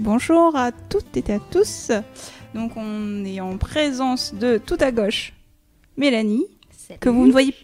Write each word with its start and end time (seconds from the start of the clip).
Bonjour 0.00 0.56
à 0.56 0.72
toutes 0.72 1.14
et 1.18 1.30
à 1.30 1.38
tous. 1.38 1.92
Donc 2.54 2.72
on 2.74 3.22
est 3.26 3.38
en 3.38 3.58
présence 3.58 4.32
de 4.32 4.56
tout 4.56 4.78
à 4.80 4.92
gauche 4.92 5.34
Mélanie, 5.98 6.46
que 7.00 7.10
vous 7.10 7.26
ne 7.26 7.32
voyez 7.32 7.54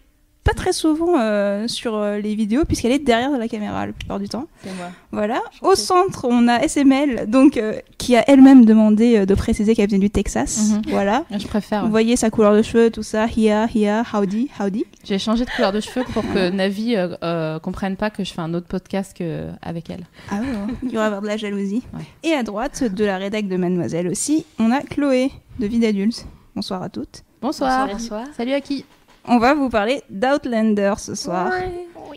pas 0.46 0.54
très 0.54 0.72
souvent 0.72 1.18
euh, 1.18 1.66
sur 1.66 1.96
euh, 1.96 2.18
les 2.18 2.36
vidéos 2.36 2.64
puisqu'elle 2.64 2.92
est 2.92 3.00
derrière 3.00 3.36
la 3.36 3.48
caméra 3.48 3.86
la 3.86 3.92
plupart 3.92 4.20
du 4.20 4.28
temps. 4.28 4.46
C'est 4.62 4.72
moi. 4.74 4.90
Voilà. 5.10 5.42
Au 5.60 5.74
centre, 5.74 6.26
on 6.28 6.46
a 6.46 6.60
SML, 6.60 7.28
donc 7.28 7.56
euh, 7.56 7.80
qui 7.98 8.14
a 8.16 8.22
elle-même 8.30 8.64
demandé 8.64 9.16
euh, 9.16 9.26
de 9.26 9.34
préciser 9.34 9.74
qu'elle 9.74 9.90
venait 9.90 9.98
du 9.98 10.10
Texas. 10.10 10.70
Mhm. 10.70 10.82
Voilà. 10.90 11.24
Je 11.36 11.46
préfère. 11.48 11.84
Vous 11.84 11.90
voyez 11.90 12.14
sa 12.14 12.30
couleur 12.30 12.54
de 12.54 12.62
cheveux, 12.62 12.90
tout 12.90 13.02
ça. 13.02 13.26
Here, 13.26 13.66
here, 13.74 14.04
howdy, 14.12 14.48
howdy. 14.60 14.84
J'ai 15.02 15.18
changé 15.18 15.44
de 15.44 15.50
couleur 15.50 15.72
de 15.72 15.80
cheveux 15.80 16.04
pour 16.14 16.22
que 16.22 16.50
Navi 16.50 16.94
euh, 16.94 17.16
euh, 17.24 17.58
comprenne 17.58 17.96
pas 17.96 18.10
que 18.10 18.22
je 18.22 18.32
fais 18.32 18.40
un 18.40 18.54
autre 18.54 18.68
podcast 18.68 19.16
que 19.16 19.48
avec 19.62 19.90
elle. 19.90 20.06
Ah 20.30 20.36
ouais, 20.36 20.74
il 20.84 20.92
y 20.92 20.96
aura 20.96 21.06
avoir 21.06 21.22
de 21.22 21.26
la 21.26 21.36
jalousie. 21.36 21.82
Ouais. 21.92 22.04
Et 22.22 22.32
à 22.34 22.44
droite 22.44 22.84
de 22.84 23.04
la 23.04 23.18
rédac 23.18 23.48
de 23.48 23.56
Mademoiselle 23.56 24.06
aussi, 24.06 24.46
on 24.60 24.70
a 24.70 24.80
Chloé 24.80 25.32
de 25.58 25.66
Vie 25.66 25.80
d'adulte. 25.80 26.26
Bonsoir 26.54 26.82
à 26.84 26.88
toutes. 26.88 27.24
Bonsoir. 27.42 27.88
Bonsoir. 27.88 28.26
Salut 28.36 28.52
à 28.52 28.60
qui? 28.60 28.84
On 29.28 29.38
va 29.38 29.54
vous 29.54 29.68
parler 29.68 30.02
d'Outlander 30.08 30.94
ce 30.98 31.14
soir. 31.14 31.52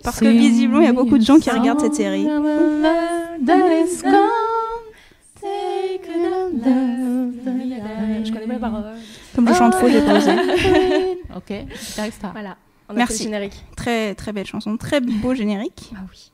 Parce 0.04 0.20
que 0.20 0.26
visiblement, 0.26 0.82
il 0.82 0.86
y 0.86 0.90
a 0.90 0.94
beaucoup 0.94 1.18
de 1.18 1.24
gens 1.24 1.40
qui 1.40 1.50
regardent 1.50 1.82
cette 1.82 1.96
série. 1.96 2.28
Je 8.24 8.32
connais 8.32 8.48
pas 8.48 8.54
les 8.54 8.60
paroles. 8.60 8.84
Comme 9.36 9.48
je 9.48 9.54
chante 9.54 9.76
faux, 9.76 9.90
j'ai 9.90 10.02
pas 10.02 10.18
osé. 10.18 10.32
ok. 11.36 11.54
Voilà. 12.34 12.58
On 12.90 12.94
a 12.94 12.98
Merci. 12.98 13.18
fait 13.18 13.24
le 13.26 13.30
générique. 13.30 13.66
Très 13.76 14.16
très 14.16 14.34
belle 14.34 14.48
chanson, 14.48 14.76
très 14.78 15.00
beau 15.00 15.36
générique. 15.36 15.92
Ah 15.96 16.00
oui. 16.10 16.32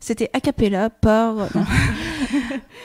C'était 0.00 0.30
a 0.32 0.40
cappella 0.40 0.90
par. 0.90 1.34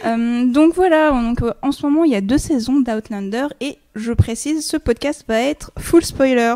Euh, 0.06 0.46
donc 0.46 0.74
voilà, 0.74 1.12
donc, 1.12 1.42
euh, 1.44 1.54
en 1.62 1.72
ce 1.72 1.86
moment 1.86 2.04
il 2.04 2.12
y 2.12 2.16
a 2.16 2.22
deux 2.22 2.38
saisons 2.40 2.80
d'Outlander 2.80 3.46
et 3.60 3.78
je 3.96 4.12
précise, 4.14 4.66
ce 4.66 4.76
podcast 4.78 5.24
va 5.28 5.40
être 5.42 5.72
full 5.78 6.04
spoilers. 6.04 6.56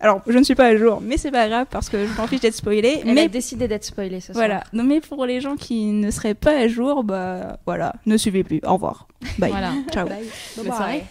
Alors 0.00 0.22
je 0.26 0.38
ne 0.38 0.42
suis 0.42 0.54
pas 0.54 0.66
à 0.66 0.76
jour, 0.76 1.00
mais 1.02 1.18
c'est 1.18 1.30
pas 1.30 1.48
grave 1.48 1.66
parce 1.70 1.90
que 1.90 2.06
je 2.06 2.16
m'en 2.16 2.26
fiche 2.26 2.40
d'être 2.40 2.54
spoilée. 2.54 3.00
Elle 3.04 3.12
mais 3.14 3.22
a 3.24 3.28
décidé 3.28 3.68
d'être 3.68 3.84
spoilée 3.84 4.20
ce 4.20 4.32
soir. 4.32 4.36
voilà, 4.46 4.64
non 4.72 4.84
mais 4.84 5.00
pour 5.00 5.26
les 5.26 5.40
gens 5.42 5.56
qui 5.56 5.86
ne 5.86 6.10
seraient 6.10 6.34
pas 6.34 6.56
à 6.56 6.66
jour, 6.68 7.04
bah 7.04 7.58
voilà, 7.66 7.94
ne 8.06 8.16
suivez 8.16 8.42
plus. 8.42 8.60
Au 8.64 8.74
revoir. 8.74 9.06
Bye. 9.38 9.50
Voilà. 9.50 9.72
Ciao. 9.92 10.08
Bye. 10.08 11.04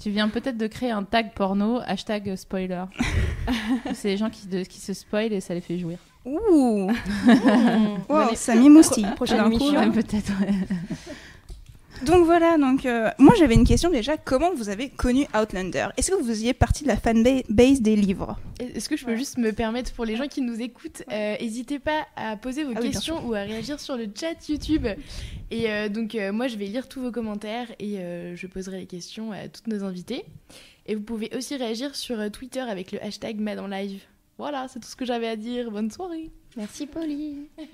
Tu 0.00 0.10
viens 0.10 0.28
peut-être 0.30 0.56
de 0.56 0.66
créer 0.66 0.90
un 0.92 1.02
tag 1.04 1.32
porno, 1.34 1.80
hashtag 1.86 2.36
spoiler. 2.36 2.84
c'est 3.94 4.08
les 4.08 4.16
gens 4.16 4.30
qui, 4.30 4.46
de- 4.46 4.64
qui 4.64 4.80
se 4.80 4.94
spoilent 4.94 5.32
et 5.34 5.40
ça 5.40 5.52
les 5.54 5.60
fait 5.60 5.78
jouir. 5.78 5.98
Ouh, 6.24 6.90
wow, 8.08 8.34
ça 8.34 8.54
m'émoustille. 8.54 9.06
Prochaine 9.16 9.44
émission. 9.46 9.92
peut-être. 9.92 10.32
Donc 12.04 12.26
voilà, 12.26 12.58
donc 12.58 12.84
euh, 12.84 13.10
moi 13.18 13.34
j'avais 13.38 13.54
une 13.54 13.66
question 13.66 13.88
déjà. 13.88 14.16
Comment 14.16 14.52
vous 14.52 14.68
avez 14.68 14.90
connu 14.90 15.26
Outlander? 15.34 15.86
Est-ce 15.96 16.10
que 16.10 16.16
vous 16.16 16.26
faisiez 16.26 16.52
partie 16.52 16.82
de 16.82 16.88
la 16.88 16.96
fanbase 16.96 17.80
des 17.80 17.96
livres? 17.96 18.36
Est-ce 18.58 18.88
que 18.88 18.96
je 18.96 19.06
peux 19.06 19.16
juste 19.16 19.38
me 19.38 19.52
permettre 19.52 19.92
pour 19.94 20.04
les 20.04 20.16
gens 20.16 20.26
qui 20.26 20.42
nous 20.42 20.60
écoutent, 20.60 21.02
euh, 21.10 21.36
n'hésitez 21.40 21.78
pas 21.78 22.04
à 22.16 22.36
poser 22.36 22.64
vos 22.64 22.72
Ah 22.74 22.80
oui, 22.82 22.90
questions 22.90 23.26
ou 23.26 23.34
à 23.34 23.40
réagir 23.42 23.80
sur 23.80 23.96
le 23.96 24.06
chat 24.14 24.48
YouTube. 24.48 24.86
Et 25.50 25.70
euh, 25.70 25.88
donc 25.88 26.14
euh, 26.14 26.32
moi 26.32 26.48
je 26.48 26.56
vais 26.56 26.66
lire 26.66 26.88
tous 26.88 27.00
vos 27.00 27.12
commentaires 27.12 27.68
et 27.78 27.98
euh, 27.98 28.36
je 28.36 28.46
poserai 28.46 28.80
les 28.80 28.86
questions 28.86 29.32
à 29.32 29.48
toutes 29.48 29.68
nos 29.68 29.84
invités. 29.84 30.24
Et 30.86 30.96
vous 30.96 31.02
pouvez 31.02 31.30
aussi 31.34 31.56
réagir 31.56 31.94
sur 31.94 32.30
Twitter 32.30 32.60
avec 32.60 32.92
le 32.92 33.02
hashtag 33.02 33.38
Mad 33.40 33.58
en 33.58 33.68
live. 33.68 34.02
Voilà, 34.38 34.66
c'est 34.68 34.80
tout 34.80 34.88
ce 34.88 34.96
que 34.96 35.04
j'avais 35.04 35.28
à 35.28 35.36
dire. 35.36 35.70
Bonne 35.70 35.90
soirée. 35.90 36.30
Merci 36.56 36.86
Polly. 36.86 37.48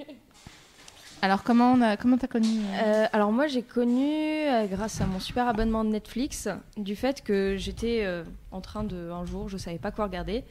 Alors 1.23 1.43
comment 1.43 1.73
on 1.73 1.83
a 1.83 1.99
comment 1.99 2.17
t'as 2.17 2.29
connu 2.29 2.49
euh, 2.49 2.83
Euh, 2.83 3.07
alors 3.13 3.31
moi 3.31 3.47
j'ai 3.47 3.61
connu 3.63 4.09
euh, 4.11 4.67
grâce 4.67 5.03
à 5.03 5.07
mon 5.07 5.21
super 5.21 5.47
abonnement 5.49 5.85
de 5.85 5.91
Netflix 5.91 6.49
du 6.79 6.97
fait 6.97 7.23
que 7.23 7.57
j'étais 7.59 8.05
euh, 8.05 8.25
en 8.53 8.63
train 8.63 8.85
de 8.85 9.11
un 9.11 9.27
jour 9.27 9.47
je 9.51 9.59
savais 9.59 9.77
pas 9.79 9.91
quoi 9.91 10.07
regarder 10.07 10.45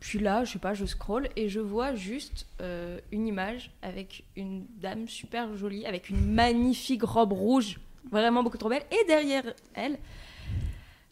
puis 0.00 0.18
là 0.18 0.44
je 0.44 0.52
sais 0.52 0.58
pas 0.58 0.72
je 0.72 0.86
scroll 0.86 1.28
et 1.36 1.50
je 1.50 1.60
vois 1.60 1.94
juste 1.94 2.46
euh, 2.62 2.98
une 3.12 3.26
image 3.26 3.70
avec 3.82 4.24
une 4.34 4.64
dame 4.80 5.08
super 5.08 5.54
jolie 5.58 5.84
avec 5.84 6.08
une 6.08 6.32
magnifique 6.32 7.02
robe 7.02 7.32
rouge 7.34 7.78
vraiment 8.10 8.42
beaucoup 8.42 8.56
trop 8.56 8.70
belle 8.70 8.84
et 8.90 9.06
derrière 9.08 9.44
elle 9.74 9.98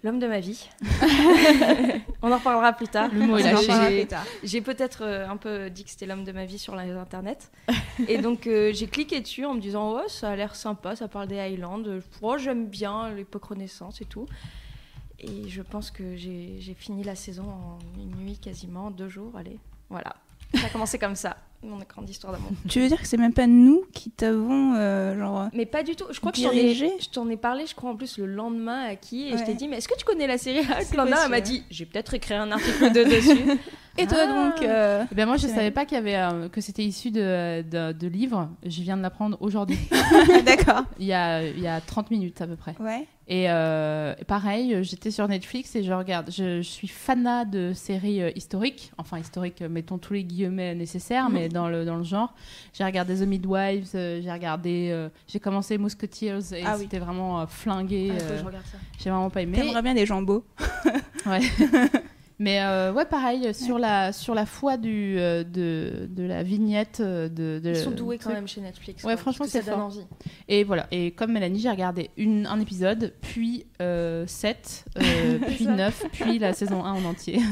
l'homme 0.02 0.18
de 0.18 0.26
ma 0.26 0.40
vie 0.40 0.68
on 2.22 2.30
en 2.30 2.36
reparlera 2.38 2.72
plus 2.72 2.88
tard 2.88 3.10
Le 3.12 3.20
mot 3.26 3.36
est 3.38 3.42
lâché. 3.42 4.06
j'ai- 4.42 4.60
peut-être 4.60 5.02
euh, 5.02 5.28
un 5.28 5.36
peu 5.36 5.70
dit 5.70 5.84
que 5.84 5.90
c'était 5.90 6.06
l'homme 6.06 6.24
de 6.24 6.32
ma 6.32 6.44
vie 6.44 6.58
sur 6.58 6.76
les 6.76 6.90
internet. 6.92 7.50
et 8.08 8.18
donc 8.18 8.46
euh, 8.46 8.72
j'ai 8.72 8.86
cliqué 8.86 9.20
dessus 9.20 9.44
en 9.44 9.54
me 9.54 9.60
disant 9.60 9.92
oh 9.96 10.08
ça 10.08 10.30
a 10.30 10.36
l'air 10.36 10.54
sympa, 10.54 10.96
ça 10.96 11.08
parle 11.08 11.28
des 11.28 11.38
Highlands. 11.38 11.82
Oh, 12.22 12.36
j'aime 12.38 12.66
bien 12.66 13.10
l'époque 13.10 13.44
Renaissance 13.46 14.00
et 14.00 14.04
tout. 14.04 14.26
Et 15.18 15.48
je 15.48 15.62
pense 15.62 15.90
que 15.90 16.14
j'ai 16.16 16.56
j'ai 16.60 16.74
fini 16.74 17.02
la 17.02 17.14
saison 17.14 17.44
en 17.48 17.78
une 17.98 18.14
nuit 18.16 18.38
quasiment, 18.38 18.90
deux 18.90 19.08
jours, 19.08 19.32
allez. 19.36 19.58
Voilà. 19.88 20.14
Ça 20.54 20.66
a 20.66 20.70
commencé 20.70 20.98
comme 20.98 21.16
ça, 21.16 21.36
mon 21.66 21.80
écran 21.80 22.02
d'histoire 22.02 22.32
d'amour. 22.32 22.50
Tu 22.68 22.80
veux 22.80 22.88
dire 22.88 23.00
que 23.00 23.06
c'est 23.06 23.16
même 23.16 23.32
pas 23.32 23.46
nous 23.46 23.84
qui 23.92 24.10
t'avons 24.10 24.74
euh, 24.74 25.18
genre. 25.18 25.48
Mais 25.52 25.66
pas 25.66 25.82
du 25.82 25.96
tout. 25.96 26.06
Je 26.10 26.20
crois 26.20 26.32
que 26.32 26.38
je 26.38 27.10
t'en 27.10 27.28
ai, 27.28 27.36
parlé, 27.36 27.66
je 27.66 27.74
crois 27.74 27.90
en 27.90 27.96
plus 27.96 28.18
le 28.18 28.26
lendemain 28.26 28.84
à 28.84 28.96
qui, 28.96 29.28
et 29.28 29.36
je 29.36 29.44
t'ai 29.44 29.54
dit 29.54 29.68
mais 29.68 29.76
est-ce 29.78 29.88
que 29.88 29.96
tu 29.96 30.04
connais 30.04 30.26
la 30.26 30.38
série 30.38 30.60
Outlander 30.60 31.16
Elle 31.24 31.30
m'a 31.30 31.40
dit 31.40 31.64
j'ai 31.70 31.86
peut-être 31.86 32.14
écrit 32.14 32.34
un 32.34 32.50
article 32.50 32.92
de 32.92 33.04
dessus. 33.04 33.58
Et 33.98 34.06
toi 34.06 34.26
donc 34.26 34.62
euh, 34.62 35.04
Eh 35.10 35.14
ben 35.14 35.26
moi 35.26 35.36
je 35.36 35.46
c'est 35.46 35.54
savais 35.54 35.70
pas 35.70 35.84
qu'il 35.84 35.96
y 35.96 36.00
avait 36.00 36.16
euh, 36.16 36.48
que 36.48 36.60
c'était 36.60 36.84
issu 36.84 37.10
de, 37.10 37.62
de, 37.62 37.92
de 37.92 38.06
livres. 38.08 38.48
Je 38.64 38.82
viens 38.82 38.96
de 38.96 39.02
l'apprendre 39.02 39.36
aujourd'hui. 39.40 39.78
D'accord. 40.44 40.84
il 40.98 41.06
y 41.06 41.12
a 41.12 41.42
il 41.46 41.60
y 41.60 41.68
a 41.68 41.80
30 41.80 42.10
minutes 42.10 42.40
à 42.40 42.46
peu 42.46 42.56
près. 42.56 42.74
Ouais. 42.80 43.06
Et 43.28 43.50
euh, 43.50 44.14
pareil, 44.28 44.84
j'étais 44.84 45.10
sur 45.10 45.26
Netflix 45.26 45.74
et 45.74 45.82
je 45.82 45.92
regarde. 45.92 46.30
Je, 46.30 46.58
je 46.58 46.68
suis 46.68 46.86
fanat 46.86 47.44
de 47.44 47.72
séries 47.74 48.22
euh, 48.22 48.30
historiques, 48.36 48.92
enfin 48.98 49.18
historiques, 49.18 49.62
mettons 49.62 49.98
tous 49.98 50.12
les 50.12 50.22
guillemets 50.22 50.76
nécessaires, 50.76 51.28
mais 51.28 51.48
dans 51.48 51.68
le 51.68 51.84
dans 51.84 51.96
le 51.96 52.04
genre. 52.04 52.34
J'ai 52.72 52.84
regardé 52.84 53.16
The 53.16 53.26
Midwives, 53.26 53.90
euh, 53.96 54.20
j'ai 54.22 54.30
regardé, 54.30 55.08
j'ai 55.26 55.40
commencé 55.40 55.76
Musketeers 55.76 56.52
et 56.54 56.62
Ah 56.64 56.74
oui. 56.76 56.82
c'était 56.82 56.98
vraiment 57.00 57.40
euh, 57.40 57.46
flingué. 57.46 58.12
Ah, 58.14 58.20
faut 58.20 58.32
que 58.32 58.38
je 58.38 58.44
regarde 58.44 58.64
ça. 58.66 58.78
j'ai 58.98 59.10
vraiment 59.10 59.30
pas 59.30 59.42
aimé. 59.42 59.58
T'aimerais 59.58 59.82
bien 59.82 59.94
des 59.94 60.06
beaux. 60.06 60.44
Ouais. 61.26 61.40
Mais 62.38 62.60
euh, 62.60 62.92
ouais, 62.92 63.06
pareil, 63.06 63.54
sur 63.54 63.78
la, 63.78 64.12
sur 64.12 64.34
la 64.34 64.44
foi 64.44 64.76
du, 64.76 65.16
euh, 65.18 65.42
de, 65.42 66.06
de 66.10 66.22
la 66.22 66.42
vignette. 66.42 67.00
euh, 67.00 67.28
De, 67.30 67.58
de, 67.62 67.70
Ils 67.70 67.76
sont 67.76 67.90
doués 67.92 68.18
quand 68.18 68.30
même 68.32 68.46
chez 68.46 68.60
Netflix. 68.60 69.02
Ouais, 69.04 69.14
quoi, 69.14 69.16
franchement, 69.22 69.46
c'est 69.48 69.62
fort. 69.62 69.78
envie. 69.78 70.04
Et 70.48 70.62
voilà, 70.62 70.86
et 70.90 71.12
comme 71.12 71.32
Mélanie, 71.32 71.60
j'ai 71.60 71.70
regardé 71.70 72.10
une, 72.18 72.46
un 72.46 72.60
épisode, 72.60 73.14
puis 73.22 73.64
7, 73.78 74.84
puis 75.46 75.64
Ça. 75.64 75.70
9, 75.72 76.04
puis 76.12 76.38
la 76.38 76.52
saison 76.52 76.84
1 76.84 76.92
en 76.92 77.04
entier. 77.06 77.40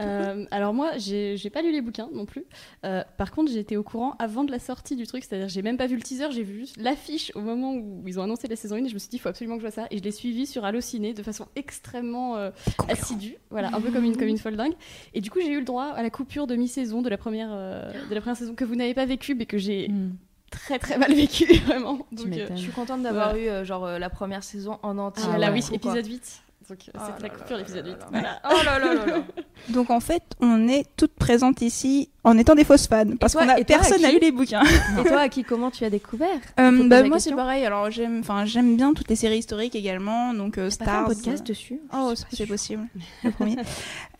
Euh, 0.00 0.44
alors 0.50 0.74
moi, 0.74 0.92
j'ai 0.96 1.50
pas 1.52 1.62
lu 1.62 1.70
les 1.72 1.80
bouquins 1.80 2.08
non 2.12 2.26
plus. 2.26 2.44
Euh, 2.84 3.02
par 3.16 3.30
contre, 3.32 3.52
j'ai 3.52 3.60
été 3.60 3.76
au 3.76 3.82
courant 3.82 4.14
avant 4.18 4.44
de 4.44 4.50
la 4.50 4.58
sortie 4.58 4.96
du 4.96 5.06
truc, 5.06 5.24
c'est-à-dire 5.24 5.48
j'ai 5.48 5.62
même 5.62 5.76
pas 5.76 5.86
vu 5.86 5.96
le 5.96 6.02
teaser, 6.02 6.30
j'ai 6.32 6.42
vu 6.42 6.58
juste 6.60 6.76
l'affiche 6.78 7.30
au 7.34 7.40
moment 7.40 7.72
où 7.74 8.02
ils 8.06 8.18
ont 8.18 8.22
annoncé 8.22 8.48
la 8.48 8.56
saison 8.56 8.76
1 8.76 8.84
et 8.84 8.88
je 8.88 8.94
me 8.94 8.98
suis 8.98 9.08
dit 9.08 9.16
il 9.16 9.20
faut 9.20 9.28
absolument 9.28 9.56
que 9.56 9.62
je 9.62 9.66
vois 9.68 9.74
ça 9.74 9.86
et 9.90 9.98
je 9.98 10.02
l'ai 10.02 10.10
suivi 10.10 10.46
sur 10.46 10.64
Allociné 10.64 11.14
de 11.14 11.22
façon 11.22 11.46
extrêmement 11.56 12.36
euh, 12.36 12.50
assidue, 12.88 13.36
voilà, 13.50 13.68
un 13.74 13.80
peu 13.80 13.90
comme 13.90 14.04
une 14.04 14.16
comme 14.16 14.28
une 14.28 14.38
folle 14.38 14.56
dingue. 14.56 14.74
Et 15.14 15.20
du 15.20 15.30
coup, 15.30 15.40
j'ai 15.40 15.50
eu 15.52 15.58
le 15.58 15.64
droit 15.64 15.84
à 15.86 16.02
la 16.02 16.10
coupure 16.10 16.46
de 16.46 16.56
mi-saison 16.56 17.02
de 17.02 17.08
la 17.08 17.16
première 17.18 17.50
euh, 17.52 17.90
de 18.08 18.14
la 18.14 18.20
première 18.20 18.36
saison 18.36 18.54
que 18.54 18.64
vous 18.64 18.74
n'avez 18.76 18.94
pas 18.94 19.06
vécue 19.06 19.34
mais 19.34 19.46
que 19.46 19.58
j'ai 19.58 19.88
Mm. 19.88 20.12
très 20.50 20.78
très 20.78 20.98
mal 20.98 21.12
vécu 21.12 21.44
vraiment. 21.66 22.06
Donc, 22.12 22.28
euh. 22.32 22.46
Je 22.50 22.56
suis 22.60 22.72
contente 22.72 23.02
d'avoir 23.02 23.34
Ouais. 23.34 23.44
eu 23.44 23.48
euh, 23.48 23.64
genre 23.64 23.84
euh, 23.84 23.98
la 23.98 24.08
première 24.10 24.42
saison 24.44 24.78
en 24.82 24.98
entier. 24.98 25.24
Ah 25.32 25.38
là 25.38 25.50
ouais. 25.52 25.60
oui, 25.68 25.74
épisode 25.74 26.06
8. 26.06 26.42
Donc 26.68 26.78
euh, 26.88 26.92
Oh 26.98 27.00
c'est 27.16 27.22
la 27.22 27.28
coupure 27.28 27.56
l'épisode 27.56 27.86
là 27.86 27.92
8. 27.92 27.98
là 28.00 28.06
Voilà. 28.10 28.28
là. 28.28 28.40
Oh 28.50 28.64
là 28.64 28.78
là 28.78 28.94
là 28.94 29.06
là. 29.06 29.22
Donc 29.70 29.90
en 29.90 30.00
fait, 30.00 30.22
on 30.40 30.68
est 30.68 30.84
toutes 30.96 31.14
présentes 31.14 31.60
ici 31.62 32.10
en 32.24 32.36
étant 32.38 32.54
des 32.54 32.64
fausses 32.64 32.86
fans 32.86 33.16
parce 33.20 33.34
qu'on 33.34 33.48
a 33.48 33.62
personne 33.64 34.00
n'a 34.02 34.10
lu 34.12 34.18
les 34.20 34.32
bouquins. 34.32 34.62
Et 34.98 35.04
toi, 35.08 35.20
à 35.20 35.28
qui 35.28 35.44
comment 35.44 35.70
tu 35.70 35.84
as 35.84 35.90
découvert 35.90 36.28
Euh, 36.58 36.88
bah, 36.88 37.02
moi 37.04 37.18
c'est 37.20 37.34
pareil. 37.34 37.64
Alors 37.64 37.90
j'aime, 37.90 38.20
enfin 38.20 38.44
j'aime 38.44 38.76
bien 38.76 38.92
toutes 38.94 39.08
les 39.08 39.16
séries 39.16 39.38
historiques 39.38 39.74
également. 39.76 40.32
Donc 40.34 40.58
euh, 40.58 40.68
T'as 40.70 40.84
pas 40.84 40.84
fait 40.84 40.90
un 40.90 41.04
Stars. 41.04 41.06
podcast 41.08 41.46
dessus 41.46 41.80
Oh, 41.94 42.12
c'est 42.32 42.46
possible. 42.46 42.86
Le 43.24 43.30
premier. 43.30 43.56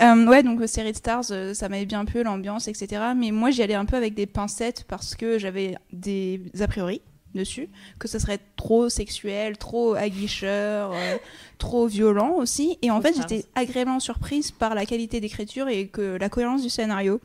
Euh, 0.02 0.26
ouais, 0.26 0.43
donc 0.43 0.61
euh, 0.61 0.67
série 0.67 0.93
de 0.93 0.96
Stars, 0.96 1.25
euh, 1.31 1.55
ça 1.55 1.69
m'avait 1.69 1.87
bien 1.87 2.05
plu 2.05 2.23
l'ambiance, 2.23 2.69
etc. 2.69 3.02
Mais 3.17 3.31
moi 3.31 3.50
j'y 3.50 3.62
allais 3.62 3.75
un 3.75 3.85
peu 3.87 3.96
avec 3.96 4.14
des 4.14 4.26
pincettes 4.26 4.85
parce 4.88 5.14
que 5.14 5.38
j'avais 5.38 5.76
des 5.93 6.41
a 6.61 6.67
priori 6.69 7.00
dessus 7.35 7.69
que 7.99 8.06
ce 8.06 8.20
serait 8.20 8.38
trop 8.56 8.88
sexuel, 8.88 9.58
trop 9.58 9.94
aguicheur, 9.94 10.93
euh, 10.94 11.17
trop 11.64 11.87
violent 11.87 12.34
aussi. 12.37 12.78
Et 12.82 12.90
en 12.90 13.00
fait, 13.00 13.14
j'étais 13.16 13.46
agréablement 13.55 14.00
surprise 14.00 14.50
par 14.50 14.75
la 14.75 14.84
qualité 14.84 15.20
d'écriture 15.20 15.69
et 15.69 15.88
que 15.88 16.19
la 16.20 16.28
cohérence 16.28 16.62
du 16.62 16.69
scénario. 16.69 17.20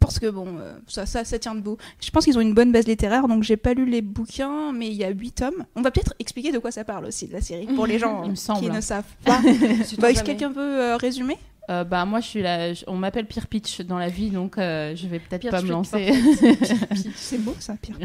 Parce 0.00 0.18
que 0.18 0.26
bon, 0.26 0.58
euh, 0.58 0.76
ça, 0.86 1.06
ça, 1.06 1.24
ça 1.24 1.38
tient 1.38 1.54
debout. 1.54 1.76
Je 2.00 2.10
pense 2.10 2.24
qu'ils 2.24 2.38
ont 2.38 2.40
une 2.40 2.54
bonne 2.54 2.70
base 2.72 2.86
littéraire, 2.86 3.26
donc 3.26 3.42
j'ai 3.42 3.56
pas 3.56 3.74
lu 3.74 3.84
les 3.84 4.02
bouquins, 4.02 4.72
mais 4.72 4.86
il 4.88 4.94
y 4.94 5.04
a 5.04 5.10
huit 5.10 5.32
tomes. 5.32 5.64
On 5.74 5.82
va 5.82 5.90
peut-être 5.90 6.14
expliquer 6.18 6.52
de 6.52 6.58
quoi 6.58 6.70
ça 6.70 6.84
parle 6.84 7.06
aussi 7.06 7.26
de 7.26 7.32
la 7.32 7.40
série 7.40 7.66
pour 7.66 7.86
les 7.86 7.98
gens 8.04 8.22
qui 8.58 8.68
ne 8.68 8.80
savent 8.80 9.04
pas. 9.24 9.40
Bah, 9.42 9.50
est-ce 9.50 9.96
que 9.96 9.98
jamais. 9.98 10.22
quelqu'un 10.22 10.52
peut 10.52 10.60
euh, 10.60 10.96
résumer? 10.96 11.36
Euh, 11.68 11.82
bah 11.82 12.04
moi 12.04 12.20
je 12.20 12.26
suis 12.28 12.42
là, 12.42 12.72
je- 12.74 12.84
on 12.86 12.94
m'appelle 12.96 13.26
Pire 13.26 13.48
Pitch 13.48 13.80
dans 13.80 13.98
la 13.98 14.08
vie 14.08 14.30
donc 14.30 14.56
euh, 14.56 14.94
je 14.94 15.08
vais 15.08 15.18
peut-être 15.18 15.50
pas 15.50 15.62
me 15.62 15.68
lancer. 15.70 16.12
C'est 17.16 17.38
beau 17.38 17.54
ça, 17.58 17.74
pire. 17.80 17.96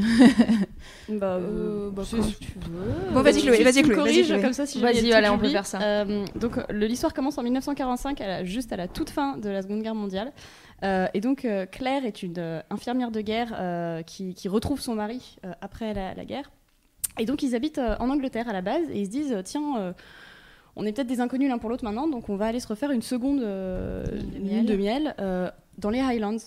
Bah, 1.09 1.35
Euh, 1.39 1.89
bah, 1.91 2.03
c'est- 2.05 2.17
comme 2.17 2.31
tu 2.39 2.47
veux. 2.69 3.13
Bon, 3.13 3.21
vas-y, 3.21 3.41
Chloé, 3.41 3.57
Tu- 3.57 3.63
vas-y, 3.63 3.83
Chloé, 3.83 3.95
corriges 3.95 4.27
Chloé. 4.27 4.41
comme 4.41 4.53
ça 4.53 4.65
si 4.65 4.79
Vas-y, 4.81 5.11
allez, 5.13 5.29
on 5.29 5.37
peut 5.37 5.49
faire 5.49 5.65
ça. 5.65 5.79
Euh, 5.81 6.25
donc 6.35 6.57
le- 6.69 6.87
l'histoire 6.87 7.13
commence 7.13 7.37
en 7.37 7.43
1945, 7.43 8.19
à 8.21 8.27
la- 8.27 8.43
juste 8.45 8.73
à 8.73 8.77
la 8.77 8.87
toute 8.87 9.09
fin 9.09 9.37
de 9.37 9.49
la 9.49 9.61
Seconde 9.61 9.83
Guerre 9.83 9.95
mondiale. 9.95 10.31
Euh, 10.83 11.05
et 11.13 11.21
donc 11.21 11.45
euh, 11.45 11.67
Claire 11.67 12.05
est 12.05 12.23
une 12.23 12.39
euh, 12.39 12.61
infirmière 12.71 13.11
de 13.11 13.21
guerre 13.21 13.53
euh, 13.59 14.01
qui, 14.01 14.33
qui 14.33 14.47
retrouve 14.49 14.81
son 14.81 14.95
mari 14.95 15.37
euh, 15.45 15.51
après 15.61 15.93
la, 15.93 16.15
la 16.15 16.25
guerre. 16.25 16.49
Et 17.19 17.25
donc 17.25 17.43
ils 17.43 17.53
habitent 17.55 17.77
euh, 17.77 17.95
en 17.99 18.09
Angleterre 18.09 18.49
à 18.49 18.53
la 18.53 18.61
base 18.61 18.89
et 18.91 18.99
ils 19.01 19.05
se 19.05 19.11
disent 19.11 19.31
euh, 19.33 19.41
tiens 19.43 19.77
euh, 19.77 19.93
on 20.75 20.85
est 20.85 20.91
peut-être 20.93 21.07
des 21.07 21.19
inconnus 21.19 21.49
l'un 21.49 21.57
pour 21.57 21.69
l'autre 21.69 21.83
maintenant 21.83 22.07
donc 22.07 22.29
on 22.29 22.35
va 22.35 22.45
aller 22.47 22.59
se 22.59 22.67
refaire 22.67 22.91
une 22.91 23.01
seconde 23.01 23.39
Lune 23.41 24.33
de 24.33 24.39
miel. 24.39 24.65
de 24.65 24.75
miel 24.75 25.51
dans 25.77 25.89
les 25.89 25.99
Highlands. 25.99 26.37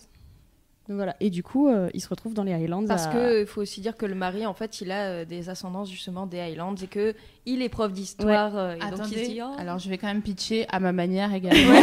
Donc 0.86 0.96
voilà 0.96 1.16
et 1.20 1.30
du 1.30 1.42
coup 1.42 1.68
euh, 1.68 1.88
ils 1.94 2.00
se 2.02 2.08
retrouvent 2.08 2.34
dans 2.34 2.42
les 2.44 2.52
Highlands 2.52 2.84
Parce 2.86 3.06
à- 3.06 3.12
que 3.12 3.40
il 3.40 3.46
faut 3.46 3.62
aussi 3.62 3.80
dire 3.80 3.96
que 3.96 4.04
le 4.04 4.14
mari, 4.14 4.44
en 4.44 4.52
fait, 4.52 4.82
il 4.82 4.90
a 4.92 5.04
euh, 5.06 5.24
des 5.24 5.48
ascendances 5.48 5.90
justement 5.90 6.26
des 6.26 6.38
Highlands 6.40 6.74
et 6.74 6.86
que 6.88 7.14
il 7.46 7.60
est 7.62 7.68
prof 7.68 7.92
d'histoire. 7.92 8.56
euh, 8.56 8.74
et 8.76 8.90
donc 8.90 9.10
il 9.12 9.22
dit, 9.28 9.40
oh, 9.42 9.52
alors 9.58 9.78
je 9.78 9.88
vais 9.90 9.98
quand 9.98 10.06
même 10.06 10.22
pitcher 10.22 10.66
à 10.70 10.80
ma 10.80 10.92
manière 10.92 11.32
également. 11.34 11.78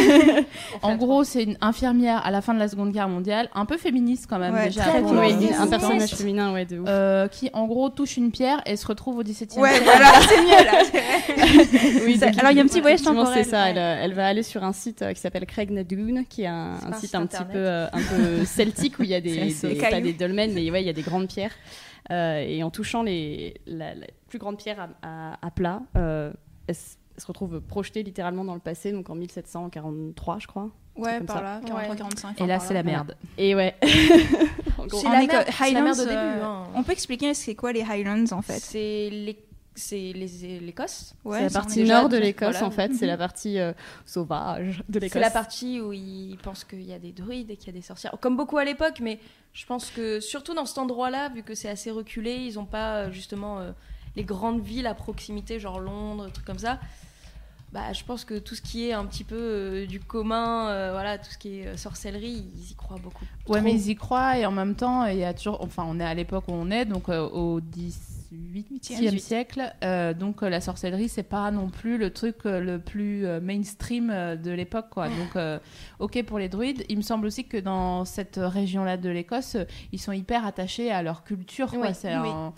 en 0.81 0.95
gros, 0.95 1.23
c'est 1.23 1.43
une 1.43 1.57
infirmière 1.61 2.25
à 2.25 2.31
la 2.31 2.41
fin 2.41 2.53
de 2.53 2.59
la 2.59 2.67
Seconde 2.67 2.91
Guerre 2.91 3.09
mondiale, 3.09 3.47
un 3.53 3.65
peu 3.65 3.77
féministe 3.77 4.25
quand 4.29 4.39
même 4.39 4.53
Ouais, 4.53 4.65
déjà. 4.67 4.81
très 4.83 5.01
Oui, 5.01 5.49
un 5.57 5.67
personnage 5.67 6.09
féminin 6.15 6.53
ouais 6.53 6.65
de 6.65 6.79
ouf. 6.79 6.85
Euh, 6.89 7.27
qui 7.27 7.49
en 7.53 7.67
gros 7.67 7.89
touche 7.89 8.17
une 8.17 8.31
pierre 8.31 8.61
et 8.65 8.75
se 8.75 8.87
retrouve 8.87 9.17
au 9.17 9.23
17 9.23 9.55
e 9.55 9.59
Ouais, 9.59 9.69
siècle. 9.69 9.85
voilà, 9.85 10.11
c'est 10.27 10.41
mieux 10.41 10.65
là. 10.65 12.05
Oui, 12.05 12.17
Ça- 12.17 12.27
donc, 12.31 12.39
alors, 12.39 12.51
il 12.51 12.57
y 12.57 12.59
a 12.59 12.63
un 12.63 12.67
petit 12.67 12.81
voyage 12.81 13.01
temporel, 13.01 13.43
C'est 13.43 13.49
ça, 13.49 13.69
elle, 13.69 13.77
euh, 13.77 14.01
elle 14.03 14.13
va 14.13 14.27
aller 14.27 14.43
sur 14.43 14.63
un 14.63 14.73
site 14.73 15.01
euh, 15.01 15.13
qui 15.13 15.19
s'appelle 15.21 15.45
Craig 15.45 15.69
Nadoon, 15.71 16.23
qui 16.29 16.43
est 16.43 16.47
un, 16.47 16.75
site 16.99 17.15
un 17.15 17.25
petit 17.25 17.43
peu, 17.43 17.57
euh, 17.57 17.87
un 17.93 18.01
peu 18.01 18.45
celtique 18.45 18.99
où 18.99 19.03
il 19.03 19.09
y 19.09 19.15
a 19.15 19.21
des, 19.21 19.49
C'est 19.51 19.67
des, 19.69 19.73
des 19.75 19.79
pas 19.81 20.01
des 20.01 20.13
dolmens, 20.13 20.51
mais 20.53 20.69
ouais, 20.71 20.81
il 20.81 20.87
y 20.87 20.89
a 20.89 20.93
des 20.93 21.01
grandes 21.01 21.27
pierres. 21.27 21.51
Euh, 22.09 22.39
et 22.39 22.63
en 22.63 22.71
touchant 22.71 23.03
les, 23.03 23.53
la, 23.67 23.93
la 23.93 24.07
plus 24.27 24.39
grande 24.39 24.57
pierre 24.57 24.89
à, 25.03 25.33
à- 25.33 25.45
à 25.45 25.51
plat, 25.51 25.81
euh, 25.97 26.31
elle, 26.67 26.75
elle 27.15 27.21
se 27.21 27.27
retrouve 27.27 27.61
projetée 27.61 28.01
littéralement 28.03 28.43
dans 28.43 28.53
le 28.55 28.59
passé, 28.59 28.91
donc 28.91 29.09
en 29.09 29.15
1743, 29.15 30.39
je 30.39 30.47
crois. 30.47 30.69
Ouais, 30.95 31.21
par 31.21 31.37
ça. 31.37 31.41
là, 31.43 31.61
43, 31.65 31.89
Ouais. 31.91 31.97
45. 31.97 32.41
Et 32.41 32.47
là, 32.47 32.59
c'est 32.59 32.73
la 32.73 32.83
merde. 32.83 33.15
Et 33.37 33.55
ouais. 33.55 33.75
C'est 34.89 35.03
la, 35.03 35.11
la 35.71 35.81
merde 35.83 35.99
au 35.99 36.03
début. 36.03 36.15
euh, 36.17 36.43
hein. 36.43 36.63
On 36.75 36.83
peut 36.83 36.91
expliquer 36.91 37.33
c'est 37.33 37.55
quoi 37.55 37.71
les 37.71 37.83
Highlands 37.83 38.25
en 38.31 38.41
fait? 38.41 38.59
C'est 38.59 39.09
les- 39.11 39.37
c'est 39.75 40.13
l'Écosse. 40.13 41.15
C'est 41.23 41.43
la 41.43 41.49
partie 41.49 41.83
nord 41.83 42.09
de 42.09 42.17
l'Écosse 42.17 42.61
en 42.61 42.71
fait, 42.71 42.93
c'est 42.93 43.05
mhm. 43.05 43.11
la 43.11 43.17
partie 43.17 43.59
euh, 43.59 43.73
sauvage 44.05 44.83
de 44.89 44.99
l'Écosse. 44.99 45.13
C'est 45.13 45.19
la 45.19 45.31
partie 45.31 45.79
où 45.79 45.93
ils 45.93 46.37
pensent 46.43 46.63
qu'il 46.63 46.83
y 46.83 46.93
a 46.93 46.99
des 46.99 47.11
druides 47.11 47.49
et 47.51 47.55
qu'il 47.55 47.67
y 47.67 47.69
a 47.69 47.79
des 47.79 47.85
sorcières, 47.85 48.15
comme 48.19 48.35
beaucoup 48.35 48.57
à 48.57 48.65
l'époque, 48.65 48.99
mais 49.01 49.19
je 49.53 49.65
pense 49.65 49.89
que 49.89 50.19
surtout 50.19 50.53
dans 50.53 50.65
cet 50.65 50.77
endroit-là, 50.77 51.29
vu 51.29 51.43
que 51.43 51.55
c'est 51.55 51.69
assez 51.69 51.91
reculé, 51.91 52.35
ils 52.35 52.55
n'ont 52.55 52.65
pas 52.65 52.97
euh, 52.97 53.11
justement 53.11 53.59
euh, 53.59 53.71
les 54.15 54.23
grandes 54.23 54.61
villes 54.61 54.87
à 54.87 54.93
proximité, 54.93 55.59
genre 55.59 55.79
Londres, 55.79 56.29
trucs 56.33 56.45
comme 56.45 56.59
ça. 56.59 56.79
Bah, 57.71 57.93
je 57.93 58.03
pense 58.03 58.25
que 58.25 58.37
tout 58.37 58.55
ce 58.55 58.61
qui 58.61 58.89
est 58.89 58.91
un 58.91 59.05
petit 59.05 59.23
peu 59.23 59.85
du 59.87 60.01
commun, 60.01 60.91
voilà, 60.91 61.17
tout 61.17 61.31
ce 61.31 61.37
qui 61.37 61.59
est 61.59 61.77
sorcellerie, 61.77 62.45
ils 62.53 62.71
y 62.71 62.75
croient 62.75 62.99
beaucoup. 63.01 63.23
Ouais, 63.47 63.61
mais 63.61 63.71
ils 63.71 63.91
y 63.91 63.95
croient 63.95 64.37
et 64.37 64.45
en 64.45 64.51
même 64.51 64.75
temps, 64.75 65.05
il 65.05 65.19
y 65.19 65.23
a 65.23 65.33
toujours, 65.33 65.61
enfin, 65.61 65.85
on 65.87 65.97
est 66.01 66.03
à 66.03 66.13
l'époque 66.13 66.43
où 66.49 66.51
on 66.51 66.69
est, 66.69 66.83
donc 66.83 67.07
au 67.07 67.61
10 67.61 68.10
8e 68.31 69.17
siècle. 69.17 69.73
Euh, 69.83 70.13
donc 70.13 70.41
euh, 70.41 70.49
la 70.49 70.61
sorcellerie, 70.61 71.09
c'est 71.09 71.23
pas 71.23 71.51
non 71.51 71.69
plus 71.69 71.97
le 71.97 72.11
truc 72.11 72.37
euh, 72.45 72.59
le 72.59 72.79
plus 72.79 73.25
mainstream 73.41 74.07
de 74.41 74.51
l'époque. 74.51 74.87
quoi. 74.89 75.07
Ah. 75.07 75.09
Donc, 75.09 75.61
ok 75.99 76.23
pour 76.23 76.39
les 76.39 76.49
druides. 76.49 76.83
Il 76.89 76.97
me 76.97 77.01
semble 77.01 77.25
aussi 77.25 77.45
que 77.45 77.57
dans 77.57 78.05
cette 78.05 78.39
région-là 78.41 78.97
de 78.97 79.09
l'Écosse, 79.09 79.57
ils 79.91 79.99
sont 79.99 80.11
hyper 80.11 80.45
attachés 80.45 80.91
à 80.91 81.03
leur 81.03 81.23
culture. 81.23 81.71
Quoi. 81.71 81.93
C'est 81.93 82.15
vraiment 82.15 82.53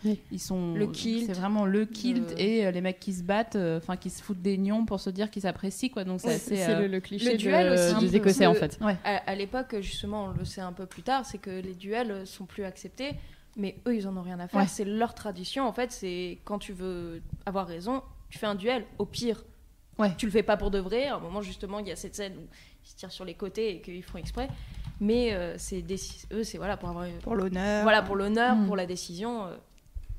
le 1.66 1.86
kilt 1.86 2.34
et 2.38 2.72
les 2.72 2.82
mecs 2.82 3.00
qui 3.00 3.14
se 3.14 3.24
battent, 3.24 3.58
enfin 3.78 3.98
qui 3.98 4.10
se 4.10 4.22
foutent 4.22 4.42
des 4.42 4.58
nions 4.58 4.86
pour 4.86 5.00
se 5.00 5.10
dire 5.10 5.30
qu'ils 5.30 5.44
s'apprécient. 5.44 5.90
quoi. 5.90 6.04
Donc 6.04 6.22
c'est 6.22 6.38
C'est 6.38 6.88
le, 6.88 7.00
cliché 7.00 7.32
le 7.32 7.38
duel 7.38 7.74
aussi, 7.74 8.06
des 8.06 8.16
Écossais, 8.16 8.46
en 8.46 8.54
fait. 8.54 8.80
À, 9.04 9.18
à 9.18 9.36
l'époque, 9.36 9.76
justement, 9.82 10.26
on 10.26 10.38
le 10.38 10.46
sait 10.46 10.62
un 10.62 10.74
peu 10.74 10.86
plus 10.86 11.04
tard, 11.04 11.26
c'est 11.26 11.38
que 11.38 11.50
les 11.50 11.74
duels 11.74 12.26
sont 12.26 12.46
plus 12.46 12.64
acceptés 12.64 13.14
mais 13.56 13.78
eux, 13.88 13.96
ils 13.96 14.08
en 14.08 14.16
ont 14.18 14.22
rien 14.22 14.40
à 14.40 14.48
faire. 14.48 14.62
Ouais. 14.62 14.68
C'est 14.68 14.86
leur 14.86 15.14
tradition, 15.14 15.68
en 15.68 15.74
fait. 15.74 15.92
C'est 15.92 16.40
quand 16.46 16.60
tu 16.60 16.74
veux 16.74 17.22
avoir 17.46 17.68
raison, 17.68 18.02
tu 18.30 18.38
fais 18.40 18.48
un 18.48 18.56
duel. 18.56 18.86
Au 19.00 19.06
pire, 19.06 19.44
Ouais. 20.00 20.12
tu 20.18 20.26
le 20.26 20.32
fais 20.32 20.44
pas 20.44 20.58
pour 20.58 20.72
de 20.72 20.80
vrai. 20.80 21.06
À 21.08 21.16
un 21.16 21.20
moment, 21.20 21.42
justement, 21.42 21.80
il 21.80 21.88
y 21.88 21.92
a 21.92 21.96
cette 21.96 22.16
scène 22.16 22.34
où 22.38 22.48
ils 22.84 22.90
se 22.90 22.96
tirent 22.96 23.12
sur 23.12 23.26
les 23.26 23.36
côtés 23.36 23.76
et 23.76 23.82
qu'ils 23.82 24.04
font 24.04 24.18
exprès. 24.18 24.48
Mais 25.00 25.34
euh, 25.34 25.56
c'est 25.58 25.84
eux, 26.32 26.44
c'est 26.44 26.58
voilà 26.58 26.78
pour 26.78 26.90
avoir, 26.90 27.08
pour 27.22 27.36
l'honneur. 27.36 27.84
voilà 27.84 28.02
pour 28.02 28.16
l'honneur, 28.16 28.56
Mm. 28.56 28.66
pour 28.68 28.76
la 28.76 28.86
décision. 28.86 29.46
euh, 29.48 29.56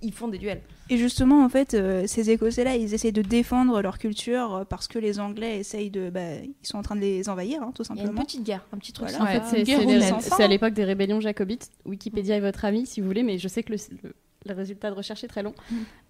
ils 0.05 0.13
font 0.13 0.29
des 0.29 0.39
duels. 0.39 0.61
Et 0.91 0.97
justement, 0.99 1.45
en 1.45 1.49
fait, 1.49 1.75
euh, 1.75 2.05
ces 2.07 2.31
Écossais-là, 2.31 2.77
ils 2.77 2.93
essaient 2.95 3.11
de 3.13 3.23
défendre 3.23 3.81
leur 3.83 3.99
culture 3.99 4.55
euh, 4.55 4.65
parce 4.65 4.87
que 4.87 4.99
les 4.99 5.19
Anglais 5.19 5.59
essayent 5.59 5.91
de. 5.91 6.11
Bah, 6.11 6.21
ils 6.45 6.55
sont 6.67 6.77
en 6.79 6.83
train 6.83 6.95
de 6.97 7.01
les 7.01 7.29
envahir, 7.29 7.63
hein, 7.63 7.73
tout 7.75 7.83
Il 7.85 7.89
y 7.89 7.91
a 7.91 7.95
une 7.95 8.07
simplement. 8.09 8.25
petite 8.25 8.45
guerre, 8.45 8.67
un 8.73 8.79
petit 8.79 8.93
truc. 8.93 9.09
Voilà. 9.09 9.25
En 9.25 9.27
fait, 9.27 9.65
c'est- 9.65 10.43
à 10.43 10.47
l'époque 10.49 10.75
des 10.75 10.85
rébellions 10.85 11.21
jacobites. 11.21 11.71
Wikipédia 11.87 12.37
est 12.37 12.41
votre 12.41 12.65
ami, 12.65 12.87
si 12.87 13.01
vous 13.01 13.07
voulez, 13.07 13.23
mais 13.23 13.39
je 13.39 13.49
sais 13.49 13.63
que 13.63 13.73
le, 13.73 13.79
le- 14.03 14.15
le 14.47 14.53
résultat 14.55 14.91
de 14.91 14.95
recherche 14.95 15.25
est 15.25 15.29
très 15.29 15.43
long. 15.43 15.55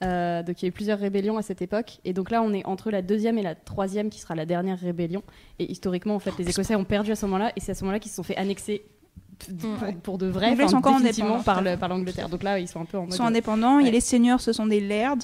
Euh, 0.02 0.42
donc 0.42 0.60
il 0.60 0.64
y 0.64 0.66
a 0.66 0.68
eu 0.70 0.72
plusieurs 0.72 0.98
rébellions 0.98 1.36
à 1.38 1.42
cette 1.42 1.62
époque. 1.62 1.98
Et 2.04 2.12
donc 2.12 2.32
là, 2.32 2.42
on 2.42 2.52
est 2.52 2.66
entre 2.66 2.90
la 2.90 3.00
deuxième 3.00 3.38
et 3.38 3.42
la 3.42 3.54
troisième, 3.54 4.10
qui 4.10 4.18
sera 4.18 4.34
la 4.34 4.44
dernière 4.44 4.78
rébellion. 4.80 5.22
Et 5.60 5.70
historiquement, 5.70 6.16
en 6.16 6.18
fait, 6.18 6.32
les 6.38 6.50
Écossais 6.50 6.74
ont 6.74 6.84
perdu 6.84 7.12
à 7.12 7.16
ce 7.16 7.26
moment-là. 7.26 7.52
Et 7.54 7.60
c'est 7.60 7.70
à 7.70 7.74
ce 7.76 7.84
moment-là 7.84 8.00
qu'ils 8.00 8.10
se 8.10 8.16
sont 8.16 8.24
fait 8.24 8.36
annexer 8.36 8.82
pour, 9.60 9.94
pour 10.02 10.18
de 10.18 10.26
vrai, 10.26 10.54
ils 10.58 10.68
sont 10.68 10.76
encore 10.76 10.94
définitivement 11.00 11.42
par, 11.42 11.62
le- 11.62 11.76
l'Angleterre. 11.88 12.28
Donc 12.28 12.42
là, 12.42 12.58
ils 12.58 12.68
sont 12.68 12.80
un 12.80 12.84
peu 12.84 12.98
en 12.98 13.06
Ils 13.06 13.12
sont 13.12 13.24
indépendants 13.24 13.78
et 13.78 13.90
les 13.90 14.00
seigneurs, 14.00 14.40
ce 14.40 14.52
sont 14.52 14.66
des 14.66 14.80
lairds. 14.80 15.16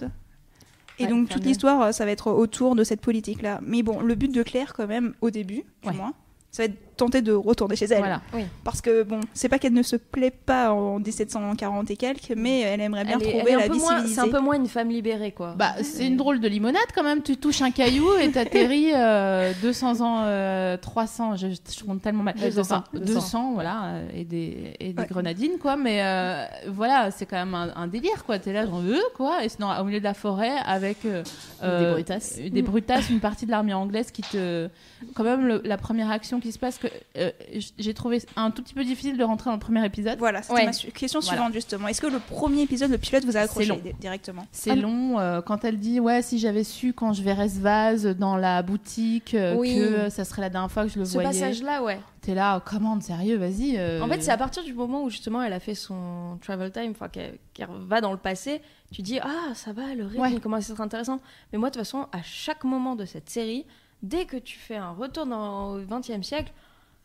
Et 0.99 1.05
Ouais, 1.05 1.09
donc, 1.09 1.29
toute 1.31 1.45
l'histoire, 1.45 1.81
euh, 1.81 1.93
ça 1.93 2.05
va 2.05 2.11
être 2.11 2.31
autour 2.31 2.77
de 2.77 2.85
cette 2.85 3.01
politique-là. 3.01 3.61
Mais 3.63 3.83
bon, 3.83 4.01
le 4.01 4.15
but 4.15 4.31
de 4.35 4.43
Claire, 4.43 4.75
quand 4.75 4.87
même, 4.87 5.15
au 5.23 5.31
début, 5.31 5.63
du 5.83 5.89
Ouais. 5.89 5.95
moins, 5.95 6.13
ça 6.51 6.63
va 6.63 6.67
être 6.67 6.90
tenter 7.01 7.23
de 7.23 7.33
retourner 7.33 7.77
chez 7.77 7.87
elle. 7.87 7.99
Voilà. 7.99 8.21
Parce 8.65 8.81
que, 8.81 9.03
bon, 9.03 9.21
c'est 9.35 9.49
pas 9.49 9.59
qu'elle 9.59 9.73
ne 9.73 9.83
se 9.83 9.97
plaît 9.97 10.31
pas 10.31 10.73
en 10.73 10.99
1740 10.99 11.91
et 11.91 11.97
quelques, 11.97 12.33
mais 12.37 12.61
elle 12.61 12.81
aimerait 12.81 13.05
bien 13.05 13.19
Elle 13.19 13.27
est- 13.27 13.31
elle 13.31 13.37
trouver 13.39 13.53
est 13.53 13.55
un 13.55 13.59
la 13.59 13.67
peu 13.67 13.73
vie 13.73 13.79
moins- 13.81 13.97
civilisée. 13.97 14.15
C'est 14.15 14.21
un 14.21 14.29
peu 14.29 14.41
moins 14.41 14.57
une 14.57 14.69
femme 14.69 14.89
libérée, 14.91 15.33
quoi. 15.33 15.55
Bah, 15.57 15.73
c'est 15.83 16.07
une 16.07 16.17
drôle 16.17 16.41
de 16.41 16.49
limonade 16.49 16.83
quand 16.95 17.03
même. 17.03 17.23
Tu 17.23 17.37
touches 17.37 17.63
un 17.63 17.71
caillou 17.71 18.07
et 18.21 18.31
t'atterris 18.31 18.91
euh, 18.95 19.53
200 19.63 20.01
ans, 20.03 20.25
euh, 20.27 20.77
300, 20.77 21.37
je, 21.37 21.49
je 21.49 21.85
compte 21.85 22.03
tellement 22.03 22.23
mal. 22.23 22.35
200, 22.37 22.61
Enfin, 22.61 22.85
200. 22.93 23.15
200, 23.15 23.53
voilà, 23.55 23.85
euh, 23.87 24.09
et 24.15 24.25
des, 24.25 24.75
et 24.79 24.93
des 24.93 25.01
Ouais. 25.03 25.09
grenadines, 25.09 25.59
quoi. 25.61 25.77
Mais 25.77 26.03
euh, 26.03 26.45
voilà, 26.69 27.11
c'est 27.11 27.25
quand 27.27 27.37
même 27.39 27.55
un, 27.55 27.73
un 27.75 27.87
délire, 27.87 28.25
quoi. 28.25 28.39
T'es 28.39 28.53
là, 28.53 28.67
genre, 28.67 28.83
euh, 28.87 28.99
quoi. 29.17 29.43
Et 29.45 29.49
sinon, 29.49 29.69
au 29.81 29.85
milieu 29.85 29.99
de 30.01 30.05
la 30.05 30.15
forêt, 30.15 30.53
avec 30.67 30.99
euh, 31.07 31.23
Des 31.63 31.91
brutasses. 31.93 32.39
Des 32.39 32.63
brutasses, 32.63 33.09
une 33.11 33.21
partie 33.21 33.47
de 33.47 33.51
l'armée 33.51 33.75
anglaise 33.75 34.11
qui 34.11 34.23
te. 34.23 34.69
Quand 35.15 35.25
même, 35.25 35.47
le- 35.47 35.63
la 35.65 35.79
première 35.79 36.11
action 36.11 36.41
qui 36.41 36.53
se 36.53 36.59
passe, 36.59 36.77
que 36.79 36.87
euh, 37.17 37.31
j- 37.55 37.73
j'ai 37.79 37.95
trouvé 37.95 38.21
un 38.37 38.51
tout 38.51 38.63
petit 38.63 38.75
peu 38.75 38.85
difficile 38.85 39.17
de 39.17 39.25
rentrer 39.25 39.51
dans 39.51 39.55
le 39.55 39.61
premier 39.61 39.85
épisode. 39.85 40.19
Voilà, 40.19 40.43
c'était 40.43 40.55
Ouais. 40.55 40.65
ma 40.67 40.73
question 40.73 41.21
Voilà. 41.21 41.37
suivante 41.37 41.53
justement. 41.53 41.89
Est-ce 41.89 42.01
que 42.01 42.07
le 42.07 42.19
premier 42.19 42.63
épisode, 42.63 42.91
le 42.91 42.99
pilote, 42.99 43.25
vous 43.25 43.37
a 43.37 43.41
accroché 43.41 43.73
directement? 44.01 44.47
C'est 44.53 44.71
Ah, 44.71 44.77
long 44.77 45.19
euh, 45.19 45.41
quand 45.43 45.65
elle 45.65 45.79
dit 45.79 46.01
ouais 46.01 46.23
si 46.23 46.39
j'avais 46.39 46.65
su 46.65 46.93
quand 46.93 47.13
je 47.13 47.23
verrais 47.23 47.49
ce 47.49 47.61
vase 47.61 48.07
dans 48.07 48.37
la 48.37 48.63
boutique 48.63 49.35
euh, 49.35 49.55
Oui. 49.57 49.75
que 49.77 50.09
ça 50.11 50.25
serait 50.25 50.43
la 50.43 50.51
dernière 50.51 50.71
fois 50.71 50.85
que 50.85 50.91
je 50.91 50.99
le 50.99 51.05
Ce 51.05 51.13
voyais. 51.15 51.29
passage-là, 51.29 51.83
ouais. 51.83 52.01
T'es 52.21 52.35
là 52.35 52.59
oh, 52.59 52.69
commande 52.69 53.03
sérieux 53.03 53.37
vas-y. 53.37 53.77
euh. 53.79 54.03
En 54.03 54.09
fait, 54.09 54.21
c'est 54.23 54.31
à 54.31 54.37
partir 54.37 54.63
du 54.63 54.75
moment 54.75 55.03
où 55.05 55.09
justement 55.11 55.43
elle 55.43 55.55
a 55.55 55.61
fait 55.61 55.75
son 55.75 56.39
travel 56.43 56.71
time, 56.71 56.91
enfin 56.91 57.09
qu'elle 57.09 57.39
qu'elle 57.55 57.69
va 57.87 58.01
dans 58.03 58.13
le 58.13 58.19
passé, 58.19 58.61
tu 58.93 59.01
dis 59.03 59.19
ah 59.21 59.55
ça 59.55 59.73
va, 59.73 59.95
le 59.95 60.05
rythme 60.07 60.21
Ouais. 60.21 60.33
il 60.33 60.41
commence 60.41 60.69
à 60.69 60.73
être 60.75 60.81
intéressant. 60.83 61.19
Mais 61.53 61.59
moi 61.59 61.71
de 61.71 61.75
toute 61.75 61.83
façon, 61.83 62.07
à 62.13 62.23
chaque 62.23 62.65
moment 62.65 62.95
de 62.95 63.07
cette 63.07 63.31
série, 63.31 63.65
dès 64.03 64.27
que 64.27 64.37
tu 64.37 64.59
fais 64.59 64.77
un 64.77 64.91
retour 64.93 65.25
dans 65.27 65.77
le 65.77 65.85
20e 65.85 66.23
siècle, 66.23 66.53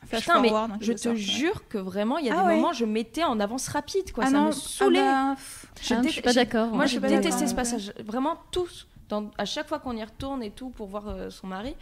putain 0.10 0.40
mais 0.42 0.50
forward, 0.50 0.72
je 0.82 0.94
te 0.94 0.98
sorte, 1.00 1.16
ouais. 1.16 1.22
jure 1.22 1.68
que 1.68 1.78
vraiment 1.78 2.18
il 2.18 2.26
y 2.26 2.30
a 2.30 2.38
Ah 2.38 2.42
des 2.44 2.48
ouais. 2.50 2.56
moments 2.58 2.74
je 2.74 2.86
mettais 2.86 3.24
en 3.24 3.40
avance 3.40 3.68
rapide 3.68 4.12
quoi, 4.12 4.24
ah 4.26 4.32
ça 4.32 4.34
non, 4.38 4.46
me 4.48 4.52
saoulait. 4.52 5.00
ah 5.02 5.34
bah, 5.34 5.36
pff, 5.36 5.66
Je 6.04 6.10
suis 6.10 6.22
pas 6.22 6.34
d'accord. 6.34 6.68
Moi, 6.70 6.84
hein. 6.84 6.88
je 6.88 7.00
détestais 7.00 7.48
ce 7.48 7.56
passage. 7.56 7.94
Vraiment 8.04 8.38
tous. 8.52 8.88
Dans, 9.10 9.30
à 9.38 9.46
chaque 9.46 9.68
fois 9.68 9.78
qu'on 9.80 9.96
y 9.96 10.04
retourne 10.04 10.42
et 10.42 10.50
tout 10.52 10.70
pour 10.70 10.88
voir 10.88 11.08
euh, 11.08 11.30
son 11.30 11.46
mari. 11.48 11.76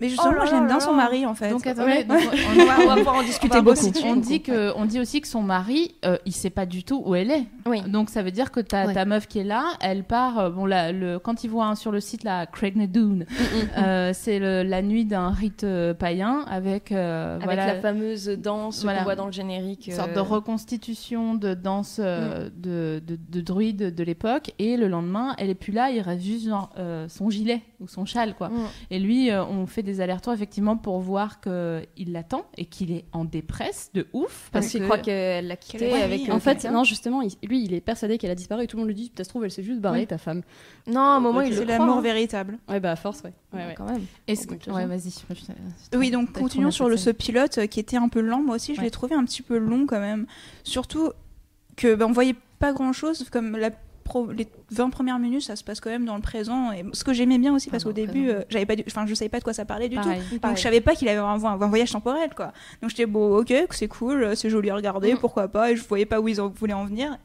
Mais 0.00 0.08
justement, 0.08 0.28
Oh 0.30 0.32
là 0.32 0.36
moi 0.36 0.44
là 0.46 0.50
j'aime 0.50 0.66
bien 0.66 0.80
son 0.80 0.94
mari 0.94 1.26
en 1.26 1.34
fait. 1.34 1.50
donc 1.50 1.66
attendez, 1.66 1.88
Ouais. 1.92 2.04
donc, 2.04 2.18
On 2.60 2.64
va, 2.64 2.74
on 2.82 2.86
va 2.86 2.96
pouvoir 2.96 3.16
en 3.16 3.22
discuter 3.22 3.60
beaucoup. 3.60 3.80
on, 4.04 4.16
dit 4.16 4.40
que 4.42 4.72
on 4.76 4.84
dit 4.84 5.00
aussi 5.00 5.20
que 5.20 5.26
son 5.28 5.42
mari 5.42 5.94
euh, 6.04 6.16
il 6.26 6.32
sait 6.32 6.50
pas 6.50 6.66
du 6.66 6.84
tout 6.84 7.02
où 7.04 7.14
elle 7.14 7.30
est. 7.30 7.46
Oui. 7.66 7.82
Donc 7.82 8.10
ça 8.10 8.22
veut 8.22 8.30
dire 8.30 8.50
que 8.52 8.60
ta, 8.60 8.86
Ouais. 8.86 8.94
ta 8.94 9.04
meuf 9.04 9.26
qui 9.26 9.40
est 9.40 9.44
là, 9.44 9.64
elle 9.80 10.04
part. 10.04 10.38
euh, 10.38 10.50
bon 10.50 10.66
là, 10.66 10.92
le, 10.92 11.18
quand 11.18 11.44
voient 11.46 11.66
hein, 11.66 11.74
sur 11.74 11.90
le 11.92 12.00
site 12.00 12.22
la 12.24 12.46
Craignadoon, 12.46 13.24
euh, 13.78 14.10
c'est 14.14 14.38
la 14.38 14.82
nuit 14.82 15.04
d'un 15.04 15.30
rite 15.30 15.64
euh, 15.64 15.94
païen 15.94 16.44
avec 16.48 16.92
euh, 16.92 17.34
Avec 17.36 17.44
voilà 17.44 17.66
la 17.74 17.80
fameuse 17.80 18.26
danse 18.28 18.82
Voilà. 18.82 18.98
qu'on 18.98 19.04
voit 19.04 19.16
dans 19.16 19.26
le 19.26 19.32
générique. 19.32 19.86
une 19.88 19.94
sorte 19.94 20.14
de 20.14 20.20
reconstitution 20.20 21.34
de 21.34 21.54
danse 21.54 21.98
de, 22.00 22.50
de, 22.56 23.00
de 23.28 23.40
druide 23.40 23.94
de 23.94 24.04
l'époque 24.04 24.52
et 24.58 24.76
le 24.76 24.88
lendemain 24.88 25.34
elle 25.38 25.50
est 25.50 25.54
plus 25.54 25.72
là 25.72 25.90
il 25.90 26.00
reste 26.00 26.22
juste 26.24 26.46
genre, 26.48 26.70
son 27.08 27.30
gilet 27.30 27.62
ou 27.80 27.88
son 27.88 28.04
châle 28.04 28.34
quoi 28.34 28.48
Mm. 28.48 28.54
et 28.90 28.98
lui 28.98 29.30
on 29.32 29.66
fait 29.66 29.82
des 29.82 29.87
allers-retours 30.00 30.32
effectivement 30.32 30.76
pour 30.76 31.00
voir 31.00 31.40
que 31.40 31.82
il 31.96 32.12
l'attend 32.12 32.44
et 32.56 32.64
qu'il 32.64 32.92
est 32.92 33.04
en 33.12 33.24
dépresse 33.24 33.90
de 33.94 34.06
ouf 34.12 34.48
Parce 34.52 34.64
parce 34.64 34.66
qu'il 34.68 34.80
que 34.80 34.84
croit 34.84 34.98
qu'elle 34.98 35.46
l'a 35.46 35.56
quitté 35.56 35.92
avec. 35.92 36.20
Oui, 36.22 36.26
euh, 36.30 36.34
En 36.34 36.40
fait, 36.40 36.64
non, 36.64 36.84
justement, 36.84 37.22
il- 37.22 37.32
lui, 37.48 37.62
il 37.64 37.74
est 37.74 37.80
persuadé 37.80 38.18
qu'elle 38.18 38.30
a 38.30 38.34
disparu 38.34 38.64
et 38.64 38.66
tout 38.66 38.76
le 38.76 38.82
monde 38.82 38.88
lui 38.88 38.94
dit, 38.94 39.12
ça 39.16 39.24
se 39.24 39.28
trouve, 39.28 39.44
elle 39.44 39.50
s'est 39.50 39.62
juste 39.62 39.80
barrée, 39.80 40.00
Oui. 40.00 40.06
ta 40.06 40.18
femme. 40.18 40.42
Non, 40.86 41.00
à 41.00 41.04
un 41.16 41.20
moment, 41.20 41.40
il 41.40 41.52
C'est 41.54 41.60
le 41.60 41.66
croit. 41.66 41.78
l'amour 41.78 41.96
hein. 41.98 42.02
véritable. 42.02 42.58
Ouais, 42.68 42.80
bah, 42.80 42.92
à 42.92 42.96
force, 42.96 43.22
ouais. 43.22 43.32
ouais, 43.52 43.66
ouais. 43.66 43.74
Quand 43.76 43.86
même. 43.90 44.02
est-ce 44.26 44.46
que 44.46 44.54
bah, 44.70 44.76
ouais 44.76 44.86
vas-y 44.86 45.12
Oui, 45.96 46.10
donc 46.10 46.32
continuons 46.32 46.70
sur 46.70 46.88
le, 46.88 46.96
ce 46.96 47.10
pilote 47.10 47.58
euh, 47.58 47.66
qui 47.66 47.80
était 47.80 47.96
un 47.96 48.08
peu 48.08 48.20
lent. 48.20 48.42
Moi 48.42 48.56
aussi, 48.56 48.74
je 48.74 48.80
l'ai 48.80 48.90
trouvé 48.90 49.14
un 49.14 49.24
petit 49.24 49.42
peu 49.42 49.58
long 49.58 49.86
quand 49.86 50.00
même. 50.00 50.26
Surtout 50.64 51.10
que 51.76 51.94
ben, 51.94 52.06
on 52.06 52.12
voyait 52.12 52.34
pas 52.58 52.72
grand 52.72 52.92
chose. 52.92 53.24
Comme 53.30 53.56
la 53.56 53.70
pro- 54.08 54.30
les 54.32 54.48
20 54.70 54.90
premières 54.90 55.18
minutes, 55.18 55.42
ça 55.42 55.54
se 55.56 55.62
passe 55.62 55.80
quand 55.80 55.90
même 55.90 56.04
dans 56.04 56.16
le 56.16 56.22
présent. 56.22 56.72
Et 56.72 56.84
ce 56.92 57.04
que 57.04 57.12
j'aimais 57.12 57.38
bien 57.38 57.54
aussi, 57.54 57.70
parce 57.70 57.84
qu'au 57.84 57.92
début, 57.92 58.28
euh, 58.30 58.42
j'avais 58.48 58.66
pas, 58.66 58.74
du- 58.76 58.84
enfin, 58.86 59.06
je 59.06 59.14
savais 59.14 59.28
pas 59.28 59.38
de 59.38 59.44
quoi 59.44 59.52
ça 59.52 59.64
parlait 59.64 59.88
du 59.88 59.96
Pareil. 59.96 60.20
tout. 60.30 60.38
Donc 60.38 60.56
je 60.56 60.62
savais 60.62 60.80
pas 60.80 60.94
qu'il 60.94 61.08
avait 61.08 61.18
un, 61.18 61.44
un- 61.44 61.56
voyage 61.68 61.90
temporel, 61.92 62.30
quoi. 62.34 62.52
Donc 62.82 62.90
j'étais 62.90 63.06
bon, 63.06 63.36
ok, 63.38 63.52
c'est 63.70 63.88
cool, 63.88 64.22
euh, 64.24 64.34
c'est 64.34 64.50
joli 64.50 64.70
à 64.70 64.74
regarder, 64.74 65.14
Mm. 65.14 65.18
pourquoi 65.18 65.48
pas. 65.48 65.70
Et 65.70 65.76
je 65.76 65.84
voyais 65.84 66.06
pas 66.06 66.20
où 66.20 66.28
ils 66.28 66.40
en, 66.40 66.48
voulaient 66.48 66.72
en 66.72 66.84
venir. 66.86 67.16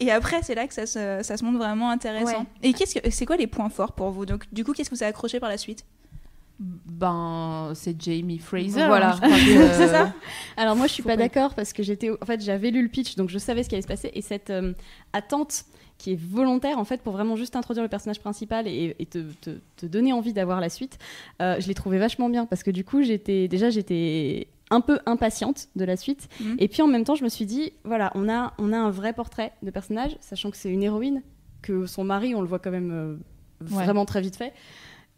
Et 0.00 0.10
après, 0.10 0.42
c'est 0.42 0.54
là 0.54 0.66
que 0.66 0.74
ça 0.74 0.86
se, 0.86 1.20
ça 1.22 1.36
se 1.36 1.44
montre 1.44 1.58
vraiment 1.58 1.90
intéressant. 1.90 2.40
Ouais. 2.40 2.46
Et 2.62 2.72
qu'est-ce 2.72 2.98
que, 2.98 3.10
c'est 3.10 3.24
quoi 3.26 3.36
les 3.36 3.46
points 3.46 3.68
forts 3.70 3.92
pour 3.92 4.10
vous? 4.10 4.26
Donc 4.26 4.44
du 4.52 4.62
coup, 4.64 4.72
qu'est-ce 4.72 4.90
que 4.90 4.94
vous 4.94 5.02
avez 5.02 5.10
accroché 5.10 5.40
par 5.40 5.48
la 5.48 5.56
suite? 5.58 5.84
Ben 6.58 7.72
c'est 7.74 8.00
Jamie 8.00 8.38
Fraser 8.38 8.86
Voilà. 8.86 9.10
hein, 9.10 9.12
je 9.16 9.18
crois 9.20 9.36
que- 9.36 9.72
C'est 9.76 9.88
ça 9.88 10.12
Alors 10.56 10.74
moi 10.74 10.86
je 10.86 10.92
suis 10.92 11.02
Faut 11.02 11.08
pas 11.10 11.16
pas- 11.16 11.22
d'accord 11.22 11.54
parce 11.54 11.72
que 11.74 11.82
j'étais 11.82 12.10
en 12.10 12.24
fait 12.24 12.40
j'avais 12.42 12.70
lu 12.70 12.82
le 12.82 12.88
pitch 12.88 13.16
donc 13.16 13.28
je 13.28 13.36
savais 13.38 13.62
ce 13.62 13.68
qui 13.68 13.74
allait 13.74 13.82
se 13.82 13.86
passer 13.88 14.10
et 14.14 14.22
cette 14.22 14.48
euh, 14.50 14.72
attente 15.12 15.64
qui 15.98 16.12
est 16.12 16.20
volontaire 16.20 16.78
en 16.78 16.84
fait 16.84 17.00
pour 17.02 17.12
vraiment 17.14 17.36
juste 17.36 17.56
introduire 17.56 17.82
le 17.82 17.88
personnage 17.88 18.20
principal 18.20 18.66
et, 18.68 18.94
et 18.98 19.06
te, 19.06 19.18
te- 19.40 19.58
te 19.76 19.86
donner 19.86 20.12
envie 20.12 20.32
d'avoir 20.32 20.60
la 20.60 20.68
suite 20.68 20.98
euh, 21.40 21.56
je 21.58 21.66
l'ai 21.68 21.74
trouvé 21.74 21.98
vachement 21.98 22.28
bien 22.28 22.44
parce 22.46 22.62
que 22.62 22.70
du 22.70 22.84
coup 22.84 23.02
j'étais 23.02 23.48
déjà 23.48 23.70
j'étais 23.70 24.48
un 24.70 24.80
peu 24.80 24.98
impatiente 25.06 25.68
de 25.76 25.84
la 25.84 25.96
suite 25.96 26.28
Mhm. 26.40 26.56
et 26.58 26.68
puis 26.68 26.82
en 26.82 26.86
même 26.88 27.04
temps 27.04 27.14
je 27.14 27.24
me 27.24 27.28
suis 27.28 27.46
dit 27.46 27.72
voilà 27.84 28.10
on 28.14 28.28
a 28.28 28.52
on 28.58 28.72
a 28.72 28.76
un 28.78 28.90
vrai 28.90 29.12
portrait 29.12 29.52
de 29.62 29.70
personnage 29.70 30.16
sachant 30.20 30.50
que 30.50 30.56
c'est 30.56 30.70
une 30.70 30.82
héroïne 30.82 31.22
que 31.62 31.86
son 31.86 32.04
mari 32.04 32.34
on 32.34 32.40
le 32.42 32.46
voit 32.48 32.58
quand 32.58 32.70
même 32.72 32.90
euh, 32.92 33.16
Ouais. 33.70 33.84
vraiment 33.84 34.04
très 34.04 34.20
vite 34.20 34.36
fait 34.36 34.52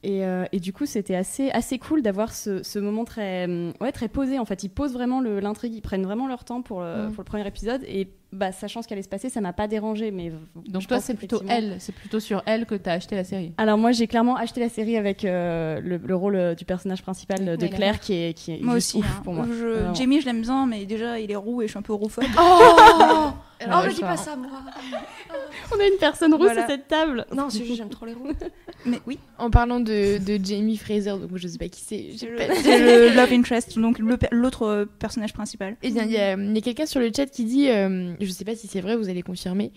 et, 0.05 0.25
euh, 0.25 0.45
et 0.53 0.61
du 0.61 0.73
coup, 0.73 0.87
c'était 0.87 1.17
assez, 1.17 1.51
assez 1.51 1.79
cool 1.79 2.03
d'avoir 2.03 2.33
ce, 2.33 2.63
ce 2.63 2.79
moment 2.79 3.05
très, 3.05 3.45
hum, 3.47 3.73
ouais, 3.81 3.91
très 3.93 4.09
posé. 4.09 4.39
En 4.39 4.45
fait, 4.45 4.63
ils 4.63 4.69
posent 4.69 4.93
vraiment 4.93 5.21
le- 5.21 5.41
l'intrigue, 5.41 5.75
ils 5.75 5.81
prennent 5.83 6.05
vraiment 6.05 6.29
leur 6.29 6.45
temps 6.45 6.63
pour 6.63 6.81
le, 6.83 7.09
Mm. 7.09 7.13
pour 7.13 7.21
le 7.23 7.25
premier 7.25 7.47
épisode. 7.47 7.83
Et 7.89 8.09
bah, 8.33 8.53
sachant 8.53 8.83
ce 8.83 8.87
qui 8.89 8.93
allait 8.95 9.03
se 9.03 9.09
passer, 9.09 9.29
ça 9.31 9.41
m'a 9.41 9.53
pas 9.53 9.67
dérangé. 9.69 10.11
Mais 10.11 10.31
donc 10.67 10.87
toi 10.87 11.01
c'est 11.01 11.15
plutôt 11.15 11.41
elle 11.49 11.77
c'est 11.79 11.95
plutôt 11.95 12.21
sur 12.21 12.43
elle 12.47 12.67
que 12.67 12.75
t'as 12.75 12.93
acheté 12.93 13.17
la 13.17 13.25
série 13.25 13.53
Alors 13.57 13.79
moi, 13.79 13.91
j'ai 13.93 14.07
clairement 14.07 14.37
acheté 14.37 14.61
la 14.61 14.69
série 14.69 14.97
avec 14.99 15.25
euh, 15.25 15.81
le, 15.81 15.97
le 15.97 16.15
rôle 16.15 16.37
euh, 16.37 16.55
du 16.55 16.65
personnage 16.65 17.03
principal 17.03 17.39
euh, 17.49 17.57
de 17.57 17.67
Claire, 17.67 17.99
qui 18.01 18.13
est, 18.15 18.35
qui 18.35 18.53
est 18.53 18.61
Moi 18.63 18.75
juste 18.75 18.91
aussi. 18.95 18.99
ouf 18.99 19.07
hein. 19.19 19.21
pour 19.25 19.33
moi. 19.35 19.47
Je-. 19.51 19.95
Jamie, 19.95 20.21
je 20.21 20.27
l'aime 20.27 20.43
bien, 20.43 20.67
mais 20.67 20.85
déjà, 20.85 21.19
il 21.19 21.31
est 21.31 21.37
roux 21.37 21.63
et 21.63 21.67
je 21.67 21.71
suis 21.73 21.79
un 21.79 21.83
peu 21.83 21.93
rouphobe. 21.95 22.25
Oh 22.39 23.31
Alors, 23.61 23.85
me 23.85 23.91
je 23.91 23.95
dis 23.97 24.01
pas 24.01 24.17
ça, 24.17 24.37
moi 24.37 24.49
On 25.75 25.81
a 25.81 25.85
une 25.87 25.99
personne 25.99 26.33
rousse 26.35 26.47
Voilà. 26.47 26.65
à 26.65 26.67
cette 26.67 26.89
table. 26.89 27.27
Non, 27.35 27.51
c'est 27.51 27.65
juste 27.65 27.77
j'aime 27.77 27.89
trop 27.89 28.07
les 28.07 28.15
roues. 28.15 28.33
mais 28.87 29.01
oui, 29.07 29.19
En 29.39 29.51
parlant 29.51 29.81
de, 29.81 30.19
de 30.19 30.45
Jamie 30.45 30.77
Fraser, 30.77 31.11
donc 31.19 31.31
je 31.35 31.49
sais 31.49 31.59
pas 31.59 31.69
qui 31.69 31.81
c'est. 31.83 32.11
j'ai 32.13 32.29
c'est 32.63 32.79
le, 32.79 33.15
love 33.17 33.33
interest, 33.33 33.79
donc 33.79 33.99
l'autre 34.31 34.63
euh, 34.63 34.85
personnage 34.99 35.33
principal. 35.33 35.77
Eh 35.83 35.91
bien, 35.91 36.05
il 36.05 36.13
y 36.13 36.19
a, 36.19 36.35
il 36.35 36.55
y 36.55 36.59
a 36.59 36.61
quelqu'un 36.61 36.87
sur 36.87 37.01
le 37.01 37.11
chat 37.15 37.27
qui 37.27 37.45
dit, 37.45 37.69
euh, 37.69 38.15
je 38.21 38.31
sais 38.31 38.45
pas 38.45 38.55
si 38.55 38.67
c'est 38.67 38.81
vrai, 38.81 38.97
vous 38.97 39.09
allez 39.09 39.23
confirmer, 39.23 39.73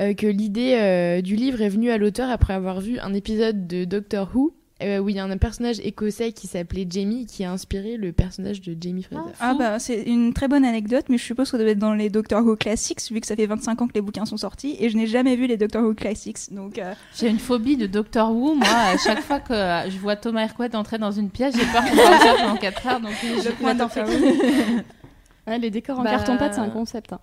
euh, 0.00 0.12
que 0.14 0.26
l'idée 0.26 0.76
euh, 0.80 1.20
du 1.20 1.36
livre 1.36 1.60
est 1.62 1.68
venue 1.68 1.90
à 1.90 1.98
l'auteur 1.98 2.28
après 2.28 2.52
avoir 2.52 2.80
vu 2.80 2.98
un 2.98 3.14
épisode 3.14 3.66
de 3.68 3.84
Doctor 3.84 4.28
Who 4.34 4.52
euh, 4.82 4.98
où 4.98 5.08
il 5.08 5.14
y 5.14 5.18
a 5.20 5.24
un 5.24 5.36
personnage 5.38 5.78
écossais 5.80 6.32
qui 6.32 6.46
s'appelait 6.48 6.86
Jamie 6.90 7.26
qui 7.26 7.44
a 7.44 7.52
inspiré 7.52 7.96
le 7.96 8.12
personnage 8.12 8.60
de 8.60 8.76
Jamie 8.80 9.04
Fraser. 9.04 9.30
Ah 9.40 9.54
bah 9.54 9.78
c'est 9.78 10.02
une 10.02 10.32
très 10.34 10.48
bonne 10.48 10.64
anecdote, 10.64 11.04
mais 11.08 11.16
je 11.16 11.22
suppose 11.22 11.46
que 11.50 11.56
ça 11.56 11.62
doit 11.62 11.70
être 11.72 11.78
dans 11.78 11.94
les 11.94 12.10
Doctor 12.10 12.44
Who 12.44 12.56
Classics, 12.56 13.00
vu 13.12 13.20
que 13.20 13.26
ça 13.26 13.36
fait 13.36 13.46
25 13.46 13.82
ans 13.82 13.86
que 13.86 13.92
les 13.94 14.00
bouquins 14.00 14.24
sont 14.24 14.36
sortis, 14.36 14.76
et 14.80 14.88
je 14.90 14.96
n'ai 14.96 15.06
jamais 15.06 15.36
vu 15.36 15.46
les 15.46 15.56
Doctor 15.56 15.82
Who 15.84 15.94
Classics, 15.94 16.52
donc 16.52 16.78
euh, 16.78 16.92
J'ai 17.16 17.28
une 17.28 17.38
phobie 17.38 17.76
de 17.76 17.86
Doctor 17.86 18.32
Who. 18.32 18.54
Moi, 18.56 18.66
à 18.68 18.96
chaque 18.98 19.20
fois 19.22 19.38
que 19.40 19.52
euh, 19.52 19.88
je 19.90 19.96
vois 19.98 20.16
Thomas 20.16 20.42
Hercouet 20.42 20.74
entrer 20.74 20.98
dans 20.98 21.12
une 21.12 21.30
pièce, 21.30 21.54
j'ai 21.56 21.66
peur 21.66 21.84
qu'il 21.84 21.94
soit 21.94 22.36
pendant 22.38 22.56
4 22.56 22.86
heures. 22.88 23.00
Donc, 23.00 23.12
je 23.22 23.50
point 23.52 23.74
Doctor 23.74 24.06
Ouais, 25.46 25.58
les 25.58 25.70
décors 25.70 25.98
en 25.98 26.02
Bah, 26.02 26.10
carton-pâte, 26.10 26.54
c'est 26.54 26.60
un 26.60 26.70
concept. 26.70 27.12
hein. 27.12 27.20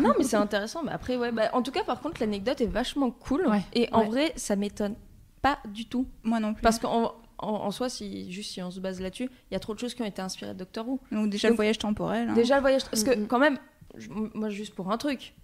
Non, 0.00 0.10
mais 0.18 0.24
c'est 0.24 0.36
intéressant. 0.36 0.82
Mais 0.84 0.90
après, 0.90 1.16
ouais, 1.16 1.30
bah, 1.30 1.50
en 1.52 1.62
tout 1.62 1.70
cas, 1.70 1.84
par 1.84 2.00
contre, 2.00 2.16
l'anecdote 2.20 2.60
est 2.60 2.66
vachement 2.66 3.10
cool. 3.12 3.46
Ouais. 3.46 3.60
Et 3.72 3.88
en 3.92 4.00
Ouais. 4.00 4.06
vrai, 4.06 4.32
ça 4.36 4.56
m'étonne 4.56 4.96
pas 5.42 5.58
du 5.68 5.86
tout. 5.86 6.06
moi 6.22 6.40
non 6.40 6.54
plus. 6.54 6.62
Parce 6.62 6.78
qu'en 6.78 7.14
en, 7.38 7.48
en 7.48 7.70
soi, 7.70 7.88
si, 7.88 8.30
juste 8.30 8.52
si 8.52 8.62
on 8.62 8.70
se 8.70 8.80
base 8.80 9.00
là-dessus, 9.00 9.30
il 9.50 9.54
y 9.54 9.56
a 9.56 9.60
trop 9.60 9.74
de 9.74 9.78
choses 9.78 9.94
qui 9.94 10.02
ont 10.02 10.06
été 10.06 10.20
inspirées 10.20 10.52
de 10.52 10.58
Doctor 10.58 10.86
Who. 10.86 11.00
Donc 11.10 11.30
déjà 11.30 11.48
Donc, 11.48 11.54
le 11.54 11.56
voyage 11.56 11.78
temporel. 11.78 12.28
hein. 12.28 12.34
Déjà, 12.34 12.56
le 12.56 12.60
voyage. 12.60 12.84
Parce 12.84 13.02
que, 13.02 13.14
Mhm. 13.16 13.26
quand 13.26 13.38
même, 13.38 13.58
je- 13.96 14.08
moi, 14.34 14.50
juste 14.50 14.74
pour 14.74 14.90
un 14.92 14.98
truc, 14.98 15.34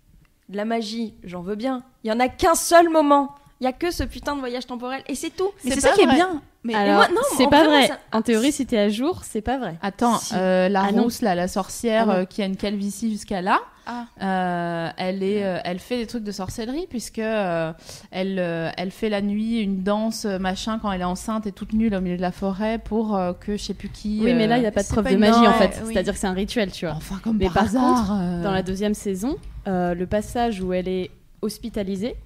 de 0.48 0.56
la 0.56 0.64
magie, 0.64 1.14
j'en 1.24 1.40
veux 1.42 1.56
bien. 1.56 1.82
Il 2.04 2.08
y 2.08 2.12
en 2.12 2.20
a 2.20 2.28
qu'un 2.28 2.54
seul 2.54 2.88
moment. 2.90 3.34
Il 3.60 3.64
y 3.64 3.66
a 3.66 3.72
que 3.72 3.90
ce 3.90 4.02
putain 4.04 4.34
de 4.34 4.40
voyage 4.40 4.66
temporel. 4.66 5.02
Et 5.08 5.14
c'est 5.14 5.30
tout. 5.30 5.50
mais 5.64 5.70
c'est 5.72 5.80
ça 5.80 5.92
qui 5.92 6.02
est 6.02 6.06
bien. 6.06 6.42
Mais 6.62 6.74
Alors, 6.74 6.96
moi, 6.96 7.08
non, 7.08 7.22
c'est 7.38 7.48
pas 7.48 7.64
vrai, 7.64 7.78
vrai. 7.78 7.86
ça- 7.86 7.98
En 8.12 8.20
théorie, 8.20 8.52
si 8.52 8.66
t'es 8.66 8.76
à 8.76 8.88
jour, 8.90 9.22
c'est 9.24 9.40
pas 9.40 9.56
vrai. 9.56 9.78
Attends, 9.80 10.18
Si. 10.18 10.34
euh, 10.36 10.68
la 10.68 10.82
Ah 10.82 10.88
rousse, 10.88 11.22
là, 11.22 11.34
la 11.34 11.48
sorcière 11.48 12.10
Ah 12.10 12.16
euh, 12.18 12.24
qui 12.26 12.42
a 12.42 12.44
une 12.44 12.56
calvitie 12.56 13.10
jusqu'à 13.10 13.40
là, 13.40 13.60
Ah. 13.86 14.06
euh, 14.20 14.90
elle, 14.96 15.22
est, 15.22 15.44
euh, 15.44 15.58
elle 15.64 15.78
fait 15.78 15.96
des 15.98 16.06
trucs 16.06 16.24
de 16.24 16.32
sorcellerie 16.32 16.86
puisque 16.90 17.18
euh, 17.20 17.72
elle, 18.10 18.38
euh, 18.38 18.70
elle 18.76 18.90
fait 18.90 19.08
la 19.08 19.22
nuit 19.22 19.60
une 19.60 19.82
danse 19.82 20.24
machin 20.24 20.78
quand 20.80 20.90
elle 20.90 21.00
est 21.02 21.04
enceinte 21.04 21.46
et 21.46 21.52
toute 21.52 21.72
nulle 21.72 21.94
au 21.94 22.00
milieu 22.00 22.16
de 22.16 22.22
la 22.22 22.32
forêt 22.32 22.78
pour 22.78 23.16
euh, 23.16 23.32
que 23.32 23.56
je 23.56 23.62
sais 23.62 23.74
plus 23.74 23.88
qui. 23.88 24.20
Oui, 24.22 24.34
mais 24.34 24.46
là, 24.46 24.56
il 24.58 24.62
n'y 24.62 24.66
a 24.66 24.72
pas 24.72 24.82
de 24.82 24.88
preuve 24.88 25.04
pas 25.04 25.12
de 25.12 25.16
magie, 25.16 25.40
non, 25.40 25.48
en 25.48 25.52
fait. 25.52 25.80
oui. 25.84 25.92
C'est-à-dire 25.92 26.12
que 26.14 26.18
c'est 26.18 26.26
un 26.26 26.32
rituel, 26.32 26.72
tu 26.72 26.86
vois. 26.86 26.94
Enfin, 26.96 27.20
comme 27.22 27.36
Mais 27.38 27.44
par 27.46 27.54
par 27.54 27.62
hasard. 27.64 28.18
euh, 28.20 28.42
Dans 28.42 28.50
la 28.52 28.62
deuxième 28.62 28.94
saison, 28.94 29.36
euh, 29.68 29.94
le 29.94 30.06
passage 30.06 30.60
où 30.60 30.72
elle 30.72 30.88
est 30.88 31.10
hospitalisée, 31.42 32.16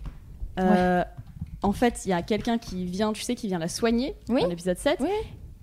euh, 0.59 1.05
en 1.63 1.73
fait, 1.73 2.03
il 2.07 2.09
y 2.09 2.13
a 2.13 2.23
quelqu'un 2.23 2.57
qui 2.59 2.85
vient, 2.87 3.13
tu 3.13 3.23
sais, 3.23 3.35
qui 3.35 3.47
vient 3.49 3.59
la 3.59 3.69
soigner 3.69 4.15
Oui. 4.29 4.41
dans 4.43 4.49
l'épisode 4.49 4.79
7. 4.79 4.97
Oui. 5.01 5.09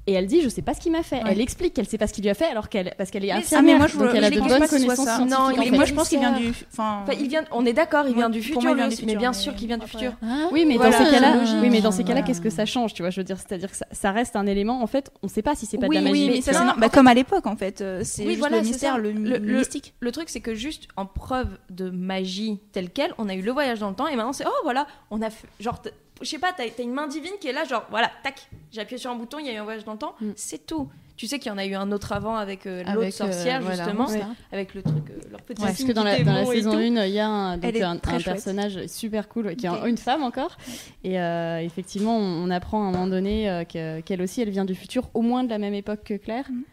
Et 0.10 0.14
elle 0.14 0.26
dit, 0.26 0.42
je 0.42 0.48
sais 0.48 0.62
pas 0.62 0.74
ce 0.74 0.80
qu'il 0.80 0.94
m'a 0.94 1.04
fait. 1.04 1.18
Ouais. 1.18 1.32
Elle 1.32 1.42
explique 1.42 1.74
qu'elle 1.74 1.86
sait 1.86 1.98
pas 1.98 2.08
ce 2.08 2.14
qu'il 2.14 2.24
lui 2.24 2.30
a 2.30 2.34
fait 2.34 2.46
alors 2.46 2.70
qu'elle, 2.70 2.94
parce 2.98 3.12
qu'elle 3.12 3.26
est 3.26 3.28
Mais- 3.28 3.34
Ah, 3.34 3.38
infirmière, 3.40 3.74
mais 3.76 3.78
moi 3.80 3.88
je, 3.88 3.98
donc 3.98 4.10
elle 4.16 4.24
a 4.24 4.30
je 4.30 4.36
de 4.36 4.40
pense 4.40 4.48
bonnes 4.48 4.68
connaissances 4.68 5.06
scientifiques. 5.06 5.30
Non, 5.30 5.60
en 5.60 5.64
fait. 5.64 5.72
moi 5.72 5.86
je 5.86 5.94
pense 5.94 6.08
qu'il 6.10 6.20
vient 6.20 6.32
du. 6.32 6.50
Enfin, 6.72 7.00
Enfin, 7.04 7.18
il 7.20 7.28
vient, 7.28 7.44
on 7.52 7.66
est 7.66 7.74
d'accord, 7.74 8.06
il 8.08 8.16
vient 8.16 8.30
du 8.30 8.42
futur, 8.42 8.62
moi, 8.62 8.72
il 8.72 8.76
vient 8.78 8.86
lui 8.86 8.90
du 8.90 8.94
aussi, 8.94 9.02
futur, 9.02 9.14
mais 9.16 9.20
bien 9.20 9.34
sûr 9.34 9.54
qu'il 9.56 9.68
vient 9.68 9.78
du 9.78 9.86
futur. 9.86 10.14
Ah, 10.24 10.48
Oui, 10.54 10.64
mais 10.66 10.78
dans 10.78 10.92
ces 10.92 11.04
cas-là, 11.04 11.34
oui, 11.62 11.70
mais 11.70 11.82
dans 11.82 11.92
ces 11.92 12.04
cas-là, 12.06 12.22
qu'est-ce 12.22 12.42
que 12.42 12.50
ça 12.50 12.66
change, 12.66 12.94
tu 12.94 13.02
vois 13.04 13.10
Je 13.10 13.20
veux 13.20 13.26
dire, 13.26 13.38
c'est-à-dire 13.38 13.70
que 13.70 13.78
ça, 13.92 14.12
reste 14.12 14.38
un 14.38 14.46
élément. 14.48 14.82
En 14.82 14.88
fait, 14.88 15.12
on 15.22 15.28
sait 15.28 15.42
pas 15.42 15.56
si 15.56 15.66
c'est 15.66 15.78
pas 15.78 15.88
de 15.90 15.94
la 15.94 16.02
magie. 16.02 16.42
bah, 16.78 16.90
comme 16.90 17.08
à 17.08 17.14
l'époque 17.14 17.46
en 17.46 17.58
fait. 17.58 17.82
euh, 17.82 18.02
C'est 18.06 18.24
le 18.24 18.62
mystère, 18.62 18.98
le, 18.98 19.12
mystique. 19.12 19.94
Le 20.00 20.12
truc, 20.12 20.30
c'est 20.30 20.42
que 20.42 20.56
juste 20.56 20.88
en 20.96 21.06
preuve 21.06 21.58
de 21.70 21.90
magie 21.90 22.60
telle 22.72 22.90
quelle, 22.90 23.14
on 23.18 23.28
a 23.28 23.34
eu 23.36 23.42
le 23.42 23.52
voyage 23.52 23.80
dans 23.80 23.90
le 23.90 23.96
temps 23.96 24.08
et 24.08 24.16
maintenant 24.16 24.34
c'est 24.34 24.46
oh 24.48 24.60
voilà, 24.64 24.88
on 25.12 25.22
a 25.22 25.30
fait, 25.30 25.48
genre, 25.60 25.82
je 26.22 26.26
sais 26.28 26.40
pas, 26.40 26.54
t'as 26.54 26.66
une 26.84 26.94
main 26.94 27.08
divine 27.08 27.34
qui 27.40 27.48
est 27.48 27.54
là, 27.54 27.64
genre 27.64 27.86
voilà, 27.90 28.10
tac, 28.24 28.48
j'ai 28.72 28.82
appuyé 28.82 28.98
sur 28.98 29.12
un 29.12 29.16
bouton, 29.16 29.40
il 29.40 29.46
y 29.46 29.50
a 29.50 29.54
eu 29.54 29.58
un 29.58 29.64
voyage 29.64 29.84
dans 29.86 29.94
le 29.94 29.98
temps, 30.00 30.16
Mm. 30.22 30.32
c'est 30.36 30.66
tout. 30.66 30.90
Tu 31.16 31.26
sais 31.26 31.40
qu'il 31.40 31.52
y 31.52 31.54
en 31.56 31.58
a 31.58 31.66
eu 31.66 31.74
un 31.74 31.92
autre 31.92 32.12
avant 32.12 32.36
avec 32.36 32.68
euh, 32.68 32.84
l'autre 32.84 33.08
euh, 33.08 33.10
sorcière, 33.12 33.60
voilà, 33.62 33.76
justement, 33.86 34.06
Ouais. 34.08 34.22
avec 34.52 34.76
le 34.76 34.84
truc, 34.84 35.10
euh, 35.10 35.20
leur 35.32 35.42
petit 35.42 35.62
Ouais, 35.64 35.70
Parce 35.70 35.84
que 35.84 35.92
dans 35.92 36.04
la, 36.04 36.20
dans 36.24 36.46
saison 36.46 36.72
tout. 36.74 36.78
1, 36.78 37.06
il 37.06 37.14
y 37.14 37.20
a 37.20 37.28
un, 37.28 37.58
donc 37.58 38.24
personnage 38.24 38.86
super 38.86 39.28
cool, 39.28 39.56
qui 39.56 39.66
est 39.66 39.90
une 39.90 39.98
femme 39.98 40.22
encore. 40.22 40.58
Et 41.04 41.20
euh, 41.20 41.60
effectivement, 41.62 42.16
on, 42.18 42.46
on 42.46 42.52
apprend 42.52 42.84
à 42.86 42.88
un 42.90 42.92
moment 42.92 43.08
donné 43.08 43.64
que- 43.72 44.02
qu'elle 44.02 44.22
aussi, 44.22 44.42
elle 44.42 44.52
vient 44.52 44.66
du 44.66 44.76
futur, 44.76 45.10
au 45.16 45.22
moins 45.24 45.44
de 45.44 45.50
la 45.50 45.58
même 45.58 45.74
époque 45.74 46.04
que 46.04 46.14
Claire. 46.14 46.46
Mhm. 46.52 46.64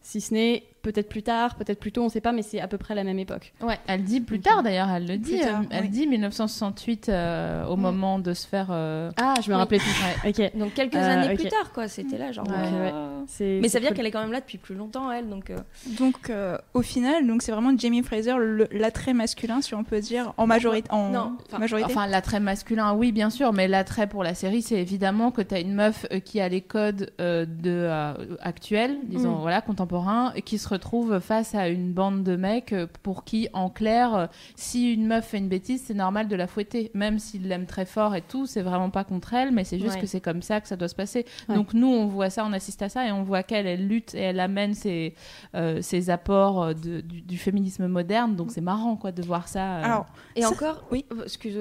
Si 0.00 0.20
ce 0.20 0.32
n'est 0.32 0.62
peut-être 0.82 1.08
plus 1.08 1.22
tard, 1.22 1.56
peut-être 1.56 1.80
plus 1.80 1.92
tôt, 1.92 2.02
on 2.02 2.08
sait 2.08 2.20
pas, 2.20 2.32
mais 2.32 2.42
c'est 2.42 2.60
à 2.60 2.68
peu 2.68 2.78
près 2.78 2.94
la 2.94 3.04
même 3.04 3.18
époque. 3.18 3.52
Elle 3.86 4.04
dit 4.04 4.20
plus 4.20 4.40
tard 4.40 4.62
d'ailleurs, 4.62 4.88
elle 4.90 5.06
le 5.06 5.16
dit. 5.18 5.40
tard, 5.40 5.60
euh, 5.60 5.64
elle 5.70 5.84
oui. 5.84 5.88
dit 5.90 6.06
1968 6.06 7.08
euh, 7.08 7.64
au 7.66 7.76
Mm. 7.76 7.80
moment 7.80 8.18
de 8.18 8.32
se 8.34 8.46
faire. 8.46 8.68
euh, 8.70 9.10
Ah, 9.20 9.34
je 9.42 9.48
me 9.50 9.54
Oui. 9.54 9.60
rappelais 9.60 9.78
plus. 9.78 10.28
Ok. 10.28 10.56
Donc 10.58 10.74
quelques 10.74 10.94
Euh, 10.94 10.98
années 11.24 11.34
plus 11.34 11.48
tard, 11.48 11.72
quoi. 11.72 11.88
C'était 11.88 12.18
là, 12.18 12.32
genre. 12.32 12.46
Ouais, 12.48 12.54
ouais. 12.54 13.60
Mais 13.60 13.68
ça 13.68 13.78
veut 13.78 13.82
dire 13.82 13.88
cool. 13.90 13.96
qu'elle 13.96 14.06
est 14.06 14.10
quand 14.10 14.20
même 14.22 14.32
là 14.32 14.40
depuis 14.40 14.58
plus 14.58 14.74
longtemps, 14.74 15.10
elle. 15.12 15.28
Donc, 15.28 15.50
euh, 15.50 15.56
Donc 15.98 16.30
euh, 16.30 16.56
au 16.74 16.82
final, 16.82 17.26
donc 17.26 17.42
c'est 17.42 17.52
vraiment 17.52 17.76
Jamie 17.76 18.02
Fraser 18.02 18.34
l'attrait 18.72 19.14
masculin, 19.14 19.60
si 19.60 19.74
on 19.74 19.84
peut 19.84 20.00
dire, 20.00 20.32
en 20.36 20.46
majorité. 20.46 20.88
En 20.90 21.10
Non, 21.10 21.32
enfin- 21.48 21.58
majorité. 21.58 21.86
Enfin, 21.90 22.06
l'attrait 22.06 22.40
masculin, 22.40 22.92
oui, 22.94 23.12
bien 23.12 23.30
sûr, 23.30 23.52
mais 23.52 23.68
l'attrait 23.68 24.06
pour 24.06 24.22
la 24.22 24.34
série, 24.34 24.62
c'est 24.62 24.80
évidemment 24.80 25.30
que 25.30 25.42
tu 25.42 25.54
as 25.54 25.60
une 25.60 25.74
meuf 25.74 26.06
euh, 26.12 26.20
qui 26.20 26.40
a 26.40 26.48
les 26.48 26.60
codes 26.60 27.12
euh, 27.20 27.44
de, 27.46 27.70
euh, 27.70 28.12
actuels, 28.40 28.96
disons, 29.04 29.36
Mm. 29.36 29.40
voilà, 29.40 29.60
contemporains, 29.60 30.32
et 30.34 30.42
qui 30.42 30.58
se 30.58 30.67
retrouve 30.68 31.18
face 31.20 31.54
à 31.54 31.68
une 31.68 31.92
bande 31.92 32.22
de 32.24 32.36
mecs 32.36 32.72
euh, 32.72 32.86
pour 33.02 33.24
qui, 33.24 33.48
en 33.52 33.70
clair, 33.70 34.14
euh, 34.14 34.26
si 34.56 34.92
une 34.92 35.06
meuf 35.06 35.26
fait 35.28 35.38
une 35.38 35.48
bêtise, 35.48 35.82
c'est 35.86 35.94
normal 35.94 36.28
de 36.28 36.36
la 36.36 36.46
fouetter. 36.46 36.90
Même 36.94 37.18
s'il 37.18 37.48
l'aime 37.48 37.66
très 37.66 37.84
fort 37.86 38.14
et 38.14 38.22
tout, 38.22 38.46
c'est 38.46 38.62
vraiment 38.62 38.90
pas 38.90 39.04
contre 39.04 39.34
elle, 39.34 39.52
mais 39.52 39.64
c'est 39.64 39.78
juste 39.78 39.94
Ouais. 39.96 40.00
que 40.00 40.06
c'est 40.06 40.20
comme 40.20 40.42
ça 40.42 40.60
que 40.60 40.68
ça 40.68 40.76
doit 40.76 40.88
se 40.88 40.94
passer. 40.94 41.24
Ouais. 41.48 41.54
Donc 41.54 41.74
nous, 41.74 41.88
on 41.88 42.06
voit 42.06 42.30
ça, 42.30 42.44
on 42.44 42.52
assiste 42.52 42.82
à 42.82 42.88
ça, 42.88 43.06
et 43.06 43.12
on 43.12 43.22
voit 43.22 43.42
qu'elle, 43.42 43.66
elle 43.66 43.86
lutte 43.88 44.14
et 44.14 44.20
elle 44.20 44.40
amène 44.40 44.74
ses, 44.74 45.14
euh, 45.54 45.80
ses 45.82 46.10
apports 46.10 46.74
de- 46.74 47.00
du, 47.00 47.20
du 47.22 47.38
féminisme 47.38 47.86
moderne, 47.88 48.36
donc 48.36 48.50
c'est 48.50 48.60
marrant, 48.60 48.96
quoi, 48.96 49.12
de 49.12 49.22
voir 49.22 49.48
ça. 49.48 49.78
euh. 49.78 49.84
Alors, 49.84 50.06
Et 50.36 50.42
Ça- 50.42 50.50
encore, 50.50 50.84
oui. 50.90 51.04
excuse, 51.24 51.58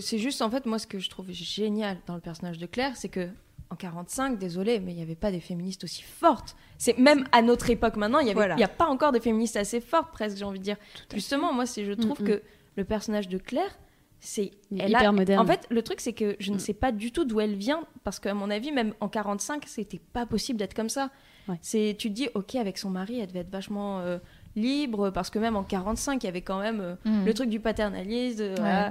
c'est 0.00 0.18
juste 0.18 0.42
en 0.42 0.50
fait 0.50 0.66
moi 0.66 0.78
ce 0.78 0.86
que 0.86 0.98
je 0.98 1.08
trouve 1.08 1.30
génial 1.30 1.96
dans 2.06 2.14
le 2.14 2.20
personnage 2.20 2.58
de 2.58 2.66
Claire, 2.66 2.96
c'est 2.96 3.08
que 3.08 3.28
en 3.70 3.76
45, 3.76 4.38
désolé, 4.38 4.80
mais 4.80 4.92
il 4.92 4.96
n'y 4.96 5.02
avait 5.02 5.14
pas 5.14 5.30
des 5.30 5.40
féministes 5.40 5.84
aussi 5.84 6.02
fortes. 6.02 6.56
C'est 6.76 6.98
même 6.98 7.24
à 7.32 7.40
notre 7.42 7.70
époque 7.70 7.96
maintenant, 7.96 8.18
il 8.18 8.26
n'y 8.26 8.32
Voilà. 8.34 8.56
a 8.62 8.68
pas 8.68 8.86
encore 8.86 9.12
des 9.12 9.20
féministes 9.20 9.56
assez 9.56 9.80
fortes 9.80 10.10
presque, 10.12 10.36
j'ai 10.38 10.44
envie 10.44 10.58
de 10.58 10.64
dire. 10.64 10.76
Justement, 11.14 11.52
moi 11.52 11.66
c'est 11.66 11.84
je 11.84 11.92
trouve 11.92 12.20
Mm, 12.20 12.24
mm. 12.24 12.26
que 12.26 12.42
le 12.76 12.84
personnage 12.84 13.28
de 13.28 13.38
Claire, 13.38 13.78
c'est 14.18 14.50
hyper 14.72 15.08
a- 15.08 15.12
moderne. 15.12 15.40
En 15.40 15.46
fait, 15.46 15.66
le 15.70 15.82
truc 15.82 16.00
c'est 16.00 16.12
que 16.12 16.36
je 16.40 16.50
ne 16.50 16.56
Mm. 16.56 16.60
sais 16.60 16.74
pas 16.74 16.90
du 16.92 17.12
tout 17.12 17.24
d'où 17.24 17.40
elle 17.40 17.54
vient 17.54 17.84
parce 18.04 18.18
qu'à 18.18 18.34
mon 18.34 18.50
avis, 18.50 18.72
même 18.72 18.92
en 19.00 19.08
45, 19.08 19.62
c'était 19.66 20.00
pas 20.12 20.26
possible 20.26 20.58
d'être 20.58 20.74
comme 20.74 20.88
ça. 20.90 21.10
Ouais. 21.48 21.56
C'est 21.62 21.94
tu 21.98 22.08
te 22.08 22.14
dis 22.14 22.28
OK 22.34 22.56
avec 22.56 22.76
son 22.76 22.90
mari, 22.90 23.20
elle 23.20 23.28
devait 23.28 23.40
être 23.40 23.50
vachement 23.52 24.00
euh, 24.00 24.18
libre 24.56 25.10
parce 25.10 25.30
que 25.30 25.38
même 25.38 25.54
en 25.56 25.62
45, 25.62 26.22
il 26.22 26.26
y 26.26 26.28
avait 26.28 26.42
quand 26.42 26.58
même 26.60 26.80
euh, 26.80 26.94
Mm. 27.04 27.24
le 27.24 27.34
truc 27.34 27.48
du 27.50 27.60
paternalisme. 27.60 28.42
euh. 28.58 28.90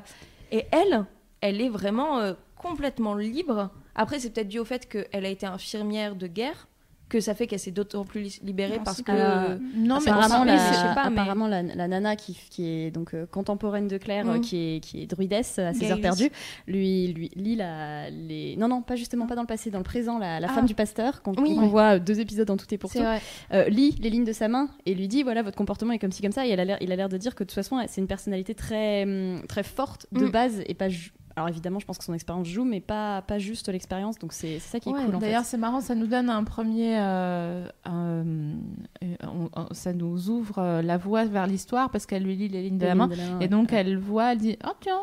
Et 0.51 0.65
elle, 0.71 1.05
elle 1.41 1.59
est 1.61 1.69
vraiment 1.69 2.33
complètement 2.57 3.13
libre. 3.15 3.69
Après, 4.01 4.17
c'est 4.19 4.29
peut-être 4.31 4.47
dû 4.49 4.59
au 4.59 4.65
fait 4.65 4.87
qu'elle 4.87 5.25
a 5.25 5.29
été 5.29 5.45
infirmière 5.45 6.15
de 6.15 6.25
guerre, 6.27 6.67
que 7.09 7.19
ça 7.19 7.33
fait 7.33 7.47
qu'elle 7.47 7.57
s'est 7.59 7.71
d'autant 7.71 8.05
plus 8.05 8.21
li- 8.21 8.39
libérée 8.43 8.77
Non, 8.77 8.83
parce 8.83 9.01
que. 9.01 9.11
pas- 9.11 9.57
non, 9.75 9.97
mais 10.05 10.11
apparemment, 10.11 10.43
la, 10.43 10.57
je 10.57 10.73
sais 10.75 10.93
pas, 10.93 11.09
mais- 11.09 11.19
apparemment 11.19 11.47
la, 11.47 11.63
la 11.63 11.87
nana 11.87 12.15
qui, 12.15 12.37
qui 12.51 12.67
est 12.67 12.91
donc 12.91 13.15
euh, 13.15 13.25
contemporaine 13.25 13.87
de 13.87 13.97
Claire, 13.97 14.29
euh, 14.29 14.37
qui, 14.37 14.75
est, 14.75 14.79
qui 14.79 15.01
est 15.01 15.07
druidesse 15.07 15.57
à 15.57 15.73
ses 15.73 15.91
heures 15.91 15.99
perdues, 16.01 16.29
lui, 16.67 17.07
lui 17.13 17.31
lit 17.35 17.55
la, 17.55 18.11
les... 18.11 18.55
Non, 18.57 18.67
non, 18.67 18.83
pas 18.83 18.95
justement, 18.95 19.25
pas 19.25 19.33
dans 19.33 19.41
le 19.41 19.47
passé, 19.47 19.71
dans 19.71 19.79
le 19.79 19.83
présent, 19.83 20.19
la, 20.19 20.39
la 20.39 20.47
Ah. 20.51 20.53
femme 20.53 20.67
du 20.67 20.75
pasteur, 20.75 21.23
qu'on 21.23 21.33
Oui. 21.33 21.55
qu'on 21.55 21.65
voit 21.67 21.95
euh, 21.95 21.99
deux 21.99 22.19
épisodes 22.19 22.51
en 22.51 22.57
tout 22.57 22.71
et 22.71 22.77
pour 22.77 22.91
tout, 22.93 22.99
euh, 22.99 23.63
lit 23.69 23.95
les 23.99 24.11
lignes 24.11 24.23
de 24.23 24.31
sa 24.31 24.47
main 24.47 24.69
et 24.85 24.93
lui 24.93 25.07
dit 25.07 25.23
voilà, 25.23 25.41
votre 25.41 25.57
comportement 25.57 25.93
est 25.93 25.99
comme 25.99 26.11
ci, 26.11 26.21
comme 26.21 26.31
ça, 26.31 26.45
et 26.45 26.49
elle 26.51 26.59
a 26.59 26.65
l'air- 26.65 26.77
il 26.79 26.91
a 26.91 26.95
l'air 26.95 27.09
de 27.09 27.17
dire 27.17 27.33
que 27.33 27.43
de 27.43 27.47
toute 27.49 27.55
façon, 27.55 27.83
c'est 27.87 28.01
une 28.01 28.07
personnalité 28.07 28.53
très, 28.53 29.03
hum, 29.05 29.41
très 29.49 29.63
forte 29.63 30.05
de 30.11 30.25
Mm. 30.27 30.29
base 30.29 30.61
et 30.67 30.75
pas. 30.75 30.89
Alors 31.35 31.47
évidemment, 31.49 31.79
je 31.79 31.85
pense 31.85 31.97
que 31.97 32.03
son 32.03 32.13
expérience 32.13 32.47
joue, 32.47 32.65
mais 32.65 32.81
pas, 32.81 33.21
pas 33.21 33.39
juste 33.39 33.69
l'expérience, 33.69 34.17
donc 34.19 34.33
c'est 34.33 34.59
ça 34.59 34.79
qui 34.79 34.89
est 34.89 34.91
Ouais, 34.93 35.05
cool 35.05 35.15
en 35.15 35.19
fait. 35.19 35.25
D'ailleurs, 35.27 35.45
c'est 35.45 35.57
marrant, 35.57 35.79
ça 35.79 35.95
nous 35.95 36.07
donne 36.07 36.29
un 36.29 36.43
premier. 36.43 36.97
euh, 36.99 37.65
un- 37.85 38.25
euh, 38.25 39.15
on- 39.23 39.49
on- 39.55 39.73
ça 39.73 39.93
nous 39.93 40.29
ouvre 40.29 40.59
euh, 40.59 40.81
la 40.81 40.97
voie 40.97 41.25
vers 41.25 41.47
l'histoire 41.47 41.89
parce 41.91 42.05
qu'elle 42.05 42.23
lui 42.23 42.35
lit 42.35 42.49
les 42.49 42.63
lignes 42.63 42.77
de 42.77 42.85
la 42.85 42.95
main. 42.95 43.09
Et 43.41 43.47
donc, 43.47 43.71
elle 43.73 43.97
voit, 43.97 44.33
elle 44.33 44.37
dit 44.39 44.57
Oh, 44.65 44.71
tiens. 44.81 44.99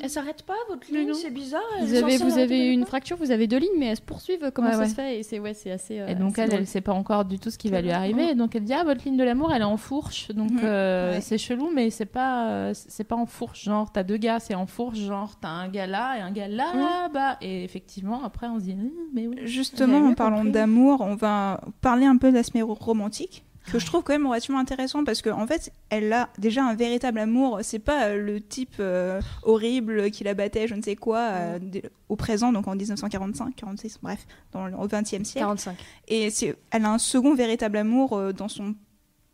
Elle 0.00 0.10
s'arrête 0.10 0.42
pas, 0.42 0.54
votre 0.68 0.92
ligne, 0.92 1.14
c'est 1.14 1.30
bizarre. 1.30 1.62
Vous 1.80 1.94
avez, 1.94 2.18
vous 2.18 2.36
avez 2.38 2.66
une 2.68 2.84
fracture, 2.84 3.16
vous 3.16 3.30
avez 3.30 3.46
deux 3.46 3.58
lignes, 3.58 3.78
mais 3.78 3.86
elles 3.86 3.96
se 3.96 4.02
poursuivent. 4.02 4.50
Comment 4.52 4.68
Ouais, 4.68 4.74
ça 4.74 4.80
ouais. 4.80 4.88
se 4.88 4.94
fait? 4.94 5.18
Et 5.20 5.22
c'est 5.22 5.38
ouais, 5.38 5.54
c'est 5.54 5.70
assez. 5.70 6.00
euh, 6.00 6.08
Et 6.08 6.14
donc, 6.14 6.32
c'est 6.36 6.42
elle, 6.42 6.52
elle 6.52 6.66
sait 6.66 6.80
pas 6.82 6.92
encore 6.92 7.24
du 7.24 7.38
tout 7.38 7.48
ce 7.50 7.56
qui 7.56 7.70
va 7.70 7.80
lui 7.80 7.90
arriver. 7.92 8.30
Et 8.30 8.34
donc, 8.34 8.54
elle 8.54 8.64
dit 8.64 8.74
Ah, 8.74 8.84
votre 8.84 9.04
ligne 9.04 9.16
de 9.16 9.24
l'amour, 9.24 9.52
elle 9.52 9.62
est 9.62 9.64
en 9.64 9.76
fourche. 9.76 10.28
Donc, 10.32 10.50
euh, 10.62 11.12
Ouais. 11.14 11.20
c'est 11.20 11.38
chelou, 11.38 11.70
mais 11.74 11.88
c'est 11.90 12.04
pas, 12.06 12.48
euh, 12.50 12.72
c'est 12.74 13.04
pas 13.04 13.16
en 13.16 13.24
fourche. 13.26 13.64
Genre, 13.64 13.90
t'as 13.92 14.02
deux 14.02 14.16
gars, 14.18 14.40
c'est 14.40 14.54
en 14.54 14.66
fourche. 14.66 14.98
Genre, 14.98 15.36
t'as 15.40 15.48
un 15.48 15.68
gars 15.74 15.86
là 15.86 16.16
et 16.16 16.20
un 16.20 16.30
gars 16.30 16.48
là, 16.48 17.08
bas. 17.08 17.36
Et 17.40 17.64
effectivement, 17.64 18.24
après, 18.24 18.46
on 18.46 18.58
se 18.58 18.64
dit 18.64 18.72
Hum, 18.72 18.90
Mais 19.12 19.26
oui. 19.26 19.36
Justement, 19.44 19.98
en 20.08 20.14
parlant 20.14 20.44
d'amour, 20.44 21.00
on 21.00 21.14
va 21.16 21.60
parler 21.80 22.06
un 22.06 22.16
peu 22.16 22.30
de 22.30 22.34
l'aspect 22.36 22.62
romantique 22.62 23.44
que 23.72 23.78
je 23.78 23.86
trouve 23.86 24.02
quand 24.02 24.12
même 24.12 24.26
relativement 24.26 24.58
intéressant 24.58 25.04
parce 25.04 25.22
qu'en 25.22 25.40
en 25.40 25.46
fait, 25.46 25.72
elle 25.88 26.12
a 26.12 26.28
déjà 26.38 26.62
un 26.62 26.74
véritable 26.74 27.18
amour. 27.18 27.60
C'est 27.62 27.78
pas 27.78 28.08
euh, 28.08 28.18
le 28.22 28.38
type 28.38 28.74
euh, 28.78 29.22
horrible 29.42 30.10
qui 30.10 30.22
la 30.22 30.34
battait, 30.34 30.68
je 30.68 30.74
ne 30.74 30.82
sais 30.82 30.96
quoi, 30.96 31.18
euh, 31.18 31.58
Mm. 31.58 31.80
au 32.10 32.16
présent, 32.16 32.52
donc 32.52 32.68
en 32.68 32.74
1945, 32.74 33.56
46, 33.56 33.98
bref, 34.02 34.26
dans 34.52 34.66
le, 34.66 34.74
au 34.76 34.86
20e 34.86 35.24
siècle. 35.24 35.38
45. 35.46 35.78
Et 36.08 36.28
c'est, 36.28 36.54
elle 36.72 36.84
a 36.84 36.90
un 36.90 36.98
second 36.98 37.34
véritable 37.34 37.78
amour 37.78 38.12
euh, 38.12 38.32
dans 38.32 38.48
son 38.48 38.74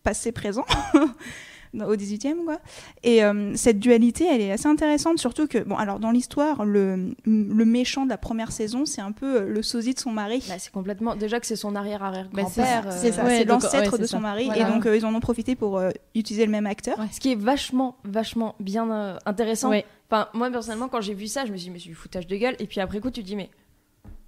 passé 0.04 0.30
présent, 0.30 0.64
au 1.74 1.94
18e, 1.94 2.44
quoi. 2.44 2.58
Et 3.02 3.22
euh, 3.24 3.54
cette 3.54 3.78
dualité, 3.78 4.26
elle 4.26 4.40
est 4.40 4.52
assez 4.52 4.66
intéressante, 4.66 5.18
surtout 5.18 5.46
que, 5.46 5.58
bon, 5.58 5.76
alors 5.76 5.98
dans 6.00 6.10
l'histoire, 6.10 6.64
le, 6.64 7.14
le 7.24 7.64
méchant 7.64 8.04
de 8.04 8.10
la 8.10 8.18
première 8.18 8.52
saison, 8.52 8.86
c'est 8.86 9.00
un 9.00 9.12
peu 9.12 9.42
euh, 9.42 9.46
le 9.48 9.62
sosie 9.62 9.94
de 9.94 9.98
son 10.00 10.10
mari. 10.10 10.42
Bah, 10.48 10.54
c'est 10.58 10.72
complètement. 10.72 11.14
Déjà 11.14 11.38
que 11.40 11.46
c'est 11.46 11.56
son 11.56 11.72
Bah, 11.72 11.80
arrière-arrière-grand-père. 11.80 12.92
C'est 12.92 13.08
euh, 13.10 13.12
ça, 13.12 13.24
ouais, 13.24 13.44
l'ancêtre 13.44 13.92
ouais, 13.92 13.98
de 13.98 14.06
son 14.06 14.16
ça. 14.16 14.20
mari, 14.20 14.46
Voilà. 14.46 14.68
et 14.68 14.72
donc 14.72 14.86
euh, 14.86 14.96
ils 14.96 15.04
en 15.06 15.14
ont 15.14 15.20
profité 15.20 15.54
pour 15.56 15.78
euh, 15.78 15.90
utiliser 16.14 16.44
le 16.46 16.52
même 16.52 16.66
acteur. 16.66 16.98
Ce 17.12 17.20
qui 17.20 17.32
est 17.32 17.36
vachement, 17.40 17.96
vachement 18.04 18.54
bien 18.60 18.90
euh, 18.90 19.16
intéressant. 19.26 19.70
Ouais. 19.70 19.84
Enfin, 20.10 20.28
moi 20.34 20.50
personnellement, 20.50 20.88
quand 20.88 21.00
j'ai 21.00 21.14
vu 21.14 21.26
ça, 21.28 21.46
je 21.46 21.52
me 21.52 21.56
suis 21.56 21.66
dit, 21.66 21.70
mais 21.70 21.78
c'est 21.78 21.88
du 21.88 21.94
foutage 21.94 22.26
de 22.26 22.36
gueule. 22.36 22.56
Et 22.58 22.66
puis 22.66 22.80
après 22.80 22.98
coup, 23.00 23.10
tu 23.10 23.20
te 23.22 23.26
dis, 23.26 23.36
mais 23.36 23.48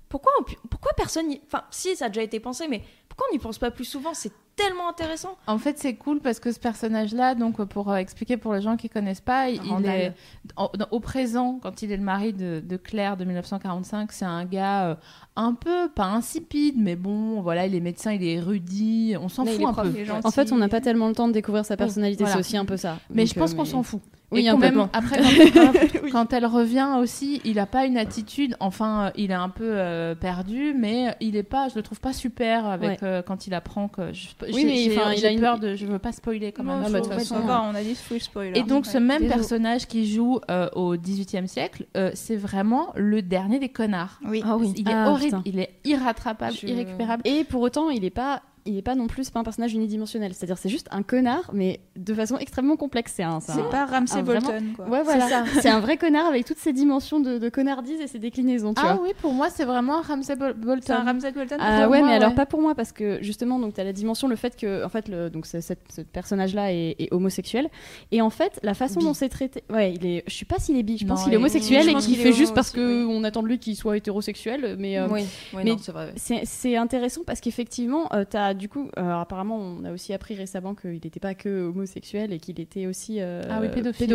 pourquoi, 0.09 0.31
on 0.41 0.45
pourquoi 0.69 0.93
personne. 0.97 1.31
y- 1.33 1.41
Enfin, 1.47 1.65
si, 1.71 1.97
ça 1.97 2.05
a 2.05 2.09
déjà 2.09 2.23
été 2.23 2.39
pensé, 2.39 2.69
mais 2.69 2.83
pourquoi 3.09 3.27
on 3.31 3.35
n'y 3.35 3.39
pense 3.39 3.59
pas 3.59 3.71
plus 3.71 3.85
souvent? 3.87 4.15
C'est 4.15 4.33
tellement 4.67 4.89
intéressant. 4.89 5.37
En 5.47 5.59
fait, 5.59 5.79
c'est 5.79 5.95
cool 5.95 6.21
parce 6.21 6.41
que 6.41 6.53
ce 6.53 6.59
personnage-là, 6.59 7.35
donc 7.35 7.61
euh, 7.61 7.67
pour 7.67 7.91
euh, 7.91 7.97
expliquer 7.97 8.37
pour 8.37 8.55
les 8.55 8.61
gens 8.63 8.77
qui 8.77 8.89
connaissent 8.89 9.21
pas, 9.21 9.49
il 9.51 9.61
Randall. 9.61 9.91
est 9.91 10.13
en- 10.57 10.71
dans- 10.77 10.87
au 10.91 11.01
présent, 11.01 11.59
quand 11.63 11.83
il 11.83 11.93
est 11.93 11.97
le 11.97 12.03
mari 12.03 12.33
de, 12.33 12.63
de 12.65 12.77
Claire 12.77 13.17
de 13.17 13.25
1945, 13.25 14.13
c'est 14.13 14.25
un 14.25 14.45
gars 14.45 14.87
euh, 14.91 14.95
un 15.37 15.55
peu 15.55 15.89
pas 15.95 16.07
insipide, 16.07 16.75
mais 16.79 16.97
bon, 16.97 17.41
voilà, 17.41 17.67
il 17.67 17.75
est 17.75 17.81
médecin, 17.81 18.13
il 18.13 18.23
est 18.23 18.35
érudit, 18.35 19.15
on 19.21 19.29
s'en 19.29 19.45
il 19.45 19.53
fout 19.53 19.61
est 19.61 19.65
un 19.65 19.73
prof, 19.73 19.85
peu. 19.87 19.93
il 19.95 20.01
est 20.01 20.05
gentil. 20.05 20.27
En 20.27 20.31
fait, 20.31 20.53
on 20.53 20.57
n'a 20.57 20.69
pas 20.69 20.81
tellement 20.81 21.09
le 21.09 21.15
temps 21.15 21.29
de 21.29 21.33
découvrir 21.33 21.65
sa 21.65 21.77
personnalité, 21.77 22.25
voilà. 22.25 22.35
c'est 22.35 22.41
aussi 22.41 22.57
un 22.57 22.65
peu 22.65 22.77
ça. 22.77 22.99
Mais 23.11 23.23
Donc, 23.25 23.35
je 23.35 23.39
pense 23.39 23.53
euh, 23.53 23.57
qu'on 23.57 23.63
mais- 23.63 23.69
s'en 23.69 23.83
fout. 23.83 24.01
Oui, 24.31 24.47
Et 24.47 24.51
quand 24.51 24.57
peu. 24.57 24.63
même, 24.71 24.89
après, 24.95 25.21
quand, 25.53 25.73
quand 26.13 26.33
elle 26.33 26.47
revient 26.47 26.89
aussi, 26.99 27.43
il 27.45 27.59
a 27.59 27.67
pas 27.67 27.85
une 27.85 27.99
attitude. 27.99 28.57
Enfin, 28.61 29.13
il 29.15 29.31
est 29.31 29.35
un 29.35 29.51
peu 29.51 29.63
euh, 29.77 30.15
perdu, 30.15 30.75
mais 30.75 31.15
il 31.21 31.37
est 31.37 31.43
pas. 31.43 31.69
Je 31.69 31.75
le 31.75 31.83
trouve 31.83 32.01
pas 32.01 32.15
super 32.15 32.65
avec 32.65 33.03
Ouais. 33.03 33.07
euh, 33.07 33.21
quand 33.21 33.47
il 33.47 33.53
apprend 33.53 33.89
que. 33.89 34.11
Je, 34.15 34.29
Oui, 34.55 34.65
mais 34.65 34.77
j'ai- 34.77 34.97
enfin, 34.99 35.13
il 35.13 35.27
a 35.27 35.31
une- 35.31 35.41
peur 35.41 35.59
de. 35.59 35.75
Je 35.77 35.87
veux 35.87 35.99
pas 35.99 36.13
spoiler 36.13 36.53
quand 36.53 36.63
même. 36.65 36.77
Non, 36.77 36.83
Ah, 36.85 36.89
je 36.89 36.93
bah, 36.93 37.01
de 37.01 37.05
toute 37.05 37.13
façon, 37.15 37.37
on 37.47 37.75
a 37.75 37.83
dit 37.83 37.95
full 37.95 38.21
spoiler. 38.21 38.53
Et 38.59 38.63
donc, 38.63 38.87
ce 38.87 38.99
même 38.99 39.21
Désolé. 39.23 39.29
personnage 39.35 39.87
qui 39.87 40.13
joue 40.13 40.41
euh, 40.51 40.69
au 40.75 40.97
XVIIIe 40.97 41.49
siècle, 41.49 41.87
euh, 41.97 42.11
c'est 42.15 42.37
vraiment 42.37 42.93
le 42.97 43.23
dernier 43.23 43.59
des 43.59 43.69
connards. 43.69 44.21
Oui. 44.27 44.43
Ah 44.47 44.57
oui. 44.57 44.73
Il 44.77 44.89
est 44.89 44.93
Ah, 44.95 45.11
horrible, 45.11 45.39
putain. 45.39 45.43
il 45.47 45.59
est 45.61 45.71
irrattrapable, 45.85 46.55
Je- 46.61 46.67
irrécupérable. 46.67 47.23
Et 47.27 47.45
pour 47.45 47.63
autant, 47.63 47.91
il 47.91 48.05
est 48.05 48.11
pas. 48.11 48.43
Il 48.65 48.77
est 48.79 48.83
pas 48.83 48.95
non 48.95 49.07
plus 49.09 49.29
pas 49.31 49.41
un 49.41 49.45
personnage 49.45 49.75
unidimensionnel, 49.75 50.35
c'est-à-dire 50.35 50.57
c'est 50.59 50.69
juste 50.69 50.87
un 50.93 51.03
connard, 51.03 51.51
mais 51.53 51.81
de 51.97 52.15
façon 52.15 52.39
extrêmement 52.39 52.77
complexe. 52.77 53.13
C'est 53.17 53.23
un, 53.25 53.41
c'est 53.41 53.53
C'est 53.53 53.61
un- 53.61 53.65
pas 53.65 53.87
Ramsay 53.87 54.19
ah, 54.19 54.23
vraiment 54.23 54.49
Bolton, 54.51 54.65
quoi. 54.77 54.89
Ouais, 54.89 55.03
voilà. 55.03 55.45
C'est 55.61 55.69
un 55.69 55.81
vrai 55.81 55.97
connard 55.97 56.27
avec 56.27 56.45
toutes 56.45 56.59
ses 56.59 56.73
dimensions 56.73 57.19
de, 57.21 57.39
de 57.39 57.49
connardise 57.49 58.01
et 58.01 58.07
ses 58.07 58.19
déclinaisons, 58.21 58.75
tu 58.75 58.83
Ah 58.85 58.95
vois. 58.95 59.03
oui, 59.05 59.11
pour 59.21 59.33
moi, 59.33 59.51
c'est 59.51 59.65
vraiment 59.65 60.01
Ramsay 60.03 60.37
Bol- 60.37 60.55
C'est 60.59 60.65
Bolton. 60.65 60.93
un 60.95 61.05
Ramsay 61.05 61.33
Bolton 61.33 61.57
Ah 61.59 61.83
Pour 61.83 61.91
ouais, 61.93 61.99
moi, 61.99 62.09
mais 62.09 62.15
alors 62.15 62.35
pas 62.35 62.47
pour 62.47 62.61
moi 62.63 62.75
parce 62.75 62.93
que 62.93 63.19
justement 63.23 63.59
donc 63.59 63.75
t'as 63.75 63.85
la 63.85 63.93
dimension 63.93 64.29
le 64.29 64.37
fait 64.37 64.57
que 64.57 64.85
en 64.85 64.89
fait 64.89 65.09
le 65.09 65.29
donc 65.31 65.47
ce, 65.47 65.61
cette- 65.61 65.91
ce 65.93 66.01
personnage-là 66.03 66.73
est, 66.73 66.97
est 66.99 67.13
homosexuel 67.13 67.69
et 68.13 68.23
en 68.23 68.31
fait 68.31 68.61
la 68.63 68.75
façon 68.75 69.01
Bi. 69.01 69.07
dont 69.07 69.15
c'est 69.15 69.29
traité 69.29 69.65
ouais 69.71 69.93
il 69.95 70.07
est 70.07 70.25
je 70.27 70.33
suis 70.35 70.45
pas 70.47 70.59
s'il 70.59 70.77
est 70.77 70.83
bi 70.83 70.99
je 70.99 71.07
pense 71.07 71.19
Non, 71.21 71.25
qu'il 71.25 71.35
est 71.35 71.37
homosexuel 71.37 71.89
et 71.89 71.95
qu'il 71.95 72.05
qu'il 72.05 72.17
fait 72.17 72.33
juste 72.33 72.55
parce 72.55 72.71
que 72.71 73.05
oui. 73.07 73.15
on 73.15 73.25
attend 73.25 73.43
de 73.43 73.49
lui 73.49 73.59
qu'il 73.59 73.77
soit 73.77 73.97
hétérosexuel 73.97 74.77
mais 74.79 74.99
euh, 74.99 75.09
oui, 75.11 75.25
mais- 75.55 75.65
non, 75.65 75.77
c'est 75.81 75.93
vrai. 75.93 76.13
c'est 76.17 76.43
c'est 76.45 76.77
intéressant 76.77 77.23
parce 77.27 77.41
qu'effectivement 77.41 78.09
euh, 78.13 78.25
t'as 78.53 78.59
du 78.59 78.69
coup 78.69 78.91
euh, 78.99 79.21
apparemment 79.21 79.57
on 79.57 79.85
a 79.85 79.93
aussi 79.93 80.13
appris 80.13 80.35
récemment 80.35 80.75
qu'il 80.75 80.93
n'était 80.93 81.21
pas 81.21 81.35
que 81.35 81.69
homosexuel 81.69 82.33
et 82.33 82.39
qu'il 82.39 82.61
était 82.61 82.87
aussi 82.87 83.17
euh, 83.21 83.43
Ah 83.51 83.59
oui, 83.61 83.69
pédophile. 83.73 84.09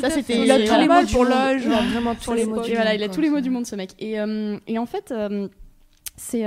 Ça, 0.00 0.10
c'était-. 0.10 0.38
Il 0.44 0.50
a 0.50 0.58
tous 0.58 0.80
les 0.80 0.88
mots 0.88 1.02
du 1.04 1.12
pour 1.14 1.24
monde. 1.24 1.58
Genre, 1.58 1.82
vraiment 1.92 2.14
tous 2.14 2.32
les 2.34 2.44
mots 2.46 2.62
voilà, 2.74 2.94
il 2.94 3.02
a 3.02 3.08
tous 3.08 3.20
les 3.20 3.30
mots 3.30 3.40
du 3.40 3.50
monde, 3.50 3.66
ce 3.66 3.76
mec. 3.76 3.90
Et, 3.98 4.20
euh, 4.20 4.58
et 4.66 4.78
en 4.78 4.86
fait, 4.86 5.12
c'est 6.16 6.44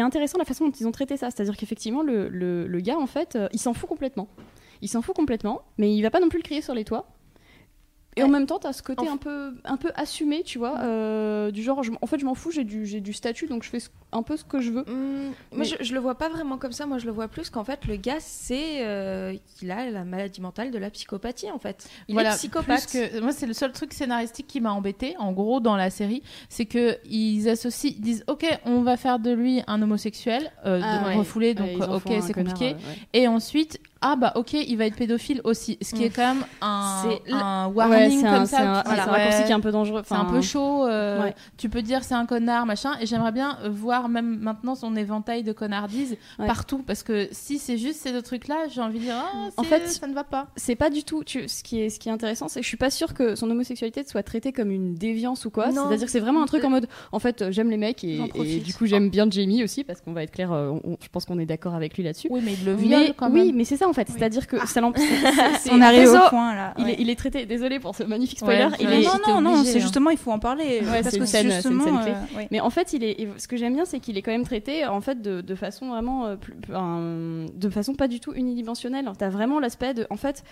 intéressant 0.00 0.38
la 0.38 0.44
façon 0.44 0.66
dont 0.66 0.72
ils 0.78 0.86
ont 0.86 0.92
traité 0.92 1.16
ça. 1.16 1.30
C'est-à-dire 1.30 1.56
qu'effectivement, 1.56 2.02
le, 2.02 2.28
le, 2.28 2.66
le 2.66 2.80
gars, 2.80 2.98
en 2.98 3.06
fait, 3.06 3.38
il 3.52 3.58
s'en 3.60 3.72
fout 3.74 3.88
complètement. 3.88 4.28
Il 4.82 4.88
s'en 4.88 5.00
fout 5.02 5.14
complètement, 5.16 5.62
mais 5.78 5.94
il 5.94 6.02
va 6.02 6.10
pas 6.10 6.20
non 6.20 6.28
plus 6.28 6.38
le 6.38 6.42
crier 6.44 6.60
sur 6.62 6.74
les 6.74 6.84
toits. 6.84 7.08
Et 8.18 8.22
en 8.22 8.28
même 8.28 8.46
temps, 8.46 8.58
t'as 8.58 8.72
ce 8.72 8.82
côté 8.82 9.06
un 9.12 9.18
peu, 9.18 9.52
un 9.66 9.76
peu 9.76 9.90
assumé, 9.94 10.42
tu 10.42 10.58
vois, 10.58 10.78
euh, 10.80 11.50
du 11.50 11.62
genre, 11.62 11.82
je 11.82 11.92
en 12.00 12.06
fait, 12.06 12.18
je 12.18 12.24
m'en 12.24 12.34
fous, 12.34 12.50
j'ai 12.50 12.64
du, 12.64 12.86
j'ai 12.86 13.00
du 13.02 13.12
statut, 13.12 13.46
donc 13.46 13.62
je 13.62 13.68
fais 13.68 13.78
ce- 13.80 13.90
un 14.16 14.22
peu 14.22 14.36
ce 14.36 14.44
que 14.44 14.60
je 14.60 14.70
veux. 14.70 14.84
Hum, 14.88 15.32
Mais- 15.52 15.56
Moi, 15.58 15.64
je, 15.66 15.84
je 15.84 15.94
le 15.94 16.00
vois 16.00 16.14
pas 16.16 16.28
vraiment 16.28 16.58
comme 16.58 16.72
ça. 16.72 16.86
Moi, 16.86 16.98
je 16.98 17.06
le 17.06 17.12
vois 17.12 17.28
plus 17.28 17.50
qu'en 17.50 17.64
fait, 17.64 17.86
le 17.86 17.96
gars, 17.96 18.16
c'est 18.20 18.84
euh, 18.84 19.34
qu'il 19.58 19.70
a 19.70 19.88
la 19.90 20.04
maladie 20.04 20.40
mentale 20.40 20.70
de 20.70 20.78
la 20.78 20.90
psychopathie, 20.90 21.50
en 21.50 21.58
fait. 21.58 21.88
Il 22.08 22.14
Voilà, 22.14 22.32
est 22.32 22.36
psychopathe. 22.36 22.86
plus 22.88 23.00
que- 23.10 23.20
moi, 23.20 23.32
c'est 23.32 23.46
le 23.46 23.52
seul 23.52 23.72
truc 23.72 23.92
scénaristique 23.92 24.46
qui 24.46 24.60
m'a 24.60 24.72
embêté, 24.72 25.14
en 25.18 25.32
gros, 25.32 25.60
dans 25.60 25.76
la 25.76 25.90
série, 25.90 26.22
c'est 26.48 26.66
que 26.66 26.98
ils 27.08 27.48
associent, 27.48 27.90
ils 27.96 28.00
disent, 28.00 28.24
ok, 28.26 28.46
on 28.64 28.82
va 28.82 28.96
faire 28.96 29.18
de 29.18 29.30
lui 29.30 29.62
un 29.66 29.80
homosexuel, 29.82 30.50
euh, 30.64 30.80
Ah, 30.82 30.98
de- 31.00 31.04
ouais. 31.08 31.16
refoulé, 31.16 31.54
donc 31.54 31.66
Ouais, 31.78 31.86
en 31.86 31.96
ok, 31.96 32.12
c'est 32.22 32.32
compliqué. 32.32 32.70
euh, 32.70 32.74
ouais. 32.74 32.98
Et 33.12 33.28
ensuite, 33.28 33.78
ah 34.02 34.14
bah 34.16 34.32
ok, 34.36 34.52
il 34.52 34.76
va 34.76 34.86
être 34.86 34.96
pédophile 34.96 35.40
aussi, 35.44 35.78
ce 35.82 35.94
qui 35.94 36.04
est 36.04 36.10
quand 36.10 36.34
même 36.34 36.44
un, 36.60 37.02
C'est 37.02 37.32
un 37.32 37.66
Ouais, 37.68 37.74
warning 37.74 38.20
c'est 38.20 38.26
comme 38.26 38.34
un, 38.34 38.46
ça. 38.46 38.56
c'est 38.58 38.62
un- 38.62 38.82
voilà, 38.84 39.02
c'est 39.04 39.08
un 39.08 39.12
raccourci 39.12 39.38
ouais. 39.38 39.44
qui 39.44 39.50
est 39.50 39.54
un 39.54 39.60
peu 39.60 39.72
dangereux. 39.72 40.02
C'est 40.06 40.14
un 40.14 40.20
Enfin, 40.20 40.32
peu 40.32 40.40
chaud. 40.42 40.86
euh, 40.86 41.22
ouais. 41.22 41.34
Tu 41.56 41.68
peux 41.68 41.82
dire 41.82 42.04
c'est 42.04 42.14
un 42.14 42.26
connard, 42.26 42.66
machin. 42.66 42.92
Et 43.00 43.06
j'aimerais 43.06 43.32
bien 43.32 43.58
euh, 43.64 43.68
voir 44.06 44.22
même 44.22 44.38
maintenant 44.40 44.74
son 44.74 44.96
éventail 44.96 45.42
de 45.42 45.52
connardises 45.52 46.16
Ouais. 46.38 46.46
partout. 46.46 46.82
Parce 46.86 47.02
que 47.02 47.28
si 47.32 47.58
c'est 47.58 47.78
juste 47.78 48.00
ces 48.00 48.12
deux 48.12 48.22
trucs-là, 48.22 48.66
j'ai 48.72 48.80
envie 48.80 48.98
de 48.98 49.04
dire, 49.04 49.14
ah, 49.16 49.48
En 49.56 49.62
c'est- 49.62 49.68
fait, 49.68 49.88
ça 49.88 50.06
ne 50.06 50.14
va 50.14 50.24
pas. 50.24 50.48
c'est 50.56 50.74
pas 50.76 50.90
du 50.90 51.02
tout. 51.04 51.24
Tu, 51.24 51.48
ce, 51.48 51.62
qui 51.62 51.80
est, 51.80 51.88
ce 51.90 51.98
qui 51.98 52.08
est 52.08 52.12
intéressant, 52.12 52.48
c'est 52.48 52.60
que 52.60 52.64
je 52.64 52.68
suis 52.68 52.76
pas 52.76 52.90
sûre 52.90 53.14
que 53.14 53.34
son 53.34 53.50
homosexualité 53.50 54.04
soit 54.06 54.22
traitée 54.22 54.52
comme 54.52 54.70
une 54.70 54.94
déviance 54.94 55.44
ou 55.44 55.50
quoi. 55.50 55.70
Non. 55.72 55.88
C'est-à-dire 55.88 56.06
que 56.06 56.12
c'est 56.12 56.20
vraiment 56.20 56.42
un 56.42 56.46
truc 56.46 56.64
en 56.64 56.70
mode, 56.70 56.86
en 57.12 57.18
fait, 57.18 57.42
euh, 57.42 57.50
j'aime 57.52 57.70
les 57.70 57.76
mecs 57.76 58.04
et, 58.04 58.18
du 58.64 58.74
coup 58.74 58.86
j'aime 58.86 59.10
bien 59.10 59.26
Jamie 59.30 59.62
aussi 59.64 59.84
parce 59.84 60.00
qu'on 60.00 60.12
va 60.12 60.22
être 60.22 60.30
clair. 60.32 60.52
euh, 60.52 60.70
on- 60.84 60.96
je 61.02 61.08
pense 61.08 61.24
qu'on 61.24 61.38
est 61.38 61.46
d'accord 61.46 61.74
avec 61.74 61.96
lui 61.96 62.02
là-dessus. 62.04 62.28
Oui, 62.30 62.40
mais 62.44 62.54
il 62.54 62.64
le 62.64 62.74
viole 62.74 63.00
Mais 63.08 63.14
quand 63.16 63.30
oui, 63.30 63.46
même. 63.46 63.56
mais 63.56 63.64
c'est 63.64 63.76
ça 63.76 63.88
en 63.88 63.92
fait. 63.92 64.08
C'est-à-dire 64.08 64.46
que 64.46 64.64
ça 64.66 64.80
l'em- 64.80 64.92
c'est- 64.96 65.58
c'est- 65.60 65.70
On 65.72 65.80
arrive 65.80 66.08
au 66.10 66.28
point 66.28 66.54
là. 66.54 66.74
Il, 66.78 66.84
ouais. 66.84 66.92
est, 66.92 66.96
il 67.00 67.10
est 67.10 67.16
traité. 67.16 67.46
Désolé 67.46 67.80
pour 67.80 67.94
ce 67.94 68.02
magnifique 68.04 68.38
spoiler. 68.38 68.64
Ouais, 68.66 68.70
il 68.80 68.86
est, 68.92 69.02
non, 69.04 69.12
non, 69.26 69.40
non, 69.40 69.64
c'est 69.64 69.78
hein. 69.78 69.80
justement, 69.80 70.10
il 70.10 70.18
faut 70.18 70.30
en 70.32 70.38
parler. 70.38 70.82
Parce 70.84 71.08
c'est 71.10 71.18
que 71.18 71.24
c'est 71.26 71.50
justement, 71.50 71.84
euh. 72.00 72.12
Mais 72.50 72.60
en 72.60 72.70
fait, 72.70 72.92
il 72.92 73.04
est. 73.04 73.28
Ce 73.38 73.48
que 73.48 73.56
j'aime 73.56 73.74
bien, 73.74 73.84
c'est 73.86 74.00
qu'il 74.00 74.18
est 74.18 74.22
quand 74.22 74.32
même 74.32 74.44
traité 74.44 74.84
en 74.86 75.00
fait 75.00 75.22
de, 75.22 75.40
de 75.40 75.54
façon 75.54 75.88
vraiment, 75.88 76.26
euh, 76.26 76.36
plus- 76.36 76.54
de 77.54 77.70
façon 77.70 77.94
pas 77.94 78.08
du 78.08 78.20
tout 78.20 78.32
unidimensionnelle. 78.34 79.10
T'as 79.18 79.30
vraiment 79.30 79.60
l'aspect 79.60 79.94
de, 79.94 80.06
en 80.10 80.16
fait, 80.16 80.44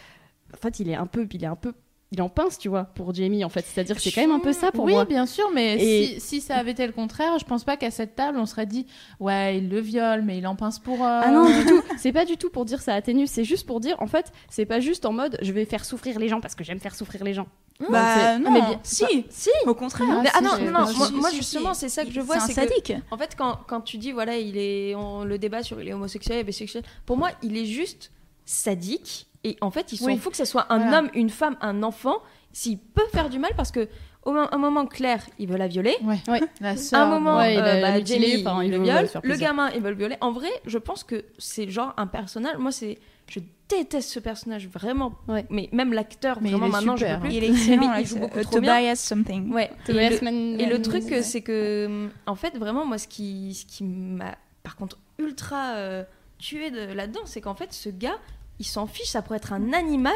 en 0.53 0.57
fait, 0.57 0.81
il 0.81 0.89
est 0.89 0.95
un 0.95 1.07
peu, 1.07 1.27
il 1.33 1.45
est 1.45 1.49
un 1.49 1.57
peu, 1.57 1.73
il 2.15 2.23
en 2.23 2.29
pince, 2.29 2.59
tu 2.59 2.69
vois, 2.69 2.85
pour 2.85 3.13
Jamie. 3.15 3.45
En 3.45 3.49
fait, 3.49 3.65
c'est-à-dire 3.67 3.95
que 3.97 4.03
c'est 4.03 4.11
quand 4.13 4.23
même 4.23 4.31
un 4.33 4.39
peu 4.41 4.53
ça 4.53 4.73
pour 4.73 4.85
oui, 4.85 4.93
moi. 4.95 5.05
bien 5.05 5.27
sûr, 5.27 5.51
mais 5.55 5.75
Et- 5.77 6.07
si, 6.19 6.21
si 6.21 6.41
ça 6.41 6.57
avait 6.57 6.71
été 6.71 6.87
le 6.87 6.93
contraire, 6.93 7.39
je 7.39 7.45
pense 7.45 7.65
pas 7.65 7.77
qu'à 7.77 7.91
cette 7.91 8.15
table, 8.17 8.39
on 8.39 8.47
serait 8.47 8.67
dit, 8.67 8.87
ouais, 9.21 9.59
il 9.59 9.69
le 9.69 9.81
viole, 9.81 10.23
mais 10.23 10.39
il 10.39 10.47
en 10.47 10.57
pince 10.57 10.79
pour. 10.79 11.05
euh, 11.05 11.21
Ah 11.23 11.31
non, 11.31 11.45
du 11.47 11.65
tout. 11.67 11.83
C'est 11.99 12.13
pas 12.13 12.25
du 12.25 12.37
tout 12.37 12.49
pour 12.51 12.65
dire 12.65 12.81
ça 12.81 12.95
atténue. 12.95 13.27
C'est 13.27 13.45
juste 13.45 13.67
pour 13.67 13.81
dire, 13.81 13.97
en 14.01 14.07
fait, 14.07 14.33
c'est 14.49 14.65
pas 14.67 14.81
juste 14.81 15.05
en 15.07 15.13
mode, 15.13 15.37
je 15.43 15.53
vais 15.53 15.65
faire 15.65 15.85
souffrir 15.85 16.19
les 16.19 16.29
gens 16.29 16.41
parce 16.41 16.55
que 16.55 16.65
j'aime 16.65 16.81
faire 16.81 16.95
souffrir 16.95 17.23
les 17.25 17.35
gens. 17.35 17.47
Bah 17.91 18.39
non, 18.39 18.53
mais 18.53 18.61
bien- 18.61 18.81
si, 18.85 19.05
Si 19.31 19.51
au 19.67 19.75
contraire. 19.75 20.07
Ah, 20.09 20.21
Mais- 20.23 20.31
ah 20.33 20.41
non, 20.41 20.51
non, 20.65 20.71
moi, 20.71 20.93
non, 21.11 21.11
moi, 21.19 21.31
justement, 21.33 21.75
c'est 21.75 21.89
ça 21.89 22.05
que 22.05 22.13
je 22.13 22.21
vois. 22.21 22.39
C'est 22.39 22.53
c'est 22.53 22.67
que- 22.67 22.69
sadique. 22.69 22.93
En 23.11 23.19
fait, 23.19 23.35
quand, 23.37 23.59
quand 23.67 23.81
tu 23.81 23.99
dis, 23.99 24.13
voilà, 24.13 24.37
il 24.37 24.57
est, 24.57 24.95
on, 24.95 25.25
le 25.25 25.39
débat 25.39 25.65
sur 25.65 25.81
il 25.81 25.89
est 25.89 25.93
homosexuel, 25.93 26.39
est 26.39 26.45
bisexuel, 26.45 26.85
pour 27.05 27.17
moi, 27.17 27.31
il 27.43 27.57
est 27.57 27.65
juste 27.67 28.13
sadique. 28.45 29.27
Et 29.45 29.57
en 29.61 29.71
fait, 29.71 29.93
il 29.93 29.97
s'en 29.99 30.07
Oui. 30.07 30.17
fout 30.19 30.33
que 30.33 30.39
ce 30.39 30.45
soit 30.45 30.67
un 30.73 30.79
Voilà. 30.79 30.99
homme, 31.01 31.11
une 31.15 31.31
femme, 31.31 31.57
un 31.61 31.83
enfant, 31.83 32.17
s'il 32.53 32.79
peut 32.79 33.05
faire 33.13 33.29
du 33.29 33.39
mal, 33.39 33.51
parce 33.57 33.71
que 33.71 33.89
au 34.25 34.31
un 34.33 34.57
moment, 34.57 34.87
Claire, 34.87 35.23
il 35.39 35.49
veut 35.49 35.59
la 35.59 35.67
violer. 35.69 35.95
Ouais. 36.03 36.19
Ouais. 36.29 36.41
La 36.63 36.71
À 36.71 36.77
sœur. 36.79 37.01
un 37.03 37.07
moment, 37.11 37.37
ouais, 37.37 37.55
il 37.55 37.59
euh, 37.61 37.63
a- 37.63 37.99
bah, 37.99 38.05
Jamie, 38.05 38.25
il 38.27 38.39
il 38.65 38.71
le 38.71 38.83
viole. 38.83 39.07
Le 39.23 39.37
gamin, 39.37 39.71
il 39.73 39.83
veut 39.83 39.91
le 39.91 39.97
violer. 39.97 40.17
En 40.23 40.33
vrai, 40.33 40.49
je 40.65 40.79
pense 40.79 41.05
que 41.05 41.27
c'est 41.37 41.69
genre 41.69 41.93
un 41.99 42.07
personnage. 42.07 42.57
Moi, 42.57 42.73
c'est, 42.73 42.99
je 43.29 43.41
déteste 43.69 44.09
ce 44.09 44.21
personnage 44.21 44.67
vraiment. 44.69 45.13
Ouais. 45.29 45.45
Mais 45.51 45.69
même 45.73 45.93
l'acteur, 45.93 46.41
vraiment 46.41 46.67
est 46.67 46.71
maintenant, 46.71 46.97
je 46.97 47.01
super, 47.05 47.21
peux 47.21 47.27
plus. 47.29 47.37
Il 47.37 47.45
est 47.45 47.49
excellent, 47.51 47.95
il 47.99 48.07
joue 48.07 48.19
beaucoup 48.19 48.39
euh, 48.39 48.45
trop 48.45 48.61
bien. 48.61 48.77
Tobias 48.77 48.97
something. 48.97 49.53
Ouais. 49.53 49.71
Et 49.83 49.87
Tobias 49.87 50.11
le- 50.11 50.21
Man- 50.23 50.59
et 50.61 50.65
le 50.67 50.81
truc, 50.81 51.05
ouais. 51.05 51.23
c'est 51.23 51.43
que, 51.43 51.85
hum, 51.87 52.11
en 52.27 52.35
fait, 52.35 52.57
vraiment, 52.57 52.87
moi, 52.87 52.97
ce 52.97 53.07
qui, 53.09 53.53
ce 53.53 53.67
qui 53.67 53.85
m'a, 53.85 54.37
par 54.63 54.77
contre, 54.77 54.97
ultra 55.19 55.75
euh, 55.75 56.03
tué 56.39 56.71
de, 56.71 56.95
là-dedans, 56.95 57.21
c'est 57.27 57.43
qu'en 57.43 57.55
fait, 57.55 57.75
ce 57.75 57.91
gars, 57.91 58.17
il 58.61 58.65
s'en 58.65 58.87
fiche, 58.87 59.09
ça 59.09 59.21
pourrait 59.21 59.39
être 59.39 59.53
un 59.53 59.73
animal 59.73 60.13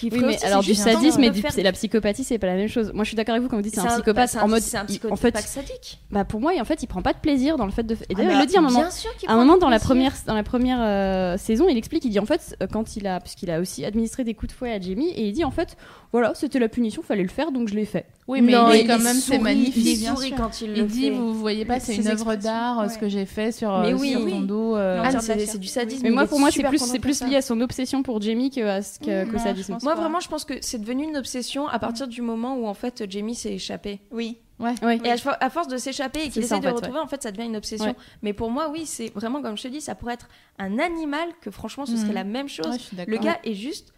qui 0.00 0.08
Oui, 0.10 0.18
mais 0.20 0.36
aussi, 0.36 0.44
alors 0.46 0.62
du 0.62 0.74
sadisme 0.74 1.22
et 1.22 1.28
de 1.30 1.34
du, 1.34 1.62
la 1.62 1.72
psychopathie, 1.72 2.24
c'est 2.24 2.38
pas 2.38 2.46
la 2.46 2.54
même 2.56 2.68
chose. 2.68 2.92
Moi, 2.94 3.04
je 3.04 3.08
suis 3.08 3.16
d'accord 3.16 3.34
avec 3.34 3.42
vous 3.42 3.48
quand 3.50 3.56
vous 3.56 3.62
dites 3.62 3.74
c'est 3.74 3.80
un 3.80 3.84
bah, 3.84 3.94
psychopathe 3.96 4.30
c'est 4.30 4.38
un- 4.38 4.42
en 4.42 4.48
mode, 4.48 4.62
c'est 4.62 4.76
un 4.78 4.84
psychopathe 4.86 5.12
en 5.12 5.16
fait, 5.16 5.36
sadique. 5.38 6.00
bah 6.10 6.24
pour 6.24 6.40
moi, 6.40 6.52
en 6.58 6.64
fait, 6.64 6.82
il 6.82 6.86
prend 6.86 7.02
pas 7.02 7.12
de 7.12 7.18
plaisir 7.18 7.56
dans 7.58 7.66
le 7.66 7.72
fait 7.72 7.82
de. 7.82 7.94
Et 8.08 8.14
d'ailleurs, 8.14 8.32
Ah 8.32 8.34
il 8.34 8.38
bah, 8.38 8.40
le 8.40 8.46
dit 8.46 8.56
à 8.56 8.60
un 8.60 8.62
moment. 8.62 8.80
Bien 8.80 8.90
sûr 8.90 9.14
qu'il 9.16 9.28
À 9.28 9.32
un 9.32 9.36
moment 9.36 9.58
dans 9.58 9.68
la 9.68 9.78
première 9.78 10.12
dans 10.26 10.34
la 10.34 10.42
première 10.42 10.78
euh, 10.80 11.36
saison, 11.36 11.66
il 11.68 11.76
explique, 11.76 12.04
il 12.06 12.10
dit 12.10 12.18
en 12.18 12.24
fait 12.26 12.56
euh, 12.62 12.66
quand 12.66 12.96
il 12.96 13.06
a 13.06 13.20
puisqu'il 13.20 13.50
a 13.50 13.60
aussi 13.60 13.84
administré 13.84 14.24
des 14.24 14.32
coups 14.34 14.52
de 14.52 14.56
fouet 14.56 14.72
à 14.72 14.80
Jamie 14.80 15.10
et 15.10 15.26
il 15.26 15.32
dit 15.32 15.44
en 15.44 15.50
fait 15.50 15.76
voilà 16.10 16.32
c'était 16.34 16.58
la 16.58 16.68
punition, 16.68 17.02
fallait 17.02 17.22
le 17.22 17.28
faire 17.28 17.52
donc 17.52 17.68
je 17.68 17.74
l'ai 17.74 17.84
fait. 17.84 18.06
Oui, 18.26 18.40
mais 18.40 18.52
Non, 18.52 18.70
il 18.72 18.86
quand 18.86 18.98
même, 18.98 19.14
sourit, 19.16 19.36
c'est 19.36 19.38
magnifique. 19.38 19.84
Il 19.84 19.98
bien 19.98 20.14
sourit 20.14 20.28
sûr. 20.28 20.36
quand 20.38 20.60
il, 20.62 20.72
le 20.72 20.82
dit, 20.84 21.02
fait. 21.02 21.10
vous 21.10 21.34
voyez 21.34 21.66
pas, 21.66 21.78
c'est 21.78 21.94
une 21.96 22.08
œuvre 22.08 22.36
d'art, 22.36 22.90
ce 22.90 22.96
que 22.96 23.06
j'ai 23.06 23.26
fait 23.26 23.52
sur, 23.52 23.78
Mais 23.80 23.92
euh, 23.92 23.96
oui, 23.98 24.12
sur 24.12 24.24
oui. 24.24 24.30
ton 24.30 24.40
dos. 24.40 24.74
Ah, 24.76 25.10
c'est 25.20 25.58
du 25.58 25.66
sadisme. 25.68 26.00
Mais 26.04 26.10
moi 26.10 26.26
pour 26.26 26.40
moi 26.40 26.50
c'est 26.50 26.62
plus 26.62 26.78
c'est 27.14 27.26
lié 27.26 27.36
à 27.36 27.42
son 27.42 27.60
obsession 27.74 28.02
pour 28.02 28.20
Jamie 28.20 28.50
que 28.50 28.60
à 28.60 28.82
ce 28.82 28.98
que, 28.98 29.24
Mmh, 29.24 29.32
non, 29.32 29.54
pense 29.74 29.82
Moi, 29.82 29.94
pas. 29.94 30.00
vraiment, 30.00 30.20
je 30.20 30.28
pense 30.28 30.44
que 30.44 30.54
c'est 30.60 30.78
devenu 30.78 31.04
une 31.04 31.16
obsession 31.16 31.66
à 31.68 31.78
partir 31.78 32.06
du 32.06 32.22
moment 32.22 32.56
où, 32.56 32.66
en 32.66 32.74
fait, 32.74 33.04
Jamie 33.10 33.34
s'est 33.34 33.54
échappé. 33.54 34.00
Oui. 34.10 34.38
Ouais. 34.60 34.74
Et 35.04 35.10
à, 35.10 35.16
à 35.40 35.50
force 35.50 35.66
de 35.66 35.76
s'échapper 35.76 36.20
et 36.20 36.30
qu'il 36.30 36.44
ça, 36.44 36.56
essaie 36.56 36.60
de 36.60 36.68
fait, 36.68 36.70
retrouver, 36.70 37.00
en 37.00 37.08
fait, 37.08 37.22
ça 37.22 37.32
devient 37.32 37.46
une 37.46 37.56
obsession. 37.56 37.88
Ouais. 37.88 37.96
Mais 38.22 38.32
pour 38.32 38.50
moi, 38.50 38.70
oui, 38.70 38.86
c'est 38.86 39.12
vraiment, 39.14 39.42
comme 39.42 39.56
je 39.56 39.64
te 39.64 39.68
dis, 39.68 39.80
ça 39.80 39.96
pourrait 39.96 40.14
être 40.14 40.28
un 40.58 40.78
animal 40.78 41.28
que, 41.40 41.50
franchement, 41.50 41.86
ce 41.86 41.96
serait 41.96 42.12
la 42.12 42.24
même 42.24 42.48
chose. 42.48 42.66
Ouais, 42.96 43.04
le 43.06 43.16
gars 43.18 43.38
est 43.42 43.54
juste 43.54 43.92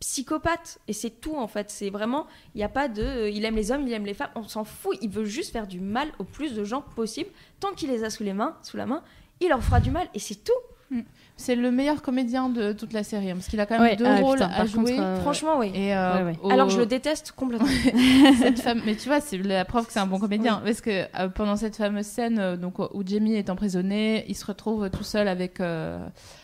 psychopathe 0.00 0.78
et 0.88 0.92
c'est 0.92 1.08
tout 1.20 1.34
en 1.36 1.46
fait 1.46 1.70
c'est 1.70 1.88
vraiment 1.88 2.26
il 2.54 2.58
n'y 2.58 2.64
a 2.64 2.68
pas 2.68 2.88
de 2.88 3.02
euh, 3.02 3.30
il 3.30 3.42
aime 3.46 3.56
les 3.56 3.70
hommes 3.72 3.86
il 3.86 3.92
aime 3.94 4.04
les 4.04 4.12
femmes 4.12 4.28
on 4.34 4.46
s'en 4.46 4.64
fout 4.64 4.98
il 5.00 5.08
veut 5.08 5.24
juste 5.24 5.50
faire 5.50 5.66
du 5.66 5.80
mal 5.80 6.08
au 6.18 6.24
plus 6.24 6.52
de 6.52 6.62
gens 6.62 6.82
possible 6.82 7.30
tant 7.58 7.72
qu'il 7.72 7.88
les 7.88 8.04
a 8.04 8.10
sous 8.10 8.22
les 8.22 8.34
mains 8.34 8.54
sous 8.60 8.76
la 8.76 8.84
main 8.84 9.02
il 9.40 9.48
leur 9.48 9.62
fera 9.62 9.80
du 9.80 9.90
mal 9.90 10.06
et 10.12 10.18
c'est 10.18 10.44
tout 10.44 10.52
C'est 11.36 11.56
le 11.56 11.72
meilleur 11.72 12.00
comédien 12.02 12.48
de 12.48 12.72
toute 12.72 12.92
la 12.92 13.02
série, 13.02 13.28
hein, 13.30 13.34
parce 13.34 13.48
qu'il 13.48 13.58
a 13.58 13.66
quand 13.66 13.74
même 13.80 13.82
Ouais, 13.82 13.96
deux 13.96 14.06
ah, 14.06 14.20
rôles 14.20 14.38
putain, 14.38 14.50
à 14.52 14.58
contre, 14.66 14.70
jouer. 14.70 14.98
euh, 15.00 15.20
franchement 15.20 15.58
oui 15.58 15.72
Et 15.74 15.92
euh, 15.94 16.18
Ouais, 16.18 16.22
ouais. 16.32 16.38
au- 16.42 16.50
alors 16.50 16.70
je 16.70 16.78
le 16.78 16.86
déteste 16.86 17.32
complètement 17.32 17.66
cette 18.38 18.60
femme, 18.60 18.80
mais 18.86 18.94
tu 18.94 19.08
vois, 19.08 19.20
c'est 19.20 19.38
la 19.38 19.64
preuve 19.64 19.86
que 19.86 19.92
c'est 19.92 19.98
un 19.98 20.06
bon 20.06 20.20
comédien. 20.20 20.62
Parce 20.64 20.80
que 20.80 21.06
euh, 21.18 21.28
pendant 21.28 21.56
cette 21.56 21.74
fameuse 21.76 22.06
scène 22.06 22.38
euh, 22.38 22.56
donc, 22.56 22.78
où 22.78 23.02
Jamie 23.04 23.34
est 23.34 23.50
emprisonné, 23.50 24.24
il 24.28 24.36
se 24.36 24.46
retrouve 24.46 24.88
tout 24.90 25.02
seul 25.02 25.26
avec, 25.26 25.58
euh, 25.60 25.98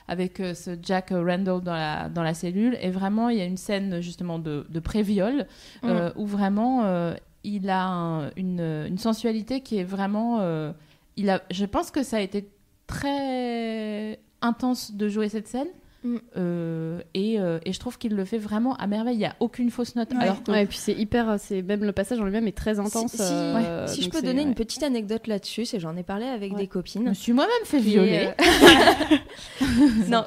avec 0.09 0.41
euh, 0.41 0.55
ce 0.55 0.71
Jack 0.83 1.11
Randall 1.11 1.61
dans 1.61 1.75
la, 1.75 2.09
dans 2.09 2.25
la 2.25 2.35
cellule. 2.35 2.77
Et 2.83 2.91
vraiment, 2.91 3.29
il 3.29 3.39
y 3.39 3.43
a 3.43 3.45
une 3.45 3.59
scène 3.59 4.01
justement 4.01 4.41
de, 4.41 4.67
de 4.69 4.81
pré-viol 4.81 5.47
euh, 5.85 6.11
où 6.17 6.27
vraiment 6.27 6.83
euh, 6.85 7.15
il 7.45 7.71
a 7.71 7.85
un- 7.87 8.31
une, 8.37 8.61
une 8.89 8.99
sensualité 8.99 9.61
qui 9.61 9.79
est 9.79 9.85
vraiment. 9.85 10.39
euh, 10.41 10.73
il 11.17 11.31
a, 11.31 11.43
je 11.53 11.65
pense 11.65 11.93
que 11.93 12.03
ça 12.03 12.17
a 12.17 12.21
été 12.21 12.49
très 12.89 14.19
intense 14.43 14.93
de 14.93 15.09
jouer 15.09 15.29
cette 15.29 15.49
scène. 15.49 15.69
Mm. 16.03 16.17
Euh, 16.39 17.03
et, 17.13 17.39
euh, 17.39 17.59
et 17.67 17.75
je 17.75 17.79
trouve 17.79 17.99
qu'il 17.99 18.17
le 18.17 18.25
fait 18.25 18.39
vraiment 18.39 18.75
à 18.77 18.87
merveille. 18.87 19.17
Il 19.17 19.19
n'y 19.19 19.27
a 19.27 19.37
aucune 19.39 19.71
fausse 19.71 19.97
note. 19.97 20.11
Ouais. 20.13 20.23
Alors 20.23 20.43
que 20.43 20.51
Ouais, 20.51 20.63
et 20.63 20.67
puis 20.67 20.79
c'est 20.79 20.95
hyper 20.95 21.39
c'est 21.39 21.61
même 21.61 21.85
le 21.85 21.93
passage 21.93 22.19
en 22.19 22.25
lui-même 22.25 22.49
est 22.49 22.57
très 22.57 22.79
intense. 22.79 23.11
si, 23.11 23.19
si- 23.19 23.23
euh, 23.23 23.87
si 23.87 24.01
je 24.05 24.09
peux 24.09 24.23
donner 24.23 24.41
ouais. 24.41 24.49
une 24.49 24.55
petite 24.55 24.83
anecdote 24.83 25.27
là-dessus 25.27 25.67
c'est 25.67 25.79
j'en 25.79 25.95
ai 25.99 26.03
parlé 26.03 26.25
avec 26.25 26.53
Ouais. 26.53 26.59
des 26.61 26.65
je 26.65 26.71
copines 26.71 27.03
me 27.07 27.13
suis 27.13 27.35
moi-même 27.35 27.67
fait 27.67 27.81
violer. 27.81 28.31
euh, 28.41 29.17
non, 30.09 30.25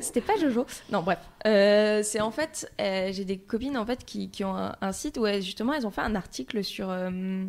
c'était 0.00 0.22
pas 0.22 0.36
Jojo. 0.40 0.64
Non, 0.90 1.02
bref. 1.02 1.18
Euh, 1.46 2.00
c'est 2.02 2.20
en 2.22 2.30
fait, 2.30 2.72
euh, 2.80 3.10
j'ai 3.12 3.26
des 3.26 3.36
copines 3.36 3.76
en 3.76 3.84
fait 3.84 4.02
qui, 4.04 4.30
qui 4.30 4.44
ont 4.44 4.56
un, 4.56 4.74
un 4.80 4.92
site 4.92 5.18
où 5.18 5.26
elles, 5.26 5.42
justement 5.42 5.74
elles 5.74 5.86
ont 5.86 5.90
fait 5.90 6.00
un 6.00 6.14
article 6.14 6.64
sur 6.64 6.88
euh, 6.90 7.44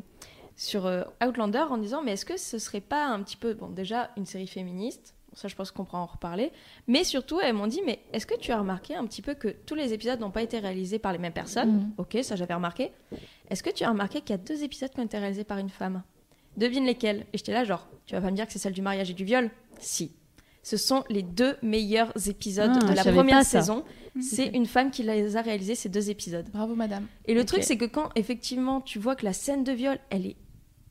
sur 0.57 0.85
euh, 0.85 1.03
Outlander 1.25 1.63
en 1.69 1.77
disant 1.77 2.01
mais 2.03 2.11
est-ce 2.13 2.25
que 2.25 2.35
ce 2.37 2.57
serait 2.59 2.81
pas 2.81 3.05
un 3.07 3.21
petit 3.23 3.37
peu 3.37 3.53
bon 3.53 3.69
déjà 3.69 4.09
une 4.17 4.25
série 4.25 4.47
féministe 4.47 5.13
ça 5.37 5.47
je 5.47 5.55
pense 5.55 5.71
qu'on 5.71 5.85
pourra 5.85 5.99
en 6.01 6.05
reparler. 6.07 6.51
Mais 6.87 7.03
surtout 7.03 7.39
elles 7.39 7.53
m'ont 7.53 7.67
dit 7.67 7.81
mais 7.85 7.99
est-ce 8.13 8.25
que 8.25 8.37
tu 8.37 8.51
as 8.51 8.59
remarqué 8.59 8.95
un 8.95 9.05
petit 9.05 9.21
peu 9.21 9.33
que 9.35 9.47
tous 9.65 9.75
les 9.75 9.93
épisodes 9.93 10.19
n'ont 10.19 10.31
pas 10.31 10.41
été 10.41 10.59
réalisés 10.59 10.99
par 10.99 11.11
les 11.13 11.19
mêmes 11.19 11.33
personnes 11.33 11.71
Mhm. 11.71 11.91
ok 11.97 12.17
ça 12.23 12.35
j'avais 12.35 12.53
remarqué. 12.53 12.91
Est-ce 13.49 13.63
que 13.63 13.69
tu 13.69 13.83
as 13.83 13.89
remarqué 13.89 14.21
qu'il 14.21 14.31
y 14.31 14.33
a 14.33 14.37
deux 14.37 14.63
épisodes 14.63 14.89
qui 14.89 14.99
ont 14.99 15.05
été 15.05 15.17
réalisés 15.17 15.43
par 15.45 15.57
une 15.59 15.69
femme? 15.69 16.03
Devine 16.57 16.85
lesquels? 16.85 17.25
Et 17.33 17.37
j'étais 17.37 17.53
là 17.53 17.63
genre 17.63 17.87
tu 18.05 18.15
vas 18.15 18.21
pas 18.21 18.31
me 18.31 18.35
dire 18.35 18.47
que 18.47 18.51
c'est 18.53 18.59
celle 18.59 18.73
du 18.73 18.81
mariage 18.81 19.09
et 19.11 19.13
du 19.13 19.23
viol? 19.23 19.49
Si. 19.79 20.11
Ce 20.63 20.75
sont 20.75 21.05
les 21.09 21.21
deux 21.23 21.55
meilleurs 21.61 22.11
épisodes 22.27 22.71
Ah, 22.73 22.85
de 22.89 22.93
la 22.93 23.03
première 23.05 23.43
saison. 23.45 23.85
C'est 24.19 24.47
une 24.47 24.65
femme 24.65 24.89
qui 24.91 25.03
les 25.03 25.37
a 25.37 25.41
réalisés 25.41 25.75
ces 25.75 25.87
deux 25.87 26.09
épisodes. 26.09 26.49
Bravo, 26.51 26.73
madame. 26.75 27.05
Et 27.25 27.33
le 27.35 27.45
truc, 27.45 27.63
c'est 27.63 27.77
que 27.77 27.85
quand 27.85 28.09
effectivement 28.15 28.81
tu 28.81 28.97
vois 28.99 29.15
que 29.15 29.23
la 29.23 29.31
scène 29.31 29.63
de 29.63 29.71
viol, 29.71 29.97
elle 30.09 30.25
est 30.25 30.35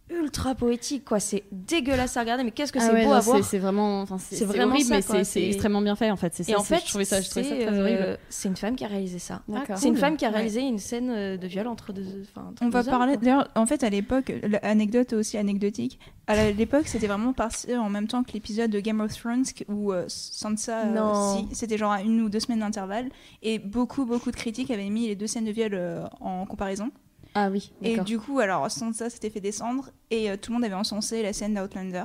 ultra 0.09 0.55
poétique, 0.55 1.05
quoi. 1.05 1.19
C'est 1.19 1.43
dégueulasse 1.51 2.17
à 2.17 2.21
regarder, 2.21 2.45
mais 2.45 2.53
qu'est-ce 2.53 2.73
que 2.73 2.79
Ah 2.79 2.87
c'est 2.87 2.93
ouais, 2.93 3.03
beau 3.05 3.11
non, 3.11 3.17
à 3.17 3.21
voir. 3.21 3.45
C'est 3.45 3.59
vraiment, 3.59 4.03
enfin, 4.03 4.19
c'est 4.19 4.45
vraiment 4.45 4.73
horrible, 4.75 5.03
ça, 5.03 5.15
mais 5.15 5.25
c'est- 5.25 5.47
extrêmement 5.49 5.81
bien 5.83 5.97
fait 5.97 6.11
en 6.11 6.17
fait. 6.17 6.33
C'est 6.35 6.49
Et 6.49 6.53
ça, 6.53 6.61
en 6.61 6.63
c'est- 6.63 6.77
fait, 6.77 6.83
je 6.85 6.89
trouvais 6.91 7.05
ça, 7.05 7.21
je 7.21 7.29
trouvais 7.29 7.43
ça 7.45 7.57
c'est, 7.57 7.67
très 7.67 7.81
horrible. 7.81 7.99
euh, 8.03 8.17
c'est 8.29 8.49
une 8.49 8.57
femme 8.57 8.77
qui 8.77 8.85
a 8.85 8.89
réalisé 8.89 9.19
ça. 9.19 9.43
D'accord. 9.49 9.77
C'est 9.79 9.89
une 9.89 9.97
femme 9.97 10.17
qui 10.17 10.25
a 10.25 10.29
Ouais. 10.29 10.35
réalisé 10.37 10.61
une 10.61 10.79
scène 10.79 11.11
euh, 11.11 11.37
de 11.37 11.47
viol 11.49 11.67
entre 11.67 11.93
deux. 11.93 12.23
Enfin, 12.23 12.53
On 12.61 12.69
va 12.69 12.83
deux 12.85 12.91
parler. 12.91 13.15
hommes. 13.15 13.21
D'ailleurs, 13.21 13.49
en 13.57 13.67
fait, 13.67 13.83
à 13.83 13.91
l'époque, 13.91 14.33
l'anecdote 14.63 15.13
aussi 15.13 15.39
anecdotique. 15.39 15.99
À 16.29 16.51
l'époque, 16.51 16.87
c'était 16.89 17.07
vraiment 17.09 17.33
passé 17.33 17.77
en 17.77 17.89
même 17.89 18.07
temps 18.09 18.23
que 18.25 18.33
l'épisode 18.33 18.71
de 18.71 18.81
Game 18.81 19.01
of 19.01 19.13
Thrones 19.17 19.45
où 19.69 19.93
euh, 19.93 20.05
Sansa. 20.09 20.87
euh, 20.87 21.37
si, 21.51 21.55
c'était 21.55 21.79
genre 21.79 21.93
à 21.93 22.03
une 22.03 22.21
ou 22.21 22.29
deux 22.29 22.41
semaines 22.41 22.61
d'intervalle. 22.61 23.09
Et 23.43 23.59
beaucoup, 23.59 24.05
beaucoup 24.07 24.31
de 24.31 24.37
critiques 24.37 24.71
avaient 24.71 24.89
mis 24.91 25.09
les 25.09 25.17
deux 25.17 25.27
scènes 25.27 25.45
de 25.45 25.53
viol 25.53 25.71
euh, 25.75 26.05
en 26.21 26.47
comparaison. 26.47 26.91
Ah 27.39 27.49
oui, 27.51 27.71
Et 27.83 27.99
du 27.99 28.19
coup, 28.19 28.39
alors 28.39 28.71
Sansa 28.71 29.11
s'était 29.11 29.29
fait 29.29 29.41
descendre 29.41 29.91
et 30.11 30.31
euh, 30.31 30.37
tout 30.41 30.51
le 30.51 30.55
monde 30.55 30.65
avait 30.65 30.73
encensé 30.75 31.23
la 31.23 31.35
scène 31.35 31.53
d'Outlander. 31.55 32.05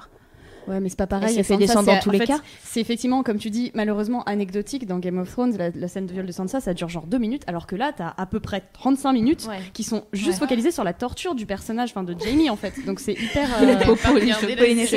Ouais, 0.67 0.79
mais 0.81 0.89
c'est 0.89 0.97
pas 0.97 1.07
pareil. 1.07 1.29
Elle 1.37 1.43
fait 1.45 1.53
Sansa, 1.53 1.57
descendre 1.65 1.85
dans 1.87 1.99
tous 1.99 2.11
les 2.11 2.17
fait, 2.19 2.25
cas. 2.27 2.39
C'est 2.63 2.81
effectivement, 2.81 3.23
comme 3.23 3.37
tu 3.39 3.49
dis, 3.49 3.71
malheureusement 3.73 4.23
anecdotique 4.25 4.85
dans 4.85 4.99
Game 4.99 5.17
of 5.19 5.31
Thrones. 5.31 5.55
La, 5.57 5.69
la 5.69 5.87
scène 5.87 6.05
de 6.05 6.11
viol 6.11 6.25
de 6.25 6.31
Sansa, 6.33 6.59
ça 6.59 6.73
dure 6.73 6.89
genre 6.89 7.07
deux 7.07 7.17
minutes, 7.17 7.43
alors 7.47 7.65
que 7.65 7.75
là, 7.77 7.93
t'as 7.95 8.13
à 8.17 8.25
peu 8.25 8.39
près 8.41 8.61
35 8.73 9.13
minutes 9.13 9.47
Ouais. 9.47 9.59
qui 9.73 9.83
sont 9.83 10.03
juste 10.13 10.33
Ouais. 10.33 10.39
focalisées 10.39 10.71
sur 10.71 10.83
la 10.83 10.93
torture 10.93 11.33
du 11.33 11.45
personnage, 11.45 11.91
enfin 11.91 12.03
de 12.03 12.13
Jamie 12.19 12.49
en 12.49 12.57
fait. 12.57 12.73
Donc 12.85 12.99
c'est 12.99 13.13
hyper. 13.13 13.47
euh, 13.61 13.95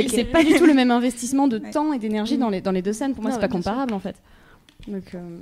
c'est 0.08 0.24
pas 0.24 0.42
du 0.42 0.54
tout 0.54 0.66
le 0.66 0.74
même 0.74 0.90
investissement 0.90 1.46
de 1.48 1.58
Ouais. 1.60 1.70
temps 1.70 1.92
et 1.92 1.98
d'énergie 2.00 2.38
dans 2.38 2.50
les, 2.50 2.60
dans 2.60 2.72
les 2.72 2.82
deux 2.82 2.92
scènes. 2.92 3.14
Pour 3.14 3.22
moi, 3.22 3.30
c'est 3.32 3.38
pas 3.38 3.46
sûr. 3.46 3.54
comparable 3.56 3.94
en 3.94 4.00
fait. 4.00 4.16
Donc, 4.88 5.14
euh, 5.14 5.38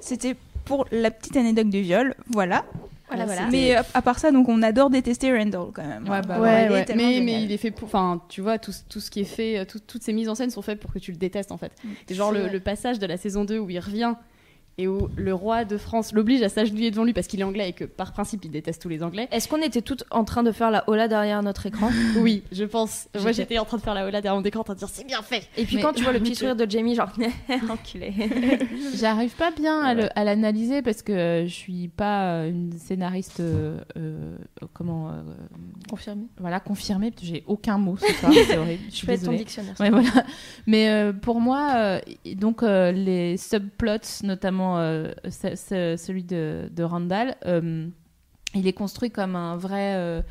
C'était 0.00 0.34
pour 0.64 0.86
la 0.92 1.10
petite 1.10 1.36
anecdote 1.36 1.70
du 1.70 1.80
viol, 1.82 2.14
voilà. 2.28 2.64
Voilà, 3.10 3.26
voilà. 3.26 3.48
Mais 3.50 3.76
euh, 3.76 3.82
à 3.94 4.02
part 4.02 4.18
ça, 4.18 4.30
donc 4.30 4.48
on 4.48 4.62
adore 4.62 4.88
détester 4.90 5.36
Randall 5.36 5.66
quand 5.74 5.86
même. 5.86 6.08
Ouais, 6.08 6.20
bah 6.22 6.40
ouais, 6.40 6.68
Mais, 6.68 6.86
génial. 6.86 7.22
mais 7.24 7.42
il 7.42 7.52
est 7.52 7.56
fait 7.56 7.70
pour. 7.70 7.86
Enfin, 7.88 8.22
tu 8.28 8.40
vois, 8.40 8.58
tout, 8.58 8.72
tout 8.88 9.00
ce 9.00 9.10
qui 9.10 9.20
est 9.20 9.24
fait, 9.24 9.58
euh, 9.58 9.64
tout- 9.64 9.80
toutes 9.80 10.02
ces 10.02 10.12
mises 10.12 10.28
en 10.28 10.34
scène 10.34 10.50
sont 10.50 10.62
faites 10.62 10.78
pour 10.80 10.92
que 10.92 10.98
tu 10.98 11.10
le 11.10 11.16
détestes 11.18 11.52
en 11.52 11.56
fait. 11.58 11.72
Et 12.08 12.14
genre 12.14 12.30
le, 12.32 12.48
le 12.48 12.60
passage 12.60 12.98
de 12.98 13.06
la 13.06 13.16
saison 13.16 13.44
2 13.44 13.58
où 13.58 13.68
il 13.70 13.78
revient 13.80 14.14
et 14.80 14.88
où 14.88 15.08
le 15.16 15.34
roi 15.34 15.64
de 15.64 15.76
France 15.76 16.12
l'oblige 16.12 16.42
à 16.42 16.48
s'agenouiller 16.48 16.90
devant 16.90 17.04
lui 17.04 17.12
parce 17.12 17.26
qu'il 17.26 17.40
est 17.40 17.44
anglais 17.44 17.68
et 17.68 17.72
que 17.72 17.84
par 17.84 18.12
principe 18.12 18.44
il 18.44 18.50
déteste 18.50 18.80
tous 18.82 18.88
les 18.88 19.02
anglais. 19.02 19.28
Est-ce 19.30 19.46
qu'on 19.48 19.60
était 19.62 19.82
toutes 19.82 20.04
en 20.10 20.24
train 20.24 20.42
de 20.42 20.52
faire 20.52 20.70
la 20.70 20.88
hola 20.88 21.06
derrière 21.08 21.42
notre 21.42 21.66
écran 21.66 21.90
Oui, 22.18 22.42
je 22.52 22.64
pense. 22.64 23.08
Moi 23.20 23.32
J'étais- 23.32 23.58
en 23.58 23.64
train 23.64 23.76
de 23.76 23.82
faire 23.82 23.94
la 23.94 24.06
hola 24.06 24.20
derrière 24.20 24.38
mon 24.40 24.44
écran 24.44 24.60
en 24.60 24.64
train 24.64 24.74
de 24.74 24.78
dire 24.78 24.88
c'est 24.88 25.06
bien 25.06 25.22
fait. 25.22 25.42
Et 25.56 25.64
puis 25.64 25.76
Mais- 25.76 25.82
quand 25.82 25.92
tu 25.92 26.02
vois 26.02 26.12
le 26.12 26.20
petit 26.20 26.34
sourire 26.34 26.56
de 26.56 26.68
Jamie, 26.70 26.94
genre 26.94 27.10
enculé. 27.70 28.12
J'arrive 28.94 29.34
pas 29.36 29.50
bien 29.50 29.80
à 29.82 29.94
le- 29.94 30.18
à 30.18 30.24
l'analyser 30.24 30.82
parce 30.82 31.02
que 31.02 31.12
euh, 31.12 31.46
je 31.46 31.52
suis 31.52 31.88
pas 31.88 32.32
euh, 32.42 32.50
une 32.50 32.72
scénariste 32.72 33.40
euh, 33.40 33.78
euh, 33.96 34.32
comment 34.72 35.10
euh, 35.10 35.22
Confirmé. 35.88 36.24
voilà 36.38 36.60
confirmée 36.60 37.10
parce 37.10 37.22
que 37.22 37.28
j'ai 37.28 37.44
aucun 37.46 37.78
mot 37.78 37.96
ce 37.96 38.12
soir 38.14 38.32
c'est 38.32 38.56
horrible 38.58 38.82
je 38.90 38.94
suis 38.94 39.06
peux 39.06 39.12
être 39.12 39.24
ton 39.24 39.32
dictionnaire. 39.32 39.74
Ouais, 39.80 39.90
voilà. 39.90 40.08
Mais 40.66 40.88
euh, 40.88 41.12
pour 41.12 41.40
moi, 41.40 41.72
euh, 41.76 42.00
donc 42.36 42.62
euh, 42.62 42.92
les 42.92 43.36
subplots, 43.36 44.22
notamment 44.22 44.69
euh, 44.78 45.12
ce- 45.30 45.56
ce- 45.56 45.96
celui 45.96 46.22
de, 46.24 46.68
de 46.72 46.82
Randall, 46.82 47.36
euh, 47.46 47.86
il 48.54 48.66
est 48.66 48.72
construit 48.72 49.10
comme 49.10 49.36
un 49.36 49.56
vrai, 49.56 49.94
euh, 49.96 50.22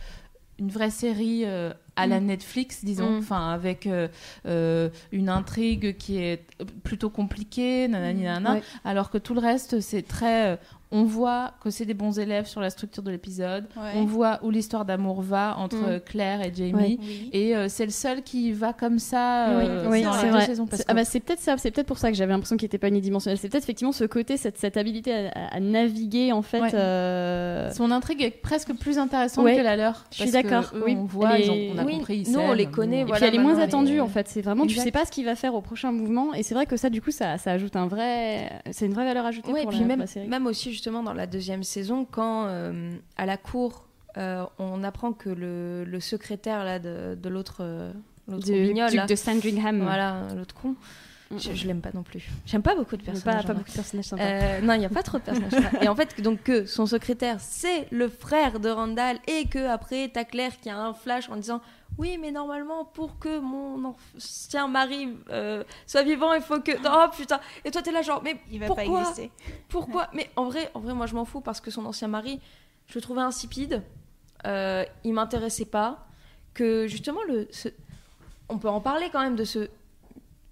une 0.60 0.70
vraie 0.70 0.90
série 0.90 1.44
euh, 1.46 1.72
à 1.96 2.06
la 2.08 2.20
Netflix, 2.20 2.84
disons, 2.84 3.12
Mm. 3.12 3.18
enfin 3.20 3.50
avec 3.52 3.88
euh, 3.88 4.08
euh, 4.46 4.90
une 5.12 5.30
intrigue 5.30 5.96
qui 5.98 6.18
est 6.18 6.46
plutôt 6.84 7.10
compliquée, 7.10 7.88
nanani 7.88 8.24
nanana, 8.24 8.54
Ouais. 8.56 8.62
alors 8.86 9.10
que 9.10 9.18
tout 9.18 9.34
le 9.34 9.40
reste 9.42 9.80
c'est 9.82 10.02
très 10.04 10.58
on 10.92 11.04
voit 11.04 11.52
que 11.64 11.70
c'est 11.70 11.86
des 11.86 11.94
bons 11.94 12.18
élèves 12.18 12.48
sur 12.48 12.62
la 12.62 12.72
structure 12.72 13.04
de 13.04 13.12
l'épisode. 13.12 13.66
Ouais. 13.78 13.92
On 13.96 14.06
voit 14.06 14.40
où 14.42 14.50
l'histoire 14.50 14.86
d'amour 14.86 15.22
va 15.22 15.56
entre 15.60 15.76
Mm. 15.78 15.86
euh, 15.88 16.00
Claire 16.00 16.42
et 16.42 16.52
Jamie. 16.54 16.74
Ouais. 16.74 16.98
Oui. 17.00 17.30
Et 17.32 17.56
euh, 17.56 17.68
c'est 17.70 17.86
le 17.86 17.92
seul 17.92 18.24
qui 18.24 18.52
va 18.52 18.74
comme 18.74 18.98
ça 18.98 19.50
euh, 19.50 19.88
oui, 19.90 20.02
dans 20.04 20.14
c'est 20.14 20.24
les 20.24 20.30
deux 20.32 20.36
vrai. 20.36 20.46
C'est- 20.48 20.78
que 20.78 20.84
ah 20.88 20.94
bah, 20.96 21.06
c'est 21.06 21.20
peut-être 21.20 21.40
ça, 21.42 21.56
c'est 21.58 21.70
peut-être 21.70 21.86
pour 21.86 22.00
ça 22.00 22.10
que 22.10 22.18
j'avais 22.18 22.32
l'impression 22.34 22.58
qu'il 22.58 22.66
était 22.66 22.80
pas 22.80 22.88
unidimensionnel. 22.88 23.38
C'est 23.38 23.50
peut-être 23.50 23.64
effectivement 23.66 23.92
ce 23.92 24.04
côté, 24.06 24.36
cette, 24.38 24.58
cette 24.58 24.78
habilité 24.78 25.14
à, 25.14 25.30
à- 25.30 25.56
à 25.58 25.60
naviguer 25.60 26.32
en 26.32 26.42
fait. 26.42 26.60
Ouais. 26.62 26.74
euh, 26.74 27.70
son 27.72 27.92
intrigue 27.92 28.22
est 28.24 28.32
presque 28.32 28.74
plus 28.74 28.98
intéressante 28.98 29.46
Ouais, 29.46 29.58
que 29.58 29.62
la 29.62 29.76
leur. 29.76 30.06
je 30.12 30.24
suis 30.24 30.32
d'accord, 30.32 30.74
oui. 30.86 30.96
On 31.00 31.04
voit, 31.06 31.38
ils 31.38 31.52
ont- 31.52 31.76
on 31.76 31.78
a 31.78 31.86
Oui, 31.86 31.98
compris. 31.98 32.24
ils 32.26 32.32
nous, 32.32 32.40
on 32.40 32.54
les 32.54 32.66
connaît, 32.66 33.02
Et 33.02 33.04
voilà, 33.04 33.18
puis 33.20 33.28
elle 33.28 33.36
est 33.36 33.44
moins 33.44 33.60
attendue 33.60 33.98
est- 33.98 34.00
en 34.00 34.08
fait. 34.08 34.28
C'est 34.28 34.42
vraiment, 34.42 34.64
tu 34.66 34.72
Exact. 34.72 34.84
sais 34.86 34.92
pas 34.92 35.06
ce 35.06 35.12
qu'il 35.12 35.26
va 35.26 35.36
faire 35.36 35.54
au 35.54 35.62
prochain 35.62 35.92
mouvement. 35.92 36.34
Et 36.34 36.42
c'est 36.42 36.56
vrai 36.56 36.66
que 36.66 36.78
ça, 36.78 36.90
du 36.90 37.00
coup, 37.02 37.12
ça, 37.12 37.38
ça 37.38 37.52
ajoute 37.52 37.76
un 37.76 37.86
vrai, 37.88 38.50
c'est 38.72 38.88
une 38.88 38.94
vraie 38.94 39.06
valeur 39.06 39.26
ajoutée 39.28 39.52
la, 39.54 39.62
pour 39.62 39.72
la 39.72 40.08
série. 40.08 40.28
même 40.28 40.48
aussi 40.48 40.72
justement 40.80 41.04
dans 41.04 41.14
la 41.14 41.28
deuxième 41.28 41.64
saison, 41.64 42.06
quand 42.10 42.46
euh, 42.48 42.96
à 43.18 43.26
la 43.26 43.36
cour, 43.36 43.86
euh, 44.18 44.46
on 44.60 44.82
apprend 44.86 45.12
que 45.12 45.30
le, 45.30 45.84
le 45.84 46.00
secrétaire 46.00 46.64
là 46.64 46.80
de, 46.80 47.16
de 47.22 47.30
l'autre 47.30 47.58
euh, 47.60 47.92
l'autre 48.30 48.50
là, 48.96 49.06
de 49.06 49.16
Sandringham. 49.16 49.82
voilà, 49.82 50.28
l'autre 50.38 50.56
con, 50.56 50.76
Mm. 51.32 51.38
je, 51.38 51.54
je 51.54 51.68
l'aime 51.68 51.82
pas 51.82 51.92
non 51.94 52.02
plus. 52.02 52.28
J'aime 52.46 52.64
pas 52.64 52.76
beaucoup 52.76 52.98
de 52.98 53.04
personnages. 53.04 53.44
pas 53.44 53.54
vrai. 53.54 53.54
beaucoup 53.60 53.70
de 53.70 53.76
personnages 53.76 54.06
sympas. 54.06 54.24
Euh, 54.24 54.62
non, 54.62 54.74
il 54.74 54.80
n'y 54.80 54.86
a 54.86 54.90
pas 54.90 55.04
trop 55.04 55.20
de 55.20 55.24
personnages. 55.24 55.54
et 55.82 55.88
en 55.88 55.96
fait, 55.96 56.20
donc 56.22 56.42
que 56.44 56.66
son 56.66 56.86
secrétaire, 56.88 57.38
c'est 57.40 57.88
le 57.92 58.10
frère 58.10 58.60
de 58.60 58.70
Randall, 58.70 59.18
et 59.28 59.46
que 59.48 59.68
après, 59.70 60.10
t'as 60.12 60.24
Claire 60.24 60.58
qui 60.60 60.70
a 60.72 60.78
un 60.80 60.94
flash 60.94 61.30
en 61.30 61.36
disant 61.36 61.62
oui, 62.00 62.18
mais 62.18 62.32
normalement, 62.32 62.86
pour 62.86 63.20
que 63.20 63.38
mon 63.40 63.94
ancien 64.16 64.68
mari 64.68 65.16
euh, 65.30 65.64
soit 65.86 66.02
vivant, 66.04 66.34
il 66.34 66.42
faut 66.42 66.60
que. 66.62 66.72
Oh 66.86 67.10
putain 67.16 67.40
Et 67.66 67.70
toi, 67.72 67.82
t'es 67.84 67.92
là, 67.92 68.02
genre, 68.02 68.22
mais 68.24 68.40
Il 68.50 68.60
va 68.60 68.68
pourquoi 68.68 68.86
pas 68.86 69.00
exister. 69.02 69.32
Pourquoi 69.70 70.08
Mais 70.14 70.30
en 70.36 70.46
vrai, 70.46 70.72
en 70.74 70.80
vrai, 70.80 70.94
moi, 70.96 71.06
je 71.06 71.14
m'en 71.14 71.26
fous 71.26 71.42
parce 71.42 71.60
que 71.62 71.70
son 71.70 71.86
ancien 71.86 72.08
mari, 72.08 72.40
je 72.88 72.96
le 72.96 73.02
trouvais 73.02 73.22
insipide. 73.22 73.84
Euh, 74.48 74.84
il 75.04 75.14
m'intéressait 75.14 75.66
pas. 75.66 76.08
Que 76.56 76.88
justement, 76.88 77.22
le, 77.28 77.48
ce- 77.52 77.70
on 78.50 78.58
peut 78.58 78.70
en 78.70 78.82
parler 78.82 79.10
quand 79.12 79.22
même 79.22 79.36
de 79.36 79.44
ce 79.44 79.70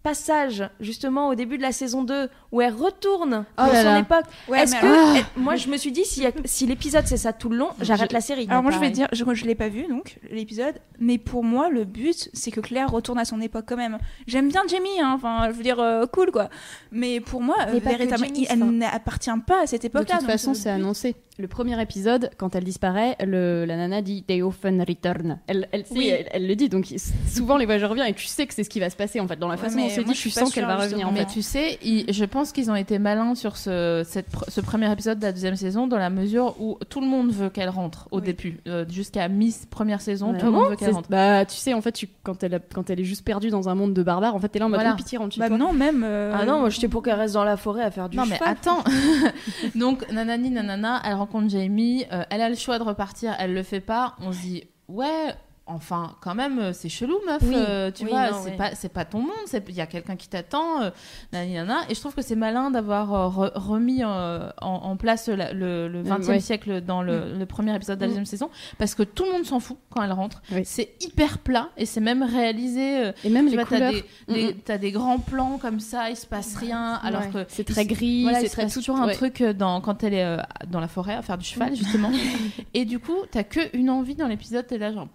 passage 0.08 0.63
justement 0.80 1.28
au 1.30 1.36
début 1.36 1.58
de 1.58 1.62
la 1.62 1.72
saison 1.74 2.04
2 2.04 2.30
où 2.54 2.62
elle 2.62 2.74
retourne 2.74 3.46
Oh 3.58 3.62
dans 3.65 3.74
là 3.74 3.82
son 3.84 3.89
là. 3.89 4.00
époque. 4.00 4.26
Ouais, 4.48 4.62
Est-ce 4.63 4.76
que 4.76 5.39
moi 5.39 5.56
je 5.58 5.67
me 5.67 5.76
suis 5.78 5.91
dit 5.91 6.06
si, 6.06 6.24
si 6.46 6.65
l'épisode 6.65 7.06
c'est 7.06 7.17
ça 7.17 7.34
tout 7.34 7.50
le 7.50 7.58
long, 7.58 7.70
j'arrête 7.82 8.10
Je- 8.12 8.15
la 8.15 8.22
série. 8.22 8.48
Alors 8.50 8.63
moi 8.63 8.72
je 8.72 8.80
vais 8.80 8.89
dire, 8.89 9.08
je, 9.12 9.24
je 9.34 9.46
l'ai 9.46 9.56
pas 9.56 9.67
vu 9.67 9.86
donc 9.88 10.17
l'épisode, 10.32 10.76
mais 11.00 11.17
pour 11.17 11.43
moi 11.43 11.70
le 11.70 11.84
but 11.84 12.30
c'est 12.34 12.52
que 12.52 12.62
Claire 12.62 12.89
retourne 12.89 13.20
à 13.20 13.26
son 13.26 13.41
époque 13.41 13.65
quand 13.67 13.76
même. 13.78 13.98
J'aime 14.28 14.48
bien 14.50 14.62
Jamie, 14.70 15.00
hein, 15.02 15.12
enfin 15.15 15.50
je 15.52 15.58
veux 15.58 15.63
dire 15.63 15.80
euh, 15.80 16.06
cool 16.06 16.32
quoi, 16.32 16.50
mais 16.91 17.20
pour 17.20 17.41
moi 17.41 17.58
euh, 17.67 17.80
véritablement 17.84 18.28
Jamie, 18.34 18.48
elle 18.50 18.60
n'appartient 18.60 19.30
pas 19.46 19.63
à 19.63 19.67
cette 19.67 19.82
De 19.82 19.88
époque-là. 19.88 20.15
toute 20.15 20.22
donc, 20.22 20.32
façon, 20.32 20.54
c'est 20.54 20.70
annoncé. 20.70 21.15
Le 21.39 21.48
premier 21.48 21.80
épisode, 21.80 22.32
quand 22.38 22.56
elle 22.56 22.63
disparaît, 22.63 23.15
le, 23.24 23.63
la 23.65 23.76
nana 23.78 24.02
dit 24.02 24.24
They 24.24 24.41
often 24.41 24.82
return. 24.82 25.39
Elle, 25.46 25.67
Oui. 25.91 26.08
elle, 26.08 26.28
elle 26.32 26.48
le 26.48 26.56
dit, 26.56 26.67
donc 26.67 26.91
souvent 27.32 27.58
les 27.58 27.65
voyageurs 27.65 27.91
reviennent 27.91 28.08
et 28.08 28.13
tu 28.15 28.26
sais 28.26 28.48
que 28.48 28.56
c'est 28.56 28.63
ce 28.63 28.70
qui 28.72 28.80
va 28.80 28.89
se 28.89 28.96
passer 28.96 29.20
en 29.20 29.28
fait. 29.28 29.36
Dans 29.38 29.48
la 29.48 29.58
façon 29.58 29.76
mais 29.76 29.89
on 29.99 30.01
se 30.03 30.05
moi, 30.07 30.13
dit, 30.13 30.19
je 30.21 30.29
sens 30.29 30.53
qu'elle 30.53 30.65
va 30.65 30.75
revenir 30.77 31.07
en 31.07 31.12
justement. 31.12 31.12
fait. 31.13 31.19
Mais 31.19 31.33
tu 31.33 31.41
sais, 31.41 31.79
ils- 31.83 32.12
je 32.13 32.25
pense 32.25 32.51
qu'ils 32.51 32.69
ont 32.71 32.75
été 32.75 32.99
malins 32.99 33.36
sur 33.36 33.57
ce, 33.57 34.03
cette 34.07 34.29
pr- 34.31 34.49
ce 34.49 34.62
premier 34.62 34.91
épisode 34.91 35.19
de 35.19 35.23
la 35.25 35.31
deuxième 35.31 35.55
saison, 35.55 35.88
dans 35.88 35.97
la 35.97 36.10
mesure 36.10 36.55
où 36.62 36.77
tout 36.89 37.01
le 37.01 37.07
monde 37.07 37.31
veut 37.31 37.49
qu'elle 37.49 37.69
rentre 37.69 38.07
au 38.12 38.17
Oui. 38.17 38.23
début. 38.23 38.60
Euh, 38.67 38.86
Jusqu'à 38.89 39.27
mi-première 39.27 40.01
saison, 40.01 40.31
Ouais. 40.33 40.38
tout 40.39 40.45
le 40.45 40.51
monde 40.51 40.69
veut 40.69 40.75
qu'elle 40.75 40.93
rentre. 40.93 41.10
Bah, 41.10 41.45
tu 41.45 41.55
sais, 41.55 41.73
en 41.73 41.81
fait, 41.81 41.91
tu, 41.91 42.07
quand, 42.23 42.41
elle, 42.43 42.55
a- 42.55 42.60
quand 42.60 42.89
elle 42.89 42.99
est 42.99 43.03
juste 43.05 43.23
perdue 43.25 43.49
dans 43.49 43.69
un 43.69 43.75
monde 43.75 43.93
de 43.93 44.03
barbares, 44.03 44.36
en 44.36 44.39
fait, 44.39 44.49
t'es 44.49 44.60
là 44.60 44.65
en 44.65 44.69
mode 44.69 44.79
Voilà. 44.79 44.93
oh, 44.93 44.97
pitié, 44.97 45.17
rentre 45.17 45.38
Bah 45.39 45.49
non 45.49 45.73
même. 45.73 46.03
euh, 46.03 46.33
Ah 46.36 46.45
non, 46.45 46.60
moi 46.60 46.69
j'étais 46.69 46.88
pour 46.88 47.01
qu'elle 47.03 47.15
reste 47.15 47.33
dans 47.33 47.43
la 47.43 47.57
forêt 47.57 47.83
à 47.83 47.91
faire 47.91 48.10
du 48.10 48.17
Non 48.17 48.25
mais 48.25 48.38
cheval. 48.38 48.49
attends 48.49 48.83
Donc 49.75 50.10
nanani 50.12 50.49
nanana, 50.49 51.01
elle 51.05 51.13
rencontre 51.15 51.49
Jamie, 51.49 52.05
euh, 52.12 52.23
elle 52.29 52.41
a 52.41 52.49
le 52.49 52.55
choix 52.55 52.79
de 52.79 52.83
repartir, 52.83 53.33
elle 53.39 53.53
le 53.53 53.63
fait 53.63 53.79
pas, 53.79 54.15
on 54.21 54.31
se 54.31 54.39
dit 54.39 54.63
ouais, 54.88 55.33
enfin 55.67 56.15
quand 56.21 56.34
même 56.36 56.60
euh, 56.60 56.73
c'est 56.73 56.89
chelou 56.89 57.17
meuf, 57.25 57.41
Oui. 57.43 57.53
euh, 57.56 57.91
tu 57.91 58.03
Oui, 58.06 58.10
vois, 58.10 58.34
c'est 58.34 58.51
ouais. 58.51 58.56
pas 58.58 58.75
c'est 58.75 58.89
pas 58.91 59.06
ton 59.06 59.19
monde, 59.19 59.32
il 59.67 59.75
y 59.75 59.82
a 59.82 59.86
quelqu'un 59.86 60.15
qui 60.15 60.27
t'attend, 60.30 60.82
euh, 60.82 60.89
et 61.34 61.93
je 61.95 61.99
trouve 61.99 62.15
que 62.15 62.21
c'est 62.21 62.36
malin 62.36 62.71
d'avoir 62.71 63.13
euh, 63.13 63.27
re- 63.47 63.51
remis 63.56 64.03
en, 64.03 64.49
en 64.62 64.97
place 64.97 65.27
la- 65.27 65.53
le, 65.53 65.88
le 65.88 66.03
20e 66.03 66.27
ouais. 66.27 66.39
siècle 66.39 66.82
dans 66.82 67.01
le, 67.01 67.34
le 67.38 67.45
premier 67.45 67.75
épisode 67.75 67.97
de 67.97 68.01
la 68.01 68.08
Mm. 68.08 68.10
deuxième 68.12 68.25
saison 68.25 68.49
parce 68.77 68.95
que 68.95 69.03
tout 69.03 69.25
le 69.25 69.32
monde 69.34 69.45
s'en 69.45 69.60
fout 69.60 69.77
quand 69.89 70.01
elle 70.03 70.12
rentre. 70.13 70.41
Oui. 70.51 70.62
C'est 70.65 70.93
hyper 71.01 71.38
plat 71.39 71.69
et 71.77 71.86
c'est 71.86 71.99
même 72.01 72.23
réalisé 72.23 73.12
Et 73.23 73.30
même 73.30 73.47
les 73.47 73.56
vois, 73.56 73.65
couleurs. 73.65 73.91
des- 73.91 74.03
Mm, 74.27 74.49
mm. 74.49 74.53
t'as 74.65 74.77
des 74.77 74.91
grands 74.91 75.19
plans 75.19 75.58
comme 75.58 75.80
ça, 75.80 76.10
il 76.10 76.15
se 76.15 76.25
passe 76.25 76.56
rien, 76.56 76.93
alors 77.03 77.21
Ouais. 77.34 77.43
que 77.45 77.45
c'est 77.49 77.63
très 77.65 77.86
gris, 77.86 78.23
voilà, 78.23 78.39
c'est 78.41 78.49
très 78.49 78.67
toujours 78.67 78.97
un 78.99 79.08
truc 79.10 79.41
dans, 79.43 79.82
quand 79.82 80.03
elle 80.03 80.13
est 80.13 80.38
dans 80.67 80.80
la 80.80 80.88
forêt 80.88 81.15
à 81.15 81.21
faire 81.21 81.38
du 81.38 81.45
cheval, 81.45 81.75
justement. 81.75 82.12
et 82.73 82.86
du 82.86 82.99
coup, 82.99 83.17
t'as 83.32 83.43
que 83.43 83.75
une 83.75 83.89
envie 83.89 84.15
dans 84.15 84.27
l'épisode, 84.27 84.65
t'es 84.67 84.77
là 84.77 84.91
genre, 84.93 85.08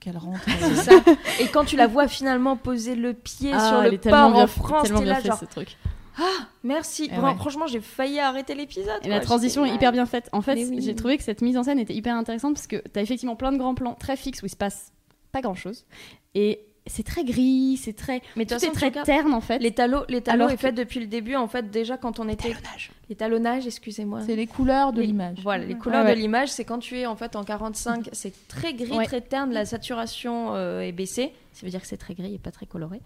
Qu'elle 0.00 0.16
rentre. 0.16 0.40
C'est 0.60 0.74
ça. 0.76 0.92
Et 1.40 1.48
quand 1.48 1.64
tu 1.64 1.76
la 1.76 1.86
vois 1.86 2.06
finalement 2.08 2.56
poser 2.56 2.94
le 2.94 3.14
pied 3.14 3.50
Ah, 3.52 3.68
sur 3.68 3.82
le 3.82 3.98
port 3.98 4.32
bien 4.32 4.44
en 4.44 4.46
France, 4.46 4.84
tellement 4.84 5.00
t'es 5.00 5.06
là 5.06 5.16
fait, 5.16 5.28
genre 5.28 5.38
ce 5.38 5.44
truc. 5.44 5.76
merci. 6.62 7.10
Eh 7.12 7.18
ouais. 7.18 7.34
Franchement, 7.36 7.66
j'ai 7.66 7.80
failli 7.80 8.18
arrêter 8.20 8.54
l'épisode. 8.54 8.98
Et 9.02 9.08
quoi. 9.08 9.10
la 9.10 9.20
transition 9.20 9.64
est 9.64 9.74
hyper 9.74 9.92
bien 9.92 10.06
faite. 10.06 10.28
En 10.32 10.40
fait, 10.42 10.54
oui. 10.54 10.80
j'ai 10.80 10.94
trouvé 10.94 11.16
que 11.16 11.24
cette 11.24 11.42
mise 11.42 11.56
en 11.56 11.62
scène 11.64 11.78
était 11.78 11.94
hyper 11.94 12.14
intéressante 12.14 12.54
parce 12.54 12.66
que 12.66 12.76
t'as 12.76 13.02
effectivement 13.02 13.36
plein 13.36 13.52
de 13.52 13.58
grands 13.58 13.74
plans 13.74 13.94
très 13.94 14.16
fixes 14.16 14.42
où 14.42 14.46
il 14.46 14.50
se 14.50 14.56
passe 14.56 14.92
pas 15.32 15.40
grand 15.40 15.54
chose. 15.54 15.84
Et 16.34 16.67
c'est 16.88 17.02
très 17.04 17.24
gris, 17.24 17.76
c'est 17.82 17.94
très, 17.94 18.22
Mais 18.36 18.46
tout 18.46 18.54
est 18.54 18.70
très 18.72 18.90
terne 18.90 19.32
en 19.34 19.40
fait. 19.40 19.58
L'étalon, 19.58 20.04
l'étalon 20.08 20.34
Alors 20.44 20.50
est 20.50 20.54
que- 20.56 20.60
fait 20.60 20.72
depuis 20.72 21.00
le 21.00 21.06
début. 21.06 21.36
En 21.36 21.48
fait, 21.48 21.70
déjà 21.70 21.96
quand 21.96 22.18
on 22.20 22.28
était 22.28 22.54
l'étalonnage, 23.08 23.66
excusez-moi. 23.66 24.20
C'est 24.26 24.36
les 24.36 24.46
couleurs 24.46 24.92
de 24.92 25.00
Les- 25.00 25.06
l'image. 25.08 25.38
Voilà, 25.42 25.64
les 25.64 25.74
couleurs 25.76 26.04
ouais. 26.04 26.14
de 26.14 26.18
l'image, 26.20 26.48
c'est 26.50 26.64
quand 26.64 26.78
tu 26.78 26.98
es 26.98 27.06
en 27.06 27.16
fait 27.16 27.36
en 27.36 27.44
45, 27.44 28.08
c'est 28.12 28.32
très 28.48 28.74
gris, 28.74 28.92
Ouais. 28.96 29.04
très 29.06 29.20
terne, 29.20 29.52
la 29.52 29.64
saturation 29.64 30.54
euh, 30.54 30.80
est 30.80 30.92
baissée. 30.92 31.32
Ça 31.52 31.64
veut 31.66 31.70
dire 31.70 31.80
que 31.80 31.86
c'est 31.86 31.96
très 31.96 32.14
gris 32.14 32.34
et 32.34 32.38
pas 32.38 32.50
très 32.52 32.66
coloré. 32.66 33.00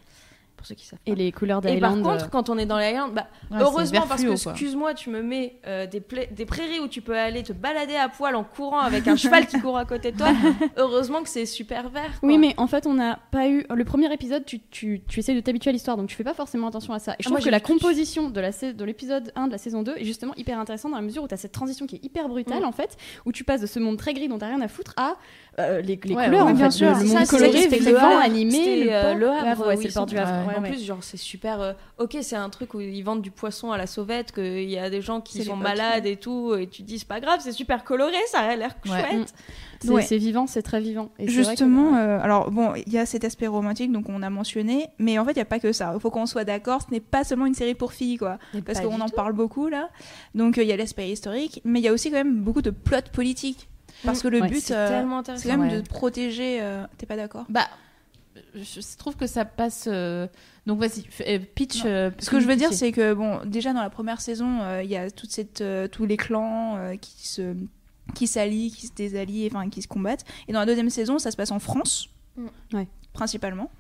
Pour 0.56 0.66
ceux 0.66 0.74
qui 0.76 0.86
savent. 0.86 0.98
Et 1.06 1.12
pas. 1.12 1.18
les 1.18 1.32
couleurs 1.32 1.64
Et 1.66 1.80
par 1.80 1.92
contre, 2.00 2.30
quand 2.30 2.48
on 2.48 2.56
est 2.58 2.66
dans 2.66 2.78
les 2.78 2.84
Highlands, 2.86 3.08
bah, 3.08 3.26
Ouais, 3.50 3.58
heureusement 3.60 4.04
parce 4.08 4.20
fluo, 4.22 4.34
que 4.34 4.50
excuse-moi, 4.50 4.94
tu 4.94 5.10
me 5.10 5.20
mets 5.22 5.56
euh, 5.66 5.86
des, 5.86 6.00
pla- 6.00 6.26
des 6.26 6.46
prairies 6.46 6.78
où 6.80 6.86
tu 6.88 7.00
peux 7.02 7.16
aller 7.18 7.42
te 7.42 7.52
balader 7.52 7.96
à 7.96 8.08
poil 8.08 8.36
en 8.36 8.44
courant 8.44 8.78
avec 8.78 9.08
un 9.08 9.16
cheval 9.16 9.46
qui 9.46 9.60
court 9.60 9.76
à 9.76 9.84
côté 9.84 10.12
de 10.12 10.18
toi. 10.18 10.28
heureusement 10.76 11.22
que 11.22 11.28
c'est 11.28 11.46
super 11.46 11.88
vert. 11.88 12.18
quoi. 12.20 12.28
Oui, 12.28 12.38
mais 12.38 12.54
en 12.58 12.66
fait, 12.66 12.86
on 12.86 12.94
n'a 12.94 13.18
pas 13.30 13.48
eu. 13.48 13.64
Le 13.74 13.84
premier 13.84 14.12
épisode, 14.12 14.44
tu, 14.44 14.60
tu, 14.60 15.02
tu 15.08 15.18
essaies 15.20 15.34
de 15.34 15.40
t'habituer 15.40 15.70
à 15.70 15.72
l'histoire, 15.72 15.96
donc 15.96 16.08
tu 16.08 16.14
fais 16.16 16.24
pas 16.24 16.34
forcément 16.34 16.68
attention 16.68 16.92
à 16.94 16.98
ça. 16.98 17.12
Et 17.18 17.22
je 17.22 17.28
Ah, 17.28 17.32
trouve 17.32 17.44
que 17.44 17.50
la 17.50 17.60
composition 17.60 18.30
de 18.30 18.40
la 18.40 18.52
sais- 18.52 18.72
de 18.72 18.84
l'épisode 18.84 19.32
1 19.34 19.46
de 19.48 19.52
la 19.52 19.58
saison 19.58 19.82
2 19.82 19.94
est 19.96 20.04
justement 20.04 20.34
hyper 20.36 20.58
intéressante 20.58 20.92
dans 20.92 20.98
la 20.98 21.02
mesure 21.02 21.22
où 21.24 21.28
tu 21.28 21.34
as 21.34 21.38
cette 21.38 21.52
transition 21.52 21.86
qui 21.86 21.96
est 21.96 22.04
hyper 22.04 22.28
brutale, 22.28 22.62
Mm. 22.62 22.66
en 22.66 22.72
fait, 22.72 22.96
où 23.26 23.32
tu 23.32 23.44
passes 23.44 23.60
de 23.60 23.66
ce 23.66 23.78
monde 23.80 23.96
très 23.96 24.14
gris 24.14 24.28
dont 24.28 24.38
t'as 24.38 24.46
rien 24.48 24.60
à 24.60 24.68
foutre 24.68 24.92
à 24.96 25.16
euh, 25.58 25.80
les, 25.82 25.98
les 26.02 26.14
Ouais, 26.14 26.24
couleurs, 26.26 26.46
ouais, 26.46 26.52
en 26.52 26.54
bien 26.54 26.70
fait, 26.70 26.78
sûr. 26.78 26.88
le, 26.90 27.04
monde 27.04 27.26
coloré, 27.26 27.68
le 27.68 27.96
Havre. 27.98 28.22
animé, 28.22 28.84
le, 28.84 28.92
Havre, 29.28 29.66
ouais, 29.68 29.76
c'est 29.76 29.88
le 29.88 29.92
port 29.94 30.06
du 30.06 30.16
Havre. 30.16 30.50
En 30.58 30.62
plus, 30.62 30.82
genre, 30.84 30.98
c'est 31.02 31.16
super. 31.18 31.60
euh, 31.60 31.72
ok, 31.98 32.16
c'est 32.22 32.36
un 32.36 32.48
truc 32.48 32.72
où 32.74 32.80
ils 32.80 33.02
vendent 33.02 33.20
du 33.22 33.30
poisson 33.30 33.70
à 33.70 33.76
la 33.78 33.86
sauvette, 33.86 34.32
qu'il 34.32 34.70
y 34.70 34.78
a 34.78 34.88
des 34.88 35.02
gens 35.02 35.20
qui 35.20 35.44
sont 35.44 35.56
malades 35.56 36.06
et 36.06 36.16
tout, 36.16 36.54
et 36.54 36.66
tu 36.66 36.82
te 36.82 36.88
dis, 36.88 36.98
c'est 36.98 37.08
pas 37.08 37.20
grave, 37.20 37.40
c'est 37.42 37.52
super 37.52 37.84
coloré, 37.84 38.12
ça 38.28 38.38
a 38.40 38.56
l'air 38.56 38.74
Ouais. 38.86 38.90
chouette. 39.10 39.34
C'est 39.80 39.90
Ouais. 39.90 40.02
c'est 40.02 40.16
vivant, 40.16 40.46
c'est 40.46 40.62
très 40.62 40.80
vivant. 40.80 41.10
Et 41.18 41.26
c'est 41.26 41.32
vrai 41.32 41.42
que- 41.42 41.48
Justement, 41.50 41.96
euh, 41.96 42.18
alors 42.22 42.50
bon, 42.52 42.72
il 42.86 42.92
y 42.92 42.98
a 42.98 43.04
cet 43.04 43.24
aspect 43.24 43.48
romantique, 43.48 43.90
donc 43.90 44.08
on 44.08 44.22
a 44.22 44.30
mentionné, 44.30 44.86
mais 45.00 45.18
en 45.18 45.24
fait, 45.24 45.32
il 45.32 45.36
n'y 45.38 45.42
a 45.42 45.44
pas 45.46 45.58
que 45.58 45.72
ça. 45.72 45.90
Il 45.94 46.00
faut 46.00 46.10
qu'on 46.10 46.24
soit 46.26 46.44
d'accord, 46.44 46.80
ce 46.88 46.94
n'est 46.94 47.00
pas 47.00 47.24
seulement 47.24 47.46
une 47.46 47.54
série 47.54 47.74
pour 47.74 47.92
filles, 47.92 48.16
quoi. 48.16 48.38
Parce 48.64 48.80
qu'on 48.80 49.00
en 49.00 49.08
parle 49.08 49.32
beaucoup, 49.32 49.66
là. 49.68 49.88
Donc, 50.36 50.56
il 50.56 50.62
y 50.68 50.72
a 50.72 50.76
l'aspect 50.76 51.10
historique, 51.10 51.60
mais 51.64 51.80
il 51.80 51.82
y 51.82 51.88
a 51.88 51.92
aussi 51.92 52.10
quand 52.10 52.16
même 52.16 52.40
beaucoup 52.42 52.62
de 52.62 52.70
plot 52.70 52.98
politique. 53.12 53.68
Parce 54.04 54.22
que 54.22 54.28
le 54.28 54.40
Ouais, 54.40 54.48
but, 54.48 54.60
C'est 54.60 54.74
euh, 54.76 55.02
quand 55.02 55.48
même 55.48 55.60
Ouais. 55.60 55.76
de 55.76 55.86
protéger. 55.86 56.58
euh, 56.60 56.84
T'es 56.98 57.06
pas 57.06 57.16
d'accord? 57.16 57.44
Bah, 57.48 57.68
je 58.54 58.96
trouve 58.96 59.16
que 59.16 59.26
ça 59.26 59.44
passe. 59.44 59.84
euh, 59.90 60.26
Donc 60.66 60.78
vas-y, 60.78 61.02
pitch. 61.54 61.82
euh, 61.84 62.10
Ce 62.18 62.30
que 62.30 62.40
je 62.40 62.46
veux 62.46 62.56
dire, 62.56 62.72
c'est 62.72 62.92
que 62.92 63.12
bon, 63.14 63.40
déjà 63.44 63.72
dans 63.72 63.82
la 63.82 63.90
première 63.90 64.20
saison, 64.20 64.60
euh, 64.62 64.82
il 64.82 64.90
y 64.90 64.96
a 64.96 65.10
toute 65.10 65.30
cette, 65.30 65.60
euh, 65.60 65.88
tous 65.88 66.06
les 66.06 66.16
clans 66.16 66.76
euh, 66.76 66.96
qui 66.96 67.26
se 67.28 67.54
qui 68.14 68.26
s'allient, 68.26 68.70
qui 68.72 68.86
se 68.88 68.92
désallient, 68.92 69.46
enfin 69.52 69.68
qui 69.70 69.80
se 69.82 69.88
combattent. 69.88 70.24
Et 70.48 70.52
dans 70.52 70.58
la 70.60 70.66
deuxième 70.66 70.90
saison, 70.90 71.18
ça 71.18 71.30
se 71.30 71.36
passe 71.36 71.50
en 71.52 71.58
France, 71.60 72.08
Mm. 72.36 72.46
Ouais. 72.76 72.88
principalement, 73.12 73.70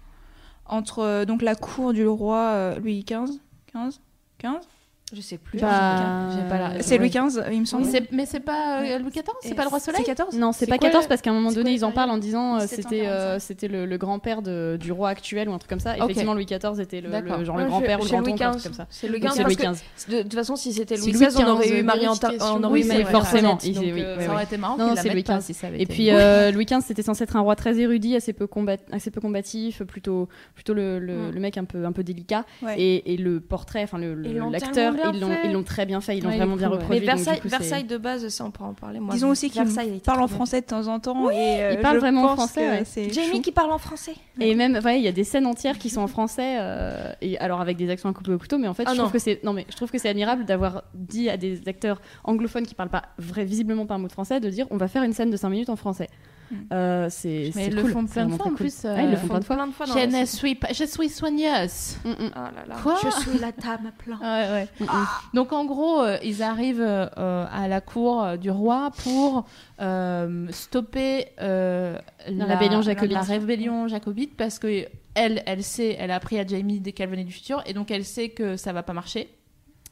entre 0.66 1.00
euh, 1.00 1.24
donc 1.24 1.42
la 1.42 1.54
cour 1.54 1.92
du 1.92 2.06
roi 2.06 2.38
euh, 2.38 2.78
Louis 2.78 3.02
XV, 3.04 3.38
15, 3.72 4.00
15. 4.38 4.68
Je 5.14 5.20
sais 5.20 5.38
plus. 5.38 5.58
Bah, 5.58 6.30
C'est. 6.80 6.98
Louis 6.98 7.10
XV, 7.10 7.42
il 7.52 7.60
me 7.60 7.64
semble. 7.66 7.86
Mais 8.12 8.26
c'est 8.26 8.40
pas 8.40 8.80
euh, 8.82 8.98
Louis 8.98 9.10
XIV 9.10 9.22
C'est 9.42 9.54
pas 9.54 9.62
le 9.64 9.68
roi 9.68 9.78
Soleil 9.80 10.00
C'est 10.00 10.06
14 10.14 10.36
Non, 10.36 10.52
c'est 10.52 10.66
pas 10.66 10.78
quoi 10.78 10.88
14 10.88 11.04
le- 11.04 11.08
parce 11.08 11.20
qu'à 11.20 11.30
un 11.30 11.34
moment 11.34 11.50
donné, 11.50 11.62
quoi 11.64 11.70
ils 11.72 11.84
en 11.84 11.92
parlent 11.92 12.10
en 12.10 12.18
disant 12.18 12.56
euh, 12.56 12.60
1745. 12.60 12.82
c'était 12.90 13.06
euh, 13.08 13.38
c'était 13.38 13.68
le, 13.68 13.86
le 13.86 13.98
grand-père 13.98 14.42
de- 14.42 14.78
du 14.80 14.90
roi 14.92 15.10
actuel 15.10 15.48
ou 15.48 15.52
un 15.52 15.58
truc 15.58 15.68
comme 15.70 15.80
ça. 15.80 15.96
Effectivement, 15.96 16.34
Louis 16.34 16.46
XIV 16.46 16.80
était 16.80 17.00
le, 17.00 17.10
le- 17.10 17.44
genre 17.44 17.56
Ouais, 17.56 17.62
le 17.64 17.68
grand-père 17.68 18.00
ou 18.00 18.04
le 18.04 18.08
Louis 18.10 18.32
grand-oncle, 18.34 18.42
un 18.42 18.50
XV. 18.50 18.52
truc 18.52 18.64
comme 18.64 18.72
ça. 18.74 18.86
C'est 18.90 19.08
Louis 19.08 19.20
XV 19.20 19.42
Louis 19.44 19.56
de, 19.56 20.22
toute 20.22 20.34
façon, 20.34 20.56
si 20.56 20.72
c'était 20.72 20.96
Louis 20.96 21.12
Louis 21.12 21.26
XVI, 21.26 21.42
on 21.44 21.48
aurait 21.48 21.66
XV, 21.66 21.78
eu 21.78 21.82
Marie 21.82 22.06
on 22.08 22.62
aurait 22.64 22.72
Oui, 22.72 22.84
eu 22.84 22.88
Marie 22.88 23.04
forcément. 23.04 23.52
Antoinette, 23.52 23.78
oui, 23.80 24.02
euh, 24.02 24.26
Ça 24.26 24.32
aurait 24.32 24.44
été 24.44 24.56
marrant 24.56 24.76
Non, 24.76 24.94
c'est 24.96 25.10
Louis 25.12 25.22
XV. 25.24 25.52
Et 25.78 25.86
puis 25.86 26.10
Louis 26.52 26.64
XV, 26.64 26.80
c'était 26.84 27.02
censé 27.02 27.24
être 27.24 27.36
un 27.36 27.40
roi 27.40 27.56
très 27.56 27.78
érudit, 27.78 28.16
assez 28.16 28.32
peu, 28.32 28.46
combat... 28.46 28.76
assez 28.90 29.10
peu 29.10 29.20
combatif, 29.20 29.82
plutôt, 29.82 30.28
plutôt 30.54 30.74
le, 30.74 30.98
mec 31.38 31.58
un 31.58 31.64
peu, 31.64 31.84
un 31.84 31.92
peu 31.92 32.02
délicat. 32.02 32.44
Et, 32.76 33.12
et 33.12 33.16
le 33.16 33.40
portrait, 33.40 33.82
enfin 33.82 33.98
l'acteur, 33.98 34.94
ils 35.14 35.20
l'ont 35.20 35.28
fait. 35.28 35.40
ils 35.46 35.52
l'ont 35.52 35.62
très 35.62 35.86
bien 35.86 36.00
fait, 36.00 36.16
ils 36.18 36.22
l'ont 36.24 36.30
Ouais, 36.30 36.36
vraiment 36.36 36.56
bien 36.56 36.68
reproduit. 36.68 37.00
Mais 37.00 37.06
Versailles, 37.06 37.40
coup, 37.40 37.48
c'est- 37.48 37.58
Versailles 37.58 37.84
de 37.84 37.96
base, 37.96 38.28
ça 38.28 38.44
on 38.44 38.50
pourra 38.50 38.68
en 38.68 38.74
parler. 38.74 39.00
Moi, 39.00 39.14
Disons 39.14 39.28
aussi 39.30 39.50
qu'il 39.50 39.62
Versailles 39.62 39.90
a 39.90 39.94
été 39.94 40.04
parle 40.04 40.22
en 40.22 40.28
français 40.28 40.60
de 40.60 40.66
temps 40.66 40.86
en 40.86 41.00
temps. 41.00 41.30
et, 41.30 41.34
euh, 41.62 41.72
Il 41.74 41.80
parle 41.80 41.96
je 41.96 42.00
vraiment 42.00 42.22
pense 42.28 42.34
français, 42.36 42.60
que 42.60 42.70
ouais. 42.70 42.82
c'est 42.84 43.12
Jamie 43.12 43.36
chou. 43.36 43.40
qui 43.42 43.52
parle 43.52 43.72
en 43.72 43.78
français. 43.78 44.14
Et 44.40 44.54
même, 44.54 44.78
ouais, 44.84 44.98
il 44.98 45.02
y 45.04 45.08
a 45.08 45.12
des 45.12 45.24
scènes 45.24 45.46
entières 45.46 45.78
qui 45.78 45.90
sont 45.90 46.00
en 46.00 46.06
français, 46.06 46.56
euh, 46.60 47.12
et 47.20 47.38
alors 47.38 47.60
avec 47.60 47.76
des 47.76 47.90
accents 47.90 48.08
à 48.08 48.12
couper 48.12 48.32
au 48.32 48.38
couteau, 48.38 48.58
mais 48.58 48.68
en 48.68 48.74
fait, 48.74 48.84
Ah 48.86 48.92
je 48.94 48.98
trouve 48.98 49.12
que 49.12 49.18
c'est, 49.18 49.42
non 49.44 49.52
mais 49.52 49.66
je 49.70 49.76
trouve 49.76 49.90
que 49.90 49.98
c'est 49.98 50.08
admirable 50.08 50.44
d'avoir 50.44 50.84
dit 50.94 51.28
à 51.30 51.36
des 51.36 51.60
acteurs 51.68 52.00
anglophones 52.24 52.66
qui 52.66 52.74
parlent 52.74 52.88
pas 52.90 53.02
vrai, 53.18 53.44
visiblement 53.44 53.86
pas 53.86 53.94
un 53.94 53.98
mot 53.98 54.08
de 54.08 54.12
français, 54.12 54.40
de 54.40 54.48
dire 54.50 54.66
on 54.70 54.76
va 54.76 54.88
faire 54.88 55.02
une 55.02 55.12
scène 55.12 55.30
de 55.30 55.36
5 55.36 55.48
minutes 55.50 55.68
en 55.70 55.76
français. 55.76 56.08
Euh, 56.72 57.06
c'est, 57.10 57.50
Mais 57.54 57.66
ils 57.66 57.74
le 57.74 57.84
font 57.84 58.06
plein 58.06 58.26
de 58.26 58.34
fois, 58.34 58.46
en 58.48 58.54
plus, 58.54 58.84
Ouais, 58.84 59.04
ils 59.04 59.10
le 59.10 59.16
font 59.16 59.28
plein 59.28 59.38
de 59.40 59.44
fois. 59.44 59.56
plein 59.56 59.66
de 59.66 59.72
fois 59.72 59.86
dans 59.86 59.94
Je 59.94 59.98
la 59.98 60.06
ne 60.20 60.24
suis 60.26 60.54
pas. 60.54 60.68
Je 60.72 60.84
suis 60.84 61.08
soigneuse. 61.08 61.96
Mm, 62.04 62.10
mm. 62.10 62.30
Ah 62.34 62.50
là 62.54 62.64
là. 62.68 62.76
Quoi 62.82 62.98
Je 63.02 63.10
suis 63.20 63.38
la 63.38 63.52
dame 63.52 63.86
à 63.88 63.92
plein. 63.92 64.18
Ouais, 64.18 64.50
ouais. 64.52 64.68
Mm, 64.80 64.84
mm. 64.84 65.06
Donc 65.34 65.52
en 65.52 65.64
gros, 65.64 66.00
euh, 66.02 66.18
ils 66.22 66.42
arrivent 66.42 66.80
euh, 66.80 67.46
à 67.50 67.68
la 67.68 67.80
cour 67.80 68.38
du 68.38 68.50
roi 68.50 68.90
pour 69.02 69.46
euh, 69.80 70.46
stopper 70.50 71.26
euh, 71.40 71.98
La 72.28 72.44
rébellion 72.44 72.82
jacobite. 72.82 73.12
La 73.12 73.22
rébellion 73.22 73.88
jacobite 73.88 74.36
parce 74.36 74.58
que 74.58 74.86
elle, 75.14 75.42
elle 75.46 75.62
sait, 75.62 75.96
elle 75.98 76.10
a 76.10 76.16
appris 76.16 76.38
à 76.38 76.46
Jamie 76.46 76.80
dès 76.80 76.92
qu'elle 76.92 77.10
venait 77.10 77.24
du 77.24 77.32
futur 77.32 77.62
et 77.66 77.74
donc 77.74 77.90
elle 77.90 78.04
sait 78.04 78.30
que 78.30 78.56
ça 78.56 78.72
va 78.72 78.82
pas 78.82 78.92
marcher 78.94 79.28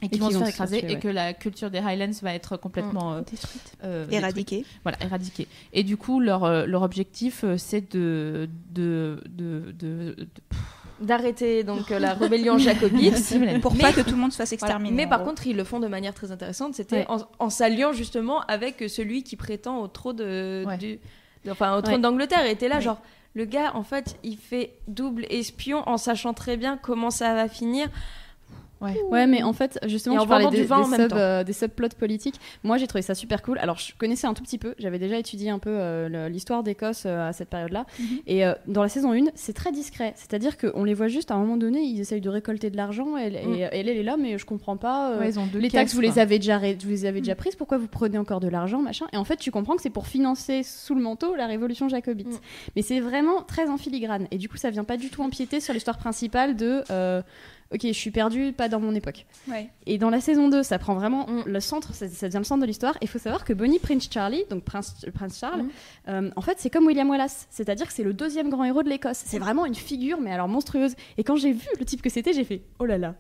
et 0.02 0.08
qu'ils 0.08 0.20
vont 0.20 0.30
se 0.30 0.34
vont 0.34 0.40
faire 0.40 0.48
se 0.48 0.52
écraser 0.54 0.78
et 0.84 0.94
ouais. 0.94 0.98
que 0.98 1.08
la 1.08 1.34
culture 1.34 1.70
des 1.70 1.78
Highlands 1.78 2.10
va 2.22 2.34
être 2.34 2.56
complètement 2.56 3.12
euh, 3.14 3.20
Détruite. 3.20 3.72
euh, 3.84 4.04
détruite. 4.06 4.18
Éradiqué. 4.22 4.64
Voilà, 4.82 4.98
éradiquée. 5.02 5.46
Et 5.72 5.82
du 5.84 5.96
coup, 5.96 6.20
leur, 6.20 6.44
euh, 6.44 6.64
leur 6.66 6.82
objectif, 6.82 7.44
euh, 7.44 7.56
c'est 7.58 7.92
de, 7.94 8.48
de, 8.70 9.22
de, 9.28 9.72
de- 9.78 10.14
de- 10.18 10.28
D'arrêter 11.00 11.64
donc 11.64 11.90
euh, 11.92 11.98
la 11.98 12.12
rébellion 12.12 12.58
jacobite. 12.58 13.14
Pour 13.62 13.72
Mais- 13.74 13.80
pas 13.80 13.92
que 13.92 14.02
tout 14.02 14.10
le 14.10 14.16
monde 14.18 14.32
se 14.32 14.36
fasse 14.36 14.50
Voilà. 14.58 14.74
exterminer. 14.74 14.94
Mais 14.94 15.06
par 15.08 15.20
gros. 15.20 15.28
contre, 15.30 15.46
ils 15.46 15.56
le 15.56 15.64
font 15.64 15.80
de 15.80 15.86
manière 15.86 16.12
très 16.12 16.30
intéressante. 16.30 16.74
C'était 16.74 16.96
Ouais. 16.96 17.06
en, 17.08 17.18
en 17.38 17.48
s'alliant 17.48 17.92
justement 17.94 18.40
avec 18.42 18.84
celui 18.88 19.22
qui 19.22 19.36
prétend 19.36 19.78
au 19.80 19.86
trône 19.88 20.16
de, 20.16 20.64
Ouais. 20.66 20.76
du, 20.76 20.98
de- 21.46 21.50
enfin 21.50 21.74
au 21.76 21.80
trône 21.80 21.94
Ouais. 21.94 22.00
d'Angleterre. 22.00 22.44
Et 22.44 22.50
était 22.50 22.68
là, 22.68 22.76
Ouais. 22.76 22.80
genre 22.82 23.00
le 23.34 23.46
gars, 23.46 23.70
en 23.74 23.82
fait, 23.82 24.18
il 24.24 24.36
fait 24.36 24.74
double 24.88 25.24
espion 25.30 25.88
en 25.88 25.96
sachant 25.96 26.34
très 26.34 26.58
bien 26.58 26.76
comment 26.76 27.10
ça 27.10 27.32
va 27.32 27.48
finir. 27.48 27.88
Ouais, 29.10 29.26
mais 29.26 29.42
en 29.42 29.52
fait, 29.52 29.78
justement, 29.86 30.16
Et 30.16 30.18
en 30.18 30.22
tu 30.22 30.28
parlais 30.28 30.48
des, 30.50 30.62
vin 30.64 30.88
des 30.88 30.96
sub, 30.96 31.12
euh, 31.12 31.44
des 31.44 31.52
subplots 31.52 31.88
politiques. 31.98 32.36
Moi, 32.64 32.78
j'ai 32.78 32.86
trouvé 32.86 33.02
ça 33.02 33.14
super 33.14 33.42
cool. 33.42 33.58
Alors, 33.58 33.78
je 33.78 33.92
connaissais 33.98 34.26
un 34.26 34.34
tout 34.34 34.42
petit 34.42 34.58
peu. 34.58 34.74
J'avais 34.78 34.98
déjà 34.98 35.18
étudié 35.18 35.50
un 35.50 35.58
peu 35.58 35.70
euh, 35.70 36.28
l'histoire 36.28 36.62
d'Écosse 36.62 37.02
euh, 37.06 37.28
à 37.28 37.32
cette 37.32 37.48
période-là. 37.50 37.84
Mhm. 37.98 38.06
Et 38.26 38.46
euh, 38.46 38.54
dans 38.66 38.82
la 38.82 38.88
saison 38.88 39.12
1, 39.12 39.26
c'est 39.34 39.52
très 39.52 39.72
discret. 39.72 40.12
C'est-à-dire 40.16 40.56
qu'on 40.56 40.84
les 40.84 40.94
voit 40.94 41.08
juste 41.08 41.30
à 41.30 41.34
un 41.34 41.38
moment 41.38 41.56
donné, 41.56 41.80
ils 41.80 42.00
essayent 42.00 42.20
de 42.20 42.28
récolter 42.30 42.70
de 42.70 42.76
l'argent. 42.76 43.16
Elle, 43.16 43.36
et, 43.36 43.46
Mm. 43.46 43.54
et 43.54 43.60
elle, 43.72 43.88
elle 43.88 43.98
est 43.98 44.02
là, 44.02 44.16
mais 44.16 44.38
je 44.38 44.46
comprends 44.46 44.76
pas. 44.76 45.12
euh, 45.12 45.20
Ouais, 45.20 45.28
ils 45.30 45.38
ont 45.38 45.46
deux 45.46 45.58
les 45.58 45.70
taxes, 45.70 45.94
vous 45.94 46.00
les 46.00 46.18
avez 46.18 46.38
déjà, 46.38 46.58
vous 46.58 46.88
les 46.88 47.04
avez 47.06 47.20
déjà 47.20 47.34
prises. 47.34 47.56
Pourquoi 47.56 47.78
vous 47.78 47.88
prenez 47.88 48.18
encore 48.18 48.40
de 48.40 48.48
l'argent, 48.48 48.80
machin? 48.80 49.06
Et 49.12 49.16
en 49.16 49.24
fait, 49.24 49.36
tu 49.36 49.50
comprends 49.50 49.76
que 49.76 49.82
c'est 49.82 49.90
pour 49.90 50.06
financer 50.06 50.62
sous 50.62 50.94
le 50.94 51.02
manteau 51.02 51.34
la 51.34 51.46
révolution 51.46 51.88
jacobite. 51.88 52.28
Mm. 52.28 52.38
Mais 52.76 52.82
c'est 52.82 53.00
vraiment 53.00 53.42
très 53.42 53.68
en 53.68 53.76
filigrane. 53.76 54.26
Et 54.30 54.38
du 54.38 54.48
coup, 54.48 54.56
ça 54.56 54.70
vient 54.70 54.84
pas 54.84 54.96
du 54.96 55.10
tout 55.10 55.22
empiéter 55.22 55.60
sur 55.60 55.74
l'histoire 55.74 55.98
principale 55.98 56.56
de. 56.56 56.82
Ok, 57.72 57.82
je 57.84 57.92
suis 57.92 58.10
perdu, 58.10 58.52
pas 58.52 58.68
dans 58.68 58.80
mon 58.80 58.94
époque. 58.96 59.26
Ouais. 59.48 59.68
Et 59.86 59.96
dans 59.96 60.10
la 60.10 60.20
saison 60.20 60.48
2, 60.48 60.64
ça 60.64 60.78
prend 60.80 60.94
vraiment 60.94 61.26
Mm. 61.28 61.42
le 61.46 61.60
centre, 61.60 61.94
ça, 61.94 62.08
ça 62.08 62.26
devient 62.26 62.38
le 62.38 62.44
centre 62.44 62.60
de 62.62 62.66
l'histoire. 62.66 62.96
Il 63.00 63.06
faut 63.06 63.20
savoir 63.20 63.44
que 63.44 63.52
Bonnie 63.52 63.78
Prince 63.78 64.08
Charlie, 64.12 64.42
donc 64.50 64.64
Prince, 64.64 65.06
Prince 65.14 65.38
Charles, 65.38 65.62
Mm. 65.62 65.68
euh, 66.08 66.30
en 66.34 66.40
fait, 66.40 66.56
c'est 66.58 66.68
comme 66.70 66.86
William 66.86 67.08
Wallace. 67.08 67.46
C'est-à-dire 67.50 67.86
que 67.86 67.92
c'est 67.92 68.02
le 68.02 68.12
deuxième 68.12 68.50
grand 68.50 68.64
héros 68.64 68.82
de 68.82 68.88
l'Écosse. 68.88 69.22
C'est 69.24 69.38
vraiment 69.38 69.66
une 69.66 69.76
figure, 69.76 70.20
mais 70.20 70.32
alors 70.32 70.48
monstrueuse. 70.48 70.94
Et 71.16 71.22
quand 71.22 71.36
j'ai 71.36 71.52
vu 71.52 71.68
le 71.78 71.84
type 71.84 72.02
que 72.02 72.10
c'était, 72.10 72.32
j'ai 72.32 72.42
fait 72.44 72.62
oh 72.80 72.86
là 72.86 72.98
là. 72.98 73.14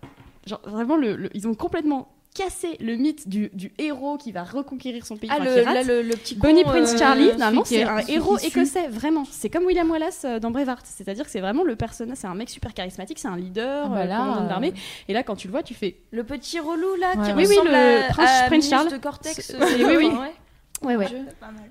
Genre, 0.46 0.60
vraiment, 0.64 0.96
le, 0.96 1.14
le- 1.14 1.30
ils 1.36 1.46
ont 1.46 1.54
complètement 1.54 2.08
cassé 2.34 2.76
le 2.80 2.94
mythe 2.96 3.28
du, 3.28 3.50
du 3.52 3.72
héros 3.78 4.16
qui 4.16 4.30
va 4.32 4.44
reconquérir 4.44 5.04
son 5.04 5.16
pays. 5.16 5.28
Ah, 5.32 5.38
le, 5.40 5.62
là, 5.64 5.82
le, 5.82 6.02
le 6.02 6.14
petit 6.14 6.36
Bonnie 6.36 6.62
con, 6.62 6.70
Prince 6.70 6.94
euh, 6.94 6.98
Charlie, 6.98 7.30
qui 7.64 7.68
c'est 7.74 7.74
est- 7.80 7.82
un 7.84 7.98
héros 8.06 8.38
écossais, 8.38 8.86
vraiment. 8.88 9.24
C'est 9.30 9.50
comme 9.50 9.64
William 9.64 9.90
Wallace 9.90 10.22
euh, 10.24 10.38
dans 10.38 10.50
Braveheart. 10.50 10.86
C'est-à-dire 10.86 11.24
que 11.24 11.30
c'est 11.30 11.40
vraiment 11.40 11.64
le 11.64 11.74
personnage, 11.76 12.18
c'est 12.18 12.26
un 12.28 12.34
mec 12.34 12.48
super 12.48 12.72
charismatique, 12.72 13.18
c'est 13.18 13.28
un 13.28 13.36
leader, 13.36 13.86
Ah 13.86 13.88
bah 13.88 14.00
euh, 14.00 14.44
euh, 14.44 14.48
l'armée. 14.48 14.72
Et 15.08 15.12
là, 15.12 15.22
quand 15.22 15.34
tu 15.36 15.48
le 15.48 15.52
vois, 15.52 15.62
tu 15.62 15.74
fais 15.74 15.96
Le 16.12 16.22
petit 16.24 16.60
relou 16.60 16.94
là 17.00 17.14
Ouais, 17.16 17.26
qui. 17.26 17.32
Oui, 17.32 17.44
oui, 17.48 17.56
ressemble 17.56 17.70
le 17.70 18.04
à, 18.04 18.08
prince- 18.08 18.28
à 18.30 18.46
Prince 18.46 18.50
Minus 18.50 18.70
Charles. 18.70 18.92
de 18.92 18.96
Cortex. 18.98 19.50
Euh, 19.50 19.58
oui, 19.76 19.84
oui. 19.98 20.06
ouais. 20.06 20.96
Ouais. 20.96 21.06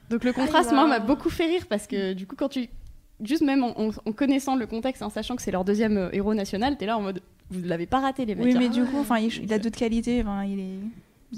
Donc 0.10 0.24
le 0.24 0.32
Ah, 0.32 0.34
contraste, 0.40 0.70
il 0.72 0.76
moi, 0.76 0.86
m'a 0.88 1.00
beaucoup 1.00 1.30
fait 1.30 1.46
rire 1.46 1.66
parce 1.68 1.88
que 1.88 2.14
du 2.14 2.28
coup, 2.28 2.36
quand 2.38 2.50
tu. 2.50 2.68
Juste 3.22 3.42
même 3.42 3.64
en, 3.64 3.78
en- 3.78 3.90
en 4.06 4.12
connaissant 4.14 4.56
le 4.56 4.66
contexte, 4.66 5.02
en 5.02 5.10
sachant 5.10 5.36
que 5.36 5.42
c'est 5.42 5.52
leur 5.52 5.66
deuxième 5.66 5.98
euh, 5.98 6.10
héros 6.14 6.34
national, 6.34 6.78
t'es 6.78 6.86
là 6.86 6.98
en 6.98 7.02
mode. 7.02 7.22
Vous 7.52 7.62
l'avez 7.64 7.86
pas 7.86 8.00
raté, 8.00 8.26
les 8.26 8.36
mecs. 8.36 8.46
Oui, 8.46 8.56
mais 8.58 8.70
du 8.70 8.84
coup, 8.84 8.98
enfin, 9.00 9.18
il, 9.20 9.34
il 9.44 9.54
a 9.54 9.60
d'autres 9.60 9.78
qualités. 9.78 10.22
Enfin, 10.22 10.44
il 10.44 10.60
est. 10.60 10.80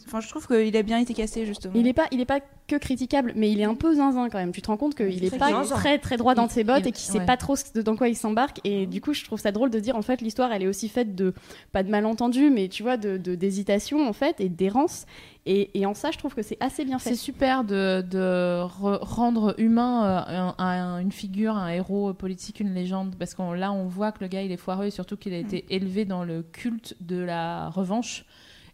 Enfin, 0.07 0.21
je 0.21 0.29
trouve 0.29 0.47
qu'il 0.47 0.77
a 0.77 0.83
bien 0.83 0.99
été 0.99 1.13
cassé 1.13 1.45
justement. 1.45 1.73
Il 1.75 1.85
est 1.85 1.91
pas, 1.93 2.05
il 2.11 2.21
est 2.21 2.25
pas 2.25 2.39
que 2.67 2.77
critiquable, 2.77 3.33
mais 3.35 3.51
il 3.51 3.59
est 3.59 3.65
un 3.65 3.75
peu 3.75 3.93
zinzin 3.95 4.29
quand 4.29 4.37
même. 4.37 4.53
Tu 4.53 4.61
te 4.61 4.67
rends 4.67 4.77
compte 4.77 4.95
qu'il 4.95 5.23
est 5.25 5.37
pas 5.37 5.49
zinzin. 5.49 5.75
très 5.75 5.99
très 5.99 6.15
droit 6.15 6.33
dans 6.33 6.45
Il- 6.47 6.49
ses 6.51 6.63
bottes 6.63 6.83
il- 6.85 6.87
et 6.87 6.91
qu'il 6.93 7.03
sait 7.11 7.19
ouais. 7.19 7.25
pas 7.25 7.35
trop 7.35 7.57
ce- 7.57 7.77
dans 7.79 7.97
quoi 7.97 8.07
il 8.07 8.15
s'embarque. 8.15 8.61
Et 8.63 8.85
du 8.85 9.01
coup, 9.01 9.13
je 9.13 9.25
trouve 9.25 9.39
ça 9.41 9.51
drôle 9.51 9.69
de 9.69 9.79
dire 9.81 9.97
en 9.97 10.01
fait 10.01 10.21
l'histoire, 10.21 10.53
elle 10.53 10.63
est 10.63 10.67
aussi 10.67 10.87
faite 10.87 11.13
de 11.13 11.33
pas 11.73 11.83
de 11.83 11.89
malentendus, 11.89 12.49
mais 12.49 12.69
tu 12.69 12.83
vois 12.83 12.95
de 12.95 13.17
d'hésitation 13.17 14.07
en 14.07 14.13
fait 14.13 14.39
et 14.39 14.47
d'errance. 14.47 15.05
Et, 15.45 15.77
et 15.77 15.85
en 15.85 15.93
ça, 15.93 16.11
je 16.11 16.17
trouve 16.19 16.35
que 16.35 16.41
c'est 16.43 16.57
assez 16.61 16.85
bien 16.85 16.97
C'est 16.99 17.09
fait. 17.09 17.15
super 17.17 17.63
de, 17.65 18.01
de 18.09 18.63
re- 18.63 18.99
rendre 19.01 19.55
humain 19.57 20.05
euh, 20.29 20.51
un- 20.57 20.63
un- 20.65 20.99
une 20.99 21.11
figure, 21.11 21.55
un 21.57 21.67
héros 21.69 22.13
politique, 22.13 22.61
une 22.61 22.73
légende, 22.73 23.15
parce 23.19 23.33
que 23.33 23.41
là 23.55 23.73
on 23.73 23.87
voit 23.87 24.11
que 24.13 24.19
le 24.21 24.27
gars 24.29 24.43
il 24.43 24.51
est 24.53 24.57
foireux 24.57 24.85
et 24.85 24.91
surtout 24.91 25.17
qu'il 25.17 25.33
a 25.33 25.37
été 25.37 25.65
élevé 25.69 26.05
dans 26.05 26.23
le 26.23 26.43
culte 26.43 26.95
de 27.01 27.17
la 27.17 27.69
revanche 27.69 28.23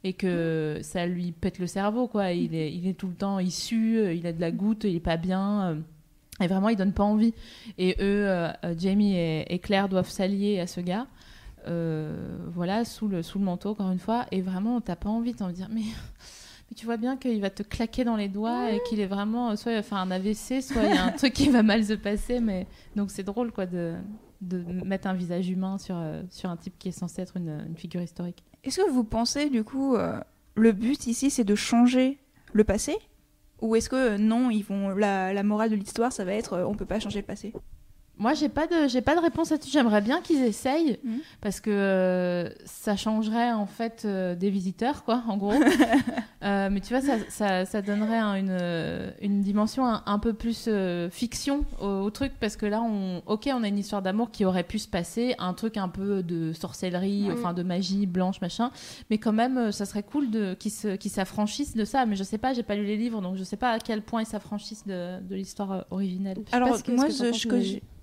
et 0.04 0.14
que 0.14 0.80
ça 0.82 1.06
lui 1.06 1.32
pète 1.32 1.60
le 1.60 1.68
cerveau 1.68 2.08
quoi. 2.08 2.32
Il 2.32 2.54
est, 2.56 2.74
il 2.74 2.88
est 2.88 2.94
tout 2.94 3.08
le 3.08 3.16
temps, 3.16 3.40
il 3.40 3.52
sue, 3.52 3.98
euh, 3.98 4.14
il 4.14 4.26
a 4.28 4.34
de 4.34 4.42
la 4.42 4.52
goutte, 4.52 4.84
il 4.84 4.96
est 4.96 5.00
pas 5.00 5.18
bien. 5.18 5.70
euh, 5.72 5.76
Et 6.42 6.48
vraiment, 6.48 6.70
il 6.70 6.76
donne 6.76 6.94
pas 6.94 7.04
envie. 7.04 7.34
Et 7.78 7.96
eux, 8.00 8.28
euh, 8.30 8.52
Jamie 8.78 9.16
et, 9.18 9.60
Claire 9.60 9.90
doivent 9.90 10.10
s'allier 10.10 10.60
à 10.60 10.68
ce 10.68 10.82
gars. 10.82 11.08
voilà, 12.54 12.86
sous 12.86 13.08
le, 13.08 13.24
sous 13.24 13.40
le 13.40 13.46
manteau, 13.46 13.70
encore 13.72 13.92
une 13.92 14.00
fois. 14.00 14.26
Et 14.32 14.42
vraiment, 14.42 14.80
t'as 14.82 14.96
pas 14.96 15.10
envie, 15.10 15.34
t'as 15.34 15.48
de 15.48 15.52
dire, 15.54 15.68
mais 15.72 15.82
mais 16.70 16.76
tu 16.76 16.86
vois 16.86 16.98
bien 16.98 17.16
qu'il 17.16 17.40
va 17.40 17.50
te 17.50 17.64
claquer 17.64 18.04
dans 18.04 18.18
les 18.18 18.28
doigts 18.28 18.72
et 18.74 18.82
qu'il 18.90 19.00
est 19.00 19.06
vraiment 19.08 19.56
soit 19.56 19.72
il 19.72 19.76
va 19.76 19.84
faire 19.84 20.00
un 20.00 20.12
AVC, 20.12 20.62
soit 20.62 20.84
il 20.84 20.96
y 20.96 20.98
a 20.98 21.06
un 21.06 21.12
truc 21.12 21.32
qui 21.34 21.50
va 21.50 21.64
mal 21.64 21.84
se 21.86 21.94
passer. 21.94 22.40
Mais 22.42 22.68
donc 22.96 23.10
c'est 23.10 23.24
drôle 23.24 23.52
quoi 23.54 23.66
de, 23.66 23.96
de 24.42 24.58
mettre 24.84 25.08
un 25.08 25.14
visage 25.14 25.50
humain 25.50 25.78
sur, 25.78 25.96
sur 26.30 26.50
un 26.50 26.58
type 26.58 26.74
qui 26.78 26.90
est 26.90 26.92
censé 26.92 27.22
être 27.22 27.38
une 27.38 27.74
figure 27.78 28.02
historique. 28.02 28.44
Est-ce 28.64 28.82
que 28.82 28.90
vous 28.90 29.04
pensez 29.04 29.50
du 29.50 29.64
coup 29.64 29.96
euh, 29.96 30.20
le 30.56 30.72
but 30.72 31.08
ici 31.08 31.30
c'est 31.30 31.44
de 31.44 31.56
changer 31.56 32.18
le 32.54 32.64
passé? 32.64 32.98
Ou 33.62 33.76
est-ce 33.76 33.90
que 33.90 33.96
euh, 33.96 34.18
non 34.18 34.50
ils 34.50 34.64
vont 34.64 34.90
la, 34.90 35.44
morale 35.44 35.70
de 35.70 35.76
l'histoire 35.76 36.12
ça 36.12 36.26
va 36.26 36.34
être 36.34 36.54
euh, 36.54 36.66
on 36.66 36.76
peut 36.76 36.86
pas 36.86 37.00
changer 37.00 37.22
le 37.22 37.26
passé? 37.26 37.54
Moi 38.20 38.34
j'ai 38.34 38.50
pas 38.50 38.66
de 38.68 38.88
j'ai 38.88 39.02
pas 39.02 39.16
de 39.16 39.22
réponse 39.22 39.52
là-dessus. 39.52 39.70
J'aimerais 39.72 40.02
bien 40.02 40.22
qu'ils 40.22 40.44
essayent 40.44 40.98
Mhm. 41.04 41.20
parce 41.42 41.60
que 41.60 41.70
euh, 41.72 42.50
ça 42.66 42.96
changerait 42.96 43.52
en 43.52 43.66
fait 43.68 44.04
euh, 44.06 44.36
des 44.36 44.50
visiteurs 44.50 45.04
quoi 45.04 45.24
en 45.28 45.38
gros. 45.38 45.54
Euh, 46.44 46.70
mais 46.72 46.82
tu 46.82 46.94
vois 46.94 47.02
ça, 47.02 47.16
ça, 47.30 47.66
ça 47.66 47.82
donnerait 47.82 48.20
un- 48.20 48.36
une, 48.36 49.12
une 49.22 49.42
dimension 49.42 49.88
un, 49.88 50.04
un 50.06 50.20
peu 50.20 50.34
plus 50.34 50.66
euh, 50.68 51.10
fiction 51.10 51.66
au, 51.82 51.86
au 51.88 52.10
truc 52.12 52.32
parce 52.40 52.56
que 52.56 52.68
là 52.68 52.80
on 52.84 53.24
ok 53.26 53.50
on 53.52 53.64
a 53.64 53.68
une 53.68 53.80
histoire 53.80 54.04
d'amour 54.04 54.30
qui 54.30 54.46
aurait 54.46 54.64
pu 54.64 54.78
se 54.78 54.88
passer 54.88 55.34
un 55.40 55.54
truc 55.56 55.78
un 55.78 55.90
peu 55.90 56.22
de 56.22 56.54
sorcellerie 56.54 57.28
enfin 57.34 57.54
de 57.54 57.64
magie 57.64 58.06
blanche 58.06 58.40
machin 58.40 58.70
mais 59.10 59.18
quand 59.18 59.34
même 59.34 59.72
ça 59.72 59.86
serait 59.86 60.04
cool 60.04 60.30
de 60.30 60.54
qu'ils 60.54 60.72
se- 60.72 60.96
qu'ils 60.96 61.10
s'affranchissent 61.12 61.76
de 61.76 61.86
ça 61.86 62.06
mais 62.06 62.16
je 62.16 62.24
sais 62.24 62.38
pas 62.38 62.54
j'ai 62.54 62.64
pas 62.64 62.76
lu 62.76 62.86
les 62.86 62.98
livres 62.98 63.20
donc 63.20 63.36
je 63.36 63.44
sais 63.44 63.58
pas 63.58 63.72
à 63.72 63.80
quel 63.80 64.04
point 64.04 64.22
ils 64.22 64.28
s'affranchissent 64.28 64.86
de, 64.86 65.20
de 65.22 65.36
l'histoire 65.36 65.86
originelle. 65.90 66.38
Alors 66.52 66.78
ce 66.78 66.84
que- 66.84 66.92
moi 66.92 67.08
que 67.08 67.12
t'en 67.32 67.34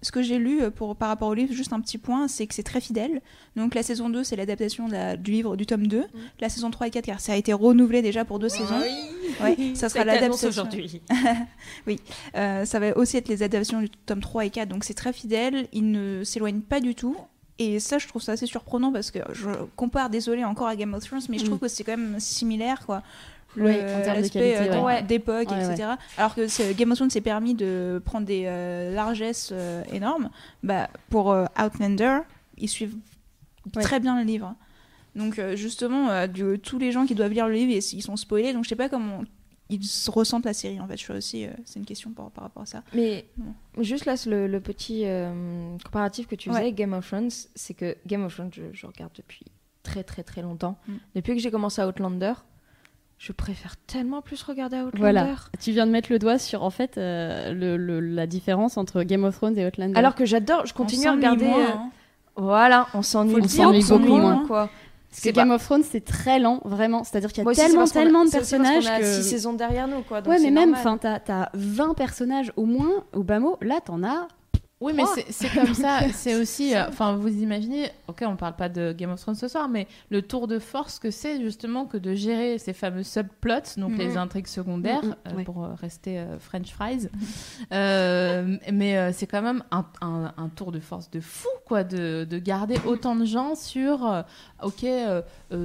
ce, 0.04 0.12
que 0.12 0.22
j'ai- 0.22 0.38
lu 0.38 0.62
euh, 0.62 0.70
pour, 0.70 0.94
par 0.96 1.08
rapport 1.08 1.28
au 1.28 1.34
livre, 1.34 1.52
juste 1.52 1.72
un 1.72 1.80
petit 1.80 1.98
point, 1.98 2.28
c'est 2.28 2.46
que 2.46 2.54
c'est 2.54 2.62
très 2.62 2.80
fidèle. 2.80 3.20
Donc 3.56 3.74
la 3.74 3.82
saison 3.82 4.08
2 4.10 4.22
c'est 4.24 4.36
l'adaptation 4.36 4.86
la- 4.88 5.16
du 5.16 5.30
livre 5.32 5.56
du 5.56 5.66
tome 5.66 5.86
2. 5.86 6.04
La 6.40 6.48
saison 6.48 6.70
3 6.70 6.86
et 6.86 6.90
4 6.90 7.04
car 7.06 7.20
ça 7.20 7.32
a 7.32 7.36
été 7.36 7.52
renouvelé 7.52 8.02
déjà 8.02 8.24
pour 8.24 8.38
deux 8.38 8.48
saisons. 8.48 8.80
Ouais, 9.42 9.56
ça 9.74 9.88
sera 9.88 10.04
l'adaptation. 10.04 10.48
aujourd'hui. 10.48 11.00
Euh, 12.36 12.64
ça 12.64 12.78
va 12.78 12.96
aussi 12.96 13.16
être 13.16 13.28
les 13.28 13.42
adaptations 13.42 13.80
du 13.80 13.90
tome 13.90 14.20
3 14.20 14.44
et 14.46 14.50
4, 14.50 14.68
donc 14.68 14.84
c'est 14.84 14.94
très 14.94 15.12
fidèle, 15.12 15.66
il 15.72 15.90
ne 15.90 16.22
s'éloigne 16.24 16.60
pas 16.60 16.80
du 16.80 16.94
tout. 16.94 17.16
Et 17.60 17.78
ça, 17.78 17.98
je 17.98 18.08
trouve 18.08 18.20
ça 18.20 18.32
assez 18.32 18.46
surprenant 18.46 18.92
parce 18.92 19.12
que 19.12 19.20
je 19.32 19.48
compare, 19.76 20.10
désolé, 20.10 20.44
encore 20.44 20.66
à 20.66 20.74
Game 20.74 20.92
of 20.94 21.04
Thrones, 21.04 21.20
mais 21.28 21.38
je 21.38 21.44
Mm. 21.44 21.46
trouve 21.46 21.58
que 21.60 21.68
c'est 21.68 21.84
quand 21.84 21.96
même 21.96 22.18
similaire, 22.18 22.84
quoi. 22.84 23.02
Oui, 23.56 23.76
l'aspect, 23.76 24.56
euh, 24.70 24.82
ouais. 24.82 25.02
d'époque, 25.02 25.50
Ouais, 25.50 25.64
etc. 25.72 25.90
Alors 26.16 26.34
que 26.34 26.72
Game 26.72 26.90
of 26.92 26.96
Thrones 26.98 27.10
s'est 27.10 27.20
permis 27.20 27.54
de 27.54 28.02
prendre 28.04 28.26
des 28.26 28.44
euh, 28.46 28.94
largesses 28.94 29.50
euh, 29.52 29.82
énormes. 29.92 30.30
Bah, 30.62 30.88
pour 31.10 31.30
euh, 31.32 31.44
Outlander, 31.62 32.18
ils 32.58 32.68
suivent 32.68 32.96
très 33.72 34.00
bien 34.00 34.18
le 34.18 34.24
livre. 34.26 34.54
Donc 35.14 35.40
justement, 35.54 36.26
du- 36.26 36.58
tous 36.58 36.78
les 36.78 36.90
gens 36.90 37.06
qui 37.06 37.14
doivent 37.14 37.32
lire 37.32 37.46
le 37.46 37.54
livre, 37.54 37.70
ils, 37.72 37.96
ils 37.98 38.02
sont 38.02 38.16
spoilés. 38.16 38.52
Donc 38.52 38.64
je 38.64 38.68
sais 38.70 38.76
pas 38.76 38.88
comment 38.88 39.22
ils 39.70 39.82
se 39.84 40.10
ressentent 40.10 40.44
la 40.44 40.52
série. 40.52 40.80
En 40.80 40.86
fait, 40.88 40.96
je 40.96 41.02
suis 41.04 41.12
aussi, 41.12 41.46
c'est 41.64 41.78
une 41.78 41.86
question 41.86 42.10
par, 42.10 42.30
par 42.32 42.44
rapport 42.44 42.64
à 42.64 42.66
ça. 42.66 42.82
Mais 42.92 43.24
juste 43.78 44.04
là, 44.06 44.14
le, 44.26 44.46
le 44.48 44.60
petit 44.60 45.04
comparatif 45.84 46.26
que 46.26 46.34
tu 46.34 46.48
faisais 46.50 46.60
avec 46.60 46.74
Game 46.74 46.92
of 46.94 47.06
Thrones, 47.06 47.30
c'est 47.54 47.74
que 47.74 47.96
Game 48.06 48.24
of 48.24 48.34
Thrones, 48.34 48.50
je, 48.52 48.62
je 48.72 48.86
regarde 48.86 49.12
depuis 49.16 49.46
très 49.84 50.02
très 50.02 50.22
très 50.24 50.42
longtemps. 50.42 50.78
Mm. 50.88 50.92
Depuis 51.14 51.34
que 51.34 51.40
j'ai 51.40 51.50
commencé 51.50 51.80
à 51.80 51.86
Outlander, 51.88 52.32
je 53.26 53.32
préfère 53.32 53.76
tellement 53.86 54.20
plus 54.20 54.42
regarder 54.42 54.76
Outlander. 54.76 54.98
Voilà. 54.98 55.26
Tu 55.58 55.70
viens 55.72 55.86
de 55.86 55.90
mettre 55.92 56.12
le 56.12 56.18
doigt 56.18 56.38
sur 56.38 56.62
en 56.62 56.68
fait 56.68 56.98
euh, 56.98 57.54
le- 57.54 57.78
le- 57.78 58.00
la 58.00 58.26
différence 58.26 58.76
entre 58.76 59.02
Game 59.02 59.24
of 59.24 59.34
Thrones 59.34 59.56
et 59.58 59.64
Outlander. 59.66 59.94
Alors 59.96 60.14
que 60.14 60.26
j'adore, 60.26 60.66
je 60.66 60.74
continue 60.74 61.06
On 61.08 61.12
à 61.12 61.14
regarder. 61.16 61.46
moins, 61.46 61.58
euh, 61.60 61.66
hein. 61.74 61.90
Voilà, 62.36 62.86
on 62.92 63.00
s'ennuie 63.00 63.40
beaucoup, 63.40 63.92
on 63.94 63.98
moins, 64.00 64.20
moins. 64.20 64.46
quoi. 64.46 64.68
Parce 65.08 65.20
que 65.22 65.28
C'est 65.28 65.32
Game 65.32 65.48
pas- 65.48 65.54
of 65.54 65.64
Thrones 65.64 65.84
c'est 65.84 66.04
très 66.04 66.38
lent, 66.38 66.60
vraiment. 66.64 67.02
C'est-à-dire 67.04 67.32
qu'il 67.32 67.44
y 67.44 67.46
a 67.46 67.50
aussi, 67.50 67.60
tellement 67.60 67.86
tellement 67.86 68.22
de 68.24 68.28
aussi 68.28 68.36
parce 68.36 68.50
personnages 68.50 68.84
qu'on 68.84 68.92
a 68.94 68.98
que. 69.00 69.06
six 69.06 69.22
saisons 69.22 69.52
derrière 69.54 69.88
nous, 69.88 70.02
quoi. 70.02 70.20
donc 70.20 70.30
ouais, 70.32 70.40
mais 70.42 70.50
même, 70.50 70.72
enfin, 70.72 70.98
t'as 70.98 71.20
as 71.28 71.50
20 71.54 71.94
personnages 71.94 72.52
au 72.56 72.66
moins 72.66 73.04
au 73.14 73.22
bas 73.22 73.38
mot. 73.38 73.56
Là, 73.62 73.78
t'en 73.82 74.02
as. 74.02 74.28
Oui, 74.84 74.92
mais 74.94 75.02
Trois. 75.04 75.16
c'est- 75.30 75.48
comme 75.54 75.74
ça. 75.74 76.00
C'est 76.12 76.34
aussi. 76.34 76.74
euh, 76.74 76.84
Enfin, 76.88 77.16
vous 77.16 77.28
imaginez. 77.42 77.88
Ok, 78.08 78.22
on 78.26 78.36
parle 78.36 78.54
pas 78.56 78.68
de 78.68 78.92
Game 78.92 79.10
of 79.10 79.20
Thrones 79.20 79.34
ce 79.34 79.48
soir, 79.48 79.68
mais 79.68 79.86
le 80.10 80.20
tour 80.22 80.46
de 80.46 80.58
force 80.58 80.98
que 80.98 81.10
c'est 81.10 81.40
justement 81.40 81.86
que 81.86 81.96
de 81.96 82.14
gérer 82.14 82.58
ces 82.58 82.72
fameux 82.74 83.02
subplots, 83.02 83.76
donc 83.78 83.92
Mhm. 83.92 83.98
les 83.98 84.16
intrigues 84.16 84.46
secondaires, 84.46 85.02
Mhm, 85.04 85.16
euh, 85.28 85.34
ouais. 85.36 85.44
pour 85.44 85.64
euh, 85.64 85.74
rester 85.74 86.18
euh, 86.18 86.38
French 86.38 86.70
fries. 86.72 87.08
Mais 88.72 89.12
c'est 89.12 89.26
quand 89.26 89.42
même 89.42 89.62
un, 89.70 89.84
un- 90.00 90.32
un 90.36 90.48
tour 90.48 90.72
de 90.72 90.80
force 90.80 91.10
de 91.10 91.20
fou, 91.20 91.48
quoi, 91.66 91.84
de, 91.84 92.26
de 92.28 92.38
garder 92.38 92.76
autant 92.86 93.16
de 93.16 93.24
gens 93.24 93.54
sur. 93.54 94.24
ok, 94.62 94.86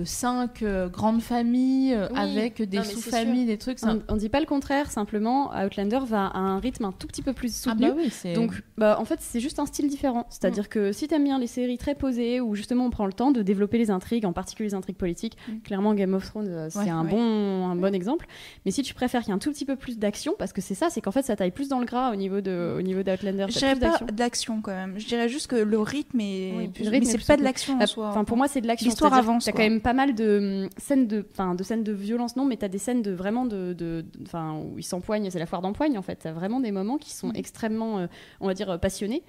cinq 0.05 0.63
grandes 0.91 1.21
familles 1.21 1.97
Oui. 2.11 2.19
avec 2.19 2.61
des 2.61 2.83
sous-familles, 2.83 3.45
des 3.45 3.57
trucs. 3.57 3.79
On, 3.83 4.01
on 4.07 4.15
dit 4.15 4.29
pas 4.29 4.39
le 4.39 4.45
contraire, 4.45 4.91
simplement, 4.91 5.51
Outlander 5.55 5.99
va 6.05 6.27
à 6.27 6.37
un 6.37 6.59
rythme 6.59 6.85
un 6.85 6.91
tout 6.91 7.07
petit 7.07 7.21
peu 7.21 7.33
plus 7.33 7.53
Ah 7.65 7.71
soutenu. 7.71 7.89
bah 7.89 7.95
oui. 7.97 8.33
Donc, 8.33 8.51
bah, 8.77 8.97
en 8.99 9.05
fait, 9.09 9.19
c'est 9.19 9.39
juste 9.41 9.59
un 9.59 9.65
style 9.65 9.87
différent. 9.89 10.25
C'est-à-dire 10.29 10.69
que 10.69 10.91
si 10.93 11.07
t'aimes 11.07 11.23
bien 11.25 11.37
les 11.39 11.47
séries 11.47 11.77
très 11.77 11.95
posées, 11.95 12.39
où 12.41 12.55
justement 12.55 12.85
on 12.85 12.89
prend 12.89 13.05
le 13.05 13.13
temps 13.13 13.31
de 13.31 13.41
développer 13.41 13.77
les 13.77 13.91
intrigues, 13.91 14.25
en 14.25 14.33
particulier 14.33 14.69
les 14.69 14.75
intrigues 14.75 14.95
politiques, 14.97 15.35
Mm. 15.47 15.59
clairement 15.63 15.93
Game 15.93 16.13
of 16.13 16.25
Thrones, 16.25 16.47
euh, 16.47 16.67
c'est 16.69 16.79
Ouais, 16.79 16.89
un, 16.89 17.03
ouais. 17.03 17.09
bon, 17.09 17.67
un 17.67 17.75
bon 17.75 17.93
exemple. 17.93 18.25
Mais 18.65 18.71
si 18.71 18.81
tu 18.83 18.93
préfères 18.93 19.21
qu'il 19.21 19.29
y 19.29 19.31
ait 19.31 19.35
un 19.35 19.39
tout 19.39 19.51
petit 19.51 19.65
peu 19.65 19.75
plus 19.75 19.97
d'action, 19.99 20.33
parce 20.39 20.53
que 20.53 20.61
c'est 20.61 20.75
ça, 20.75 20.89
c'est 20.89 21.01
qu'en 21.01 21.11
fait 21.11 21.23
ça 21.23 21.35
taille 21.35 21.51
plus 21.51 21.67
dans 21.69 21.79
le 21.79 21.85
gras 21.85 22.11
au 22.11 22.15
niveau 22.15 22.39
de, 22.41 22.75
au 22.77 22.81
niveau 22.81 23.03
d'Outlander. 23.03 23.45
Je 23.49 23.57
dirais 23.57 23.75
pas 23.75 23.99
d'action. 24.11 24.61
quand 24.61 24.71
même. 24.71 24.97
Je 24.99 25.07
dirais 25.07 25.27
juste 25.29 25.47
que 25.47 25.55
le 25.55 25.79
rythme 25.79 26.19
est. 26.21 26.53
Oui, 26.55 26.67
plus- 26.69 26.83
le 26.85 26.89
rythme 26.91 27.05
mais 27.07 27.13
est 27.13 27.17
c'est 27.19 27.27
pas 27.27 27.37
de 27.37 27.43
l'action 27.43 27.79
en 27.79 27.85
soi. 27.87 28.07
Enfin, 28.09 28.23
pour 28.23 28.37
moi, 28.37 28.47
c'est 28.47 28.61
de 28.61 28.67
l'action. 28.67 28.89
L'histoire 28.89 29.13
avance, 29.13 29.45
T'as 29.45 29.51
quand 29.51 29.59
même 29.59 29.81
pas 29.81 29.93
mal 29.93 30.13
de 30.15 30.63
hum, 30.65 30.69
scènes 30.77 31.07
de, 31.07 31.25
enfin, 31.31 31.55
de 31.55 31.63
scènes 31.63 31.83
de 31.83 31.91
violence, 31.93 32.35
non, 32.35 32.45
mais 32.45 32.57
t'as 32.57 32.67
des 32.67 32.77
scènes 32.77 33.01
de 33.01 33.11
vraiment 33.11 33.45
de, 33.45 34.05
enfin, 34.23 34.55
où 34.59 34.77
ils 34.77 34.83
s'empoignent. 34.83 35.29
C'est 35.31 35.39
la 35.39 35.45
foire 35.45 35.61
d'empoigne 35.61 35.97
en 35.97 36.01
fait. 36.01 36.15
T'as 36.17 36.31
vraiment 36.31 36.59
des 36.59 36.71
moments 36.71 36.97
qui 36.97 37.09
Mm. 37.09 37.17
sont 37.19 37.31
extrêmement, 37.33 37.99
euh, 37.99 38.07
on 38.39 38.47
va 38.47 38.53
dire, 38.53 38.77
euh. 38.89 39.23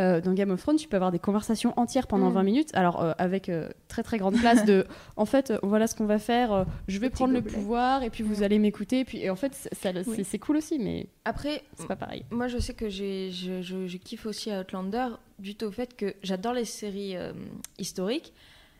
Euh, 0.00 0.20
dans 0.20 0.32
Game 0.32 0.50
of 0.50 0.60
Thrones, 0.60 0.74
tu 0.76 0.88
peux 0.88 0.96
avoir 0.96 1.12
des 1.12 1.20
conversations 1.20 1.72
entières 1.78 2.08
pendant 2.08 2.28
Mm. 2.30 2.34
20 2.34 2.42
minutes, 2.42 2.70
alors 2.74 3.00
euh, 3.00 3.12
avec 3.16 3.48
euh, 3.48 3.68
très 3.86 4.02
très 4.02 4.18
grande 4.18 4.36
place 4.36 4.64
de, 4.64 4.84
en 5.16 5.24
fait, 5.24 5.52
voilà 5.62 5.86
ce 5.86 5.94
qu'on 5.94 6.06
va 6.06 6.18
faire. 6.18 6.66
je 6.88 6.98
vais 6.98 7.10
Petit 7.10 7.18
prendre 7.18 7.32
le 7.34 7.42
pouvoir 7.42 8.02
et 8.02 8.10
puis 8.10 8.24
vous 8.24 8.42
allez 8.42 8.58
m'écouter. 8.58 8.98
Et 9.00 9.04
puis 9.04 9.18
et 9.18 9.30
en 9.30 9.36
fait, 9.36 9.52
c'est 9.54 9.70
Oui. 10.08 10.24
c'est 10.24 10.38
cool 10.40 10.56
aussi, 10.56 10.80
mais 10.80 11.06
Après, 11.24 11.62
c'est 11.78 11.86
pas 11.86 11.94
pareil. 11.94 12.24
Moi, 12.32 12.48
je 12.48 12.58
sais 12.58 12.74
que 12.74 12.88
je, 12.88 13.30
je- 13.62 13.86
je 13.86 13.96
kiffe 13.98 14.26
aussi 14.26 14.50
Outlander, 14.50 15.10
dû 15.38 15.54
au 15.62 15.70
fait 15.70 15.96
que 15.96 16.12
j'adore 16.24 16.54
les 16.54 16.64
séries 16.64 17.14
historiques, 17.78 18.32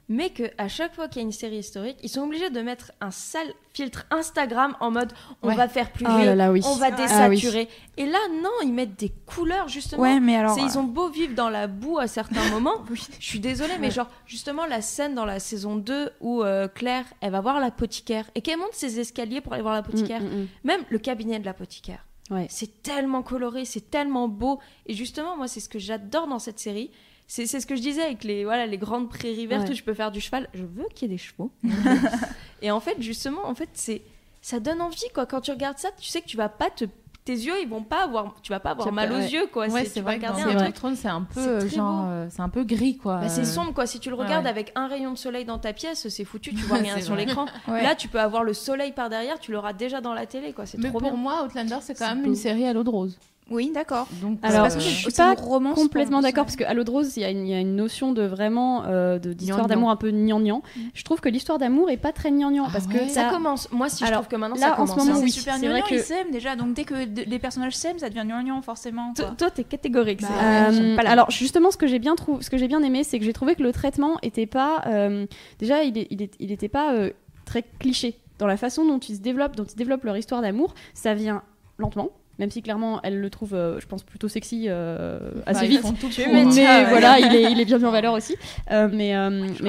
mais 0.09 0.31
que 0.31 0.43
à 0.59 0.69
chaque 0.69 0.95
fois 0.95 1.09
qu'il 1.09 1.23
y 1.23 1.25
a 1.25 1.27
une 1.27 1.33
série 1.33 1.59
historique, 1.59 1.97
ils 2.03 2.09
sont 2.09 2.23
obligés 2.23 2.51
de 2.51 2.61
mettre 2.61 2.93
un 3.01 3.11
sale 3.11 3.53
filtre 3.73 4.05
Instagram 4.11 4.77
en 4.81 4.91
mode 4.91 5.13
on 5.43 5.49
Ouais. 5.49 5.55
va 5.57 5.67
faire 5.69 5.91
plus 5.93 6.07
vieux, 6.07 6.25
là 6.27 6.35
là, 6.35 6.53
oui. 6.53 6.61
on 6.65 6.75
va 6.77 6.87
Ah 6.93 7.29
oui. 7.29 7.37
désaturer. 7.37 7.69
Et 7.97 8.07
là, 8.07 8.19
non, 8.43 8.51
ils 8.63 8.73
mettent 8.73 8.99
des 8.99 9.13
couleurs 9.27 9.69
justement. 9.69 10.03
Ouais, 10.03 10.21
mais 10.21 10.37
alors. 10.37 10.59
Ils 10.59 10.79
ont 10.79 10.83
beau 10.85 11.09
vivre 11.09 11.35
dans 11.35 11.49
la 11.49 11.67
boue 11.67 11.99
à 11.99 12.07
certains 12.07 12.45
moments. 12.51 12.85
Oui. 12.91 13.01
Je 13.19 13.25
suis 13.27 13.41
désolée, 13.41 13.79
mais 13.81 13.91
genre, 13.91 14.09
justement, 14.27 14.67
la 14.67 14.81
scène 14.83 15.15
dans 15.15 15.25
la 15.25 15.41
saison 15.41 15.77
2 15.77 16.11
où 16.21 16.43
euh, 16.43 16.69
Claire, 16.69 17.07
elle 17.21 17.33
va 17.33 17.41
voir 17.41 17.59
l'apothicaire 17.61 18.31
et 18.35 18.43
qu'elle 18.43 18.59
monte 18.59 18.75
ses 18.75 19.01
escaliers 19.01 19.41
pour 19.41 19.55
aller 19.55 19.63
voir 19.63 19.75
l'apothicaire. 19.75 20.21
Mm, 20.21 20.27
mm, 20.27 20.41
mm. 20.43 20.49
Même 20.65 20.81
le 20.91 20.99
cabinet 20.99 21.39
de 21.41 21.45
l'apothicaire. 21.47 22.05
Ouais. 22.31 22.47
C'est 22.49 22.83
tellement 22.83 23.23
coloré, 23.23 23.65
c'est 23.65 23.91
tellement 23.91 24.29
beau. 24.29 24.59
Et 24.87 24.95
justement, 24.95 25.37
moi, 25.37 25.49
c'est 25.49 25.61
ce 25.61 25.69
que 25.69 25.79
j'adore 25.79 26.27
dans 26.27 26.39
cette 26.39 26.59
série. 26.59 26.91
C'est 27.27 27.47
ce 27.47 27.67
que 27.67 27.75
je 27.75 27.81
disais 27.81 28.03
avec 28.03 28.23
les, 28.23 28.45
voilà, 28.45 28.67
les 28.67 28.79
grandes 28.79 29.09
prairies 29.09 29.47
vertes 29.47 29.65
Ouais. 29.65 29.71
où 29.73 29.75
je 29.75 29.83
peux 29.83 29.95
faire 29.95 30.11
du 30.13 30.21
cheval. 30.21 30.49
Je 30.55 30.63
veux 30.63 30.87
qu'il 30.95 31.09
y 31.09 31.13
ait 31.13 31.15
des 31.15 31.23
chevaux. 31.23 31.51
et 32.63 32.71
en 32.71 32.81
fait, 32.81 33.01
justement, 33.01 33.47
en 33.47 33.55
fait, 33.55 33.71
c'est 33.73 34.03
ça 34.43 34.61
donne 34.61 34.81
envie. 34.83 35.09
quoi. 35.15 35.25
Quand 35.27 35.41
tu 35.41 35.51
regardes 35.51 35.79
ça, 35.79 35.89
tu 35.99 36.09
sais 36.09 36.21
que 36.21 36.27
tu 36.27 36.37
vas 36.37 36.51
pas 36.51 36.69
te 36.71 36.85
tes 37.25 37.33
yeux, 37.33 37.55
ils 37.63 37.69
vont 37.69 37.83
pas 37.83 38.05
avoir, 38.05 38.35
tu 38.43 38.53
vas 38.53 38.61
pas 38.61 38.73
avoir 38.73 38.93
mal 38.93 39.11
aux 39.11 39.17
yeux, 39.17 39.47
quoi. 39.47 39.67
Ouais, 39.69 39.87
c'est 39.87 40.03
vrai 40.03 40.19
que 40.19 40.27
un 40.27 40.71
Thrones, 40.73 40.95
c'est 40.95 41.09
un 41.09 41.23
peu 41.23 41.67
genre, 41.69 42.05
euh, 42.11 42.27
c'est 42.29 42.43
un 42.43 42.51
peu 42.51 42.65
gris 42.65 42.99
quoi. 42.99 43.17
Bah, 43.21 43.29
c'est 43.31 43.47
sombre 43.47 43.73
quoi. 43.73 43.87
Si 43.87 43.99
tu 43.99 44.11
le 44.11 44.15
regardes 44.15 44.45
ouais. 44.45 44.51
avec 44.51 44.73
un 44.75 44.87
rayon 44.89 45.11
de 45.13 45.17
soleil 45.17 45.47
dans 45.47 45.59
ta 45.59 45.73
pièce, 45.73 46.07
c'est 46.09 46.25
foutu, 46.27 46.51
tu 46.51 46.57
vois 46.67 46.77
rien 46.77 47.01
sur 47.01 47.17
l'écran. 47.17 47.47
Là, 47.67 47.95
tu 47.95 48.09
peux 48.09 48.21
avoir 48.21 48.45
le 48.45 48.53
soleil 48.53 48.93
par 48.93 49.09
derrière, 49.09 49.39
tu 49.41 49.53
l'auras 49.53 49.73
déjà 49.73 50.03
dans 50.03 50.13
la 50.13 50.27
télé 50.27 50.53
quoi. 50.53 50.67
C'est 50.67 50.77
Mais 50.77 50.91
trop 50.91 50.99
pour 50.99 51.11
bien. 51.13 51.19
moi, 51.19 51.45
Outlander, 51.47 51.79
c'est 51.81 51.95
quand 51.99 52.09
même 52.09 52.21
beau. 52.25 52.29
une 52.29 52.35
série 52.35 52.67
à 52.67 52.75
l'eau 52.75 52.85
de 52.85 52.91
rose. 52.91 53.19
Oui, 53.51 53.71
d'accord. 53.75 54.09
Donc, 54.23 54.39
Alors, 54.43 54.63
parce 54.63 54.77
que 54.77 54.81
je 54.81 54.89
suis 54.89 55.13
pas 55.13 55.35
romance 55.35 55.75
complètement 55.75 56.23
d'accord 56.23 56.45
parce 56.47 56.57
qu'à 56.57 56.73
l'eau 56.73 56.83
de 56.83 56.91
rose, 56.91 57.15
il 57.17 57.21
y, 57.21 57.25
a 57.25 57.31
une- 57.31 57.47
il 57.47 57.51
y 57.51 57.55
a 57.55 57.61
une 57.61 57.77
notion 57.77 58.13
de 58.13 58.23
vraiment 58.23 58.85
euh, 58.87 59.19
d'histoire 59.19 59.67
d'amour 59.67 59.91
un 59.91 59.97
peu 59.97 60.11
gnangnan. 60.11 60.63
Je 60.95 61.05
trouve 61.05 61.21
que 61.21 61.29
l'histoire 61.29 61.59
d'amour 61.59 61.91
est 61.91 61.99
pas 61.99 62.13
très 62.13 62.31
gnangnan 62.31 62.65
Ah 62.67 62.71
parce 62.73 62.87
ouais 62.87 63.01
que 63.01 63.09
Ça 63.09 63.29
ça, 63.29 63.31
commence. 63.31 63.71
Moi, 63.71 63.91
si 63.91 63.99
je 64.03 64.09
Alors, 64.09 64.23
trouve 64.23 64.29
que 64.29 64.37
maintenant 64.37 64.57
là, 64.57 64.75
ça 64.77 64.81
en 64.81 64.87
ce 64.87 64.93
commence. 64.93 65.09
moment, 65.09 65.21
oui, 65.21 65.31
c'est 65.31 65.41
super 65.41 65.59
gnangnan, 65.59 65.83
que- 65.87 65.95
ils 65.95 66.01
s'aiment 66.01 66.31
déjà. 66.31 66.57
Donc 66.57 66.73
dès 66.73 66.85
que 66.85 66.95
les 66.95 67.39
personnages 67.39 67.77
s'aiment, 67.77 67.99
ça 67.99 68.09
devient 68.09 68.25
gnangnan 68.27 68.63
forcément. 68.63 69.13
Toi, 69.15 69.27
quoi. 69.27 69.35
toi, 69.37 69.51
t'es 69.51 69.65
catégorique. 69.65 70.23
Bah 70.23 70.29
Euh, 70.71 70.97
pas 70.97 71.03
alors 71.03 71.31
justement, 71.31 71.71
ce 71.71 71.77
que 71.77 71.87
j'ai 71.87 71.99
bien 71.99 72.15
trouvé, 72.15 72.43
ce 72.43 72.49
que 72.49 72.57
j'ai 72.57 72.69
bien 72.69 72.83
aimé, 72.83 73.05
c'est 73.05 73.19
que 73.19 73.25
j'ai 73.27 73.33
trouvé 73.35 73.57
que 73.57 73.63
le 73.63 73.73
traitement 73.73 74.17
était 74.23 74.47
pas, 74.47 74.83
euh, 74.87 75.27
déjà, 75.59 75.83
il, 75.85 75.99
est- 75.99 76.07
il, 76.11 76.23
est- 76.23 76.35
il 76.41 76.51
était 76.51 76.69
pas 76.69 76.95
euh, 76.95 77.11
très 77.45 77.63
cliché 77.79 78.19
dans 78.39 78.47
la 78.47 78.57
façon 78.57 78.87
dont 78.87 78.99
ils 78.99 79.17
se 79.17 79.21
développent, 79.21 79.55
dont 79.55 79.65
ils 79.65 79.77
développent 79.77 80.05
leur 80.05 80.17
histoire 80.17 80.41
d'amour. 80.41 80.75
Ça 80.95 81.13
vient 81.13 81.43
lentement. 81.79 82.09
Même 82.39 82.51
si 82.51 82.63
clairement 82.63 83.01
elle 83.03 83.21
le 83.21 83.31
trouve, 83.31 83.55
euh, 83.55 83.79
je 83.81 83.87
pense, 83.87 84.03
plutôt 84.03 84.27
sexy 84.29 84.67
euh, 84.69 85.19
assez 85.47 85.61
Bah, 85.61 85.67
ils 85.67 85.71
vite. 85.71 85.83
tout 86.01 86.07
hein. 86.07 86.29
Mais 86.33 86.51
ça, 86.51 86.61
ouais. 86.83 86.85
voilà, 86.89 87.19
il 87.21 87.35
est, 87.35 87.53
il 87.53 87.61
est 87.61 87.65
bien 87.65 87.79
mis 87.79 87.85
en 87.85 87.93
valeur 87.93 88.13
aussi. 88.15 88.35
Euh, 88.71 88.89
mais 88.93 89.17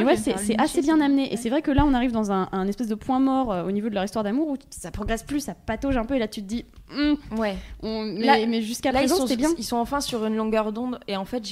ouais, 0.03 0.15
c'est 0.17 0.59
assez 0.59 0.81
bien 0.81 0.99
amené. 0.99 1.31
Et 1.31 1.37
c'est 1.37 1.49
vrai 1.49 1.61
que 1.61 1.71
là, 1.71 1.83
on 1.85 1.93
arrive 1.93 2.11
dans 2.11 2.31
un, 2.31 2.49
un 2.51 2.67
espèce 2.67 2.87
de 2.87 2.95
point 2.95 3.19
mort 3.19 3.65
au 3.67 3.71
niveau 3.71 3.89
de 3.89 3.93
leur 3.95 4.03
histoire 4.03 4.23
d'amour 4.23 4.47
où 4.49 4.57
ça 4.71 4.89
progresse 4.91 5.23
plus, 5.23 5.41
ça 5.41 5.53
patauge 5.53 5.97
un 5.97 6.05
peu. 6.05 6.15
Et 6.15 6.19
là, 6.19 6.27
tu 6.27 6.41
te 6.41 6.47
dis, 6.47 6.65
Hum, 6.95 7.17
Ouais. 7.37 7.55
on- 7.81 8.03
mais, 8.03 8.25
Là- 8.25 8.45
mais 8.47 8.61
jusqu'à 8.61 8.91
présent, 8.91 9.15
sont, 9.15 9.27
c'était 9.27 9.37
bien. 9.41 9.49
ils 9.57 9.63
sont 9.63 9.77
enfin 9.77 10.01
sur 10.01 10.23
une 10.25 10.35
longueur 10.35 10.71
d'onde 10.71 10.99
et 11.07 11.17
en 11.17 11.25
fait, 11.25 11.43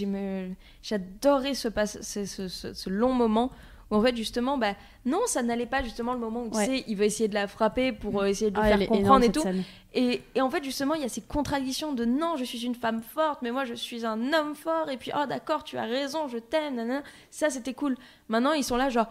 j'adorais 0.83 1.53
ce- 2.47 2.73
ce 2.73 2.89
long 2.89 3.13
moment 3.13 3.51
où 3.93 3.97
en 3.97 4.01
fait, 4.01 4.15
justement, 4.15 4.57
bah, 4.57 4.73
non, 5.05 5.19
ça 5.27 5.43
n'allait 5.43 5.65
pas 5.65 5.83
justement 5.83 6.13
le 6.13 6.19
moment 6.19 6.43
où 6.43 6.49
tu 6.49 6.57
Ouais. 6.57 6.65
sais, 6.65 6.83
il 6.87 6.95
veut 6.97 7.05
essayer 7.05 7.27
de 7.29 7.33
la 7.33 7.47
frapper 7.47 7.91
pour 7.91 8.21
euh, 8.21 8.25
essayer 8.25 8.51
de 8.51 8.55
lui 8.55 8.63
Ah, 8.65 8.69
faire 8.69 8.81
énorme, 8.81 8.97
comprendre 8.99 9.25
et 9.25 9.31
tout. 9.31 9.43
Et, 9.93 10.21
et 10.35 10.41
en 10.41 10.49
fait, 10.49 10.63
justement, 10.63 10.95
il 10.95 11.01
y 11.01 11.05
a 11.05 11.09
ces 11.09 11.21
contradictions 11.21 11.93
de 11.93 12.03
non, 12.05 12.35
je 12.37 12.43
suis 12.43 12.65
une 12.65 12.75
femme 12.75 13.01
forte, 13.01 13.41
mais 13.43 13.51
moi, 13.51 13.65
je 13.65 13.73
suis 13.75 14.05
un 14.05 14.33
homme 14.33 14.55
fort. 14.55 14.89
Et 14.89 14.97
puis, 14.97 15.11
oh, 15.15 15.25
d'accord, 15.27 15.63
tu 15.63 15.77
as 15.77 15.83
raison, 15.83 16.27
je 16.27 16.39
t'aime. 16.39 17.01
Ça, 17.29 17.49
c'était 17.49 17.73
cool. 17.73 17.95
Maintenant, 18.29 18.53
ils 18.53 18.63
sont 18.63 18.75
là, 18.77 18.89
genre, 18.89 19.07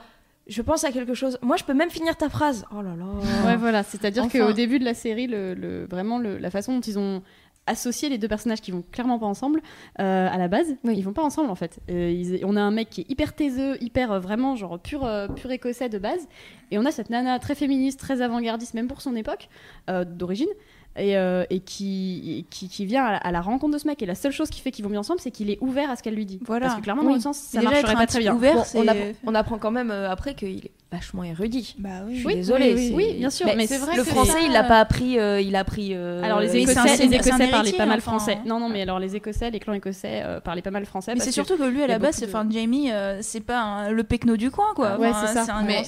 je 0.49 0.61
pense 0.61 0.83
à 0.83 0.91
quelque 0.91 1.15
chose. 1.15 1.39
Moi, 1.41 1.57
je 1.57 1.63
peux 1.63 1.75
même 1.75 1.91
finir 1.91 2.17
ta 2.17 2.29
phrase. 2.29 2.65
Oh 2.77 2.83
là 2.83 2.97
là. 2.97 3.05
Ouais, 3.47 3.57
voilà. 3.57 3.85
C'est-à-dire 3.85 4.25
Enfin. 4.25 4.41
qu'au 4.47 4.53
début 4.53 4.81
de 4.81 4.85
la 4.85 4.95
série, 4.95 5.29
le, 5.29 5.55
le- 5.55 5.87
vraiment 5.89 6.19
le- 6.19 6.37
la 6.39 6.51
façon 6.51 6.75
dont 6.75 6.81
ils 6.81 6.99
ont 6.99 7.23
associé 7.67 8.09
les 8.09 8.19
deux 8.19 8.29
personnages 8.29 8.61
qui 8.61 8.71
vont 8.73 8.83
clairement 8.91 9.19
pas 9.19 9.27
ensemble 9.27 9.61
euh, 10.01 10.29
à 10.31 10.37
la 10.37 10.49
base, 10.49 10.75
Oui. 10.85 10.95
ils 10.97 11.03
vont 11.03 11.13
pas 11.13 11.23
ensemble 11.23 11.51
en 11.51 11.55
fait. 11.55 11.79
Euh, 11.91 12.11
ils- 12.11 12.45
on 12.45 12.57
a 12.57 12.61
un 12.61 12.71
mec 12.73 12.91
qui 12.91 13.03
est 13.03 13.11
hyper 13.11 13.35
taiseux, 13.35 13.81
hyper 13.83 14.11
euh, 14.13 14.19
vraiment 14.21 14.57
genre 14.57 14.79
pur, 14.81 15.09
pur 15.37 15.51
écossais 15.51 15.89
de 15.89 15.99
base, 15.99 16.27
et 16.71 16.79
on 16.79 16.85
a 16.87 16.91
cette 16.91 17.11
nana 17.11 17.39
très 17.39 17.55
féministe, 17.55 18.01
très 18.01 18.21
avant-gardiste 18.21 18.75
même 18.75 18.89
pour 18.89 19.01
son 19.01 19.15
époque 19.17 19.49
d'origine. 20.07 20.49
Et, 20.99 21.17
euh, 21.17 21.45
et 21.49 21.61
qui, 21.61 22.45
qui, 22.51 22.69
qui 22.69 22.85
vient 22.85 23.05
à 23.05 23.13
la, 23.13 23.17
à 23.17 23.31
la 23.33 23.41
rencontre 23.41 23.73
de 23.73 23.79
ce 23.79 23.87
mec. 23.87 24.03
Et 24.03 24.07
la 24.07 24.15
seule 24.15 24.33
chose 24.33 24.51
qui 24.51 24.61
fait 24.61 24.71
qu'ils 24.71 24.85
vont 24.85 24.91
bien 24.91 25.01
ensemble, 25.01 25.21
c'est 25.21 25.31
qu'il 25.31 25.49
est 25.51 25.57
ouvert 25.63 25.91
à 25.91 25.97
ce 25.97 26.03
qu'elle 26.03 26.15
lui 26.15 26.27
dit. 26.27 26.39
Voilà. 26.45 26.67
Parce 26.67 26.79
que 26.79 26.83
clairement, 26.85 27.03
dans 27.03 27.09
Oui. 27.09 27.15
le 27.15 27.21
sens, 27.21 27.39
ça 27.39 27.61
Déjà, 27.61 27.71
marcherait 27.71 27.95
pas 27.95 28.07
très 28.07 28.19
bien. 28.19 28.35
ouvert, 28.35 28.57
Bon, 28.57 28.63
on, 28.75 28.87
apprend, 28.89 29.05
on 29.27 29.35
apprend 29.35 29.59
quand 29.59 29.71
même 29.71 29.91
euh, 29.91 30.11
après 30.11 30.35
qu'il 30.35 30.67
est 30.67 30.71
vachement 30.91 31.25
érudit. 31.25 31.75
Bah 31.79 31.89
oui. 32.07 32.17
Je 32.17 32.19
suis 32.19 32.27
Oui, 32.27 32.35
désolée. 32.35 32.93
oui, 32.95 33.15
bien 33.17 33.31
sûr, 33.31 33.47
mais 33.57 33.67
c'est 33.67 33.79
vrai 33.79 33.97
le 33.97 34.05
que 34.05 34.11
français, 34.11 34.45
il 34.45 34.53
l'a 34.53 34.65
pas 34.65 34.81
appris. 34.81 35.19
euh, 35.19 35.41
il 35.41 35.57
a 35.57 35.61
appris. 35.61 35.93
euh, 35.95 36.23
Alors 36.23 36.41
les 36.41 36.55
Écossais, 36.55 37.07
les 37.07 37.15
Écossais 37.15 37.49
parlaient 37.49 37.73
pas 37.73 37.87
mal 37.87 37.97
enfin, 37.99 38.11
français. 38.11 38.35
hein. 38.39 38.45
Non, 38.45 38.61
non, 38.61 38.69
mais 38.69 38.83
alors 38.83 38.99
les 38.99 39.17
Écossais, 39.17 39.51
les 39.51 39.61
clans 39.61 39.73
écossais 39.73 40.21
euh, 40.23 40.41
parlaient 40.41 40.61
pas 40.61 40.71
mal 40.71 40.85
français. 40.85 41.15
Mais 41.15 41.21
c'est 41.21 41.33
surtout 41.33 41.57
que 41.57 41.63
lui, 41.63 41.83
à 41.83 41.87
la 41.87 41.99
base, 41.99 42.23
enfin, 42.23 42.47
Jamie, 42.51 42.91
c'est 43.23 43.41
pas 43.41 43.89
le 43.91 44.05
pecno 44.05 44.37
du 44.37 44.51
coin, 44.51 44.75
quoi. 44.77 44.99
Ouais, 44.99 45.13
c'est 45.25 45.33
ça. 45.43 45.47
Mais 45.67 45.83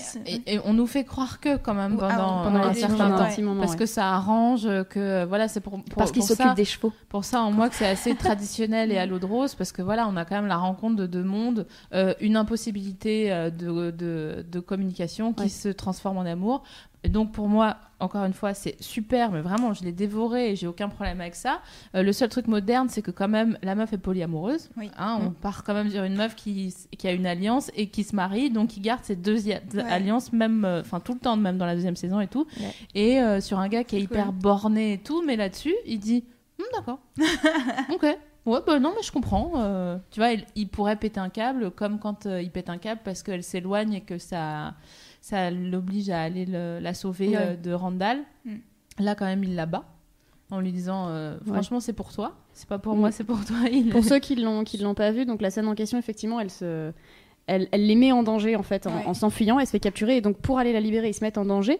on 0.64 0.72
nous 0.72 0.86
fait 0.86 1.04
croire 1.04 1.40
que 1.40 1.58
quand 1.58 1.74
même 1.74 1.98
pendant, 1.98 2.42
pendant 2.44 2.60
un 2.64 2.72
certain 2.72 3.10
temps. 3.10 3.26
Parce 3.60 3.76
que 3.76 3.84
ça 3.84 4.06
arrange 4.12 4.66
que 4.94 5.24
voilà 5.24 5.48
c'est 5.48 5.60
pour, 5.60 5.72
pour 5.82 5.96
Parce 5.96 6.10
qu'il 6.12 6.20
pour 6.20 6.28
s'occupe 6.28 6.46
ça- 6.46 6.54
des 6.54 6.64
chevaux. 6.64 6.92
pour 7.08 7.24
ça 7.24 7.40
en 7.42 7.50
moi 7.50 7.68
que 7.68 7.74
c'est 7.74 7.86
assez 7.88 8.14
traditionnel 8.14 8.90
et 8.92 8.98
à 8.98 9.06
l'eau 9.06 9.18
de 9.18 9.26
rose 9.26 9.54
parce 9.54 9.72
que 9.72 9.82
voilà 9.82 10.06
on 10.08 10.16
a 10.16 10.24
quand 10.24 10.36
même 10.36 10.46
la 10.46 10.56
rencontre 10.56 10.96
de 10.96 11.06
deux 11.06 11.24
mondes 11.24 11.66
euh, 11.92 12.14
une 12.20 12.36
impossibilité 12.36 13.32
euh, 13.32 13.50
de, 13.50 13.90
de, 13.90 14.44
de 14.50 14.60
communication 14.60 15.32
qui 15.32 15.42
Ouais. 15.44 15.48
se 15.48 15.68
transforme 15.68 16.18
en 16.18 16.22
amour 16.26 16.62
et 17.04 17.08
donc 17.08 17.30
pour 17.32 17.48
moi 17.48 17.76
encore 18.00 18.24
une 18.24 18.32
fois 18.32 18.54
c'est 18.54 18.76
super 18.82 19.30
mais 19.30 19.40
vraiment 19.40 19.72
je 19.72 19.84
l'ai 19.84 19.92
dévoré 19.92 20.50
et 20.50 20.56
j'ai 20.56 20.66
aucun 20.66 20.88
problème 20.88 21.20
avec 21.20 21.34
ça 21.36 21.60
Euh, 21.94 22.02
le 22.02 22.12
seul 22.12 22.28
truc 22.28 22.48
moderne 22.48 22.88
c'est 22.88 23.02
que 23.02 23.12
quand 23.12 23.28
même 23.28 23.56
la 23.62 23.74
meuf 23.76 23.92
est 23.92 23.98
polyamoureuse 23.98 24.70
Oui. 24.76 24.90
Hein, 24.98 25.18
on 25.22 25.30
part 25.30 25.62
quand 25.64 25.74
même 25.74 25.90
sur 25.90 26.02
une 26.02 26.16
meuf 26.16 26.34
qui, 26.34 26.74
qui 26.98 27.06
a 27.06 27.12
une 27.12 27.26
alliance 27.26 27.70
et 27.76 27.86
qui 27.88 28.02
se 28.02 28.16
marie 28.16 28.50
donc 28.50 28.68
qui 28.70 28.80
garde 28.80 29.04
ses 29.04 29.14
deux 29.16 29.44
Ouais. 29.46 29.60
alliances 29.88 30.32
même 30.32 30.64
euh, 30.64 30.80
enfin 30.80 30.98
tout 30.98 31.12
le 31.14 31.20
temps 31.20 31.36
même 31.36 31.56
dans 31.58 31.66
la 31.66 31.74
deuxième 31.76 31.96
saison 31.96 32.20
et 32.20 32.26
tout 32.28 32.46
Ouais. 32.58 32.72
et 32.94 33.20
euh, 33.20 33.40
sur 33.40 33.58
un 33.60 33.68
gars 33.68 33.84
qui 33.84 33.96
est 33.96 34.00
hyper 34.00 34.32
borné 34.32 34.94
et 34.94 34.98
tout 34.98 35.22
mais 35.24 35.36
là-dessus 35.36 35.74
il 35.86 36.00
dit 36.00 36.24
Hum, 36.58 36.66
d'accord 36.74 36.98
ok 37.92 38.02
ouais 38.46 38.60
bah 38.66 38.78
non 38.78 38.92
mais 38.96 39.02
je 39.02 39.10
comprends 39.10 39.52
euh, 39.56 39.96
tu 40.10 40.20
vois 40.20 40.32
il, 40.32 40.44
il 40.54 40.68
pourrait 40.68 40.96
péter 40.96 41.18
un 41.20 41.30
câble 41.30 41.70
comme 41.70 41.98
quand 41.98 42.26
euh, 42.26 42.40
il 42.42 42.50
pète 42.50 42.68
un 42.68 42.78
câble 42.78 43.00
parce 43.04 43.22
qu'elle 43.22 43.42
s'éloigne 43.42 43.94
et 43.94 44.00
que 44.02 44.18
ça 44.18 44.74
ça 45.24 45.50
l'oblige 45.50 46.10
à 46.10 46.20
aller 46.20 46.44
le- 46.44 46.80
la 46.80 46.92
sauver 46.92 47.28
Ouais. 47.30 47.36
euh, 47.38 47.56
de 47.56 47.72
Randall 47.72 48.18
Mm. 48.44 48.56
là 48.98 49.14
quand 49.14 49.24
même 49.24 49.42
il 49.42 49.54
la 49.54 49.64
bat 49.64 49.84
en 50.50 50.60
lui 50.60 50.70
disant 50.70 51.06
euh, 51.08 51.36
Ouais. 51.46 51.52
franchement 51.54 51.80
c'est 51.80 51.94
pour 51.94 52.12
toi 52.12 52.36
c'est 52.52 52.68
pas 52.68 52.78
pour 52.78 52.94
Mm. 52.94 52.98
moi 53.00 53.10
c'est 53.10 53.24
pour 53.24 53.42
toi 53.42 53.56
il... 53.72 53.88
Pour 53.88 54.04
ceux 54.04 54.18
qui 54.26 54.36
l'ont 54.36 54.64
qui 54.64 54.76
l'ont 54.76 54.94
pas 54.94 55.10
vu, 55.12 55.24
donc 55.24 55.40
la 55.40 55.50
scène 55.50 55.66
en 55.66 55.74
question, 55.74 55.96
effectivement, 55.98 56.40
elle 56.40 56.50
se 56.50 56.92
elle, 57.46 57.68
elle 57.72 57.86
les 57.86 57.94
met 57.94 58.12
en 58.12 58.22
danger 58.22 58.54
en 58.56 58.62
fait 58.62 58.86
en, 58.86 58.94
Ouais. 59.08 59.14
s'enfuyant, 59.14 59.58
elle 59.58 59.66
se 59.66 59.72
fait 59.72 59.80
capturer 59.80 60.16
et 60.18 60.20
donc 60.20 60.36
pour 60.38 60.58
aller 60.58 60.72
la 60.74 60.80
libérer, 60.80 61.08
ils 61.08 61.14
se 61.14 61.24
mettent 61.24 61.38
en 61.38 61.44
danger. 61.46 61.78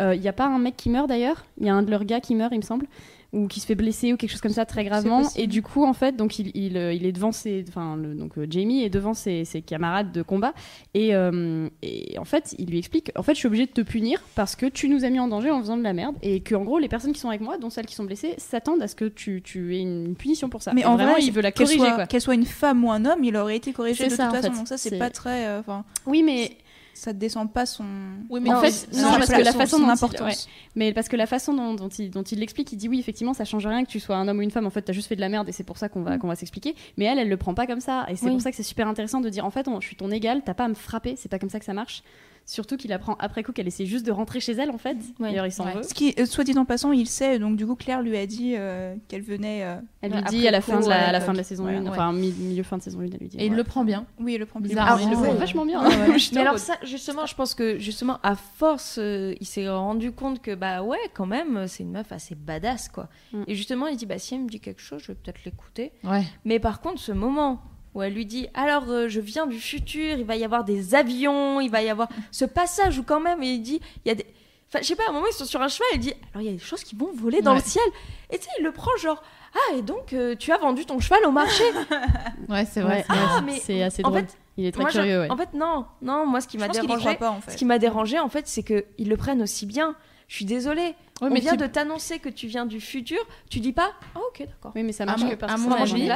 Euh, 0.00 0.14
Il 0.14 0.22
y 0.22 0.28
a 0.28 0.32
pas 0.34 0.46
un 0.46 0.58
mec 0.58 0.76
qui 0.76 0.88
meurt 0.90 1.08
d'ailleurs, 1.08 1.44
il 1.58 1.66
y 1.66 1.70
a 1.70 1.74
un 1.74 1.82
de 1.82 1.90
leurs 1.90 2.04
gars 2.06 2.20
qui 2.20 2.34
meurt, 2.34 2.52
il 2.52 2.58
me 2.58 2.62
semble, 2.62 2.86
ou 3.32 3.46
qui 3.46 3.60
se 3.60 3.66
fait 3.66 3.74
blesser 3.74 4.12
ou 4.12 4.16
quelque 4.16 4.30
chose 4.30 4.40
comme 4.40 4.52
ça 4.52 4.64
très 4.64 4.84
gravement. 4.84 5.22
Et 5.36 5.46
du 5.46 5.60
coup, 5.60 5.84
en 5.84 5.92
fait, 5.92 6.16
donc 6.16 6.38
il, 6.38 6.50
il, 6.56 6.78
euh, 6.78 6.94
il 6.94 7.04
est 7.04 7.12
devant 7.12 7.30
ses, 7.30 7.62
enfin 7.68 7.94
le- 7.96 8.14
donc 8.14 8.38
euh, 8.38 8.46
Jamie 8.48 8.82
est 8.82 8.88
devant 8.88 9.12
ses, 9.12 9.44
ses 9.44 9.60
camarades 9.60 10.12
de 10.12 10.22
combat 10.22 10.54
et, 10.94 11.14
euh, 11.14 11.68
et 11.82 12.18
en 12.18 12.24
fait 12.24 12.54
il 12.58 12.70
lui 12.70 12.78
explique, 12.78 13.12
en 13.16 13.22
fait 13.22 13.34
je 13.34 13.38
suis 13.40 13.46
obligé 13.46 13.66
de 13.66 13.70
te 13.72 13.82
punir 13.82 14.22
parce 14.34 14.56
que 14.56 14.64
tu 14.64 14.88
nous 14.88 15.04
as 15.04 15.10
mis 15.10 15.20
en 15.20 15.28
danger 15.28 15.50
en 15.50 15.60
faisant 15.60 15.76
de 15.76 15.82
la 15.82 15.92
merde 15.92 16.16
et 16.22 16.40
que 16.40 16.54
en 16.54 16.64
gros 16.64 16.78
les 16.78 16.88
personnes 16.88 17.12
qui 17.12 17.20
sont 17.20 17.28
avec 17.28 17.42
moi, 17.42 17.58
dont 17.58 17.68
celles 17.68 17.84
qui 17.86 17.94
sont 17.94 18.04
blessées, 18.04 18.34
s'attendent 18.38 18.80
à 18.82 18.88
ce 18.88 18.94
que 18.94 19.04
tu, 19.04 19.42
tu 19.42 19.76
aies 19.76 19.80
une 19.82 20.16
punition 20.16 20.48
pour 20.48 20.62
ça. 20.62 20.72
Mais 20.72 20.80
Et 20.80 20.84
en 20.86 20.96
vraiment, 20.96 21.12
vrai, 21.12 21.22
il 21.22 21.30
veut 21.32 21.42
la 21.42 21.52
qu'elle 21.52 21.66
corriger 21.66 21.84
soit, 21.86 22.06
qu'elle 22.06 22.20
soit 22.22 22.34
une 22.34 22.46
femme 22.46 22.82
ou 22.84 22.90
un 22.90 23.04
homme, 23.04 23.24
il 23.24 23.36
aurait 23.36 23.56
été 23.56 23.72
corrigé 23.74 24.04
de 24.04 24.08
ça, 24.10 24.28
toute 24.28 24.36
façon. 24.36 24.52
fait. 24.52 24.56
Donc 24.58 24.68
ça, 24.68 24.78
c'est 24.78 24.98
pas 24.98 25.10
très. 25.10 25.46
euh, 25.48 25.60
Oui, 26.06 26.22
mais 26.22 26.52
ça 26.98 27.12
descend 27.12 27.52
pas 27.52 27.64
son. 27.66 27.84
Oui, 28.28 28.40
en 28.40 28.54
Non, 28.54 28.60
fait, 28.60 28.88
non, 28.96 29.12
parce 29.16 29.30
que 29.30 29.40
la 29.42 29.52
façon 29.52 29.78
dont 29.78 29.86
il- 29.94 30.22
ouais. 30.24 30.32
mais 30.74 30.92
parce 30.92 31.08
que 31.08 31.16
la 31.16 31.26
façon 31.26 31.54
dont, 31.54 31.74
dont 31.74 31.88
il 31.88 32.10
dont 32.10 32.22
il 32.22 32.38
l'explique, 32.40 32.72
il 32.72 32.76
dit 32.76 32.88
oui, 32.88 32.98
effectivement, 32.98 33.34
ça 33.34 33.44
change 33.44 33.66
rien 33.66 33.84
que 33.84 33.88
tu 33.90 34.00
sois 34.00 34.16
un 34.16 34.26
homme 34.28 34.38
ou 34.38 34.42
une 34.42 34.50
femme. 34.50 34.66
En 34.66 34.70
fait, 34.70 34.82
t'as 34.82 34.92
juste 34.92 35.08
fait 35.08 35.16
de 35.16 35.20
la 35.20 35.28
merde 35.28 35.48
et 35.48 35.52
c'est 35.52 35.64
pour 35.64 35.78
ça 35.78 35.88
qu'on 35.88 36.02
va 36.02 36.18
qu'on 36.18 36.28
va 36.28 36.34
s'expliquer. 36.36 36.74
Mais 36.96 37.04
elle, 37.06 37.18
elle 37.18 37.28
le 37.28 37.36
prend 37.36 37.54
pas 37.54 37.66
comme 37.66 37.80
ça 37.80 38.04
et 38.08 38.16
c'est 38.16 38.26
Oui. 38.26 38.32
pour 38.32 38.40
ça 38.42 38.50
que 38.50 38.56
c'est 38.56 38.62
super 38.62 38.88
intéressant 38.88 39.20
de 39.20 39.28
dire 39.28 39.44
en 39.44 39.50
fait, 39.50 39.68
on- 39.68 39.80
je 39.80 39.86
suis 39.86 39.96
ton 39.96 40.10
égal, 40.10 40.42
t'as 40.44 40.54
pas 40.54 40.64
à 40.64 40.68
me 40.68 40.74
frapper, 40.74 41.14
c'est 41.16 41.28
pas 41.28 41.38
comme 41.38 41.50
ça 41.50 41.58
que 41.58 41.64
ça 41.64 41.74
marche. 41.74 42.02
Surtout 42.50 42.78
qu'il 42.78 42.94
apprend 42.94 43.14
après 43.18 43.42
coup 43.42 43.52
qu'elle 43.52 43.66
essaie 43.68 43.84
juste 43.84 44.06
de 44.06 44.10
rentrer 44.10 44.40
chez 44.40 44.52
elle 44.52 44.70
en 44.70 44.78
fait. 44.78 44.96
Ouais. 45.20 45.28
D'ailleurs, 45.28 45.44
il 45.44 45.52
s'en 45.52 45.66
Ouais. 45.66 45.74
veut. 45.74 45.82
Ce 45.82 45.92
qui, 45.92 46.14
euh, 46.18 46.24
soit 46.24 46.44
dit 46.44 46.56
en 46.56 46.64
passant, 46.64 46.92
il 46.92 47.06
sait. 47.06 47.38
Donc 47.38 47.56
du 47.56 47.66
coup, 47.66 47.74
Claire 47.74 48.00
lui 48.00 48.16
a 48.16 48.24
dit 48.24 48.54
euh, 48.56 48.94
qu'elle 49.06 49.20
venait. 49.20 49.64
euh, 49.64 49.76
Elle 50.00 50.12
lui 50.12 50.22
dit 50.22 50.48
à 50.48 50.50
la 50.50 50.62
fin 50.62 50.80
de 50.80 50.88
la, 50.88 51.08
à 51.08 51.12
la 51.12 51.18
ouais, 51.18 51.24
fin 51.26 51.32
de 51.32 51.36
la 51.36 51.44
saison 51.44 51.66
ouais, 51.66 51.76
1, 51.76 51.82
ouais. 51.82 51.88
enfin 51.90 52.10
mi- 52.14 52.32
milieu 52.32 52.62
fin 52.62 52.78
de 52.78 52.82
saison 52.82 53.00
1, 53.00 53.04
elle 53.04 53.18
lui 53.20 53.28
dit. 53.28 53.36
et 53.36 53.44
il 53.44 53.54
le 53.54 53.64
prend 53.64 53.84
bien 53.84 54.06
Oui, 54.18 54.32
il 54.34 54.38
le 54.38 54.46
prend 54.46 54.60
bien. 54.60 54.70
bizarrement 54.70 54.96
Ah, 54.98 55.02
il 55.04 55.10
le 55.10 55.16
ouais. 55.18 55.28
prend 55.28 55.36
vachement 55.38 55.66
bien. 55.66 55.82
Ouais, 55.88 56.08
ouais. 56.08 56.16
Mais 56.32 56.40
alors 56.40 56.58
ça, 56.58 56.72
justement, 56.84 57.26
je 57.26 57.34
pense 57.34 57.54
que 57.54 57.78
justement 57.78 58.18
à 58.22 58.34
force, 58.34 58.96
euh, 58.98 59.34
il 59.40 59.46
s'est 59.46 59.68
rendu 59.68 60.12
compte 60.12 60.40
que 60.40 60.54
bah 60.54 60.82
ouais, 60.82 60.96
quand 61.14 61.26
même, 61.26 61.66
c'est 61.68 61.82
une 61.82 61.92
meuf 61.92 62.10
assez 62.12 62.34
badass 62.34 62.88
quoi. 62.88 63.08
Mm. 63.34 63.42
Et 63.46 63.54
justement, 63.56 63.88
il 63.88 63.98
dit 63.98 64.06
bah 64.06 64.18
si 64.18 64.34
elle 64.34 64.40
me 64.44 64.48
dit 64.48 64.60
quelque 64.60 64.80
chose, 64.80 65.02
je 65.02 65.08
vais 65.08 65.18
peut-être 65.22 65.44
l'écouter. 65.44 65.92
ouais 66.04 66.22
Mais 66.46 66.58
par 66.58 66.80
contre, 66.80 66.98
ce 66.98 67.12
moment 67.12 67.60
où 67.98 68.02
elle 68.02 68.14
lui 68.14 68.24
dit 68.26 68.48
alors 68.54 68.84
euh, 68.88 69.08
je 69.08 69.20
viens 69.20 69.46
du 69.46 69.58
futur, 69.58 70.16
il 70.18 70.24
va 70.24 70.36
y 70.36 70.44
avoir 70.44 70.64
des 70.64 70.94
avions, 70.94 71.60
il 71.60 71.68
va 71.70 71.82
y 71.82 71.88
avoir 71.90 72.08
ce 72.30 72.44
passage 72.44 72.98
où 72.98 73.02
quand 73.02 73.20
même 73.20 73.42
il 73.42 73.60
dit 73.60 73.80
il 74.04 74.08
y 74.08 74.12
a 74.12 74.14
des 74.14 74.26
Enfin, 74.70 74.80
je 74.82 74.88
sais 74.88 74.96
pas, 74.96 75.04
à 75.06 75.08
un 75.08 75.12
moment, 75.14 75.24
ils 75.26 75.34
sont 75.34 75.46
sur 75.46 75.62
un 75.62 75.68
cheval, 75.68 75.88
il 75.94 75.98
dit 76.00 76.12
Alors, 76.34 76.42
il 76.42 76.44
y 76.44 76.48
a 76.50 76.52
des 76.52 76.58
choses 76.58 76.84
qui 76.84 76.94
vont 76.94 77.08
voler 77.14 77.40
dans 77.40 77.52
Ouais. 77.54 77.58
le 77.58 77.64
ciel. 77.64 77.82
Et 78.28 78.36
tu 78.36 78.44
sais, 78.44 78.50
il 78.58 78.64
le 78.64 78.70
prend 78.70 78.90
genre 78.98 79.22
Ah, 79.54 79.76
et 79.76 79.80
donc, 79.80 80.12
euh, 80.12 80.34
tu 80.38 80.52
as 80.52 80.58
vendu 80.58 80.84
ton 80.84 81.00
cheval 81.00 81.24
au 81.24 81.30
marché 81.30 81.64
ouais 82.50 82.66
c'est 82.66 82.82
vrai 82.82 82.96
Ouais, 82.98 83.04
c'est. 83.08 83.14
Ah, 83.16 83.40
mais 83.40 83.56
c'est 83.60 83.82
assez 83.82 84.04
En 84.04 84.10
drôle. 84.10 84.20
fait, 84.26 84.36
il 84.58 84.66
est 84.66 84.72
très 84.72 84.82
moi, 84.82 84.90
je- 84.90 84.98
curieux, 84.98 85.20
ouais. 85.20 85.30
En 85.30 85.38
fait, 85.38 85.54
non, 85.54 85.86
non, 86.02 86.26
moi, 86.26 86.42
ce 86.42 86.48
qui 86.48 86.58
m'a 86.58 86.68
dérangé, 86.68 87.00
croit 87.00 87.14
pas 87.14 87.30
en 87.30 87.40
fait. 87.40 87.52
ce 87.52 87.56
qui 87.56 87.64
m'a 87.64 87.78
dérangé, 87.78 88.18
en 88.18 88.28
fait, 88.28 88.46
c'est 88.46 88.62
qu'ils 88.62 89.08
le 89.08 89.16
prennent 89.16 89.40
aussi 89.40 89.64
bien. 89.64 89.94
Je 90.28 90.36
suis 90.36 90.44
désolée. 90.44 90.94
On 91.20 91.30
mais 91.30 91.40
vient 91.40 91.52
tu- 91.52 91.58
de 91.58 91.66
t'annoncer 91.66 92.18
que 92.20 92.28
tu 92.28 92.46
viens 92.46 92.64
du 92.66 92.80
futur. 92.80 93.18
Tu 93.50 93.58
dis 93.60 93.72
pas 93.72 93.90
Ah, 94.14 94.18
ok, 94.28 94.46
d'accord. 94.46 94.72
Oui, 94.76 94.82
mais 94.84 94.92
ça 94.92 95.02
À 95.04 95.06
marche 95.06 95.22
mon- 95.22 95.30
que 95.30 95.34
parce 95.34 95.52
à 95.52 95.56
que 95.56 95.60
mon 95.62 95.68
marche 95.70 95.90
je 95.90 95.94
avis-. 95.96 96.08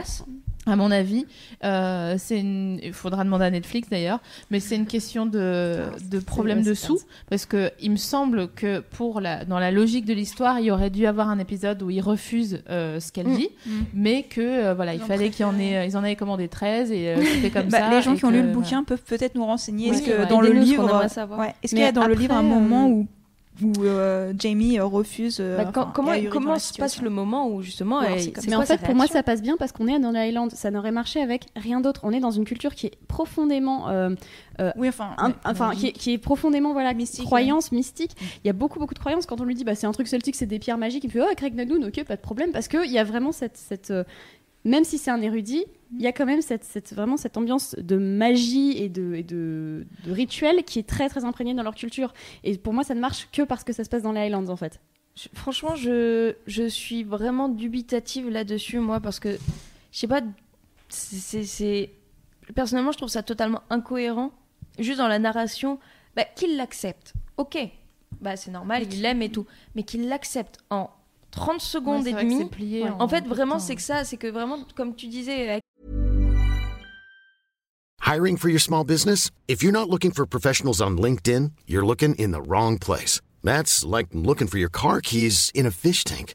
À 0.65 0.77
mon 0.77 0.93
avis, 0.93 1.27
euh, 1.65 2.15
c'est 2.19 2.39
une... 2.39 2.79
il 2.85 2.93
faudra 2.93 3.25
demander 3.25 3.47
à 3.47 3.51
Netflix 3.51 3.89
d'ailleurs, 3.91 4.21
mais 4.53 4.61
c'est 4.61 4.77
une 4.77 4.87
question 4.87 5.27
de, 5.27 5.87
de 6.09 6.19
problème 6.21 6.63
de 6.63 6.73
sous, 6.73 7.01
parce 7.29 7.47
que 7.47 7.73
il 7.81 7.91
me 7.91 7.97
semble 7.97 8.47
que 8.47 8.79
pour 8.79 9.21
la, 9.21 9.45
dans 9.45 9.59
la 9.59 9.73
logique 9.73 10.05
de 10.05 10.13
l'histoire, 10.15 10.61
il 10.61 10.67
y 10.67 10.71
aurait 10.71 10.91
dû 10.91 11.05
avoir 11.07 11.31
un 11.31 11.41
épisode 11.41 11.83
où 11.83 11.91
il 11.91 12.01
refuse 12.01 12.63
euh, 12.71 13.01
ce 13.01 13.11
qu'elle 13.11 13.27
Mm. 13.27 13.37
dit, 13.37 13.49
Mm. 13.67 13.71
mais 13.95 14.23
que 14.23 14.41
euh, 14.41 14.75
voilà, 14.75 14.95
il 14.95 15.01
fallait 15.01 15.31
qu'il 15.31 15.41
y 15.45 15.49
en 15.49 15.59
ait, 15.59 15.85
ils 15.89 15.97
en 15.97 16.05
avaient 16.05 16.15
commandé 16.15 16.47
13 16.47 16.93
et 16.93 17.09
euh, 17.09 17.17
c'était 17.35 17.51
comme 17.51 17.67
Bah, 17.69 17.79
ça. 17.81 17.91
les 17.91 18.01
gens 18.01 18.15
qui 18.15 18.25
ont 18.25 18.31
lu 18.31 18.41
que, 18.43 18.47
le 18.47 18.53
bouquin 18.53 18.85
peuvent 18.85 19.03
peut-être 19.03 19.35
nous 19.35 19.45
renseigner. 19.45 19.89
Est-ce 19.89 20.03
que 20.03 20.29
dans 20.29 20.41
le 20.41 20.53
livre, 20.53 20.85
ouais, 21.39 21.55
est-ce 21.65 21.75
Mais 21.75 21.81
qu'il 21.81 21.87
y 21.87 21.89
a 21.89 21.93
dans 21.93 22.07
le 22.07 22.15
livre 22.15 22.37
un 22.37 22.43
moment 22.45 22.87
euh, 22.87 22.91
où 22.91 23.09
où 23.63 23.73
euh, 23.85 24.33
Jamie 24.39 24.79
euh, 24.79 24.85
refuse 24.87 25.37
euh, 25.41 25.59
Bah, 25.59 25.71
quand- 25.73 25.93
comment 25.93 26.59
se 26.59 26.79
passe 26.79 27.03
le 27.03 27.11
moment 27.11 27.49
où 27.49 27.61
justement 27.61 27.97
Ou 27.97 28.01
alors 28.01 28.17
elle- 28.17 28.33
Mais 28.49 28.57
en 28.57 28.63
fait, 28.63 28.81
pour 28.81 28.95
moi, 28.95 29.07
ça 29.07 29.23
passe 29.23 29.43
bien 29.43 29.57
parce 29.59 29.73
qu'on 29.73 29.87
est 29.89 29.99
dans 30.01 30.11
l'Island. 30.11 30.51
Ça 30.53 30.71
n'aurait 30.71 30.91
marché 30.91 31.21
avec 31.21 31.45
rien 31.55 31.81
d'autre. 31.81 32.01
On 32.05 32.13
est 32.13 32.21
dans 32.21 32.31
une 32.31 32.45
culture 32.45 32.75
qui 32.75 32.87
est 32.87 32.97
profondément, 33.09 33.89
euh, 33.91 34.11
Oui, 34.77 34.89
enfin, 34.89 35.11
un- 35.19 35.29
mais- 35.29 35.35
enfin, 35.45 35.71
qui 35.73 35.79
est, 35.79 35.83
magique. 35.89 35.99
qui 35.99 36.13
est 36.13 36.19
profondément 36.19 36.73
voilà 36.73 36.95
Mystique, 36.95 37.25
croyance 37.25 37.73
mystique. 37.73 38.13
Il 38.43 38.47
y 38.47 38.51
a 38.51 38.55
beaucoup 38.55 38.79
beaucoup 38.79 38.95
de 38.95 38.99
croyances. 38.99 39.27
Quand 39.27 39.41
on 39.41 39.45
lui 39.45 39.55
dit 39.55 39.65
bah 39.65 39.75
c'est 39.75 39.87
un 39.87 39.93
truc 39.93 40.09
celtique, 40.09 40.35
c'est 40.37 40.47
des 40.47 40.59
pierres 40.59 40.79
magiques, 40.79 41.05
il 41.05 41.09
me 41.09 41.13
fait 41.13 41.21
oh 41.21 41.35
Craig 41.37 41.55
Nadoun, 41.55 41.85
ok, 41.85 42.05
pas 42.05 42.17
de 42.17 42.21
problème, 42.23 42.53
parce 42.53 42.69
que 42.69 42.85
il 42.85 42.91
y 42.93 42.99
a 42.99 43.05
vraiment 43.05 43.33
cette 43.33 43.57
cette 43.57 43.91
euh, 43.91 44.05
même 44.65 44.85
si 44.85 44.99
c'est 44.99 45.11
un 45.11 45.21
érudit, 45.21 45.65
il 45.95 46.01
y 46.03 46.07
a 46.07 46.13
quand 46.13 46.25
même 46.27 46.41
cette, 46.43 46.65
cette- 46.65 46.95
vraiment 46.95 47.17
cette 47.17 47.37
ambiance 47.37 47.75
de 47.77 47.97
magie 47.97 48.79
et 48.79 48.89
de, 48.89 49.15
et 49.15 49.23
de, 49.23 49.87
de 50.07 50.13
rituel 50.13 50.65
qui 50.65 50.79
est 50.79 50.89
très 50.89 51.09
très 51.09 51.25
imprégnée 51.25 51.53
dans 51.55 51.63
leur 51.63 51.75
culture. 51.75 52.15
Et 52.45 52.57
pour 52.57 52.73
moi, 52.73 52.83
ça 52.85 52.95
ne 52.95 53.01
marche 53.01 53.29
que 53.33 53.43
parce 53.43 53.65
que 53.65 53.73
ça 53.73 53.85
se 53.85 53.91
passe 53.91 54.03
dans 54.03 54.13
les 54.13 54.21
Highlands 54.21 54.49
en 54.49 54.57
fait. 54.57 54.81
Je- 55.17 55.29
Franchement, 55.35 55.75
je, 55.77 56.35
je 56.47 56.63
suis 56.69 57.03
vraiment 57.05 57.49
dubitative 57.49 58.31
là-dessus, 58.31 58.79
moi, 58.79 59.01
parce 59.01 59.21
que, 59.21 59.37
je 59.93 59.99
sais 59.99 60.07
pas, 60.09 60.23
c'est- 60.89 61.91
Personnellement, 62.55 62.93
je 62.93 62.99
trouve 62.99 63.09
ça 63.09 63.23
totalement 63.23 63.63
incohérent. 63.71 64.33
Juste 64.79 64.99
dans 64.99 65.09
la 65.09 65.19
narration, 65.19 65.79
bah, 66.17 66.25
qu'il 66.35 66.57
l'accepte. 66.57 67.13
Ok, 67.37 67.57
bah, 68.21 68.37
c'est 68.37 68.51
normal, 68.51 68.83
il 68.91 69.01
l'aime 69.01 69.23
et 69.23 69.31
tout. 69.31 69.47
Mais 69.75 69.85
qu'il 69.85 70.09
l'accepte 70.09 70.59
en 70.71 70.91
30 71.33 71.61
secondes 71.61 72.05
c'est 72.05 72.11
et 72.11 72.15
demie. 72.15 72.39
c'est 72.39 72.51
plié 72.51 72.87
En 72.99 73.09
fait, 73.09 73.27
vraiment, 73.27 73.59
c'est 73.59 73.75
que 73.75 73.83
ça, 73.83 74.05
c'est 74.05 74.17
que 74.17 74.29
vraiment, 74.29 74.59
comme 74.77 74.95
tu 74.95 75.09
disais, 75.09 75.49
avec 75.49 75.63
Hiring 78.05 78.37
for 78.37 78.49
your 78.51 78.61
small 78.61 78.85
business? 78.85 79.31
If 79.49 79.63
you're 79.63 79.73
not 79.73 79.89
looking 79.89 80.11
for 80.11 80.27
professionals 80.27 80.81
on 80.83 80.99
LinkedIn, 80.99 81.53
you're 81.67 81.87
looking 81.87 82.15
in 82.17 82.33
the 82.33 82.43
wrong 82.43 82.79
place. 82.79 83.21
That's 83.43 83.85
like 83.85 84.09
looking 84.13 84.49
for 84.49 84.59
your 84.59 84.69
car 84.69 85.01
keys 85.01 85.51
in 85.55 85.67
a 85.67 85.71
fish 85.71 86.05
tank. 86.05 86.35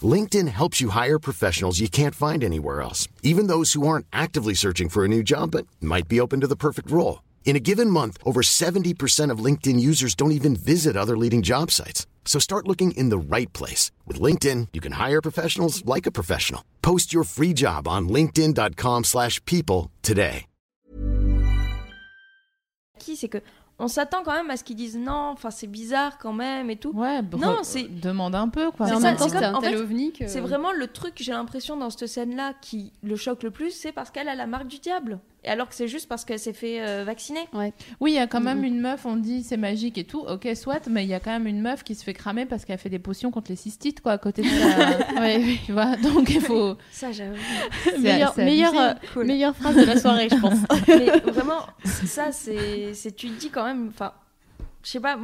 LinkedIn 0.00 0.48
helps 0.48 0.80
you 0.80 0.90
hire 0.90 1.18
professionals 1.18 1.80
you 1.80 1.88
can't 1.88 2.14
find 2.14 2.44
anywhere 2.44 2.80
else, 2.82 3.08
even 3.22 3.48
those 3.48 3.72
who 3.72 3.88
aren't 3.88 4.06
actively 4.12 4.54
searching 4.54 4.88
for 4.88 5.04
a 5.04 5.08
new 5.08 5.22
job 5.22 5.50
but 5.50 5.66
might 5.80 6.06
be 6.06 6.20
open 6.20 6.40
to 6.40 6.46
the 6.46 6.54
perfect 6.54 6.90
role. 6.90 7.22
In 7.44 7.56
a 7.56 7.60
given 7.60 7.90
month, 7.90 8.18
over 8.24 8.42
70% 8.42 9.32
of 9.32 9.44
LinkedIn 9.44 9.80
users 9.80 10.14
don't 10.14 10.32
even 10.32 10.54
visit 10.54 10.96
other 10.96 11.16
leading 11.16 11.42
job 11.42 11.70
sites. 11.70 12.06
So 12.28 12.38
start 12.38 12.68
looking 12.68 12.92
in 12.92 13.08
the 13.08 13.16
right 13.18 13.50
place. 13.54 13.90
With 14.06 14.20
LinkedIn, 14.20 14.68
you 14.74 14.80
can 14.82 14.92
hire 14.92 15.20
professionals 15.22 15.82
like 15.86 16.06
a 16.06 16.12
professional. 16.12 16.62
Post 16.82 17.10
your 17.12 17.24
free 17.24 17.54
job 17.56 17.88
on 17.88 18.02
linkedin.com/people 18.08 19.02
slash 19.04 19.40
people 19.46 19.90
today. 20.02 20.44
qui, 22.98 23.16
c'est 23.16 23.28
que 23.28 23.38
on 23.78 23.86
s'attend 23.86 24.24
quand 24.24 24.32
même 24.32 24.50
à 24.50 24.56
ce 24.56 24.64
qu'ils 24.64 24.74
disent 24.76 24.98
non, 24.98 25.30
enfin, 25.32 25.50
c'est 25.52 25.68
bizarre 25.68 26.18
quand 26.18 26.32
même 26.32 26.68
et 26.68 26.76
tout. 26.76 26.90
Ouais, 26.90 27.22
Non, 27.38 27.58
c'est- 27.62 27.86
demande 27.88 28.34
un 28.34 28.48
peu 28.48 28.72
quoi. 28.72 28.88
C'est 28.88 28.94
en 28.94 29.00
ça, 29.00 29.14
temps, 29.14 29.28
c'est 29.28 29.38
comme- 29.38 29.54
en 29.54 29.60
fait, 29.60 29.72
que- 30.18 30.26
C'est 30.26 30.40
vraiment 30.40 30.72
le 30.72 30.88
truc, 30.88 31.14
j'ai 31.16 31.30
l'impression, 31.30 31.76
dans 31.76 31.88
cette 31.88 32.08
scène-là, 32.08 32.54
qui 32.60 32.92
le 33.04 33.14
choque 33.14 33.44
le 33.44 33.52
plus, 33.52 33.70
c'est 33.70 33.92
parce 33.92 34.10
qu'elle 34.10 34.28
a 34.28 34.34
la 34.34 34.48
marque 34.48 34.66
du 34.66 34.80
diable. 34.80 35.20
Et 35.44 35.48
alors 35.48 35.68
que 35.68 35.74
c'est 35.74 35.86
juste 35.88 36.08
parce 36.08 36.24
qu'elle 36.24 36.38
s'est 36.40 36.52
fait 36.52 36.80
euh, 36.80 37.04
vacciner. 37.04 37.40
Oui, 38.00 38.10
il 38.10 38.14
y 38.14 38.18
a 38.18 38.26
quand 38.26 38.40
même 38.40 38.64
une 38.64 38.80
meuf, 38.80 39.06
on 39.06 39.14
dit 39.16 39.44
c'est 39.44 39.56
magique 39.56 39.96
et 39.96 40.04
tout, 40.04 40.20
ok, 40.20 40.48
soit, 40.56 40.86
mais 40.88 41.04
il 41.04 41.08
y 41.08 41.14
a 41.14 41.20
quand 41.20 41.30
même 41.30 41.46
une 41.46 41.60
meuf 41.60 41.84
qui 41.84 41.94
se 41.94 42.02
fait 42.02 42.12
cramer 42.12 42.44
parce 42.44 42.64
qu'elle 42.64 42.78
fait 42.78 42.88
des 42.90 42.98
potions 42.98 43.30
contre 43.30 43.50
les 43.52 43.56
cystites, 43.56 44.00
quoi, 44.00 44.12
à 44.12 44.18
côté 44.18 44.42
de 44.42 44.48
ça. 44.48 44.98
ouais, 45.20 45.36
oui, 45.38 45.60
tu 45.64 45.72
vois, 45.72 45.96
donc 45.96 46.28
il 46.30 46.40
faut. 46.40 46.76
Ça, 46.90 47.12
j'avoue. 47.12 47.36
c'est- 48.34 48.44
Meilleure, 48.44 48.76
abusé. 48.76 49.18
euh, 49.20 49.24
meilleure 49.24 49.54
phrase 49.56 49.76
de 49.76 49.84
la 49.84 49.98
soirée, 49.98 50.28
je 50.28 50.36
pense. 50.40 50.58
Mais 50.88 51.06
vraiment, 51.30 51.60
ça, 51.84 52.32
c'est. 52.32 52.94
c'est- 52.94 53.12
Tu 53.14 53.28
te 53.28 53.38
dis 53.38 53.50
quand 53.50 53.64
même. 53.64 53.88
Enfin, 53.88 54.12
je 54.82 54.90
sais 54.90 55.00
pas. 55.00 55.18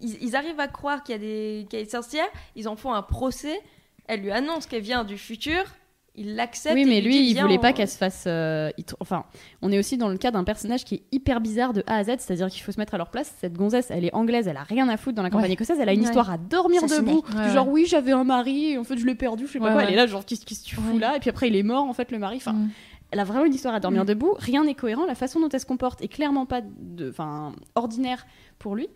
Ils, 0.00 0.18
ils 0.20 0.34
arrivent 0.34 0.58
à 0.60 0.66
croire 0.68 1.04
qu'il 1.04 1.12
y, 1.12 1.16
a 1.16 1.20
des- 1.20 1.66
qu'il 1.70 1.78
y 1.78 1.82
a 1.82 1.84
des 1.84 1.90
sorcières, 1.90 2.26
ils 2.56 2.66
en 2.68 2.74
font 2.74 2.92
un 2.92 3.02
procès, 3.02 3.60
elle 4.08 4.22
lui 4.22 4.32
annonce 4.32 4.66
qu'elle 4.66 4.82
vient 4.82 5.04
du 5.04 5.16
futur, 5.16 5.62
il 6.14 6.34
l'accepte. 6.36 6.74
Oui, 6.74 6.84
mais 6.84 7.00
dit, 7.00 7.06
lui, 7.08 7.30
il 7.30 7.40
voulait 7.40 7.58
pas 7.58 7.70
on- 7.70 7.72
qu'elle 7.72 7.88
se 7.88 7.96
fasse. 7.96 8.24
euh, 8.26 8.68
tr- 8.78 8.94
Enfin, 9.00 9.24
on 9.62 9.72
est 9.72 9.78
aussi 9.78 9.96
dans 9.96 10.08
le 10.08 10.18
cas 10.18 10.30
d'un 10.30 10.44
personnage 10.44 10.84
qui 10.84 10.96
est 10.96 11.02
hyper 11.12 11.40
bizarre 11.40 11.72
de 11.72 11.82
A 11.86 11.96
à 11.96 12.04
Z, 12.04 12.16
c'est-à-dire 12.18 12.48
qu'il 12.48 12.62
faut 12.62 12.72
se 12.72 12.78
mettre 12.78 12.94
à 12.94 12.98
leur 12.98 13.10
place. 13.10 13.34
Cette 13.40 13.54
gonzesse, 13.54 13.86
elle 13.90 14.04
est 14.04 14.14
anglaise, 14.14 14.46
elle 14.46 14.56
a 14.58 14.62
rien 14.62 14.88
à 14.88 14.96
foutre 14.98 15.16
dans 15.16 15.22
la 15.22 15.30
campagne 15.30 15.46
Ouais. 15.48 15.52
écossaise, 15.54 15.78
elle 15.80 15.88
a 15.88 15.92
une 15.94 16.00
Ouais. 16.00 16.06
histoire 16.06 16.30
à 16.30 16.36
dormir 16.38 16.82
debout. 16.86 17.22
Ouais, 17.36 17.50
genre, 17.50 17.68
oui, 17.68 17.86
j'avais 17.88 18.12
un 18.12 18.24
mari, 18.24 18.72
et 18.72 18.78
en 18.78 18.84
fait, 18.84 18.98
je 18.98 19.06
l'ai 19.06 19.14
perdu, 19.14 19.46
je 19.46 19.52
sais 19.52 19.58
pas 19.58 19.72
quoi. 19.72 19.84
Elle 19.84 19.92
est 19.94 19.96
là, 19.96 20.06
genre, 20.06 20.24
qu'est-ce 20.26 20.44
que 20.44 20.54
tu 20.68 20.76
fous 20.76 20.98
là? 20.98 21.16
Et 21.16 21.20
puis 21.20 21.30
après, 21.30 21.48
il 21.48 21.56
est 21.56 21.62
mort, 21.62 21.84
en 21.84 21.92
fait, 21.94 22.10
le 22.12 22.18
mari. 22.18 22.36
Enfin, 22.36 22.52
Mm. 22.52 22.70
elle 23.12 23.20
a 23.20 23.24
vraiment 23.24 23.46
une 23.46 23.54
histoire 23.54 23.74
à 23.74 23.80
dormir 23.80 24.02
Mm. 24.04 24.06
debout. 24.08 24.34
Rien 24.38 24.64
n'est 24.64 24.74
cohérent. 24.74 25.06
La 25.06 25.14
façon 25.14 25.40
dont 25.40 25.48
elle 25.48 25.60
se 25.60 25.66
comporte 25.66 26.02
est 26.02 26.08
clairement 26.08 26.44
pas 26.44 26.60
de, 26.62 27.08
enfin, 27.08 27.54
ordinaire 27.74 28.26
pour 28.58 28.74
lui, 28.76 28.88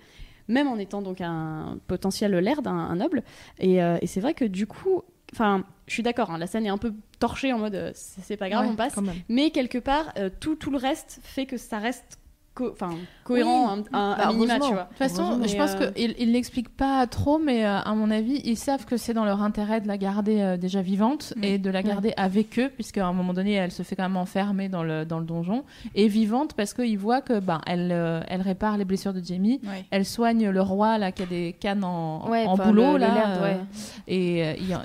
même 0.48 0.68
en 0.68 0.76
étant 0.76 1.00
donc 1.02 1.20
un 1.22 1.78
potentiel 1.86 2.32
laird, 2.36 2.66
un, 2.66 2.72
un 2.72 2.96
noble. 2.96 3.22
Et, 3.58 3.82
euh, 3.82 3.96
et 4.02 4.06
c'est 4.06 4.20
vrai 4.20 4.34
que 4.34 4.44
du 4.44 4.66
coup, 4.66 5.02
enfin, 5.32 5.64
je 5.86 5.92
suis 5.94 6.02
d'accord. 6.02 6.30
hein, 6.30 6.38
la 6.38 6.46
scène 6.46 6.64
est 6.66 6.70
un 6.70 6.78
peu 6.78 6.92
torchée 7.18 7.52
en 7.52 7.58
mode, 7.58 7.74
euh, 7.74 7.92
c'est 7.94 8.36
pas 8.36 8.48
grave, 8.48 8.66
Ouais, 8.66 8.72
on 8.72 8.76
passe. 8.76 8.94
Mais 9.28 9.50
quelque 9.50 9.78
part, 9.78 10.12
euh, 10.18 10.30
tout, 10.40 10.56
tout 10.56 10.70
le 10.70 10.78
reste 10.78 11.20
fait 11.22 11.46
que 11.46 11.56
ça 11.56 11.78
reste 11.78 12.18
co- 12.56 12.70
enfin, 12.72 12.90
cohérent 13.22 13.74
Oui. 13.76 13.82
un, 13.92 13.98
un- 13.98 14.16
Bah, 14.16 14.28
à 14.28 14.32
minima, 14.32 14.54
tu 14.58 14.72
vois. 14.72 14.82
De 14.84 14.88
toute 14.88 14.96
façon, 14.98 15.40
je 15.46 15.56
pense 15.56 15.74
euh, 15.80 15.90
qu'ils 15.92 16.14
ils 16.18 16.32
l'expliquent 16.32 16.74
pas 16.76 17.06
trop, 17.06 17.38
mais 17.38 17.64
euh, 17.64 17.78
à 17.78 17.94
mon 17.94 18.10
avis, 18.10 18.40
ils 18.44 18.56
savent 18.56 18.84
que 18.86 18.96
c'est 18.96 19.14
dans 19.14 19.24
leur 19.24 19.42
intérêt 19.42 19.80
de 19.80 19.86
la 19.86 19.96
garder 19.98 20.40
euh, 20.40 20.56
déjà 20.56 20.82
vivante 20.82 21.34
et 21.42 21.58
de 21.58 21.70
la 21.70 21.82
garder 21.82 22.12
avec 22.16 22.58
eux, 22.58 22.70
puisqu'à 22.74 23.06
un 23.06 23.12
moment 23.12 23.32
donné, 23.34 23.52
elle 23.52 23.70
se 23.70 23.82
fait 23.84 23.94
quand 23.94 24.02
même 24.02 24.16
enfermer 24.16 24.68
dans 24.68 24.82
le, 24.82 25.04
dans 25.04 25.18
le 25.20 25.26
donjon, 25.26 25.62
et 25.94 26.08
vivante 26.08 26.54
parce 26.54 26.72
qu'ils 26.74 26.98
voient 26.98 27.20
que 27.20 27.38
ben, 27.38 27.60
elle, 27.66 27.90
euh, 27.92 28.20
elle 28.28 28.40
répare 28.40 28.76
les 28.78 28.84
blessures 28.84 29.12
de 29.14 29.22
Jamie, 29.22 29.60
Ouais. 29.64 29.84
elle 29.90 30.04
soigne 30.04 30.48
le 30.48 30.62
roi 30.62 30.98
là 30.98 31.12
qui 31.12 31.22
a 31.22 31.26
des 31.26 31.54
cannes 31.60 31.84
en, 31.84 32.28
Ouais, 32.30 32.46
en 32.46 32.56
boulot 32.56 32.94
le- 32.94 32.98
là, 32.98 33.58
et 34.08 34.44
euh, 34.44 34.54
il 34.58 34.68
y 34.68 34.72
a, 34.72 34.82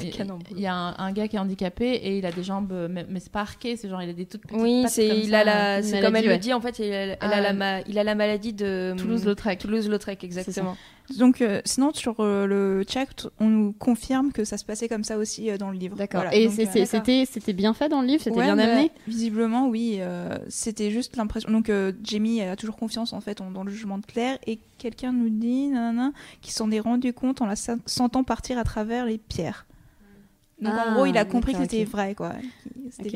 y 0.56 0.68
un, 0.68 0.96
un 0.98 1.12
gars 1.12 1.28
qui 1.28 1.36
est 1.36 1.40
handicapé 1.40 1.86
et 1.92 2.18
il 2.18 2.26
a 2.26 2.32
des 2.32 2.44
jambes, 2.44 2.74
mais, 2.90 3.06
mais 3.10 3.20
c'est 3.20 3.32
pas 3.32 3.42
arqué, 3.42 3.76
c'est 3.78 3.88
genre 3.90 4.02
il 4.02 4.10
a 4.10 4.14
des 4.14 4.26
toutes 4.26 4.42
petites 4.42 4.60
Oui, 4.62 4.84
c'est 4.88 5.08
comme 5.08 5.18
il 5.18 5.30
ça, 5.30 5.40
a 5.40 5.44
la, 5.44 5.84
c'est 5.84 6.02
comme 6.02 6.16
elle 6.16 6.28
le 6.28 6.38
dit 6.38 6.54
en 6.54 6.62
fait, 6.62 6.80
il 6.80 6.86
a, 6.92 7.04
elle 7.04 7.18
Ah, 7.22 7.30
a 7.30 7.42
la. 7.42 7.54
Ma- 7.62 7.82
il 7.82 7.98
a 8.00 8.04
la 8.04 8.16
maladie 8.16 8.54
de 8.54 8.94
Toulouse-Lautrec. 8.98 9.60
Toulouse-Lautrec, 9.60 10.24
exactement. 10.24 10.76
Donc, 11.18 11.42
euh, 11.42 11.62
sinon, 11.66 11.92
sur 11.94 12.16
euh, 12.20 12.46
le 12.46 12.86
chat, 12.88 13.28
on 13.40 13.48
nous 13.48 13.74
confirme 13.74 14.32
que 14.32 14.46
ça 14.46 14.58
se 14.58 14.64
passait 14.64 14.88
comme 14.88 15.04
ça 15.04 15.18
aussi 15.18 15.50
euh, 15.50 15.58
dans 15.58 15.70
le 15.70 15.78
livre. 15.78 15.96
D'accord. 15.98 16.22
Voilà, 16.22 16.36
Et 16.36 16.48
euh, 16.48 17.26
c'était 17.26 17.54
bien 17.54 17.74
fait 17.74 17.90
dans 17.90 18.02
le 18.02 18.08
livre, 18.08 18.24
c'était 18.24 18.38
Ouais, 18.38 18.46
bien 18.46 18.56
bah, 18.56 18.64
amené? 18.64 18.92
Visiblement, 19.08 19.68
oui. 19.68 19.98
euh, 20.00 20.38
c'était 20.48 20.90
juste 20.90 21.18
l'impression. 21.18 21.52
Donc, 21.52 21.70
euh, 21.70 21.92
Jamie 22.04 22.42
a 22.42 22.56
toujours 22.56 22.78
confiance 22.78 23.12
en 23.14 23.20
fait 23.20 23.42
en- 23.42 23.52
dans 23.52 23.64
le 23.64 23.72
jugement 23.72 23.98
de 23.98 24.06
Claire 24.06 24.38
et 24.48 24.60
quelqu'un 24.78 25.12
nous 25.12 25.30
dit, 25.30 25.68
nanana, 25.68 26.12
qu'il 26.42 26.54
s'en 26.54 26.72
est 26.72 26.80
rendu 26.80 27.12
compte 27.14 27.42
en 27.42 27.46
la 27.46 27.56
sen- 27.58 27.82
sentant 27.86 28.24
partir 28.24 28.58
à 28.58 28.64
travers 28.64 29.06
les 29.06 29.18
pierres. 29.18 29.66
Donc, 30.62 30.74
Ah, 30.78 30.90
en 30.92 30.94
gros, 30.94 31.06
il 31.08 31.18
a 31.18 31.26
compris 31.26 31.54
que 31.54 31.60
c'était 31.60 31.84
vrai, 31.86 32.14
quoi. 32.14 32.34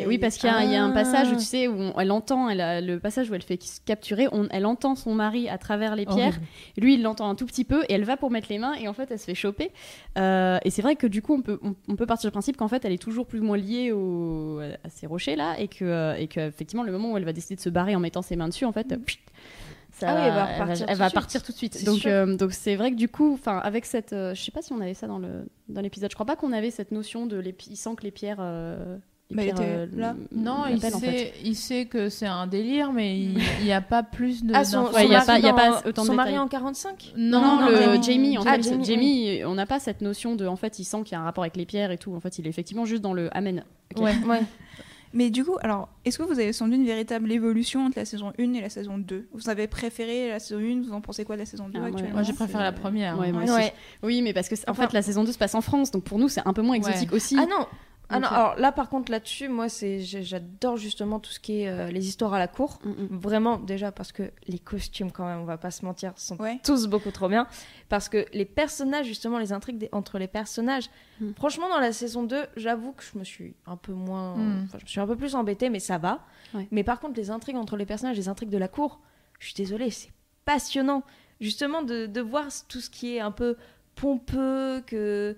Oui, 0.07 0.17
parce 0.17 0.37
qu'il 0.37 0.49
y, 0.49 0.51
a- 0.53 0.63
il 0.63 0.71
y 0.71 0.75
a 0.75 0.83
un 0.83 0.91
passage 0.91 1.27
où 1.27 1.33
Ah. 1.33 1.37
tu 1.37 1.43
sais 1.43 1.67
où 1.67 1.75
on- 1.77 1.99
elle 1.99 2.11
entend, 2.11 2.49
elle 2.49 2.61
a- 2.61 2.81
le 2.81 2.97
passage 2.99 3.29
où 3.29 3.35
elle 3.35 3.41
fait 3.43 3.61
se 3.61 3.79
capturer, 3.81 4.27
on- 4.31 4.47
elle 4.49 4.65
entend 4.65 4.95
son 4.95 5.13
mari 5.13 5.47
à 5.49 5.57
travers 5.57 5.95
les 5.95 6.05
pierres. 6.05 6.29
Horrible. 6.29 6.45
Lui, 6.77 6.93
il 6.95 7.03
l'entend 7.03 7.29
un 7.29 7.35
tout 7.35 7.45
petit 7.45 7.65
peu 7.65 7.83
et 7.83 7.93
elle 7.93 8.03
va 8.05 8.15
pour 8.17 8.31
mettre 8.31 8.47
les 8.49 8.57
mains 8.57 8.73
et 8.73 8.87
en 8.87 8.93
fait, 8.93 9.11
elle 9.11 9.19
se 9.19 9.25
fait 9.25 9.35
choper. 9.35 9.71
Euh, 10.17 10.57
et 10.63 10.69
c'est 10.69 10.81
vrai 10.81 10.95
que 10.95 11.07
du 11.07 11.21
coup, 11.21 11.35
on 11.35 11.41
peut, 11.41 11.59
on, 11.61 11.75
on 11.89 11.95
peut 11.95 12.05
partir 12.05 12.29
du 12.29 12.31
principe 12.31 12.57
qu'en 12.57 12.67
fait, 12.69 12.83
elle 12.85 12.93
est 12.93 13.01
toujours 13.01 13.27
plus 13.27 13.39
ou 13.41 13.43
moins 13.43 13.57
liée 13.57 13.91
au, 13.91 14.59
à 14.83 14.89
ces 14.89 15.05
rochers 15.05 15.35
là 15.35 15.55
et 15.59 15.67
que, 15.67 15.83
euh, 15.85 16.15
et 16.15 16.27
que 16.27 16.39
effectivement, 16.39 16.83
le 16.83 16.91
moment 16.91 17.11
où 17.11 17.17
elle 17.17 17.25
va 17.25 17.33
décider 17.33 17.55
de 17.55 17.61
se 17.61 17.69
barrer 17.69 17.95
en 17.95 17.99
mettant 17.99 18.21
ses 18.21 18.35
mains 18.37 18.47
dessus, 18.47 18.65
en 18.65 18.71
fait, 18.71 18.87
pfft, 18.87 19.19
ça, 19.97 20.07
Ah 20.09 20.15
oui, 20.15 20.21
elle 20.27 20.33
va 20.33 20.73
elle 20.73 21.01
elle 21.05 21.11
partir 21.13 21.41
tout 21.43 21.51
de 21.51 21.57
suite. 21.57 21.83
Donc, 21.85 22.05
euh, 22.05 22.35
donc 22.35 22.51
c'est 22.53 22.75
vrai 22.75 22.91
que 22.91 22.95
du 22.97 23.07
coup, 23.09 23.33
enfin, 23.33 23.57
avec 23.59 23.85
cette, 23.85 24.13
euh, 24.13 24.33
je 24.35 24.41
sais 24.41 24.51
pas 24.51 24.61
si 24.61 24.73
on 24.73 24.81
avait 24.81 24.93
ça 24.93 25.07
dans 25.07 25.19
le 25.19 25.45
dans 25.69 25.81
l'épisode. 25.81 26.09
Je 26.11 26.15
crois 26.15 26.25
pas 26.25 26.35
qu'on 26.35 26.51
avait 26.53 26.71
cette 26.71 26.91
notion 26.91 27.25
de 27.25 27.37
les, 27.37 27.55
il 27.69 27.77
sent 27.77 27.91
que 27.97 28.03
les 28.03 28.11
pierres. 28.11 28.37
euh, 28.39 28.97
les 29.31 29.35
Bah, 29.37 29.41
pierres, 29.43 29.55
était 29.55 29.63
euh, 29.65 29.87
là. 29.95 30.15
Non, 30.31 30.65
il 30.67 30.75
l'appellent, 30.75 30.95
en 30.95 30.99
fait. 30.99 31.17
sait, 31.17 31.33
il 31.43 31.55
sait 31.55 31.85
que 31.85 32.09
c'est 32.09 32.27
un 32.27 32.45
délire, 32.45 32.93
mais 32.93 33.17
il 33.19 33.37
n'y 33.63 33.71
a 33.73 33.81
pas 33.81 34.03
plus 34.03 34.43
de. 34.43 34.51
Ah, 34.53 34.63
son. 34.63 34.83
Ouais, 34.91 35.05
il 35.05 35.11
y 35.11 35.15
a 35.15 35.25
mari 35.25 35.25
pas- 35.25 35.39
il 35.39 35.45
y 35.45 35.47
a 35.47 35.51
dans- 35.51 35.55
pas 35.57 35.81
autant 35.89 36.01
de 36.03 36.07
son 36.07 36.13
mari 36.13 36.37
en 36.37 36.47
45 36.47 37.13
Non, 37.17 37.41
Non, 37.41 37.61
non, 37.61 37.69
le 37.69 37.75
Jamie. 37.77 38.03
Jamie, 38.03 38.37
en 38.37 38.43
Ah, 38.45 38.53
fait, 38.55 38.63
Jamie, 38.63 38.85
Jamie, 38.85 39.43
on 39.45 39.55
n'a 39.55 39.65
pas 39.65 39.79
cette 39.79 40.01
notion 40.01 40.35
de, 40.35 40.45
en 40.45 40.55
fait, 40.55 40.77
il 40.77 40.83
sent 40.83 40.97
qu'il 41.05 41.13
y 41.13 41.15
a 41.15 41.21
un 41.21 41.23
rapport 41.23 41.43
avec 41.43 41.57
les 41.57 41.65
pierres 41.65 41.89
et 41.89 41.97
tout. 41.97 42.13
En 42.13 42.19
fait, 42.19 42.37
il 42.37 42.45
est 42.45 42.49
effectivement 42.49 42.85
juste 42.85 43.01
dans 43.01 43.13
le 43.13 43.35
amen. 43.35 43.63
Ok. 43.97 44.03
Ouais. 44.03 44.13
Ouais. 44.27 44.41
Mais 45.17 45.29
du 45.29 45.45
coup, 45.45 45.55
alors, 45.61 45.87
est-ce 46.03 46.17
que 46.17 46.23
vous 46.23 46.33
avez 46.39 46.51
senti 46.51 46.75
une 46.75 46.85
véritable 46.85 47.31
évolution 47.31 47.85
entre 47.85 47.97
la 47.97 48.03
saison 48.05 48.33
1 48.37 48.53
et 48.53 48.59
la 48.61 48.69
saison 48.69 48.97
2 48.97 49.29
Vous 49.33 49.49
avez 49.49 49.65
préféré 49.67 50.27
la 50.27 50.39
saison 50.39 50.59
1 50.59 50.81
Vous 50.85 50.91
en 50.91 50.99
pensez 50.99 51.23
quoi 51.23 51.35
de 51.37 51.39
la 51.41 51.45
saison 51.45 51.69
2 51.69 51.71
Ah, 51.75 51.79
moi, 51.79 51.87
actuellement? 51.87 52.13
Moi, 52.15 52.23
j'ai 52.23 52.33
préféré 52.33 52.61
la 52.63 52.73
première. 52.73 53.17
Ouais, 53.17 53.31
moi 53.31 53.43
Ouais. 53.43 53.49
aussi. 53.49 53.71
Oui, 54.03 54.21
mais 54.21 54.33
parce 54.33 54.49
que 54.49 54.55
en 54.67 54.71
Enfin- 54.71 54.87
fait 54.87 54.93
la 54.93 55.01
saison 55.01 55.23
2 55.23 55.31
se 55.31 55.37
passe 55.37 55.55
en 55.55 55.61
France, 55.61 55.89
donc 55.91 56.03
pour 56.03 56.19
nous 56.19 56.27
c'est 56.27 56.41
un 56.45 56.51
peu 56.51 56.61
moins 56.61 56.75
exotique 56.75 57.13
aussi. 57.13 57.37
Ah 57.39 57.45
non 57.45 57.65
ah 58.09 58.19
non, 58.19 58.27
alors 58.27 58.55
là 58.57 58.71
par 58.71 58.89
contre 58.89 59.11
là-dessus, 59.11 59.49
moi 59.49 59.67
c'est 59.69 59.99
j'adore 60.01 60.77
justement 60.77 61.19
tout 61.19 61.31
ce 61.31 61.39
qui 61.39 61.61
est 61.61 61.67
euh, 61.69 61.89
les 61.91 62.07
histoires 62.07 62.33
à 62.33 62.39
la 62.39 62.47
cour. 62.47 62.79
Mm, 62.83 62.89
mm. 62.89 63.07
Vraiment 63.19 63.57
déjà 63.57 63.91
parce 63.91 64.11
que 64.11 64.31
les 64.47 64.59
costumes 64.59 65.11
quand 65.11 65.25
même, 65.25 65.39
on 65.39 65.45
va 65.45 65.57
pas 65.57 65.71
se 65.71 65.83
mentir, 65.85 66.13
sont 66.17 66.37
Ouais. 66.37 66.59
tous 66.63 66.87
beaucoup 66.87 67.11
trop 67.11 67.27
bien. 67.29 67.47
Parce 67.89 68.09
que 68.09 68.25
les 68.33 68.45
personnages 68.45 69.05
justement, 69.05 69.39
les 69.39 69.53
intrigues 69.53 69.77
des- 69.77 69.89
entre 69.91 70.19
les 70.19 70.27
personnages, 70.27 70.89
Mm. 71.19 71.31
franchement 71.37 71.69
dans 71.69 71.79
la 71.79 71.93
saison 71.93 72.23
2, 72.23 72.45
j'avoue 72.57 72.91
que 72.93 73.03
je 73.03 73.17
me 73.17 73.23
suis 73.23 73.55
un 73.65 73.77
peu 73.77 73.93
moins, 73.93 74.35
Mm. 74.35 74.67
je 74.77 74.83
me 74.83 74.87
suis 74.87 74.99
un 74.99 75.07
peu 75.07 75.15
plus 75.15 75.33
embêtée, 75.35 75.69
mais 75.69 75.79
ça 75.79 75.97
va. 75.97 76.21
Ouais. 76.53 76.67
Mais 76.71 76.83
par 76.83 76.99
contre 76.99 77.15
les 77.17 77.31
intrigues 77.31 77.55
entre 77.57 77.75
les 77.77 77.85
personnages, 77.85 78.17
les 78.17 78.29
intrigues 78.29 78.49
de 78.49 78.57
la 78.57 78.67
cour, 78.67 78.99
je 79.39 79.45
suis 79.47 79.55
désolée, 79.55 79.89
c'est 79.91 80.11
passionnant 80.45 81.03
justement 81.41 81.81
de, 81.81 82.05
de 82.05 82.21
voir 82.21 82.45
tout 82.69 82.79
ce 82.79 82.89
qui 82.89 83.15
est 83.15 83.19
un 83.19 83.31
peu 83.31 83.57
pompeux 83.95 84.83
que 84.85 85.35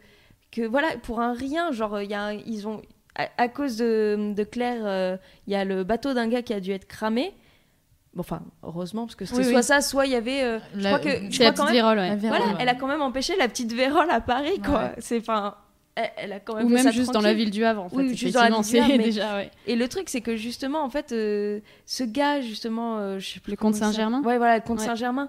que 0.58 0.68
voilà 0.68 0.88
pour 1.04 1.20
un 1.22 1.34
rien 1.34 1.72
genre 1.72 2.02
il 2.02 2.10
y 2.10 2.14
a 2.14 2.24
un- 2.24 2.34
ils 2.34 2.68
ont 2.68 2.82
à, 3.16 3.28
à 3.38 3.48
cause 3.48 3.78
de, 3.78 4.34
de 4.36 4.44
Claire 4.44 4.82
euh, 4.86 5.18
il 5.48 5.54
y 5.54 5.56
a 5.56 5.64
le 5.66 5.84
bateau 5.84 6.14
d'un 6.14 6.28
gars 6.28 6.42
qui 6.42 6.54
a 6.54 6.60
dû 6.60 6.72
être 6.72 6.88
cramé 6.88 7.34
bon 8.14 8.22
enfin 8.22 8.42
heureusement 8.64 9.06
parce 9.06 9.16
que 9.16 9.26
c'était 9.26 9.40
Oui, 9.40 9.46
soit 9.50 9.58
oui. 9.60 9.64
ça 9.64 9.82
soit 9.82 10.06
il 10.06 10.12
y 10.12 10.16
avait 10.16 10.44
euh, 10.44 10.60
je 10.76 10.82
La- 10.82 10.98
crois 10.98 11.12
que 11.12 11.32
je 11.32 11.44
la 11.44 11.52
crois 11.52 11.52
quand 11.52 11.52
petite 11.52 11.66
même 11.66 11.74
vérole, 11.74 11.98
ouais. 12.00 12.10
La 12.10 12.16
vérole, 12.16 12.38
voilà 12.40 12.52
ouais. 12.54 12.58
elle 12.62 12.70
a 12.70 12.76
quand 12.76 12.88
même 12.88 13.02
empêché 13.02 13.36
la 13.38 13.48
petite 13.48 13.74
Vérole 13.74 14.10
à 14.10 14.22
Paris 14.22 14.60
quoi 14.64 14.80
Ouais. 14.84 14.96
c'est 15.00 15.20
enfin 15.20 15.56
elle, 16.00 16.12
elle 16.18 16.34
a 16.34 16.40
quand 16.40 16.54
même 16.56 16.66
Ou 16.66 16.70
fait 16.70 16.76
même 16.76 16.84
ça 16.84 16.92
juste 16.92 17.12
dans 17.12 17.22
la 17.22 17.34
ville 17.34 17.50
du 17.50 17.66
Havre 17.66 17.82
en 17.84 17.90
fait. 17.90 17.96
Oui, 17.96 18.16
juste 18.16 18.36
dans 18.36 18.42
la 18.44 18.50
ville 18.52 18.62
du 18.72 18.78
Havre, 18.78 18.88
mais- 18.98 19.04
déjà. 19.04 19.42
Et 19.66 19.76
le 19.76 19.88
truc, 19.88 20.10
c'est 20.10 20.22
que 20.22 20.36
justement, 20.36 20.84
en 20.84 20.92
fait, 20.92 21.12
euh, 21.12 21.60
ce 21.88 22.04
gars, 22.04 22.40
justement, 22.40 23.00
euh, 23.00 23.18
je 23.18 23.28
sais 23.34 23.40
plus 23.40 23.58
comte. 23.58 23.74
Saint-Germain? 23.74 24.22
Ouais, 24.22 24.38
voilà, 24.38 24.58
le 24.58 24.62
comte. 24.62 24.80
Saint-Germain. 24.80 25.28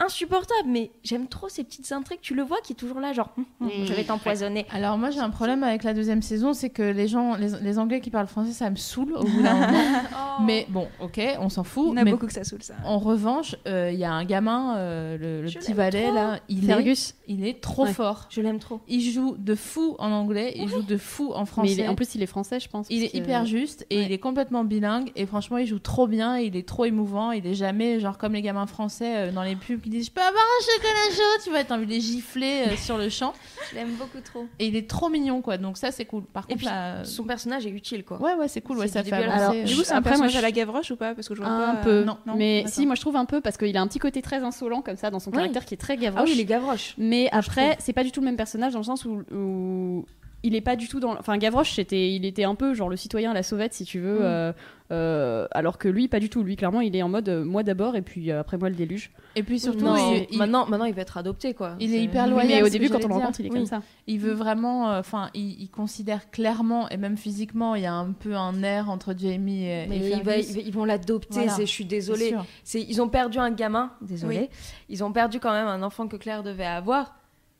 Insupportable, 0.00 0.68
mais 0.68 0.90
j'aime 1.04 1.28
trop 1.28 1.48
ces 1.48 1.62
petites 1.62 1.90
intrigues. 1.92 2.18
Tu 2.20 2.34
le 2.34 2.42
vois 2.42 2.58
qui 2.62 2.72
est 2.72 2.76
toujours 2.76 2.98
là, 3.00 3.12
genre, 3.12 3.30
hum, 3.36 3.46
je 3.84 3.92
vais 3.94 4.02
t'empoisonner. 4.04 4.66
Alors 4.70 4.98
moi 4.98 5.10
j'ai 5.10 5.20
un 5.20 5.30
problème 5.30 5.62
avec 5.62 5.84
la 5.84 5.94
deuxième 5.94 6.20
saison, 6.20 6.52
c'est 6.52 6.68
que 6.68 6.82
les 6.82 7.06
gens, 7.06 7.36
les, 7.36 7.50
les 7.62 7.78
Anglais 7.78 8.00
qui 8.00 8.10
parlent 8.10 8.26
français, 8.26 8.52
ça 8.52 8.68
me 8.70 8.76
saoule 8.76 9.14
au 9.14 9.22
bout 9.24 9.42
d'un 9.42 9.54
moment. 9.54 9.78
Mais 10.44 10.66
bon, 10.68 10.88
ok, 11.00 11.20
on 11.38 11.48
s'en 11.48 11.62
fout. 11.62 11.90
En 11.90 11.96
a 11.96 12.02
mais 12.04 12.10
beaucoup 12.10 12.26
que 12.26 12.32
ça 12.32 12.42
saoule 12.42 12.62
ça. 12.64 12.74
en 12.84 12.98
revanche, 12.98 13.54
euh, 13.68 13.90
il 13.92 13.98
y 14.00 14.04
a 14.04 14.12
un 14.12 14.24
gamin, 14.24 14.76
euh, 14.78 15.42
le, 15.42 15.48
petit 15.48 15.72
valet 15.72 16.06
trop. 16.06 16.14
là, 16.14 16.40
il 16.48 16.68
est, 16.68 17.14
il 17.28 17.46
est 17.46 17.60
trop 17.60 17.84
Ouais. 17.84 17.92
fort. 17.92 18.26
Je 18.30 18.40
l'aime 18.40 18.58
trop. 18.58 18.80
Il 18.88 19.00
joue 19.00 19.36
de 19.38 19.54
fou 19.54 19.94
en 20.00 20.10
anglais, 20.10 20.54
il 20.56 20.68
joue 20.68 20.82
de 20.82 20.96
fou 20.96 21.32
en 21.34 21.44
français. 21.46 21.68
Mais 21.68 21.72
il 21.74 21.80
est- 21.80 21.88
en 21.88 21.94
plus 21.94 22.16
il 22.16 22.22
est 22.22 22.26
français 22.26 22.58
je 22.58 22.68
pense. 22.68 22.88
Il 22.90 23.04
est 23.04 23.10
que- 23.10 23.16
hyper 23.18 23.46
juste 23.46 23.86
et 23.90 23.98
Ouais. 23.98 24.04
il 24.06 24.12
est 24.12 24.18
complètement 24.18 24.64
bilingue 24.64 25.12
et 25.14 25.24
franchement 25.24 25.58
il 25.58 25.66
joue 25.66 25.78
trop 25.78 26.08
bien, 26.08 26.36
il 26.38 26.56
est 26.56 26.66
trop 26.66 26.84
émouvant, 26.84 27.30
il 27.30 27.46
est 27.46 27.54
jamais 27.54 28.00
genre 28.00 28.18
comme 28.18 28.32
les 28.32 28.42
gamins 28.42 28.66
français 28.66 29.28
euh, 29.28 29.32
dans 29.34 29.42
les 29.42 29.56
pubs 29.56 29.80
qui 29.80 29.90
disent 29.90 30.06
je 30.06 30.10
peux 30.10 30.20
avoir 30.22 30.42
un 30.42 30.64
chocolat 30.64 31.14
chaud, 31.16 31.42
tu 31.44 31.50
vois, 31.50 31.64
t'as 31.64 31.74
envie 31.76 31.86
de 31.86 31.90
les 31.90 32.00
gifler 32.00 32.64
euh, 32.68 32.76
sur 32.76 32.96
le 32.96 33.08
champ 33.08 33.32
Je 33.70 33.74
l'aime 33.76 33.94
beaucoup 33.96 34.20
trop. 34.24 34.46
et 34.58 34.66
il 34.68 34.76
est 34.76 34.88
trop 34.88 35.08
mignon 35.08 35.42
quoi, 35.42 35.58
donc 35.58 35.76
ça 35.76 35.90
c'est 35.90 36.04
cool. 36.04 36.24
Par 36.24 36.44
Et 36.44 36.52
contre 36.52 36.58
puis, 36.58 36.66
là, 36.66 37.04
son 37.04 37.24
personnage 37.24 37.66
est 37.66 37.70
utile, 37.70 38.04
quoi. 38.04 38.20
ouais 38.22 38.34
ouais 38.34 38.48
c'est 38.48 38.60
cool, 38.60 38.78
ouais, 38.78 38.86
c'est 38.86 38.94
ça 38.94 39.02
du 39.02 39.10
fait 39.10 39.16
avancer. 39.16 39.38
fin. 39.38 39.54
euh, 39.54 39.64
Du 39.64 39.76
coup, 39.76 39.82
c'est 39.84 39.92
un 39.92 39.96
Après, 39.98 40.10
moi, 40.12 40.20
personnage 40.26 40.32
je- 40.32 40.38
à 40.38 40.42
la 40.42 40.50
Gavroche 40.52 40.90
ou 40.90 40.96
pas? 40.96 41.14
Parce 41.14 41.28
que 41.28 41.34
je 41.34 41.40
vois 41.42 41.50
Un 41.50 41.76
peu. 41.76 41.90
euh, 41.90 42.04
non, 42.04 42.16
mais 42.36 42.62
d'accord. 42.62 42.74
si, 42.74 42.86
moi 42.86 42.94
je 42.94 43.00
trouve 43.00 43.16
un 43.16 43.24
peu 43.24 43.40
parce 43.40 43.56
qu'il 43.56 43.76
a 43.76 43.80
un 43.82 43.86
petit 43.86 43.98
côté 43.98 44.22
très 44.22 44.42
insolent 44.42 44.82
comme 44.82 44.96
ça 44.96 45.10
dans 45.10 45.18
son 45.20 45.30
Oui. 45.30 45.36
caractère 45.36 45.64
qui 45.64 45.74
est 45.74 45.78
très 45.78 45.96
gavroche. 45.96 46.22
Ah 46.24 46.30
oui, 46.30 46.36
les 46.36 46.44
Gavroche. 46.44 46.94
Mais 46.98 47.28
après, 47.32 47.76
c'est 47.80 47.92
pas 47.92 48.04
du 48.04 48.12
tout 48.12 48.20
le 48.20 48.26
même 48.26 48.36
personnage 48.36 48.72
dans 48.72 48.78
le 48.80 48.84
sens 48.84 49.04
où, 49.04 49.22
où 49.32 50.04
il 50.44 50.54
est 50.54 50.60
pas 50.60 50.76
du 50.76 50.86
tout 50.86 51.00
dans. 51.00 51.18
Enfin, 51.18 51.36
Gavroche, 51.38 51.72
c'était, 51.72 52.12
il 52.12 52.24
était 52.24 52.44
un 52.44 52.54
peu 52.54 52.72
genre 52.74 52.88
le 52.88 52.96
citoyen 52.96 53.32
à 53.32 53.34
la 53.34 53.42
sauvette, 53.42 53.74
si 53.74 53.84
tu 53.84 53.98
veux. 53.98 54.20
Mm. 54.20 54.22
euh, 54.22 54.52
euh, 54.92 55.46
alors 55.50 55.78
que 55.78 55.88
lui, 55.88 56.08
pas 56.08 56.20
du 56.20 56.28
tout. 56.28 56.42
Lui, 56.42 56.56
clairement, 56.56 56.82
il 56.82 56.94
est 56.94 57.02
en 57.02 57.08
mode 57.08 57.28
euh, 57.30 57.42
moi 57.42 57.62
d'abord 57.62 57.96
et 57.96 58.02
puis 58.02 58.30
euh, 58.30 58.40
après 58.40 58.58
moi 58.58 58.68
le 58.68 58.74
déluge. 58.74 59.10
Et 59.34 59.42
puis 59.42 59.58
surtout 59.58 59.82
Non, 59.86 59.96
il, 60.12 60.26
il- 60.30 60.38
maintenant, 60.38 60.66
maintenant, 60.66 60.84
il 60.84 60.92
va 60.94 61.00
être 61.02 61.16
adopté, 61.16 61.54
quoi. 61.54 61.74
il 61.80 61.90
est 61.92 61.96
C'est- 61.96 62.04
hyper 62.04 62.26
loyal. 62.28 62.46
mais 62.48 62.62
au 62.62 62.68
début, 62.68 62.90
quand 62.90 63.02
on 63.02 63.08
le 63.08 63.14
rencontre, 63.14 63.40
il 63.40 63.46
est 63.46 63.50
Oui. 63.50 63.56
comme 63.56 63.66
ça. 63.66 63.80
Il 64.06 64.20
veut 64.20 64.34
vraiment, 64.34 64.90
euh, 64.92 65.00
enfin, 65.00 65.30
il, 65.32 65.58
il 65.62 65.70
considère 65.70 66.30
clairement 66.30 66.88
et 66.90 66.98
même 66.98 67.16
physiquement, 67.16 67.74
il 67.74 67.82
y 67.82 67.86
a 67.86 67.94
un 67.94 68.12
peu 68.12 68.34
un 68.36 68.62
air 68.62 68.90
entre 68.90 69.14
Jamie 69.16 69.64
et, 69.64 69.86
Mais 69.88 69.96
et 69.96 70.10
il 70.12 70.22
va- 70.22 70.36
ils 70.36 70.72
vont 70.72 70.84
l'adopter, 70.84 71.32
Voilà. 71.40 71.52
c'est- 71.52 71.66
je 71.66 71.70
suis 71.72 71.86
désolée. 71.86 72.34
Ils 72.74 73.00
ont 73.00 73.08
perdu 73.08 73.38
un 73.38 73.50
gamin, 73.50 73.90
désolée. 74.02 74.38
Oui. 74.38 74.48
Ils 74.90 75.02
ont 75.02 75.12
perdu 75.12 75.40
quand 75.40 75.52
même 75.52 75.66
un 75.66 75.82
enfant 75.82 76.06
que 76.08 76.16
Claire 76.16 76.42
devait 76.42 76.64
avoir. 76.66 77.16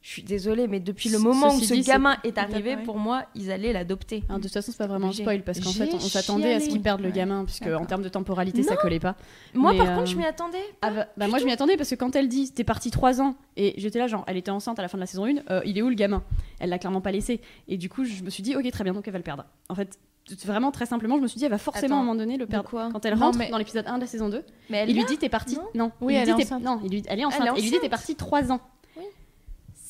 Je 0.06 0.10
suis 0.10 0.22
désolée, 0.22 0.68
mais 0.68 0.80
depuis 0.80 1.08
le 1.08 1.18
moment 1.18 1.46
où 1.54 1.60
ce 1.60 1.72
dit, 1.72 1.80
gamin 1.80 2.18
est 2.24 2.36
arrivé, 2.36 2.76
pour 2.76 2.98
moi, 2.98 3.22
ils 3.34 3.50
allaient 3.50 3.72
l'adopter. 3.72 4.20
De 4.28 4.34
toute 4.38 4.52
façon, 4.52 4.70
c'est 4.70 4.76
pas 4.76 4.86
vraiment 4.86 5.08
un 5.08 5.12
spoil 5.12 5.42
parce 5.42 5.60
qu'en 5.60 5.72
fait, 5.72 5.94
on 5.94 5.98
s'attendait 5.98 6.52
à 6.52 6.60
ce 6.60 6.68
qu'ils 6.68 6.82
perdent 6.82 7.00
le 7.00 7.06
Ouais. 7.08 7.14
gamin, 7.14 7.46
puisque 7.46 7.68
en 7.68 7.86
termes 7.86 8.02
de 8.02 8.10
temporalité, 8.10 8.62
ça 8.62 8.76
collait 8.76 9.00
pas. 9.00 9.16
Moi, 9.54 9.72
Mais, 9.72 9.78
par 9.78 9.88
euh, 9.88 9.94
contre, 9.96 10.10
je 10.10 10.16
m'y 10.18 10.26
attendais. 10.26 10.58
Ah 10.82 10.90
bah, 10.90 11.06
bah, 11.16 11.26
moi 11.26 11.38
je 11.38 11.46
m'y 11.46 11.52
attendais 11.52 11.78
parce 11.78 11.88
que 11.88 11.94
quand 11.94 12.14
elle 12.16 12.28
dit 12.28 12.52
t'es 12.52 12.64
parti 12.64 12.90
3 12.90 13.22
ans 13.22 13.34
et 13.56 13.72
j'étais 13.78 13.98
là 13.98 14.06
genre 14.06 14.24
elle 14.26 14.36
était 14.36 14.50
enceinte 14.50 14.78
à 14.78 14.82
la 14.82 14.88
fin 14.88 14.98
de 14.98 15.00
la 15.00 15.06
saison 15.06 15.24
1 15.24 15.62
il 15.64 15.78
est 15.78 15.82
où 15.82 15.88
le 15.88 15.94
gamin? 15.94 16.22
Elle 16.60 16.68
l'a 16.68 16.78
clairement 16.78 17.00
pas 17.00 17.10
laissé 17.10 17.40
et 17.66 17.78
du 17.78 17.88
coup 17.88 18.04
je 18.04 18.22
me 18.22 18.28
suis 18.28 18.42
dit 18.42 18.54
ok 18.56 18.70
très 18.70 18.84
bien 18.84 18.92
donc 18.92 19.06
elle 19.08 19.12
va 19.12 19.18
le 19.18 19.24
perdre 19.24 19.46
en 19.70 19.74
fait 19.74 19.98
vraiment 20.44 20.70
très 20.70 20.84
simplement 20.86 21.16
je 21.16 21.22
me 21.22 21.26
suis 21.28 21.38
dit 21.38 21.44
elle 21.46 21.50
va 21.50 21.56
forcément 21.58 21.86
Attends, 21.86 21.96
à 21.96 21.98
un 22.00 22.04
moment 22.04 22.14
donné 22.14 22.36
le 22.36 22.46
perdre 22.46 22.68
quoi? 22.68 22.90
quand 22.92 23.04
elle 23.06 23.14
Non, 23.14 23.26
rentre 23.26 23.38
mais- 23.38 23.48
dans 23.50 23.56
l'épisode 23.58 23.86
1 23.86 23.94
de 23.96 24.00
la 24.02 24.06
saison 24.06 24.28
2 24.28 24.42
Mais 24.68 24.78
elle 24.78 24.90
il 24.90 24.96
lui 24.96 25.04
dit 25.06 25.16
t'es 25.16 25.28
parti 25.30 25.56
non 25.56 25.62
non 25.74 25.92
Oui, 26.02 26.12
il 26.14 26.16
elle 26.18 26.28
est 26.28 26.32
enceinte. 26.32 26.62
non 26.62 26.80
il 26.84 26.90
lui 26.90 27.02
elle 27.06 27.20
est 27.20 27.24
enceinte 27.24 27.40
est 27.46 27.50
et 27.50 27.58
il 27.58 27.62
lui 27.62 27.62
dit 27.62 27.70
t'es 27.70 27.76
enceinte. 27.78 27.90
parti 27.90 28.14
3 28.16 28.52
ans. 28.52 28.60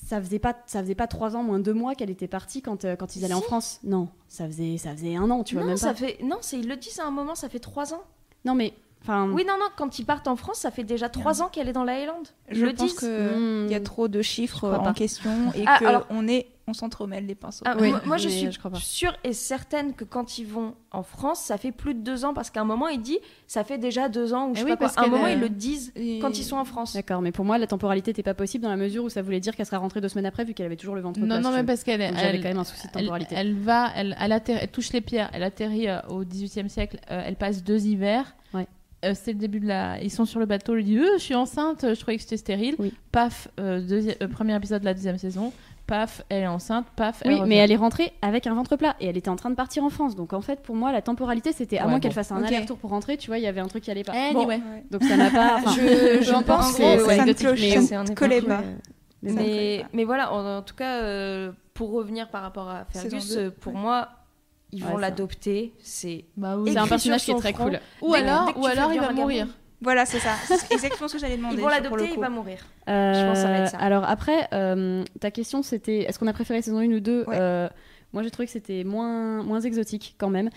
Ça 0.04 0.20
faisait 0.20 0.38
pas 0.38 0.54
ça 0.66 0.80
faisait 0.82 0.94
pas 0.94 1.06
3 1.06 1.34
ans 1.36 1.42
moins 1.42 1.58
2 1.58 1.72
mois 1.72 1.94
qu'elle 1.94 2.10
était 2.10 2.28
partie 2.28 2.60
quand 2.62 2.84
euh, 2.84 2.94
quand 2.96 3.16
ils 3.16 3.24
allaient 3.24 3.34
en. 3.34 3.40
France 3.40 3.80
non 3.84 4.08
ça 4.28 4.46
faisait 4.46 4.76
ça 4.78 4.92
faisait 4.92 5.16
un 5.16 5.30
an 5.30 5.42
tu 5.44 5.54
vois 5.54 5.62
non, 5.62 5.68
même 5.70 5.76
ça 5.76 5.88
pas 5.88 5.94
fait... 5.94 6.18
non, 6.22 6.38
c'est... 6.40 6.58
ils 6.58 6.68
le 6.68 6.76
disent 6.76 7.00
à 7.00 7.06
un 7.06 7.10
moment, 7.10 7.34
ça 7.34 7.48
fait 7.48 7.58
trois 7.60 7.94
ans. 7.94 8.02
non 8.44 8.54
mais 8.54 8.74
enfin 9.02 9.30
Oui, 9.32 9.44
non, 9.46 9.54
non, 9.60 9.66
quand 9.76 9.98
ils 9.98 10.04
partent 10.06 10.28
en 10.28 10.36
France, 10.36 10.58
ça 10.60 10.70
fait 10.70 10.82
déjà 10.84 11.08
trois 11.10 11.42
ans 11.42 11.48
qu'elle 11.48 11.68
est 11.68 11.72
dans 11.74 11.84
la 11.84 11.92
Highland. 12.00 12.22
Ils 12.50 12.56
Je 12.56 12.64
le 12.66 12.72
pense 12.74 12.94
qu'il 12.94 13.08
Hmm. 13.08 13.66
y 13.68 13.74
a 13.74 13.80
trop 13.80 14.08
de 14.08 14.22
chiffres 14.22 14.68
en 14.68 14.82
pas. 14.82 14.92
question 14.94 15.52
et 15.54 15.64
Ah, 15.66 15.78
que 15.78 15.84
alors- 15.84 16.06
on 16.10 16.26
est, 16.26 16.46
on 16.66 16.72
s'entremêle 16.72 17.26
les 17.26 17.34
pinceaux. 17.34 17.64
Ah, 17.66 17.76
Oui, 17.78 17.90
moi, 17.90 18.00
moi, 18.06 18.16
je 18.16 18.28
suis 18.28 18.50
je 18.50 18.78
sûre 18.78 19.14
et 19.22 19.32
certaine 19.34 19.92
que 19.94 20.04
quand 20.04 20.38
ils 20.38 20.46
vont 20.46 20.74
en 20.92 21.02
France, 21.02 21.40
ça 21.40 21.58
fait 21.58 21.72
plus 21.72 21.92
de 21.94 22.00
deux 22.00 22.24
ans 22.24 22.32
parce 22.32 22.50
qu'à 22.50 22.60
un 22.62 22.64
moment 22.64 22.88
il 22.88 23.02
dit 23.02 23.18
ça 23.46 23.64
fait 23.64 23.76
déjà 23.78 24.08
deux 24.08 24.32
ans 24.32 24.48
ou 24.48 24.54
je 24.54 24.60
Eh 24.60 24.62
sais 24.62 24.64
oui, 24.64 24.70
pas 24.70 24.76
quoi. 24.76 24.86
parce 24.86 24.98
À 24.98 25.02
un 25.02 25.08
moment 25.08 25.26
euh, 25.26 25.32
ils 25.32 25.40
le 25.40 25.48
disent 25.50 25.92
Et- 25.96 26.18
quand 26.20 26.38
ils 26.38 26.44
sont 26.44 26.56
en 26.56 26.64
France. 26.64 26.94
D'accord, 26.94 27.20
mais 27.20 27.32
pour 27.32 27.44
moi, 27.44 27.58
la 27.58 27.66
temporalité 27.66 28.10
n'était 28.12 28.22
pas 28.22 28.34
possible 28.34 28.64
dans 28.64 28.70
la 28.70 28.76
mesure 28.76 29.04
où 29.04 29.10
ça 29.10 29.20
voulait 29.22 29.40
dire 29.40 29.54
qu'elle 29.56 29.66
serait 29.66 29.76
rentrée 29.76 30.00
deux 30.00 30.08
semaines 30.08 30.26
après, 30.26 30.44
vu 30.44 30.54
qu'elle 30.54 30.66
avait 30.66 30.76
toujours 30.76 30.94
le 30.94 31.00
ventre 31.02 31.20
Non, 31.20 31.40
non, 31.40 31.50
mais 31.52 31.64
parce 31.64 31.84
qu'elle 31.84 32.00
elle- 32.00 32.40
quand 32.40 32.48
même 32.48 32.58
un 32.58 32.64
souci 32.64 32.86
de 32.86 32.92
elle, 32.94 33.00
temporalité. 33.02 33.34
elle 33.36 33.54
va, 33.54 33.90
elle, 33.94 34.16
elle, 34.20 34.32
atterri- 34.32 34.58
elle 34.62 34.68
touche 34.70 34.92
les 34.92 35.00
pierres, 35.00 35.30
elle 35.34 35.42
atterrit 35.42 35.88
euh, 35.88 36.00
au 36.08 36.24
18e 36.24 36.68
siècle, 36.68 36.98
euh, 37.10 37.22
elle 37.26 37.36
passe 37.36 37.62
deux 37.62 37.84
hivers. 37.86 38.34
Ouais. 38.54 38.66
Euh, 39.04 39.12
c'est 39.14 39.32
le 39.34 39.38
début 39.38 39.60
de 39.60 39.66
la. 39.66 40.00
Ils 40.02 40.10
sont 40.10 40.24
sur 40.24 40.40
le 40.40 40.46
bateau, 40.46 40.74
elle 40.76 40.84
dit 40.84 40.96
Euh, 40.98 41.18
Je 41.18 41.22
suis 41.22 41.34
enceinte, 41.34 41.84
je 41.94 42.00
croyais 42.00 42.16
que 42.16 42.22
j'étais 42.22 42.38
stérile. 42.38 42.74
Oui. 42.78 42.94
Paf, 43.12 43.48
euh, 43.60 43.80
deuxi- 43.86 44.16
euh, 44.22 44.28
premier 44.28 44.56
épisode 44.56 44.80
de 44.80 44.86
la 44.86 44.94
deuxième 44.94 45.18
saison. 45.18 45.52
Paf, 45.86 46.22
elle 46.30 46.44
est 46.44 46.46
enceinte. 46.46 46.86
Paf, 46.96 47.20
elle 47.24 47.32
Oui, 47.32 47.38
revient. 47.40 47.48
mais 47.50 47.56
elle 47.56 47.70
est 47.70 47.76
rentrée 47.76 48.12
avec 48.22 48.46
un 48.46 48.54
ventre 48.54 48.76
plat 48.76 48.96
et 49.00 49.06
elle 49.06 49.16
était 49.18 49.28
en 49.28 49.36
train 49.36 49.50
de 49.50 49.54
partir 49.54 49.84
en 49.84 49.90
France. 49.90 50.16
Donc 50.16 50.32
en 50.32 50.40
fait, 50.40 50.62
pour 50.62 50.74
moi, 50.76 50.92
la 50.92 51.02
temporalité, 51.02 51.52
c'était 51.52 51.76
à 51.78 51.82
Ouais, 51.82 51.88
moins 51.88 51.98
bon. 51.98 52.00
qu'elle 52.02 52.12
fasse 52.12 52.32
un 52.32 52.38
Ok. 52.40 52.46
aller-retour 52.46 52.78
pour 52.78 52.90
rentrer, 52.90 53.16
tu 53.18 53.26
vois, 53.28 53.36
il 53.38 53.44
y 53.44 53.46
avait 53.46 53.60
un 53.60 53.68
truc 53.68 53.84
qui 53.84 53.90
allait 53.90 54.02
pas. 54.04 54.12
Anyway. 54.12 54.56
Ouais. 54.56 54.84
Donc 54.90 55.02
ça 55.04 55.16
n'a 55.16 55.30
pas. 55.30 55.58
Je, 55.66 56.42
pense 56.44 56.70
que 56.72 56.76
c'est 56.76 57.02
ouais. 57.02 57.16
ça 57.86 58.02
ne 58.02 58.14
collait 58.14 58.40
pas. 58.42 58.62
Mais 59.22 59.30
Ça 59.30 59.34
ne 59.36 59.40
collait 59.40 59.50
Mais, 59.76 59.78
pas. 59.82 59.88
mais 59.92 60.04
voilà, 60.04 60.32
en, 60.32 60.58
en 60.58 60.62
tout 60.62 60.74
cas, 60.74 61.02
euh, 61.02 61.52
pour 61.74 61.92
revenir 61.92 62.28
par 62.28 62.42
rapport 62.42 62.68
à 62.68 62.84
Fergus, 62.86 63.36
euh, 63.36 63.50
pour 63.60 63.74
moi, 63.74 64.08
ils 64.72 64.82
vont 64.84 64.96
l'adopter. 64.96 65.72
C'est 65.82 66.24
Bah 66.36 66.56
oui. 66.56 66.76
Un 66.76 66.86
personnage 66.86 67.24
qui 67.24 67.30
est 67.30 67.36
très 67.36 67.52
front. 67.52 67.64
cool. 67.64 67.80
Ou 68.02 68.14
alors, 68.14 68.52
ou 68.56 68.66
alors 68.66 68.92
il 68.92 69.00
va 69.00 69.12
mourir. 69.12 69.46
Voilà, 69.84 70.04
c'est 70.06 70.18
ça. 70.18 70.34
C'est 70.46 70.72
exactement 70.72 71.06
ce 71.06 71.12
que 71.14 71.18
j'allais 71.20 71.36
demander. 71.36 71.54
Ils 71.56 71.60
vont 71.60 71.68
l'adopter, 71.68 72.10
il 72.14 72.18
va 72.20 72.28
mourir. 72.30 72.58
Euh, 72.88 73.14
Je 73.14 73.26
pense 73.26 73.36
que 73.38 73.42
ça 73.42 73.48
va 73.48 73.58
être 73.58 73.70
ça. 73.70 73.78
Alors 73.78 74.02
après, 74.04 74.48
euh, 74.52 75.04
ta 75.20 75.30
question 75.30 75.62
c'était 75.62 76.00
est-ce 76.00 76.18
qu'on 76.18 76.26
a 76.26 76.32
préféré 76.32 76.60
saison 76.62 76.78
1 76.78 76.86
ou 76.90 77.00
2 77.00 77.24
Ouais. 77.28 77.36
Euh, 77.38 77.68
Moi 78.12 78.22
j'ai 78.22 78.30
trouvé 78.30 78.46
que 78.46 78.52
c'était 78.52 78.82
moins, 78.82 79.42
moins 79.44 79.60
exotique 79.60 80.16
quand 80.18 80.30
même. 80.30 80.50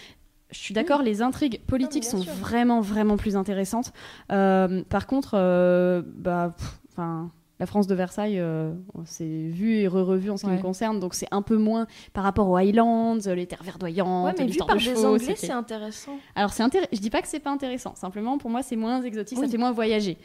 Je 0.49 0.57
suis 0.59 0.73
d'accord, 0.73 1.01
les 1.01 1.21
intrigues 1.21 1.59
politiques 1.65 2.05
sont 2.05 2.21
sûr. 2.21 2.31
vraiment, 2.33 2.79
vraiment 2.79 3.17
plus 3.17 3.35
intéressantes. 3.35 3.91
Euh, 4.31 4.81
par 4.89 5.05
contre, 5.05 5.31
euh, 5.33 6.01
bah, 6.05 6.53
pff, 6.57 6.79
enfin, 6.93 7.29
la 7.59 7.65
France 7.65 7.87
de 7.87 7.95
Versailles, 7.95 8.39
euh, 8.39 8.71
c'est 9.05 9.25
vu 9.25 9.77
et 9.77 9.87
re-revu 9.87 10.29
en 10.29 10.37
ce 10.37 10.43
qui 10.43 10.49
Ouais. 10.51 10.57
me 10.57 10.61
concerne, 10.61 10.99
donc 10.99 11.13
c'est 11.15 11.27
un 11.31 11.41
peu 11.41 11.57
moins 11.57 11.87
par 12.13 12.23
rapport 12.23 12.47
aux 12.49 12.55
Highlands, 12.55 13.15
les 13.35 13.47
terres 13.47 13.63
verdoyantes, 13.63 14.25
Ouais, 14.37 14.45
mais 14.45 14.51
vu 14.51 14.57
par 14.59 14.67
de 14.67 14.73
des 14.75 14.79
chevaux, 14.79 15.05
Anglais, 15.15 15.33
c'est 15.35 15.51
intéressant. 15.51 16.17
Alors 16.35 16.53
c'est 16.53 16.63
intéressant. 16.63 16.89
Je 16.93 16.99
dis 16.99 17.09
pas 17.09 17.21
que 17.21 17.27
c'est 17.27 17.39
pas 17.39 17.51
intéressant. 17.51 17.95
Simplement 17.95 18.37
pour 18.37 18.49
moi 18.49 18.61
c'est 18.63 18.75
moins 18.75 19.01
exotique, 19.01 19.37
ça 19.39 19.47
fait 19.47 19.57
moins 19.57 19.71
voyager. 19.71 20.17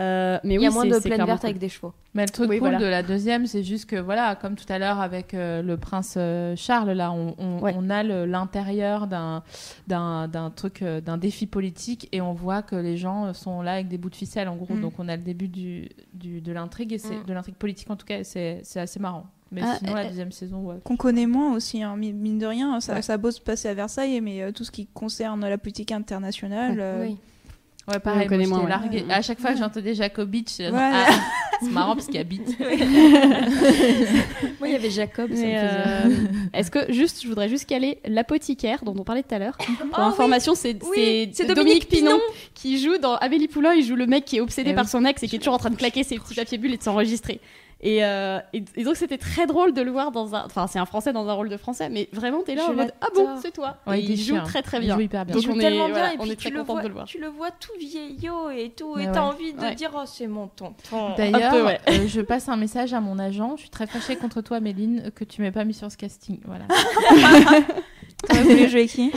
Euh, 0.00 0.38
mais 0.44 0.54
Il 0.54 0.58
oui, 0.58 0.64
y 0.64 0.66
a 0.68 0.70
moins 0.70 0.86
de 0.86 0.98
plaine 0.98 1.24
verte 1.24 1.40
cool. 1.42 1.50
avec 1.50 1.58
des 1.58 1.68
chevaux. 1.68 1.92
Mais 2.14 2.24
le 2.24 2.30
truc 2.30 2.48
Oui, 2.48 2.58
cool 2.58 2.70
voilà. 2.70 2.78
de 2.84 2.86
la 2.90 3.02
deuxième, 3.02 3.46
c'est 3.46 3.62
juste 3.62 3.84
que, 3.88 3.96
voilà, 3.96 4.34
comme 4.34 4.56
tout 4.56 4.64
à 4.72 4.78
l'heure 4.78 4.98
avec 5.00 5.34
euh, 5.34 5.60
le 5.62 5.76
prince 5.76 6.14
euh, 6.16 6.56
Charles, 6.56 6.92
là, 6.92 7.12
on, 7.12 7.34
on- 7.38 7.60
Ouais. 7.60 7.74
on 7.76 7.90
a 7.90 8.02
l'intérieur 8.02 9.06
d'un, 9.06 9.42
truc, 10.56 10.82
euh, 10.82 11.00
d'un 11.00 11.18
défi 11.18 11.46
politique 11.46 12.08
et 12.12 12.20
on 12.20 12.32
voit 12.32 12.62
que 12.62 12.76
les 12.76 12.96
gens 12.96 13.32
sont 13.34 13.62
là 13.62 13.74
avec 13.74 13.88
des 13.88 13.98
bouts 13.98 14.10
de 14.10 14.16
ficelle, 14.16 14.48
en 14.48 14.56
gros. 14.56 14.74
Mm. 14.74 14.80
Donc 14.80 14.94
on 14.98 15.08
a 15.08 15.16
le 15.16 15.22
début 15.22 15.48
du, 15.48 15.88
du- 16.14 16.40
de 16.40 16.52
l'intrigue, 16.52 16.92
et 16.92 16.98
c'est, 16.98 17.16
Mm. 17.16 17.24
de 17.26 17.32
l'intrigue 17.32 17.56
politique 17.56 17.90
en 17.90 17.96
tout 17.96 18.06
cas, 18.06 18.18
et 18.18 18.24
c'est, 18.24 18.62
assez 18.76 19.00
marrant. 19.00 19.26
Mais 19.52 19.62
Ah, 19.64 19.76
sinon, 19.78 19.94
la 19.94 20.02
euh, 20.04 20.08
deuxième 20.08 20.30
saison, 20.32 20.58
ouais. 20.62 20.76
Qu'on 20.84 20.96
connaît 20.96 21.26
moins 21.26 21.54
aussi, 21.54 21.82
hein, 21.82 21.96
mi- 21.96 22.12
mine 22.12 22.38
de 22.38 22.46
rien. 22.46 22.80
Ça, 22.80 22.94
Ouais. 22.94 23.02
ça 23.02 23.14
a 23.14 23.16
beau 23.16 23.32
se 23.32 23.40
passer 23.40 23.68
à 23.68 23.74
Versailles, 23.74 24.20
mais 24.20 24.42
euh, 24.42 24.52
tout 24.52 24.62
ce 24.62 24.70
qui 24.70 24.86
concerne 24.86 25.40
la 25.46 25.58
politique 25.58 25.90
internationale. 25.92 26.76
euh, 26.80 27.02
Oui. 27.06 27.16
Ouais, 27.90 27.98
pareil, 27.98 28.26
on 28.26 28.28
connaît 28.28 28.46
moi, 28.46 28.58
moins, 28.58 28.64
ouais. 28.66 28.70
larguée. 28.70 29.04
À 29.10 29.22
chaque 29.22 29.40
fois 29.40 29.52
que 29.52 29.58
j'entendais 29.58 29.94
Jacobitch, 29.94 30.58
là, 30.58 30.70
Ouais. 30.70 30.78
ah, 30.80 31.06
c'est 31.62 31.70
marrant 31.70 31.94
parce 31.94 32.06
qu'il 32.06 32.18
habite. 32.18 32.56
Moi, 34.58 34.68
il 34.68 34.72
y 34.72 34.74
avait 34.76 34.90
Jacob, 34.90 35.30
euh, 35.32 36.10
Est-ce 36.54 36.70
que 36.70 36.92
juste, 36.92 37.22
je 37.22 37.28
voudrais 37.28 37.48
juste 37.48 37.66
caler 37.66 37.98
l'apothicaire 38.06 38.84
dont 38.84 38.94
on 38.98 39.04
parlait 39.04 39.22
tout 39.22 39.34
à 39.34 39.38
l'heure. 39.38 39.56
Pour 39.58 39.66
Ah 39.98 40.06
information, 40.06 40.54
c'est 40.54 40.76
Oui, 40.84 41.30
c'est 41.32 41.44
Dominique, 41.46 41.56
Dominique 41.56 41.88
Pinon, 41.88 42.10
Pinon. 42.12 42.20
qui 42.54 42.78
joue 42.78 42.98
dans 42.98 43.16
Amélie 43.16 43.48
Poulain. 43.48 43.72
Il 43.74 43.84
joue 43.84 43.96
le 43.96 44.06
mec 44.06 44.24
qui 44.24 44.36
est 44.36 44.40
obsédé 44.40 44.70
Eh 44.72 44.74
par 44.74 44.84
oui. 44.84 44.90
son 44.90 45.04
ex 45.04 45.22
et 45.22 45.28
qui 45.28 45.36
est 45.36 45.38
toujours 45.38 45.54
en 45.54 45.58
train 45.58 45.70
de 45.70 45.76
claquer 45.76 46.02
ses 46.04 46.16
petits 46.18 46.34
papiers 46.34 46.58
bulles 46.58 46.74
et 46.74 46.78
de 46.78 46.82
s'enregistrer. 46.82 47.40
Et, 47.82 48.04
euh, 48.04 48.38
et, 48.52 48.62
et 48.76 48.84
donc 48.84 48.96
c'était 48.96 49.16
très 49.16 49.46
drôle 49.46 49.72
de 49.72 49.80
le 49.80 49.90
voir 49.90 50.12
dans 50.12 50.34
un, 50.34 50.44
enfin 50.44 50.66
c'est 50.66 50.78
un 50.78 50.84
français 50.84 51.14
dans 51.14 51.26
un 51.28 51.32
rôle 51.32 51.48
de 51.48 51.56
français, 51.56 51.88
mais 51.88 52.10
vraiment 52.12 52.42
t'es 52.42 52.54
là 52.54 52.64
Je 52.66 52.72
en 52.72 52.74
mode 52.74 52.92
ah 53.00 53.06
bon 53.14 53.38
c'est 53.40 53.52
toi. 53.52 53.78
Ouais, 53.86 54.00
et 54.00 54.04
il 54.04 54.10
il 54.10 54.20
joue 54.22 54.38
très 54.44 54.60
très 54.60 54.76
Il 54.76 54.80
bien. 54.82 54.96
joue 54.96 55.00
hyper 55.00 55.24
bien. 55.24 55.34
Donc 55.34 55.42
Il 55.44 55.46
joue 55.46 55.52
on 55.54 55.58
est, 55.58 55.62
tellement 55.62 55.88
voilà, 55.88 56.08
bien 56.08 56.12
et 56.12 56.16
on 56.18 56.22
puis 56.24 56.32
est 56.32 56.36
très 56.36 56.48
tu 56.50 56.54
le 56.54 56.60
contente 56.60 56.74
vois, 56.76 56.82
de 56.82 56.88
le 56.88 56.92
voir. 56.94 57.06
tu 57.06 57.18
le 57.18 57.28
vois 57.28 57.50
tout 57.52 57.72
vieillot 57.80 58.50
et 58.50 58.70
tout 58.76 58.96
Mais 58.96 59.04
et 59.04 59.06
ouais. 59.06 59.12
t'as 59.12 59.22
envie 59.22 59.54
de 59.54 59.60
Ouais. 59.60 59.74
dire 59.74 59.92
oh 59.94 60.02
c'est 60.04 60.26
mon 60.26 60.48
tonton. 60.48 61.14
D'ailleurs, 61.16 61.52
peu, 61.52 61.66
euh, 61.92 62.06
je 62.06 62.20
passe 62.20 62.50
un 62.50 62.56
message 62.56 62.92
à 62.92 63.00
mon 63.00 63.18
agent. 63.18 63.56
Je 63.56 63.62
suis 63.62 63.70
très 63.70 63.86
fâchée 63.86 64.16
contre 64.16 64.42
toi, 64.42 64.60
Méline, 64.60 65.10
que 65.14 65.24
tu 65.24 65.40
m'aies 65.40 65.50
pas 65.50 65.64
mis 65.64 65.72
sur 65.72 65.90
ce 65.90 65.96
casting. 65.96 66.38
Voilà. 66.44 66.66
T'aurais 68.28 68.42
voulu 68.42 68.68
jouer 68.68 68.86
qui? 68.86 69.10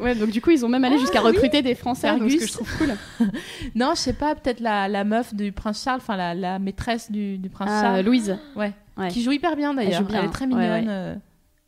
Ouais 0.00 0.14
donc 0.14 0.30
du 0.30 0.40
coup 0.40 0.50
ils 0.50 0.64
ont 0.64 0.68
même 0.68 0.84
allé 0.84 0.98
jusqu'à 0.98 1.20
recruter 1.20 1.62
des 1.62 1.74
français, 1.74 2.10
donc, 2.18 2.30
ce 2.30 2.36
que 2.36 2.46
je 2.46 2.52
trouve 2.52 2.68
cool. 2.78 2.94
non, 3.74 3.90
je 3.94 4.00
sais 4.00 4.12
pas, 4.12 4.34
peut-être 4.34 4.60
la, 4.60 4.88
la 4.88 5.04
meuf 5.04 5.34
du 5.34 5.52
prince 5.52 5.82
Charles, 5.84 6.00
enfin 6.02 6.16
la, 6.16 6.34
la 6.34 6.58
maîtresse 6.58 7.10
du, 7.10 7.38
du 7.38 7.48
prince 7.50 7.68
Ah, 7.72 7.82
Charles. 7.82 8.04
Louise. 8.04 8.38
Ouais. 8.56 8.72
Ouais. 8.96 9.08
Qui 9.08 9.22
joue 9.22 9.32
hyper 9.32 9.56
bien 9.56 9.74
d'ailleurs. 9.74 10.02
Elle 10.12 10.24
est 10.24 10.28
très 10.30 10.46
mignonne. 10.46 10.62
ouais. 10.62 10.84
euh. 10.88 11.14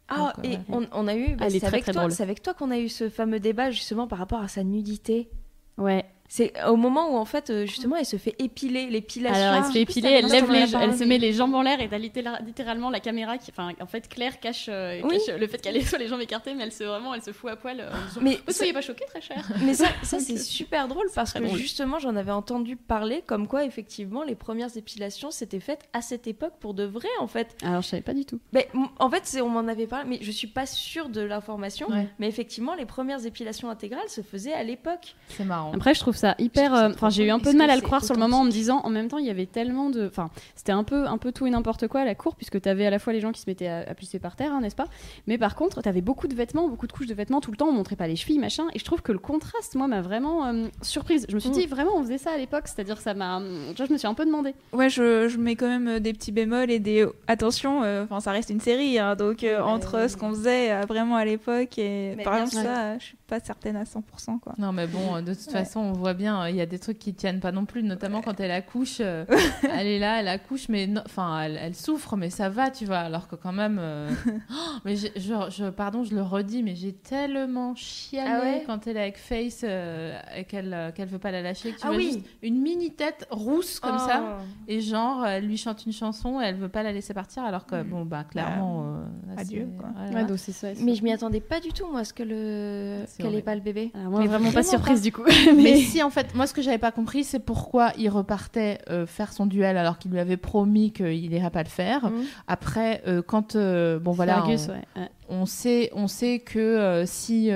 Ah 0.09 0.33
Donc, 0.37 0.45
et 0.45 0.49
ouais. 0.51 0.61
on, 0.68 0.87
on 0.93 1.09
a 1.09 1.14
eu, 1.14 1.37
bah, 1.37 1.47
c'est 1.49 1.64
avec 1.64 1.89
avec 1.89 2.43
toi 2.43 2.53
qu'on 2.55 2.70
a 2.70 2.78
eu 2.78 2.89
ce 2.89 3.09
fameux 3.09 3.41
débat 3.41 3.70
justement 3.70 4.07
par 4.07 4.18
rapport 4.18 4.41
à 4.43 4.49
sa 4.49 4.62
nudité. 4.62 5.30
Ouais. 5.78 6.05
C'est 6.35 6.55
au 6.66 6.76
moment 6.76 7.12
où 7.12 7.16
en 7.18 7.26
fait 7.26 7.51
euh, 7.51 7.66
justement 7.66 7.97
elle 7.97 8.07
se 8.07 8.16
fait 8.16 8.35
épiler 8.39 8.87
l'épilation. 8.87 9.39
Alors 9.39 9.55
elle 9.57 9.64
se 9.64 9.72
fait 9.72 9.93
si 9.93 9.99
épiler, 9.99 10.09
elle 10.12 10.24
lève 10.28 10.51
les, 10.51 10.74
elle 10.80 10.97
se 10.97 11.05
met 11.05 11.18
les 11.18 11.35
jambes 11.35 11.55
en 11.55 11.61
l'air 11.61 11.78
et 11.83 11.91
t'as 11.91 11.99
littéra- 11.99 12.39
littéralement 12.43 12.89
la 12.89 13.01
caméra 13.01 13.37
qui, 13.37 13.51
enfin 13.51 13.72
en 13.78 13.85
fait 13.87 14.09
Claire 14.09 14.41
cache, 14.41 14.64
euh, 14.70 14.99
Oui. 15.05 15.18
cache 15.26 15.37
le 15.37 15.47
fait 15.47 15.59
qu'elle 15.61 15.76
ait 15.76 15.83
soit 15.83 15.99
les 15.99 16.09
jambes 16.09 16.22
écartées, 16.22 16.55
mais 16.55 16.62
elle 16.62 16.72
se 16.72 16.85
vraiment, 16.85 17.12
elle 17.12 17.20
se 17.20 17.33
fout 17.33 17.51
à 17.51 17.57
poil. 17.57 17.80
euh, 17.80 17.91
en 17.93 18.09
disant, 18.09 18.20
Mais 18.22 18.39
Vous 18.47 18.53
soyez 18.55 18.72
pas 18.72 18.80
choqués, 18.80 19.05
très 19.05 19.20
cher. 19.20 19.47
Mais 19.62 19.74
ça, 19.74 19.89
c'est 20.03 20.33
euh, 20.33 20.37
super 20.39 20.89
drôle 20.89 21.05
parce 21.14 21.35
que 21.35 21.39
drôle. 21.41 21.59
justement 21.59 21.99
j'en 21.99 22.16
avais 22.16 22.33
entendu 22.33 22.76
parler 22.76 23.22
comme 23.26 23.47
quoi 23.47 23.66
effectivement 23.66 24.22
les 24.22 24.35
premières 24.35 24.74
épilations 24.74 25.30
s'étaient 25.30 25.61
faites 25.61 25.87
à 25.93 26.01
cette 26.01 26.26
époque 26.26 26.55
pour 26.61 26.72
de 26.72 26.85
vrai 26.85 27.11
en 27.20 27.26
fait. 27.26 27.55
Alors 27.62 27.83
je 27.83 27.89
savais 27.89 28.01
pas 28.03 28.14
du 28.14 28.24
tout. 28.24 28.41
Mais, 28.55 28.70
en 28.99 29.11
fait 29.11 29.39
on 29.43 29.51
m'en 29.51 29.68
avait 29.68 29.87
parlé 29.87 30.09
mais 30.09 30.18
je 30.22 30.30
suis 30.30 30.47
pas 30.47 30.64
sûre 30.64 31.11
de 31.11 31.20
l'information. 31.20 31.91
Ouais. 31.91 32.09
Mais 32.18 32.28
effectivement 32.28 32.74
les 32.74 32.87
premières 32.87 33.26
épilations 33.26 33.68
intégrales 33.68 34.09
se 34.09 34.22
faisaient 34.22 34.55
à 34.55 34.62
l'époque. 34.62 35.14
C'est 35.28 35.45
marrant. 35.45 35.72
Après, 35.74 35.93
je 35.93 36.01
trouve 36.01 36.16
ça 36.23 36.35
hyper. 36.39 36.75
Euh, 36.75 36.89
Enfin, 36.93 37.11
j'ai 37.11 37.25
eu 37.27 37.31
un 37.31 37.39
peu 37.39 37.53
de 37.53 37.59
mal 37.59 37.70
à 37.70 37.77
le 37.77 37.83
croire 37.83 38.05
sur 38.05 38.14
le 38.14 38.20
moment 38.20 38.41
en 38.41 38.45
me 38.45 38.51
disant, 38.51 38.81
en 38.85 38.91
même 38.91 39.09
temps, 39.09 39.18
il 39.18 39.27
y 39.27 39.31
avait 39.31 39.47
tellement 39.47 39.91
de. 39.91 40.07
Enfin, 40.07 40.31
c'était 40.55 40.73
un 40.73 40.85
peu, 40.85 41.07
un 41.07 41.18
peu 41.18 41.33
tout 41.33 41.47
et 41.47 41.51
n'importe 41.51 41.89
quoi 41.89 42.01
à 42.01 42.05
la 42.05 42.14
cour, 42.14 42.35
puisque 42.37 42.61
t'avais 42.61 42.87
à 42.87 42.91
la 42.91 42.99
fois 42.99 43.12
les 43.12 43.20
gens 43.20 43.33
qui 43.33 43.41
se 43.41 43.49
mettaient 43.51 43.68
à, 43.68 43.81
à 43.89 43.95
pisser 43.95 44.18
par 44.18 44.37
terre, 44.37 44.53
hein, 44.53 44.61
n'est-ce 44.61 44.77
pas? 44.77 44.87
Mais 45.27 45.39
par 45.39 45.55
contre, 45.55 45.83
t'avais 45.83 46.01
beaucoup 46.01 46.29
de 46.29 46.35
vêtements, 46.35 46.68
beaucoup 46.68 46.87
de 46.87 46.93
couches 46.93 47.07
de 47.07 47.14
vêtements 47.14 47.41
tout 47.41 47.51
le 47.51 47.57
temps, 47.57 47.66
on 47.68 47.73
montrait 47.73 47.97
pas 47.97 48.07
les 48.07 48.16
chevilles, 48.16 48.39
machin. 48.39 48.64
Et 48.75 48.79
je 48.79 48.85
trouve 48.85 49.03
que 49.03 49.12
le 49.12 49.18
contraste, 49.18 49.75
moi, 49.75 49.87
m'a 49.89 50.01
vraiment 50.03 50.47
euh, 50.47 50.66
surprise. 50.83 51.27
Je 51.29 51.35
me 51.35 51.41
suis 51.41 51.51
Mm. 51.51 51.55
dit, 51.55 51.66
vraiment, 51.66 51.93
on 51.97 52.03
faisait 52.03 52.18
ça 52.18 52.31
à 52.33 52.37
l'époque, 52.37 52.64
c'est-à-dire 52.66 53.01
ça 53.01 53.14
m'a. 53.14 53.41
Tu 53.70 53.77
vois, 53.77 53.87
je 53.87 53.93
me 53.93 53.99
suis 53.99 54.07
un 54.09 54.14
peu 54.14 54.25
demandé. 54.25 54.55
Ouais, 54.73 54.89
je, 54.89 55.29
je 55.29 55.39
mets 55.39 55.57
quand 55.57 55.68
même 55.68 55.89
euh, 55.89 55.99
des 56.01 56.12
petits 56.12 56.33
bémols 56.33 56.70
et 56.70 56.79
des. 56.79 57.07
Attention, 57.27 57.83
euh, 57.83 58.05
enfin, 58.05 58.20
ça 58.20 58.31
reste 58.33 58.51
une 58.51 58.61
série, 58.61 58.99
hein, 58.99 59.16
donc 59.16 59.45
euh, 59.45 59.57
Ouais. 59.57 59.62
entre 59.70 60.09
ce 60.09 60.16
qu'on 60.16 60.31
faisait 60.31 60.73
euh, 60.73 60.81
vraiment 60.89 61.16
à 61.16 61.25
l'époque 61.25 61.79
et. 61.79 62.14
Mais 62.16 62.23
Par 62.25 62.35
exemple, 62.37 62.64
ça, 62.64 62.99
je 62.99 63.05
suis 63.05 63.16
pas 63.27 63.41
certaine 63.41 63.77
à 63.77 63.85
100%, 63.85 64.39
quoi. 64.41 64.55
Non, 64.59 64.73
mais 64.73 64.87
bon, 64.87 65.20
de 65.23 65.35
toute 65.35 65.51
façon, 65.51 65.81
on 65.81 65.93
voit 65.93 66.12
bien, 66.15 66.43
euh, 66.43 66.51
il 66.51 66.57
y 66.57 66.61
a 66.61 66.67
des 66.67 66.79
trucs 66.79 66.99
qui 66.99 67.15
tiennent 67.15 67.41
pas 67.41 67.53
non 67.53 67.65
plus, 67.65 67.83
notamment 67.83 68.21
quand 68.23 68.39
elle 68.41 68.51
accouche. 68.51 68.99
euh, 69.01 69.25
elle 69.73 69.87
est 69.87 69.99
là, 69.99 70.21
elle 70.21 70.29
accouche, 70.29 70.69
mais 70.69 70.89
enfin, 71.07 71.41
elle, 71.43 71.59
elle 71.61 71.75
souffre, 71.75 72.17
mais 72.17 72.31
ça 72.31 72.49
va, 72.49 72.71
tu 72.71 72.85
vois. 72.85 72.99
Alors 72.99 73.29
que 73.29 73.37
quand 73.37 73.53
même. 73.53 73.79
euh, 73.81 74.11
oh, 74.51 74.55
mais 74.85 74.97
j'ai- 74.97 75.13
je, 75.17 75.33
je- 75.51 75.71
pardon, 75.71 76.05
je 76.05 76.15
le 76.15 76.23
redis, 76.23 76.63
mais 76.63 76.75
j'ai 76.75 76.93
tellement 76.93 77.75
chialé 77.75 78.31
Ah 78.33 78.41
ouais 78.41 78.63
quand 78.67 78.87
elle 78.87 78.97
est 78.97 79.03
avec 79.03 79.19
Face 79.19 79.63
euh, 79.65 80.19
et 80.37 80.45
qu'elle 80.45 80.73
euh, 80.75 80.91
qu'elle 80.93 81.09
veut 81.09 81.19
pas 81.19 81.31
la 81.31 81.43
lâcher. 81.43 81.73
que 81.73 81.77
Tu 81.77 81.83
Ah 81.85 81.89
vois 81.89 81.97
oui. 81.97 82.13
juste 82.15 82.27
une 82.43 82.61
mini 82.61 82.91
tête 82.93 83.27
rousse 83.31 83.81
comme 83.81 83.97
Oh. 83.97 83.99
ça. 84.09 84.39
Et 84.69 84.81
genre, 84.81 85.27
elle 85.27 85.47
lui 85.47 85.57
chante 85.57 85.85
une 85.87 85.93
chanson 85.93 86.41
et 86.41 86.45
elle 86.45 86.57
veut 86.57 86.69
pas 86.69 86.83
la 86.83 86.93
laisser 86.93 87.15
partir, 87.15 87.45
alors 87.45 87.67
que, 87.67 87.83
bon, 87.83 88.05
bah, 88.05 88.25
clairement. 88.25 88.85
euh, 89.29 89.35
là, 89.35 89.41
adieu, 89.43 89.69
c'est- 89.71 89.77
quoi. 89.81 89.91
voilà. 89.97 90.15
Ouais, 90.23 90.25
donc 90.27 90.39
c'est 90.39 90.53
ça. 90.53 90.69
Mais 90.81 90.95
je 90.95 91.03
m'y 91.03 91.13
attendais 91.13 91.41
pas 91.41 91.61
du 91.61 91.73
tout 91.73 91.87
moi 91.87 92.01
à 92.01 92.05
ce 92.05 92.13
que 92.13 92.23
le 92.23 93.05
qu'elle 93.19 93.35
ait 93.35 93.43
pas 93.43 93.55
le 93.55 93.61
bébé. 93.61 93.91
Alors, 93.95 94.11
moi, 94.11 94.21
Mais 94.21 94.27
vraiment, 94.27 94.51
pas 94.53 94.63
surprise 94.63 94.99
pas. 95.01 95.05
du 95.05 95.13
coup. 95.13 95.23
Mais 95.57 95.77
si, 95.93 96.03
en 96.03 96.11
fait, 96.11 96.34
moi, 96.34 96.47
ce 96.47 96.53
que 96.55 96.62
j'avais 96.62 96.78
pas 96.78 96.93
compris, 96.93 97.24
c'est 97.24 97.38
pourquoi 97.38 97.93
il 97.99 98.09
repartait 98.09 98.78
euh, 98.90 99.07
faire 99.07 99.32
son 99.32 99.47
duel 99.47 99.76
alors 99.76 99.99
qu'il 99.99 100.11
lui 100.11 100.18
avait 100.20 100.36
promis 100.36 100.90
qu'il 100.93 101.28
n'irait 101.30 101.51
pas 101.51 101.62
le 101.62 101.68
faire. 101.68 102.11
Mhm. 102.11 102.24
Après, 102.49 103.03
euh, 103.07 103.22
quand 103.22 103.57
euh, 103.57 103.99
bon 103.99 104.12
voilà, 104.12 104.34
Fergus, 104.43 104.68
on, 104.68 104.72
ouais. 104.72 104.84
ouais. 104.97 105.09
on 105.28 105.47
sait, 105.47 105.90
on 105.95 106.09
sait 106.09 106.38
que 106.40 107.05
si 107.07 107.51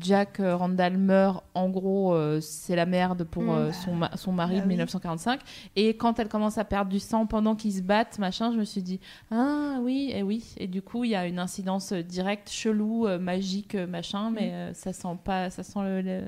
Jack 0.00 0.38
Randall 0.40 0.96
meurt, 0.96 1.44
en 1.54 1.68
gros, 1.68 2.16
c'est 2.40 2.76
la 2.76 2.86
merde 2.86 3.24
pour 3.24 3.52
euh, 3.54 3.72
son, 3.72 3.94
ma- 3.94 4.16
son 4.16 4.32
mari 4.32 4.54
Bah 4.54 4.60
de 4.60 4.66
oui. 4.66 4.68
1945. 4.74 5.40
Et 5.76 5.96
quand 5.96 6.18
elle 6.18 6.28
commence 6.28 6.58
à 6.58 6.64
perdre 6.64 6.90
du 6.90 6.98
sang 7.00 7.26
pendant 7.26 7.54
qu'ils 7.54 7.74
se 7.74 7.82
battent, 7.82 8.18
machin, 8.18 8.52
je 8.52 8.58
me 8.58 8.64
suis 8.64 8.82
dit 8.82 9.00
ah 9.30 9.78
oui, 9.80 10.10
et 10.14 10.22
oui. 10.22 10.44
Et 10.58 10.66
du 10.66 10.82
coup, 10.82 11.04
il 11.04 11.10
y 11.10 11.16
a 11.16 11.26
une 11.26 11.38
incidence 11.38 11.92
directe, 11.92 12.50
chelou, 12.50 13.06
magique, 13.18 13.74
machin, 13.74 14.30
mais 14.30 14.50
euh, 14.52 14.74
ça 14.74 14.92
sent 14.92 15.16
pas, 15.24 15.50
ça 15.50 15.62
sent 15.62 15.80
le, 15.82 16.00
le- 16.00 16.22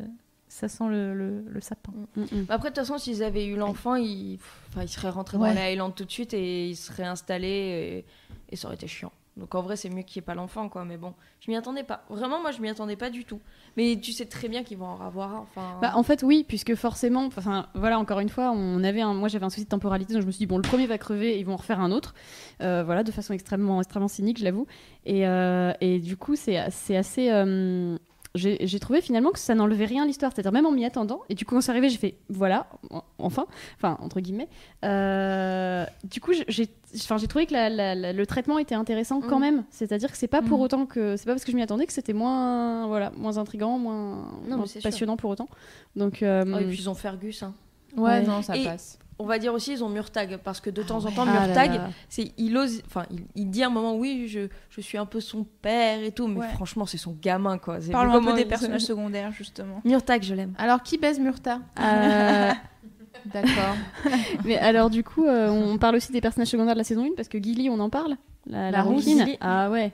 ça 0.48 0.68
sent 0.68 0.84
le, 0.88 1.14
le- 1.14 1.44
le 1.48 1.60
sapin. 1.60 1.92
Mm, 2.16 2.22
mm. 2.22 2.26
Après 2.48 2.70
de 2.70 2.74
toute 2.74 2.84
façon 2.86 2.98
s'ils 2.98 3.22
avaient 3.22 3.46
eu 3.46 3.56
l'enfant, 3.56 3.94
ils 3.96 4.38
seraient 4.86 5.10
rentrés 5.10 5.36
Ouais. 5.38 5.48
dans 5.48 5.54
la 5.54 5.66
Highland 5.70 5.90
tout 5.90 6.04
de 6.04 6.10
suite 6.10 6.34
et 6.34 6.68
ils 6.68 6.76
seraient 6.76 7.04
installés 7.04 8.04
et, 8.48 8.52
et 8.52 8.56
ça 8.56 8.68
aurait 8.68 8.76
été 8.76 8.86
chiant. 8.86 9.12
Donc 9.36 9.54
en 9.54 9.60
vrai 9.60 9.76
c'est 9.76 9.90
mieux 9.90 10.00
qu'il 10.02 10.18
n'y 10.20 10.24
ait 10.24 10.26
pas 10.26 10.34
l'enfant 10.34 10.70
quoi 10.70 10.86
mais 10.86 10.96
bon, 10.96 11.12
je 11.40 11.50
m'y 11.50 11.56
attendais 11.58 11.82
pas. 11.84 12.04
Vraiment 12.08 12.40
moi 12.40 12.52
je 12.52 12.62
m'y 12.62 12.70
attendais 12.70 12.96
pas 12.96 13.10
du 13.10 13.24
tout. 13.26 13.38
Mais 13.76 13.98
tu 14.00 14.12
sais 14.12 14.24
très 14.24 14.48
bien 14.48 14.62
qu'ils 14.64 14.78
vont 14.78 14.86
en 14.86 15.00
avoir 15.02 15.34
un 15.34 15.38
enfin 15.40 15.78
Bah, 15.82 15.92
en 15.94 16.02
fait, 16.02 16.22
oui, 16.22 16.42
puisque 16.48 16.74
forcément, 16.74 17.26
enfin, 17.26 17.66
voilà, 17.74 17.98
encore 17.98 18.20
une 18.20 18.30
fois, 18.30 18.50
on 18.52 18.82
avait 18.82 19.02
un, 19.02 19.12
moi 19.12 19.28
j'avais 19.28 19.44
un 19.44 19.50
souci 19.50 19.64
de 19.64 19.68
temporalité, 19.68 20.14
donc 20.14 20.22
je 20.22 20.26
me 20.26 20.32
suis 20.32 20.38
dit, 20.38 20.46
bon, 20.46 20.56
le 20.56 20.62
premier 20.62 20.86
va 20.86 20.96
crever, 20.96 21.38
ils 21.38 21.44
vont 21.44 21.52
en 21.52 21.56
refaire 21.56 21.80
un 21.80 21.90
autre, 21.92 22.14
Euh, 22.62 22.82
voilà, 22.82 23.02
de 23.02 23.10
façon 23.12 23.34
extrêmement, 23.34 23.78
extrêmement 23.82 24.08
cynique, 24.08 24.38
je 24.38 24.44
l'avoue. 24.44 24.66
Et, 25.04 25.26
euh, 25.28 25.74
et 25.82 25.98
du 25.98 26.16
coup, 26.16 26.36
c'est 26.36 26.58
c'est 26.70 26.96
assez. 26.96 27.28
euh, 27.30 27.98
j'ai 28.36 28.58
j'ai 28.66 28.78
trouvé 28.80 29.00
finalement 29.00 29.30
que 29.30 29.38
ça 29.38 29.54
n'enlevait 29.54 29.84
rien 29.86 30.04
à 30.04 30.06
l'histoire, 30.06 30.32
c'est-à-dire 30.32 30.52
même 30.52 30.66
en 30.66 30.70
m'y 30.72 30.84
attendant. 30.84 31.22
Et 31.28 31.34
du 31.34 31.44
coup, 31.44 31.54
quand 31.54 31.60
c'est 31.60 31.70
arrivé, 31.72 31.88
j'ai 31.88 31.98
fait, 31.98 32.14
voilà, 32.28 32.66
en- 32.90 33.02
enfin, 33.18 33.46
enfin, 33.78 33.96
entre 34.00 34.20
guillemets. 34.20 34.48
Euh, 34.84 35.84
du 36.04 36.20
coup, 36.20 36.32
j'ai 36.48 36.68
enfin, 36.94 37.18
j'ai 37.18 37.26
trouvé 37.26 37.46
que 37.46 37.52
la- 37.52 37.68
la- 37.68 37.94
la- 37.94 38.12
le 38.12 38.26
traitement 38.26 38.58
était 38.58 38.74
intéressant 38.74 39.20
quand 39.20 39.38
Mm. 39.38 39.42
même, 39.42 39.64
c'est-à-dire 39.70 40.10
que 40.10 40.16
c'est 40.16 40.28
pas 40.28 40.42
pour 40.42 40.58
Mm. 40.58 40.62
autant 40.62 40.86
que. 40.86 41.16
C'est 41.16 41.26
pas 41.26 41.32
parce 41.32 41.44
que 41.44 41.50
je 41.52 41.56
m'y 41.56 41.62
attendais 41.62 41.86
que 41.86 41.92
c'était 41.92 42.12
moins, 42.12 42.86
voilà, 42.86 43.10
moins 43.16 43.38
intrigant, 43.38 43.78
moins, 43.78 44.26
Non, 44.48 44.48
moins 44.48 44.56
mais 44.58 44.66
c'est 44.66 44.80
sûr. 44.80 44.90
passionnant 44.90 45.16
pour 45.16 45.30
autant. 45.30 45.48
Donc. 45.96 46.22
euh, 46.22 46.44
Oh, 46.54 46.58
et 46.58 46.64
puis 46.66 46.78
ils 46.78 46.88
ont 46.90 46.94
Fergus 46.94 47.42
hein. 47.42 47.54
Ouais, 47.96 48.02
Ouais. 48.04 48.22
non, 48.22 48.42
ça 48.42 48.56
Et- 48.56 48.64
passe. 48.64 48.98
On 49.18 49.24
va 49.24 49.38
dire 49.38 49.54
aussi 49.54 49.72
ils 49.72 49.82
ont 49.82 49.88
Murtag 49.88 50.36
parce 50.44 50.60
que 50.60 50.68
de 50.68 50.82
temps 50.82 51.04
en 51.06 51.10
temps 51.10 51.24
Ah 51.26 51.46
Murtag 51.46 51.80
c'est 52.10 52.32
il 52.36 52.54
ose 52.56 52.82
enfin 52.86 53.06
il, 53.10 53.24
il 53.34 53.48
dit 53.48 53.62
à 53.62 53.68
un 53.68 53.70
moment 53.70 53.94
oui 53.96 54.26
je, 54.28 54.48
je 54.68 54.80
suis 54.82 54.98
un 54.98 55.06
peu 55.06 55.20
son 55.20 55.44
père 55.62 56.02
et 56.02 56.12
tout 56.12 56.28
mais 56.28 56.40
Ouais. 56.40 56.48
franchement 56.48 56.84
c'est 56.84 56.98
son 56.98 57.16
gamin 57.22 57.56
quoi. 57.56 57.80
C'est- 57.80 57.92
Parlons 57.92 58.12
un 58.14 58.22
peu 58.22 58.34
des 58.34 58.44
personnages 58.44 58.82
secondaires, 58.92 59.32
justement. 59.32 59.80
Murtag 59.84 60.22
je 60.22 60.34
l'aime. 60.34 60.52
Alors, 60.58 60.82
qui 60.82 60.98
baise 60.98 61.18
Murta? 61.18 61.60
Euh, 61.80 62.52
D'accord. 63.32 63.74
mais 64.44 64.58
alors 64.58 64.90
du 64.90 65.02
coup, 65.02 65.24
euh, 65.24 65.48
on 65.50 65.78
parle 65.78 65.96
aussi 65.96 66.12
des 66.12 66.20
personnages 66.20 66.48
secondaires 66.48 66.74
de 66.74 66.78
la 66.80 66.84
saison 66.84 67.04
1 67.04 67.14
parce 67.16 67.28
que 67.28 67.38
Gilly, 67.42 67.70
on 67.70 67.80
en 67.80 67.88
parle? 67.90 68.16
La, 68.46 68.64
la 68.64 68.70
La 68.70 68.82
rousse 68.82 69.04
rouquine? 69.04 69.18
Gilly. 69.24 69.38
Ah 69.40 69.70
ouais. 69.70 69.92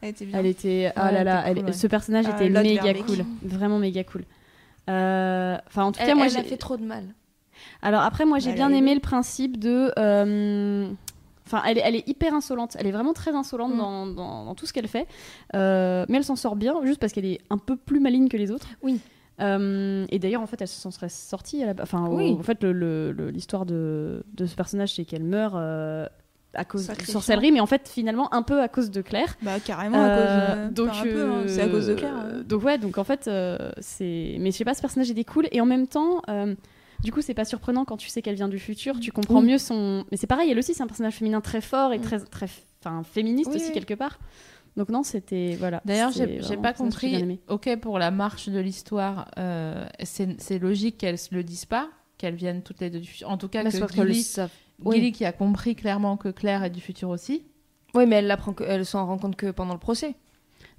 Elle 0.00 0.08
était 0.10 0.24
bien. 0.24 0.38
Elle 0.38 0.46
était. 0.46 0.92
Ah 0.96 1.06
Ouais, 1.06 1.12
là 1.12 1.24
là. 1.24 1.42
elle-. 1.46 1.74
Ce 1.74 1.86
personnage 1.88 2.24
Ah, 2.28 2.36
était 2.36 2.48
méga 2.48 2.94
cool. 2.94 3.24
Vraiment 3.42 3.78
méga 3.78 4.04
cool. 4.04 4.24
Euh, 4.88 5.56
Enfin, 5.66 5.84
en 5.84 5.92
tout 5.92 5.98
Elle, 6.00 6.06
cas, 6.08 6.14
moi, 6.14 6.26
elle 6.26 6.36
a 6.36 6.42
j'ai. 6.42 6.48
fait 6.48 6.56
trop 6.56 6.76
de 6.76 6.84
mal. 6.84 7.04
Alors 7.82 8.02
après, 8.02 8.24
moi, 8.24 8.38
j'ai 8.38 8.50
Bah, 8.50 8.56
bien 8.56 8.70
aimé 8.72 8.94
le 8.94 9.00
principe 9.00 9.58
de. 9.58 9.92
euh, 9.98 10.88
Enfin, 11.44 11.60
elle, 11.66 11.76
est- 11.76 11.82
elle 11.84 11.96
est 11.96 12.08
hyper 12.08 12.32
insolente. 12.32 12.76
Elle 12.78 12.86
est 12.86 12.92
vraiment 12.92 13.12
très 13.12 13.32
insolente 13.34 13.74
Mm. 13.74 13.78
dans, 13.78 14.06
dans- 14.06 14.44
dans 14.46 14.54
tout 14.54 14.64
ce 14.64 14.72
qu'elle 14.72 14.86
fait. 14.88 15.06
Euh, 15.54 16.06
mais 16.08 16.16
elle 16.18 16.24
s'en 16.24 16.36
sort 16.36 16.54
bien, 16.56 16.76
juste 16.84 17.00
parce 17.00 17.12
qu'elle 17.12 17.26
est 17.26 17.40
un 17.50 17.58
peu 17.58 17.76
plus 17.76 17.98
maligne 18.00 18.28
que 18.28 18.36
les 18.38 18.50
autres. 18.52 18.68
Oui. 18.82 19.00
Euh, 19.40 20.06
et 20.10 20.18
d'ailleurs, 20.18 20.40
en 20.40 20.46
fait, 20.46 20.62
elle 20.62 20.68
s'en 20.68 20.90
serait 20.92 21.08
sortie. 21.08 21.62
à 21.64 21.74
la- 21.74 21.82
Enfin, 21.82 22.06
au- 22.06 22.38
en 22.38 22.42
fait, 22.42 22.62
l'histoire 22.64 23.66
de, 23.66 24.24
de 24.32 24.46
ce 24.46 24.54
personnage, 24.54 24.94
c'est 24.94 25.04
qu'elle 25.04 25.24
meurt 25.24 25.54
euh, 25.56 26.06
à 26.54 26.64
cause 26.64 26.86
de 26.86 27.02
sorcellerie, 27.04 27.50
mais 27.50 27.60
en 27.60 27.66
fait, 27.66 27.88
finalement, 27.88 28.32
un 28.32 28.42
peu 28.42 28.62
à 28.62 28.68
cause 28.68 28.90
de 28.90 29.02
Claire. 29.02 29.36
Bah, 29.42 29.58
carrément, 29.62 30.00
à 30.02 30.08
cause 30.16 30.68
de... 30.68 30.74
donc 30.74 30.88
hein, 30.90 31.42
c'est 31.48 31.62
à 31.62 31.68
cause 31.68 31.86
de 31.88 31.94
Claire. 31.94 32.14
hein. 32.14 32.42
donc 32.48 32.62
ouais, 32.62 32.78
donc 32.78 32.96
en 32.98 33.04
fait, 33.04 33.28
c'est. 33.80 34.36
Mais 34.38 34.52
je 34.52 34.56
sais 34.56 34.64
pas, 34.64 34.74
ce 34.74 34.80
personnage 34.80 35.10
était 35.10 35.24
cool 35.24 35.48
et 35.50 35.60
en 35.60 35.66
même 35.66 35.86
temps. 35.88 36.22
Du 37.02 37.12
coup, 37.12 37.20
c'est 37.22 37.34
pas 37.34 37.44
surprenant 37.44 37.84
quand 37.84 37.96
tu 37.96 38.08
sais 38.08 38.22
qu'elle 38.22 38.34
vient 38.36 38.48
du 38.48 38.58
futur, 38.58 38.98
tu 39.00 39.12
comprends 39.12 39.40
Oui. 39.40 39.46
mieux 39.52 39.58
son. 39.58 40.04
Mais 40.10 40.16
c'est 40.16 40.26
pareil, 40.26 40.50
elle 40.50 40.58
aussi, 40.58 40.74
c'est 40.74 40.82
un 40.82 40.86
personnage 40.86 41.14
féminin 41.14 41.40
très 41.40 41.60
fort 41.60 41.92
et 41.92 42.00
très, 42.00 42.20
très 42.20 42.46
enfin 42.84 43.02
féministe 43.02 43.50
Oui, 43.50 43.56
aussi 43.56 43.66
oui. 43.68 43.72
quelque 43.72 43.94
part. 43.94 44.18
Donc 44.76 44.88
non, 44.88 45.02
c'était 45.02 45.56
voilà. 45.58 45.82
D'ailleurs, 45.84 46.12
j'ai 46.12 46.56
pas 46.56 46.72
compris. 46.72 47.38
Ok, 47.48 47.74
pour 47.80 47.98
la 47.98 48.10
marche 48.10 48.48
de 48.48 48.58
l'histoire, 48.58 49.28
euh, 49.38 49.84
c'est 50.02 50.40
c'est 50.40 50.58
logique 50.58 50.96
qu'elles 50.98 51.18
se 51.18 51.34
le 51.34 51.42
disent 51.44 51.66
pas, 51.66 51.88
qu'elles 52.18 52.34
viennent 52.36 52.62
toutes 52.62 52.80
les 52.80 52.88
deux 52.90 53.00
du 53.00 53.08
futur. 53.08 53.28
En 53.28 53.36
tout 53.36 53.48
cas, 53.48 53.62
Mais 53.64 53.70
que 53.70 53.78
parce 53.78 53.92
qu'elles 53.92 54.12
Gilly. 54.12 54.46
Gilly 54.90 55.12
qui 55.12 55.24
a 55.24 55.32
compris 55.32 55.74
clairement 55.76 56.16
que 56.16 56.28
Claire 56.28 56.64
est 56.64 56.70
du 56.70 56.80
futur 56.80 57.10
aussi. 57.10 57.44
Oui, 57.94 58.06
mais 58.06 58.16
elle 58.16 58.26
l'apprend 58.26 58.52
que- 58.54 58.64
elle 58.64 58.86
s'en 58.86 59.04
rend 59.06 59.18
compte 59.18 59.36
que 59.36 59.50
pendant 59.50 59.74
le 59.74 59.78
procès. 59.78 60.14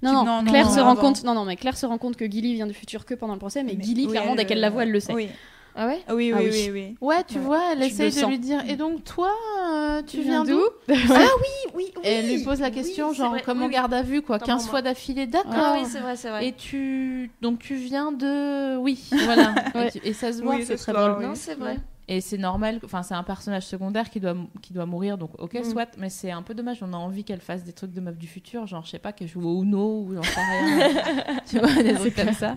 Non, 0.02 0.12
non, 0.12 0.42
non, 0.42 0.50
Claire 0.50 0.66
non, 0.66 0.72
se 0.72 0.78
non, 0.80 0.84
rend 0.86 0.96
compte. 0.96 1.22
Non, 1.24 1.34
non, 1.34 1.44
mais 1.44 1.56
Claire 1.56 1.76
se 1.76 1.86
rend 1.86 1.96
compte 1.96 2.16
que 2.16 2.24
Gilly 2.28 2.54
vient 2.54 2.66
du 2.66 2.74
futur 2.74 3.04
que 3.06 3.14
pendant 3.14 3.32
le 3.34 3.38
procès, 3.38 3.62
mais, 3.62 3.74
Mais- 3.78 3.84
Gilly 3.84 4.04
oui, 4.06 4.10
clairement 4.10 4.32
elle, 4.32 4.38
dès 4.38 4.44
qu'elle 4.44 4.60
la 4.60 4.68
voit, 4.70 4.82
elle 4.82 4.90
le 4.90 5.00
sait. 5.00 5.14
Oui, 5.14 5.28
Ah 5.76 5.86
ouais 5.88 6.00
oui, 6.12 6.32
Ah 6.32 6.38
oui, 6.38 6.48
oui. 6.50 6.50
oui, 6.50 6.70
oui. 6.72 6.96
Ouais, 7.00 7.24
tu 7.26 7.34
Ouais. 7.34 7.40
vois, 7.40 7.60
elle 7.72 7.80
Tu 7.80 7.84
essaye 7.86 8.10
de 8.10 8.14
sens. 8.20 8.30
lui 8.30 8.38
dire. 8.38 8.62
Et 8.68 8.76
donc, 8.76 9.02
toi, 9.02 9.30
euh, 9.64 10.02
tu, 10.02 10.18
Tu 10.18 10.22
viens 10.22 10.44
viens 10.44 10.54
d'où 10.56 10.62
Oui, 10.88 11.72
oui, 11.74 11.92
Et 12.04 12.08
elle 12.12 12.26
lui 12.28 12.44
pose 12.44 12.60
la 12.60 12.70
question, 12.70 13.08
oui, 13.10 13.14
genre, 13.16 13.30
vrai. 13.30 13.42
comme 13.42 13.58
Oui, 13.58 13.66
oui. 13.66 13.72
garde 13.72 13.92
à 13.92 14.02
vue, 14.02 14.22
quoi, 14.22 14.36
Attends, 14.36 14.46
15 14.46 14.62
pour 14.62 14.70
fois 14.70 14.82
d'affilée, 14.82 15.26
d'accord. 15.26 15.52
Ah 15.56 15.76
oui, 15.76 15.86
c'est 15.90 15.98
vrai, 15.98 16.14
c'est 16.16 16.28
vrai. 16.30 16.46
Et 16.46 16.52
tu. 16.52 17.30
Donc, 17.42 17.58
tu 17.58 17.74
viens 17.74 18.12
de. 18.12 18.76
Oui, 18.76 19.02
voilà. 19.24 19.52
Ouais. 19.74 19.88
et, 19.88 19.90
tu- 19.90 20.00
et 20.06 20.12
ça 20.12 20.32
se 20.32 20.42
voit, 20.42 20.54
Oui, 20.54 20.64
c'est 20.64 20.76
très 20.76 20.92
drôle. 20.92 21.16
oui. 21.18 21.24
Non, 21.26 21.34
c'est 21.34 21.54
vrai. 21.56 21.78
Et 22.06 22.20
c'est 22.20 22.36
normal, 22.36 22.80
enfin 22.84 23.02
c'est 23.02 23.14
un 23.14 23.22
personnage 23.22 23.62
secondaire 23.64 24.10
qui 24.10 24.20
doit, 24.20 24.36
qui 24.60 24.74
doit 24.74 24.84
mourir, 24.84 25.16
donc 25.16 25.30
ok, 25.40 25.54
Mm. 25.54 25.64
soit, 25.64 25.88
mais 25.98 26.10
c'est 26.10 26.30
un 26.30 26.42
peu 26.42 26.52
dommage, 26.52 26.78
on 26.82 26.92
a 26.92 26.96
envie 26.98 27.24
qu'elle 27.24 27.40
fasse 27.40 27.64
des 27.64 27.72
trucs 27.72 27.92
de 27.92 28.00
meuf 28.02 28.18
du 28.18 28.26
futur, 28.26 28.66
genre 28.66 28.84
je 28.84 28.90
sais 28.90 28.98
pas, 28.98 29.12
qu'elle 29.12 29.28
joue 29.28 29.40
au 29.42 29.62
Uno 29.62 30.02
ou 30.06 30.14
j'en 30.14 30.22
sais 30.22 30.40
rien. 30.40 30.88
tu 31.48 31.58
vois, 31.58 31.82
des 31.82 31.94
trucs 31.94 32.14
comme 32.14 32.34
ça. 32.34 32.56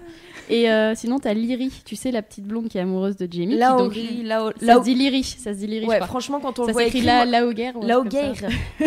Et 0.49 0.69
euh, 0.69 0.95
sinon, 0.95 1.19
t'as 1.19 1.33
Lyrie, 1.33 1.71
tu 1.85 1.95
sais, 1.95 2.11
la 2.11 2.21
petite 2.21 2.43
blonde 2.45 2.67
qui 2.67 2.77
est 2.77 2.81
amoureuse 2.81 3.15
de 3.15 3.25
Jamie. 3.31 3.55
Laori, 3.55 4.23
Lao... 4.23 4.49
Ça 4.59 4.65
Lao... 4.65 4.79
se 4.79 4.83
dit 4.83 4.95
Lyrie, 4.95 5.23
ça 5.23 5.53
se 5.53 5.59
dit 5.59 5.67
Lyrie, 5.67 5.85
Ouais, 5.87 5.99
franchement, 6.01 6.39
quand 6.41 6.59
on 6.59 6.63
Ça 6.63 6.67
le 6.67 6.73
voit 6.73 6.83
écrit... 6.85 7.01
la, 7.01 7.25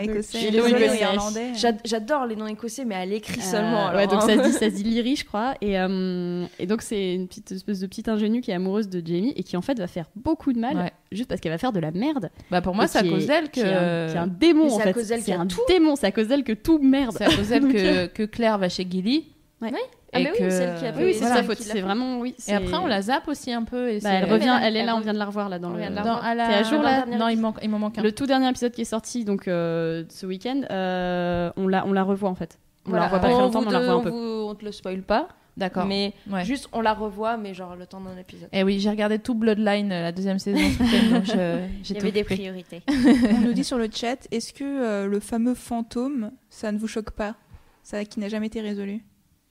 écossais. 0.00 1.00
irlandais. 1.00 1.52
J'ad- 1.54 1.80
J'adore 1.84 2.26
les 2.26 2.34
noms 2.34 2.46
écossais, 2.48 2.84
mais 2.84 2.96
à 2.96 3.06
l'écrit 3.06 3.40
Euh, 3.40 3.44
seulement. 3.44 3.86
alors, 3.86 4.00
ouais, 4.00 4.06
donc 4.08 4.22
ça 4.22 4.36
se 4.36 4.48
dit, 4.48 4.52
ça 4.52 4.66
se 4.70 4.74
dit 4.74 4.82
Lyrie, 4.84 5.14
je 5.16 5.24
crois. 5.24 5.54
Et, 5.60 5.78
euh, 5.78 6.44
et 6.58 6.66
donc 6.66 6.82
c'est 6.82 7.14
une 7.14 7.28
petite 7.28 7.52
espèce 7.52 7.78
de 7.80 7.86
petite 7.86 8.08
ingénue 8.08 8.40
qui 8.40 8.50
est 8.50 8.54
amoureuse 8.54 8.88
de 8.88 8.98
Jamie 8.98 9.11
et 9.18 9.42
qui 9.42 9.56
en 9.56 9.62
fait 9.62 9.78
va 9.78 9.86
faire 9.86 10.06
beaucoup 10.16 10.52
de 10.52 10.58
mal 10.58 10.76
Ouais. 10.76 10.92
juste 11.12 11.28
parce 11.28 11.40
qu'elle 11.40 11.52
va 11.52 11.58
faire 11.58 11.72
de 11.72 11.80
la 11.80 11.90
merde. 11.90 12.30
Bah 12.50 12.60
pour 12.60 12.74
moi, 12.74 12.86
c'est 12.86 12.98
à 12.98 13.02
qui 13.02 13.10
cause 13.10 13.26
d'elle 13.26 13.50
qui 13.50 13.60
un- 13.60 13.64
que. 13.64 14.10
qui 14.10 14.16
est 14.16 14.18
un 14.18 14.26
démon 14.26 14.66
en 14.66 14.78
c'est 14.78 14.92
fait. 14.92 15.20
C'est 15.20 15.32
un 15.32 15.46
tout. 15.46 15.60
démon, 15.68 15.96
c'est 15.96 16.06
à 16.06 16.12
cause 16.12 16.28
d'elle 16.28 16.44
que 16.44 16.52
tout 16.52 16.78
merde. 16.78 17.14
C'est 17.16 17.24
à 17.24 17.34
cause 17.36 17.48
d'elle 17.48 17.62
que, 17.72 18.06
que 18.06 18.22
Claire 18.24 18.58
va 18.58 18.68
chez 18.68 18.86
Gilly. 18.88 19.26
Ouais. 19.60 19.70
Ah, 20.14 20.20
Et 20.20 20.24
mais 20.24 20.30
oui, 20.32 20.38
que- 20.40 20.50
celle 20.50 20.78
qui 20.78 20.84
a 20.84 20.90
Oui, 20.90 20.96
fait- 20.96 21.04
oui, 21.04 21.12
c'est 21.14 21.20
Voilà. 21.20 21.36
sa 21.36 21.42
faute. 21.44 21.56
Qui 21.56 21.62
C'est 21.62 21.80
vraiment 21.80 22.18
oui. 22.18 22.30
Et 22.30 22.34
c'est- 22.36 22.52
après, 22.52 22.76
on 22.76 22.86
la 22.86 23.00
zappe 23.00 23.28
aussi 23.28 23.50
un 23.50 23.62
peu. 23.62 23.88
Et 23.88 23.94
Bah, 24.00 24.10
c'est- 24.10 24.14
elle 24.16 24.30
revient, 24.30 24.44
là, 24.46 24.60
elle 24.62 24.76
est 24.76 24.84
là, 24.84 24.94
on 24.94 25.00
vient 25.00 25.14
de 25.14 25.18
la 25.18 25.24
revoir 25.24 25.48
là 25.48 25.58
dans 25.58 25.70
On 25.70 25.76
le. 25.76 25.88
dans- 26.04 26.20
à 26.20 26.34
la- 26.34 26.48
T'es 26.48 26.54
à 26.54 26.62
jour, 26.64 26.82
là 26.82 27.06
Non, 27.06 27.28
il, 27.28 27.38
manque, 27.40 27.56
il 27.62 27.70
m'en 27.70 27.78
manque 27.78 27.96
un. 27.96 28.02
Le 28.02 28.12
tout 28.12 28.26
dernier 28.26 28.48
épisode 28.50 28.72
qui 28.72 28.82
est 28.82 28.84
sorti 28.84 29.24
donc 29.24 29.48
euh, 29.48 30.04
ce 30.10 30.26
week-end, 30.26 30.60
euh, 30.70 31.50
on 31.56 31.66
la 31.68 31.86
on 31.86 31.92
la 31.92 32.02
revoit 32.02 32.28
en 32.28 32.34
fait. 32.34 32.58
On 32.84 32.90
Voilà, 32.90 33.04
la 33.04 33.08
revoit 33.08 33.20
pas 33.20 33.26
très 33.28 33.36
on 33.36 33.40
longtemps, 33.40 33.60
mais 33.62 33.66
on 33.68 33.70
la 33.70 33.78
revoit 33.78 33.94
un 33.94 34.00
peu. 34.00 34.10
vous- 34.10 34.48
On 34.50 34.54
te 34.54 34.64
le 34.66 34.72
spoil 34.72 35.00
pas, 35.02 35.28
D'accord. 35.56 35.84
mais 35.86 36.14
Ouais. 36.30 36.44
juste 36.44 36.68
on 36.72 36.80
la 36.80 36.94
revoit, 36.94 37.36
mais 37.36 37.52
genre 37.54 37.76
le 37.76 37.86
temps 37.86 38.00
d'un 38.00 38.16
épisode. 38.18 38.48
Et 38.52 38.62
oui, 38.62 38.80
j'ai 38.80 38.88
regardé 38.90 39.18
tout 39.18 39.34
Bloodline, 39.34 39.92
euh, 39.92 40.02
la 40.02 40.12
deuxième 40.12 40.38
saison. 40.38 40.58
donc 41.10 41.24
je- 41.26 41.60
j'ai 41.82 41.94
Il 41.94 41.96
y 41.96 42.00
avait 42.00 42.10
des 42.12 42.24
priorités. 42.24 42.82
On 42.88 43.40
nous 43.40 43.52
dit 43.52 43.64
sur 43.64 43.76
le 43.78 43.88
chat, 43.92 44.26
est-ce 44.30 44.52
que 44.54 44.64
euh, 44.64 45.06
le 45.06 45.20
fameux 45.20 45.54
fantôme, 45.54 46.30
ça 46.48 46.72
ne 46.72 46.78
vous 46.78 46.86
choque 46.88 47.10
pas? 47.10 47.34
Ça 47.82 48.04
qui 48.04 48.18
n'a 48.20 48.28
jamais 48.28 48.46
été 48.46 48.60
résolu? 48.60 49.02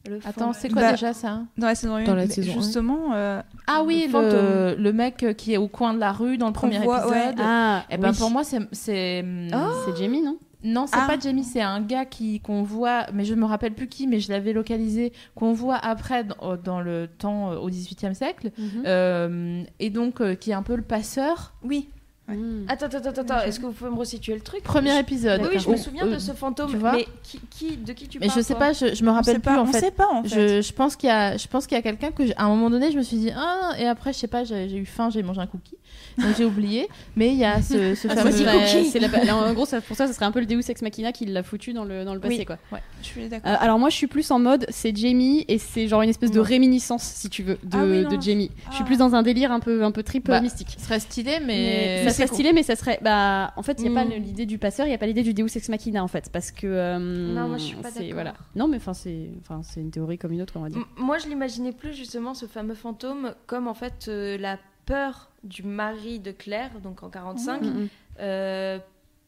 Le 0.10 0.18
Attends, 0.26 0.52
c'est 0.54 0.70
quoi 0.70 0.82
Bah, 0.82 0.91
déjà 0.93 1.14
ça? 1.14 1.41
Dans 1.58 1.68
la 1.68 1.76
saison 1.76 1.93
1, 1.93 2.06
Dans 2.06 2.16
la 2.16 2.26
saison 2.28 2.54
justement, 2.54 3.14
euh, 3.14 3.39
Ah 3.68 3.84
oui, 3.86 4.08
Le 4.12 4.74
le, 4.76 4.93
mec 4.93 5.24
qui 5.38 5.54
est 5.54 5.58
au 5.58 5.68
coin 5.68 5.93
de 5.93 5.99
la 5.99 6.12
rue 6.12 6.39
dans 6.39 6.47
le 6.47 6.54
premier 6.54 6.80
voit, 6.80 7.08
ouais. 7.08 7.18
épisode. 7.28 7.36
Ah, 7.39 7.86
Eh 7.91 7.97
ben 7.97 8.10
oui. 8.10 8.18
pour 8.18 8.32
moi 8.32 8.43
c'est 8.43 8.62
c'est 8.72 9.20
hum, 9.22 9.49
c'est 9.86 9.95
Jamie 10.02 10.24
non? 10.24 10.38
Non 10.64 10.86
c'est 10.88 10.95
Ah. 10.97 11.07
pas 11.07 11.20
Jamie 11.20 11.43
c'est 11.43 11.62
un 11.62 11.82
gars 11.82 12.05
qui 12.05 12.39
qu'on 12.39 12.64
voit 12.64 13.07
mais 13.14 13.26
je 13.26 13.34
me 13.34 13.45
rappelle 13.45 13.74
plus 13.74 13.88
qui 13.88 14.05
mais 14.07 14.20
je 14.20 14.30
l'avais 14.32 14.53
localisé 14.53 15.12
qu'on 15.36 15.53
voit 15.53 15.78
après 15.78 16.24
dans, 16.24 16.55
dans 16.57 16.82
le 16.82 17.07
temps 17.07 17.51
euh, 17.51 17.55
au 17.57 17.68
XVIIIe 17.70 18.14
siècle 18.16 18.51
Euh, 18.86 19.64
et 19.80 19.89
donc 19.89 20.22
euh, 20.22 20.36
qui 20.36 20.51
est 20.51 20.53
un 20.53 20.64
peu 20.64 20.76
le 20.76 20.82
passeur 20.84 21.53
oui. 21.64 21.89
Mm. 22.36 22.66
Attends, 22.68 22.86
attends, 22.88 22.98
attends, 23.10 23.22
attends. 23.22 23.42
Est-ce 23.42 23.60
que 23.60 23.66
vous 23.66 23.72
pouvez 23.72 23.90
me 23.90 23.98
resituer 23.98 24.34
le 24.36 24.42
truc 24.42 24.64
premier 24.64 24.98
épisode 25.00 25.42
Oui, 25.42 25.60
je 25.60 25.68
me 25.70 25.74
Oh, 25.76 25.78
souviens 25.78 26.06
euh, 26.08 26.14
de 26.14 26.20
ce 26.20 26.32
fantôme. 26.32 26.70
tu 26.72 26.78
vois 26.78 26.94
mais 26.94 27.06
qui, 27.24 27.40
qui, 27.50 27.78
de 27.78 27.94
qui 27.94 28.08
tu 28.08 28.20
mais 28.20 28.28
parles 28.28 28.40
je 28.40 28.44
sais 28.46 28.56
pas 28.56 28.74
je, 28.74 28.94
je 28.96 29.04
me 29.04 29.10
On 29.10 29.14
rappelle 29.14 29.36
plus 29.36 29.42
pas, 29.42 29.60
en 29.60 29.64
on 29.64 29.66
fait 29.72 29.80
sait 29.80 29.92
pas 29.92 30.08
en 30.12 30.24
fait. 30.24 30.60
Je, 30.60 30.62
je 30.62 30.74
pense 30.74 30.96
qu'il 30.96 31.08
y 31.10 31.12
a, 31.12 31.38
je 31.38 31.48
pense 31.48 31.68
qu'il 31.68 31.76
y 31.76 31.80
a 31.80 31.84
quelqu'un 31.84 32.12
que, 32.12 32.24
à 32.38 32.46
un 32.46 32.50
moment 32.50 32.70
donné, 32.70 32.92
je 32.92 32.98
me 32.98 33.04
suis 33.04 33.18
dit 33.18 33.32
ah 33.36 33.72
et 33.78 33.86
après 33.88 34.14
je 34.14 34.18
sais 34.20 34.28
pas, 34.28 34.44
j'ai 34.44 34.72
eu 34.76 34.86
faim, 34.86 35.10
j'ai 35.12 35.24
mangé 35.24 35.42
un 35.42 35.48
cookie, 35.48 35.76
donc 36.18 36.30
j'ai 36.38 36.46
oublié. 36.46 36.88
Mais 37.16 37.30
il 37.30 37.38
y 37.38 37.46
a 37.46 37.62
ce, 37.62 37.96
ce 37.96 38.08
Ah, 38.12 38.16
fameux. 38.16 38.32
c'est 38.32 39.00
la- 39.00 39.36
en 39.36 39.54
gros, 39.54 39.66
ça- 39.66 39.82
pour 39.82 39.96
ça, 39.98 40.08
ça 40.08 40.14
serait 40.14 40.26
un 40.26 40.32
peu 40.32 40.40
le 40.40 40.46
Deus 40.46 40.62
Ex 40.70 40.82
Machina 40.82 41.12
qui 41.12 41.26
l'a 41.26 41.44
foutu 41.44 41.74
dans 41.74 41.84
le, 41.86 42.06
dans 42.06 42.14
le 42.14 42.20
passé, 42.20 42.38
Oui. 42.40 42.46
quoi. 42.46 42.58
Je 43.02 43.08
suis 43.08 43.28
d'accord. 43.28 43.52
Euh, 43.52 43.56
alors 43.60 43.80
moi, 43.80 43.90
je 43.90 43.96
suis 43.96 44.08
plus 44.08 44.30
en 44.32 44.40
mode, 44.40 44.66
c'est 44.70 44.96
Jamie 44.96 45.46
et 45.48 45.58
c'est 45.58 45.88
genre 45.88 46.02
une 46.02 46.10
espèce 46.10 46.32
de 46.32 46.40
réminiscence, 46.40 47.04
si 47.04 47.30
tu 47.30 47.44
veux, 47.44 47.58
de, 47.64 47.78
Ah 47.78 47.84
oui, 47.84 48.02
non. 48.04 48.10
de 48.16 48.22
Jamie. 48.22 48.52
Je 48.70 48.76
suis 48.76 48.84
plus 48.84 48.98
dans 48.98 49.16
un 49.16 49.22
délire 49.24 49.52
un 49.52 49.60
peu, 49.60 49.84
un 49.84 49.92
peu 49.92 50.04
trip 50.04 50.28
euh, 50.30 50.34
Bah, 50.34 50.42
mystique. 50.42 50.76
Ce 50.78 50.84
serait 50.86 51.00
stylé, 51.00 51.40
mais, 51.40 52.04
Mais 52.06 52.12
serait 52.26 52.34
stylé, 52.36 52.53
mais 52.53 52.63
ça 52.63 52.76
serait. 52.76 52.99
Bah, 53.01 53.53
en 53.57 53.63
fait, 53.63 53.80
il 53.80 53.84
n'y 53.84 53.88
a 53.88 53.91
Mm. 53.91 54.09
pas 54.09 54.15
le- 54.15 54.22
l'idée 54.22 54.45
du 54.45 54.57
passeur, 54.57 54.86
il 54.86 54.89
n'y 54.89 54.95
a 54.95 54.97
pas 54.97 55.05
l'idée 55.07 55.24
du 55.24 55.34
Deus 55.34 55.47
Ex 55.55 55.69
Machina, 55.69 56.03
en 56.03 56.07
fait. 56.07 56.30
Parce 56.32 56.51
que. 56.51 56.67
euh, 56.67 56.99
Non, 56.99 57.47
moi, 57.47 57.57
je 57.57 57.63
suis 57.63 57.76
pas 57.78 57.91
d'accord. 57.91 58.13
Voilà. 58.13 58.34
Non, 58.55 58.67
mais 58.67 58.78
enfin, 58.78 58.93
c'est 58.93 59.30
enfin, 59.41 59.61
c'est 59.63 59.82
une 59.82 59.91
théorie 59.91 60.17
comme 60.17 60.32
une 60.34 60.41
autre, 60.41 60.53
on 60.57 60.61
va 60.61 60.69
dire. 60.69 60.78
M- 60.80 60.86
Moi, 61.05 61.17
je 61.17 61.28
l'imaginais 61.28 61.72
plus 61.72 61.93
justement 61.93 62.34
ce 62.34 62.45
fameux 62.45 62.76
fantôme 62.76 63.34
comme 63.47 63.67
en 63.67 63.74
fait 63.74 64.05
euh, 64.07 64.38
la 64.38 64.57
peur 64.86 65.30
du 65.43 65.63
mari 65.63 66.19
de 66.19 66.32
Claire, 66.32 66.80
donc 66.84 67.03
en 67.03 67.09
45, 67.09 67.61
Mm, 67.61 67.65
mm. 67.67 67.88
euh, 68.19 68.80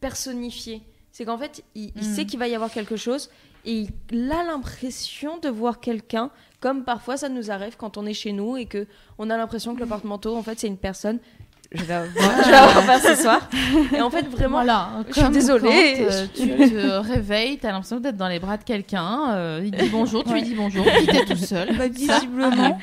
personnifiée. 0.01 0.81
C'est 1.11 1.25
qu'en 1.25 1.37
fait, 1.37 1.63
il, 1.75 1.91
il 1.95 2.01
Mm. 2.01 2.13
sait 2.15 2.25
qu'il 2.25 2.39
va 2.39 2.47
y 2.47 2.55
avoir 2.55 2.71
quelque 2.71 2.95
chose 2.95 3.29
et 3.65 3.85
il 4.11 4.31
a 4.31 4.43
l'impression 4.43 5.37
de 5.37 5.47
voir 5.47 5.79
quelqu'un, 5.79 6.31
comme 6.59 6.83
parfois 6.83 7.17
ça 7.17 7.29
nous 7.29 7.51
arrive 7.51 7.77
quand 7.77 7.97
on 7.97 8.05
est 8.05 8.13
chez 8.13 8.31
nous 8.33 8.57
et 8.57 8.65
que 8.65 8.87
on 9.17 9.29
a 9.29 9.37
l'impression 9.37 9.75
que 9.75 9.79
le 9.79 9.85
porte-manteau, 9.85 10.35
en 10.35 10.43
fait, 10.43 10.59
c'est 10.59 10.67
une 10.67 10.77
personne. 10.77 11.19
Je 11.73 11.83
vais 11.83 11.93
avoir, 11.93 12.11
je 12.43 12.49
vais 12.49 12.55
avoir 12.55 12.85
peur 12.85 12.99
ce 12.99 13.15
soir. 13.21 13.49
Et 13.95 14.01
en 14.01 14.09
fait, 14.09 14.27
vraiment, 14.29 14.57
Voilà, 14.63 14.89
je 15.09 15.13
suis 15.13 15.29
désolée. 15.29 15.95
quand, 15.97 16.03
euh, 16.13 16.27
tu 16.35 16.47
te 16.47 17.07
réveilles, 17.07 17.57
t'as 17.57 17.71
l'impression 17.71 17.99
d'être 17.99 18.17
dans 18.17 18.27
les 18.27 18.39
bras 18.39 18.57
de 18.57 18.63
quelqu'un. 18.63 19.31
euh, 19.31 19.61
il 19.63 19.71
dit 19.71 19.89
bonjour, 19.89 20.23
tu 20.23 20.33
lui 20.33 20.43
dis 20.43 20.53
bonjour, 20.55 20.85
puis 20.85 21.07
t'es 21.07 21.25
tout 21.25 21.35
seul. 21.35 21.75
Bah, 21.77 21.87
visiblement, 21.87 22.79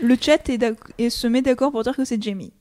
le 0.00 0.16
chat 0.20 0.48
est 0.48 0.64
et 0.98 1.10
se 1.10 1.26
met 1.26 1.42
d'accord 1.42 1.72
pour 1.72 1.82
dire 1.82 1.96
que 1.96 2.04
c'est 2.04 2.22
Jamie. 2.22 2.52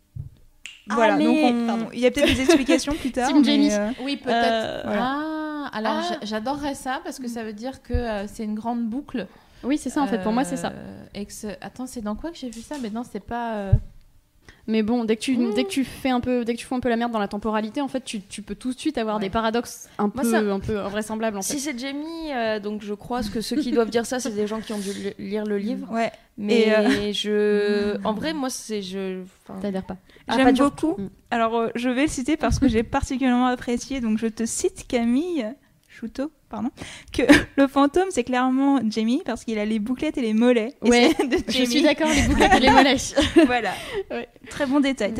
Voilà, 0.91 1.13
Allez, 1.13 1.25
donc 1.25 1.37
on- 1.43 1.67
pardon. 1.67 1.87
il 1.93 1.99
y 1.99 2.07
a 2.07 2.11
peut-être 2.11 2.33
des 2.33 2.41
explications 2.41 2.93
plus 2.93 3.11
tard. 3.11 3.27
Team 3.31 3.37
mais, 3.39 3.43
Jamie. 3.43 3.71
euh, 3.71 3.89
Oui, 4.03 4.17
peut-être. 4.17 4.35
Euh, 4.51 4.83
Ah, 4.87 5.69
alors 5.71 5.97
Ah. 5.99 6.01
j'a- 6.19 6.25
j'adorerais 6.25 6.73
ça 6.73 6.99
parce 7.03 7.19
que 7.19 7.27
ça 7.27 7.43
veut 7.43 7.53
dire 7.53 7.83
que 7.83 7.93
euh, 7.93 8.25
c'est 8.27 8.43
une 8.43 8.55
grande 8.55 8.85
boucle. 8.89 9.27
Oui, 9.63 9.77
c'est 9.77 9.91
ça, 9.91 10.01
en 10.01 10.07
fait. 10.07 10.17
Pour 10.23 10.31
moi, 10.31 10.43
c'est 10.45 10.57
ça. 10.57 10.73
Ce- 11.29 11.47
Attends, 11.61 11.85
c'est 11.85 12.01
dans 12.01 12.15
quoi 12.15 12.31
que 12.31 12.37
j'ai 12.37 12.49
vu 12.49 12.61
ça? 12.61 12.75
Mais 12.81 12.89
non, 12.89 13.03
c'est 13.09 13.19
pas. 13.23 13.71
Mais 14.67 14.83
bon, 14.83 15.03
dès 15.03 15.15
que 15.15 15.21
tu, 15.21 15.35
Mmh. 15.37 15.53
dès 15.55 15.63
que 15.63 15.69
tu 15.69 15.83
fais 15.83 16.09
un 16.09 16.19
peu, 16.19 16.45
dès 16.45 16.53
que 16.53 16.59
tu 16.59 16.65
fous 16.65 16.75
un 16.75 16.79
peu 16.79 16.89
la 16.89 16.95
merde 16.95 17.11
dans 17.11 17.19
la 17.19 17.27
temporalité, 17.27 17.81
en 17.81 17.87
fait, 17.87 18.03
tu, 18.03 18.21
tu 18.21 18.41
peux 18.41 18.53
tout 18.55 18.71
de 18.73 18.79
suite 18.79 18.97
avoir 18.97 19.15
Ouais. 19.15 19.21
des 19.23 19.29
paradoxes 19.29 19.89
un 19.97 20.11
Moi, 20.13 20.23
peu, 20.23 20.31
ça- 20.31 20.39
un 20.39 20.59
peu 20.59 20.77
invraisemblables, 20.79 21.37
en 21.37 21.41
fait. 21.41 21.53
Si 21.53 21.59
c'est 21.59 21.77
Jamie, 21.77 22.31
euh, 22.33 22.59
donc 22.59 22.81
je 22.83 22.93
crois 22.93 23.21
que 23.23 23.41
ceux 23.41 23.55
qui 23.57 23.71
doivent 23.71 23.89
dire 23.89 24.05
ça, 24.05 24.19
c'est 24.19 24.35
des 24.35 24.45
gens 24.47 24.59
qui 24.61 24.73
ont 24.73 24.77
dû 24.79 24.91
li- 24.93 25.13
lire 25.29 25.45
le 25.45 25.57
livre. 25.57 25.91
ouais, 25.91 26.11
Mais 26.37 26.71
euh, 26.75 27.11
je, 27.13 27.97
en 28.05 28.13
vrai, 28.13 28.33
moi, 28.33 28.49
c'est 28.49 28.81
je. 28.81 29.21
enfin, 29.45 29.59
T'adhères 29.59 29.83
pas. 29.85 29.97
Ah, 30.27 30.35
j'aime 30.37 30.55
beaucoup. 30.55 30.95
Alors, 31.31 31.55
euh, 31.57 31.67
je 31.75 31.89
vais 31.89 32.03
le 32.03 32.07
citer 32.07 32.37
parce 32.37 32.59
que 32.59 32.67
j'ai 32.67 32.83
particulièrement 32.83 33.47
apprécié. 33.47 33.99
Donc, 34.01 34.17
je 34.19 34.27
te 34.27 34.45
cite 34.45 34.85
Camille 34.87 35.45
Chouteau, 35.99 36.31
pardon, 36.49 36.69
que 37.11 37.23
le 37.57 37.67
fantôme, 37.67 38.05
c'est 38.09 38.23
clairement 38.23 38.79
Jamie 38.89 39.21
parce 39.25 39.43
qu'il 39.43 39.59
a 39.59 39.65
les 39.65 39.79
bouclettes 39.79 40.17
et 40.17 40.21
les 40.21 40.33
mollets. 40.33 40.73
Et 40.85 40.89
Ouais, 40.89 41.09
de 41.09 41.37
Je 41.51 41.65
suis 41.65 41.81
d'accord, 41.81 42.07
les 42.15 42.21
bouclettes 42.21 42.53
et 42.55 42.59
les 42.61 42.69
mollets. 42.71 42.95
voilà. 43.45 43.71
Ouais. 44.09 44.29
Très 44.49 44.65
bon 44.65 44.79
détail. 44.79 45.13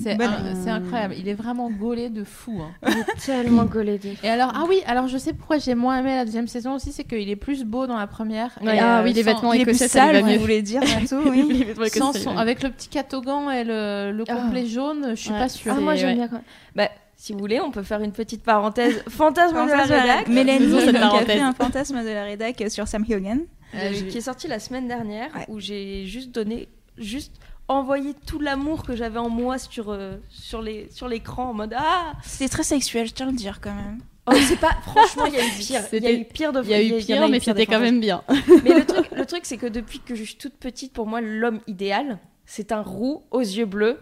C'est 0.00 0.70
incroyable. 0.70 1.14
Il 1.18 1.28
est 1.28 1.34
vraiment 1.34 1.70
gaulé 1.70 2.08
de 2.08 2.24
fou. 2.24 2.62
hein. 2.62 2.90
tellement 3.26 3.64
gaulé 3.64 3.98
de. 3.98 4.08
Et 4.24 4.28
alors, 4.30 4.52
ah 4.54 4.64
oui, 4.66 4.80
alors 4.86 5.06
je 5.06 5.18
sais 5.18 5.34
pourquoi 5.34 5.58
j'ai 5.58 5.74
moins 5.74 5.98
aimé 5.98 6.14
la 6.16 6.24
deuxième 6.24 6.48
saison 6.48 6.74
aussi, 6.76 6.92
c'est 6.92 7.04
qu'il 7.04 7.28
est 7.28 7.36
plus 7.36 7.64
beau 7.64 7.86
dans 7.86 7.98
la 7.98 8.06
première. 8.06 8.58
Ouais, 8.62 8.76
Et, 8.76 8.80
ah 8.80 9.00
euh, 9.00 9.04
oui, 9.04 9.12
les 9.12 9.22
vêtements 9.22 9.52
écossais, 9.52 9.88
ça 9.88 10.12
lui 10.12 10.38
voulez 10.38 10.62
dire 10.62 10.82
surtout, 11.06 11.28
oui. 11.28 11.44
Les 11.52 11.64
vêtements 11.64 11.84
écossais, 11.84 11.98
sans 11.98 12.12
son- 12.14 12.38
avec 12.38 12.62
le 12.62 12.70
petit 12.70 12.88
catogan 12.88 13.50
et 13.50 13.64
le, 13.64 14.12
le 14.12 14.24
Ah. 14.28 14.34
complet 14.36 14.64
jaune, 14.66 15.08
je 15.10 15.14
suis 15.20 15.30
Ouais. 15.30 15.38
pas 15.38 15.48
sûre. 15.50 15.74
Ah, 15.76 15.80
moi, 15.80 15.94
j'aime 15.94 16.08
ouais. 16.10 16.14
bien 16.14 16.28
quand 16.28 16.36
même. 16.36 16.44
Bah, 16.74 16.88
si 17.22 17.32
vous 17.32 17.38
voulez, 17.38 17.60
on 17.60 17.70
peut 17.70 17.84
faire 17.84 18.00
une 18.00 18.10
petite 18.10 18.42
parenthèse. 18.42 19.00
Fantasme 19.08 19.54
de 19.54 19.58
la 19.60 19.66
Fantasme 19.68 19.88
de 19.90 19.94
la- 19.94 20.02
rédac. 20.02 20.26
Mélanie 20.28 20.76
a 20.76 21.24
fait 21.24 21.38
un 21.38 21.52
fantasme 21.52 22.02
de 22.02 22.08
la 22.08 22.24
rédac 22.24 22.64
sur 22.68 22.88
Sam 22.88 23.04
Hogan. 23.08 23.42
euh, 23.76 23.92
qui 24.10 24.18
est 24.18 24.22
sorti 24.22 24.48
la 24.48 24.58
semaine 24.58 24.88
dernière, 24.88 25.32
Ouais. 25.36 25.44
où 25.46 25.60
j'ai 25.60 26.04
juste 26.04 26.32
donné, 26.32 26.68
juste 26.98 27.32
envoyé 27.68 28.14
tout 28.26 28.40
l'amour 28.40 28.82
que 28.82 28.96
j'avais 28.96 29.20
en 29.20 29.28
moi 29.28 29.56
sur, 29.58 29.90
euh, 29.90 30.16
sur 30.30 30.62
les 30.62 30.88
sur 30.90 31.06
l'écran 31.06 31.50
en 31.50 31.54
mode 31.54 31.74
ah 31.78 32.14
C'est 32.24 32.48
très 32.48 32.64
sexuel, 32.64 33.06
je 33.06 33.12
tiens 33.12 33.28
à 33.28 33.30
le 33.30 33.36
dire 33.36 33.60
quand 33.60 33.72
même. 33.72 34.00
oh, 34.26 34.32
c'est 34.48 34.58
pas 34.58 34.76
franchement 34.82 35.26
il 35.26 35.34
y 35.34 35.38
a 35.38 35.46
eu 35.46 35.50
pire 35.60 35.80
il 35.92 36.02
y 36.02 36.06
a 36.08 36.12
eu 36.12 36.24
pire 36.24 36.52
de 36.52 36.60
Il 36.64 36.70
y 36.70 36.74
a 36.74 36.82
eu 36.82 36.98
pire, 37.04 37.28
mais 37.28 37.38
c'était 37.38 37.66
quand 37.66 37.78
même 37.78 38.00
bien. 38.00 38.24
Mais 38.64 38.74
le 38.74 38.84
truc, 38.84 39.06
le 39.14 39.24
truc 39.26 39.42
c'est 39.44 39.58
que 39.58 39.66
depuis 39.68 40.00
que 40.00 40.16
je 40.16 40.24
suis 40.24 40.34
toute 40.34 40.54
petite, 40.54 40.92
pour 40.92 41.06
moi, 41.06 41.20
l'homme 41.20 41.60
idéal, 41.68 42.18
c'est 42.46 42.72
un 42.72 42.82
roux 42.82 43.22
aux 43.30 43.40
yeux 43.40 43.64
bleus, 43.64 44.00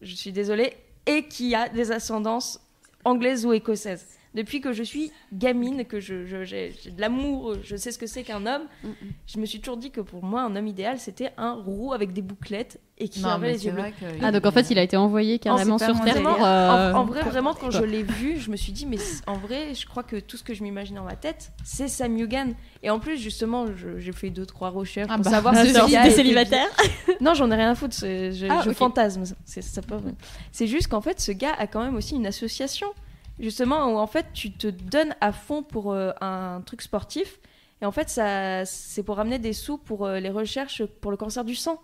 je 0.00 0.14
suis 0.14 0.30
désolée, 0.32 0.74
et 1.06 1.24
qui 1.24 1.54
a 1.54 1.68
des 1.68 1.90
ascendances 1.90 2.60
anglaise 3.04 3.44
ou 3.44 3.52
écossaise. 3.52 4.06
Depuis 4.34 4.62
que 4.62 4.72
je 4.72 4.82
suis 4.82 5.12
gamine, 5.32 5.84
que 5.84 6.00
je, 6.00 6.24
je- 6.24 6.42
j'ai 6.44 6.72
j'ai 6.82 6.90
de 6.90 7.00
l'amour, 7.00 7.54
je 7.62 7.76
sais 7.76 7.92
ce 7.92 7.98
que 7.98 8.06
c'est 8.06 8.22
qu'un 8.22 8.46
homme, 8.46 8.62
Mm, 8.82 8.88
je 9.26 9.38
me 9.38 9.44
suis 9.44 9.60
toujours 9.60 9.76
dit 9.76 9.90
que 9.90 10.00
pour 10.00 10.24
moi, 10.24 10.40
un 10.42 10.56
homme 10.56 10.66
idéal, 10.66 10.98
c'était 10.98 11.32
un 11.36 11.52
roux 11.52 11.92
avec 11.92 12.14
des 12.14 12.22
bouclettes 12.22 12.80
et 12.96 13.08
qui 13.10 13.20
Non, 13.20 13.28
avait 13.28 13.52
les 13.52 13.58
c'est 13.58 13.66
yeux 13.66 13.72
bleus. 13.72 13.82
que. 14.00 14.06
Ah, 14.24 14.32
donc 14.32 14.46
en 14.46 14.50
fait, 14.50 14.70
il 14.70 14.78
a 14.78 14.82
été 14.82 14.96
envoyé 14.96 15.38
carrément 15.38 15.76
c'est 15.76 15.84
sur 15.84 16.00
Terre 16.02 16.16
euh, 16.16 16.92
En, 16.92 17.00
en 17.00 17.04
vrai, 17.04 17.20
vraiment, 17.22 17.52
quand 17.52 17.70
je 17.70 17.82
l'ai 17.82 18.02
vu, 18.04 18.38
je 18.38 18.50
me 18.50 18.56
suis 18.56 18.72
dit, 18.72 18.86
mais 18.86 18.96
en 19.26 19.36
vrai, 19.36 19.74
je 19.74 19.84
crois 19.86 20.02
que 20.02 20.16
tout 20.16 20.36
ce 20.38 20.42
que 20.44 20.54
je 20.54 20.62
m'imagine 20.62 20.96
dans 20.96 21.04
ma 21.04 21.16
tête, 21.16 21.52
c'est 21.62 21.88
Sam 21.88 22.16
Yugan. 22.16 22.52
Et 22.82 22.88
en 22.88 22.98
plus, 23.00 23.18
justement, 23.18 23.66
je- 23.76 23.98
j'ai 23.98 24.12
fait 24.12 24.30
deux, 24.30 24.46
trois 24.46 24.70
recherches 24.70 25.08
Ah 25.10 25.16
pour 25.16 25.24
bah, 25.24 25.30
savoir 25.30 25.54
si 25.62 25.74
sur 25.74 25.86
ce 25.86 25.92
gars 25.92 26.02
des 26.04 26.08
était- 26.08 26.16
célibataires 26.16 26.70
Non, 27.20 27.34
j'en 27.34 27.50
ai 27.50 27.54
rien 27.56 27.70
à 27.70 27.74
foutre. 27.74 27.94
c'est- 27.94 28.32
Je, 28.32 28.46
Ah, 28.48 28.62
je 28.64 28.70
fantasme. 28.70 29.24
C'est 29.44 29.60
c'est 29.62 29.86
pas 29.86 29.98
vrai. 29.98 30.12
C'est 30.52 30.66
juste 30.66 30.88
qu'en 30.88 31.02
fait, 31.02 31.20
ce 31.20 31.32
gars 31.32 31.52
a 31.58 31.66
quand 31.66 31.82
même 31.84 31.96
aussi 31.96 32.14
une 32.16 32.26
association, 32.26 32.86
justement, 33.42 33.92
où 33.92 33.98
en 33.98 34.06
fait, 34.06 34.26
tu 34.32 34.52
te 34.52 34.68
donnes 34.68 35.14
à 35.20 35.32
fond 35.32 35.62
pour 35.62 35.92
euh, 35.92 36.12
un 36.22 36.62
truc 36.64 36.80
sportif. 36.80 37.40
Et 37.82 37.84
en 37.84 37.92
fait, 37.92 38.08
ça, 38.08 38.64
c'est 38.64 39.02
pour 39.02 39.16
ramener 39.16 39.38
des 39.38 39.52
sous 39.52 39.76
pour 39.76 40.06
euh, 40.06 40.20
les 40.20 40.30
recherches 40.30 40.84
pour 40.84 41.10
le 41.10 41.16
cancer 41.16 41.44
du 41.44 41.54
sang. 41.56 41.80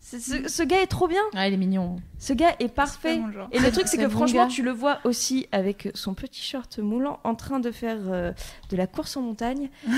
Ce, 0.00 0.18
ce 0.48 0.62
gars 0.62 0.82
est 0.82 0.86
trop 0.86 1.08
bien. 1.08 1.22
Ah, 1.34 1.48
il 1.48 1.54
est 1.54 1.56
mignon. 1.56 1.96
Ce 2.18 2.34
gars 2.34 2.54
est 2.60 2.68
parfait. 2.68 3.18
Et 3.52 3.58
le 3.58 3.72
truc, 3.72 3.88
c'est 3.88 3.96
C'est 3.96 4.02
que 4.02 4.02
bon 4.04 4.10
franchement, 4.18 4.42
gars. 4.44 4.52
tu 4.52 4.62
le 4.62 4.70
vois 4.70 4.98
aussi 5.04 5.48
avec 5.50 5.88
son 5.94 6.12
petit 6.12 6.42
short 6.42 6.78
moulant 6.78 7.20
en 7.24 7.34
train 7.34 7.58
de 7.58 7.70
faire 7.70 7.96
euh, 8.08 8.32
de 8.68 8.76
la 8.76 8.86
course 8.86 9.16
en 9.16 9.22
montagne. 9.22 9.70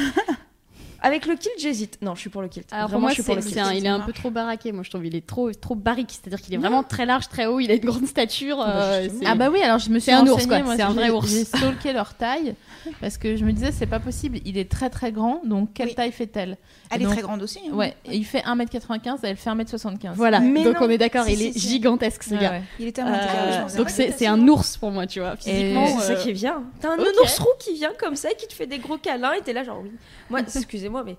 avec 1.03 1.26
le 1.26 1.34
kilt, 1.36 1.55
j'hésite. 1.59 1.99
Non, 2.03 2.14
je 2.14 2.20
suis 2.20 2.30
pour 2.30 2.42
le 2.42 2.49
kilt. 2.49 2.66
Alors 2.72 2.84
pour 2.84 2.90
Vraiment, 2.92 3.01
moi, 3.03 3.11
je 3.11 3.14
suis 3.14 3.22
pour 3.22 3.34
c'est, 3.34 3.40
le 3.40 3.47
kilt. 3.47 3.59
un- 3.59 3.72
il 3.72 3.84
est 3.86 3.88
un 3.88 4.01
peu 4.01 4.12
trop 4.12 4.30
baraqué. 4.30 4.72
Moi, 4.72 4.82
je 4.82 4.90
trouve 4.90 5.05
il 5.07 5.14
est 5.16 5.26
trop, 5.26 5.51
trop 5.53 5.74
barrique. 5.74 6.11
C'est-à-dire 6.11 6.40
qu'il 6.40 6.55
est 6.55 6.59
vraiment 6.59 6.82
très 6.82 7.07
large, 7.07 7.28
très 7.28 7.47
haut. 7.47 7.61
Il 7.61 7.70
a 7.70 7.74
une 7.74 7.80
grande 7.84 8.07
stature. 8.07 8.61
euh, 8.66 9.03
justement. 9.03 9.20
c'est- 9.22 9.26
Ah 9.30 9.34
bah 9.34 9.49
oui, 9.53 9.61
alors 9.62 9.78
je 9.78 9.90
me 9.90 9.99
suis 9.99 10.11
un 10.12 10.26
ours, 10.26 10.42
C'est 10.42 10.82
un 10.82 10.90
vrai 10.92 11.11
ours. 11.11 11.28
J'ai 11.28 11.44
stalké 11.44 11.92
leur 11.92 12.14
taille 12.14 12.55
parce 13.01 13.18
que 13.18 13.36
je 13.36 13.44
me 13.44 13.53
disais 13.53 13.72
c'est 13.72 13.86
pas 13.86 13.99
possible, 14.01 14.38
il 14.44 14.57
est 14.59 14.70
très 14.70 14.90
très 14.90 15.12
grand, 15.12 15.40
donc 15.44 15.70
quelle 15.74 15.88
Oui. 15.88 15.94
taille 15.94 16.12
fait-elle? 16.12 16.57
Elle 16.90 17.03
est 17.03 17.05
Donc- 17.05 17.14
très 17.14 17.22
grande 17.22 17.42
aussi. 17.42 17.59
hein. 17.68 17.74
Ouais, 17.74 17.97
et 18.05 18.16
il 18.16 18.24
fait 18.24 18.42
1m95, 18.47 19.18
elle 19.24 19.36
fait 19.36 19.51
1m75. 19.51 20.14
Voilà. 20.16 20.40
Mais 20.40 20.62
donc 20.64 20.80
non. 20.80 20.86
on 20.86 20.90
est 20.90 20.99
d'accord. 20.99 21.24
Si, 21.24 21.32
il 21.32 21.38
si, 21.38 21.47
est 21.47 21.53
si. 21.53 21.68
gigantesque 21.68 22.22
ce 22.22 22.30
Ouais, 22.34 22.40
gars. 22.40 22.51
ouais. 22.53 22.62
Il 22.78 22.86
est 22.86 22.92
tellement 22.92 23.12
Euh, 23.14 23.76
donc 23.76 23.90
c'est, 23.90 24.26
un 24.26 24.40
ours 24.49 24.76
pour 24.76 24.90
moi, 24.90 25.07
tu 25.07 25.20
vois. 25.20 25.36
Physiquement, 25.36 25.86
c'est 25.99 26.07
ça 26.07 26.12
euh, 26.12 26.22
qui 26.22 26.32
bien. 26.32 26.62
T'as 26.80 26.90
un 26.92 26.97
nounours 26.97 27.38
roux 27.38 27.49
qui 27.59 27.74
vient 27.74 27.92
comme 27.99 28.14
ça 28.16 28.30
et 28.30 28.36
qui 28.36 28.47
te 28.47 28.53
fait 28.53 28.66
des 28.66 28.78
gros 28.78 28.99
câlins 28.99 29.32
et 29.32 29.40
t'es 29.42 29.53
là 29.53 29.64
genre 29.64 29.80
oui. 29.82 29.90
Moi, 30.30 30.40
excusez-moi, 30.87 31.05
mais 31.05 31.16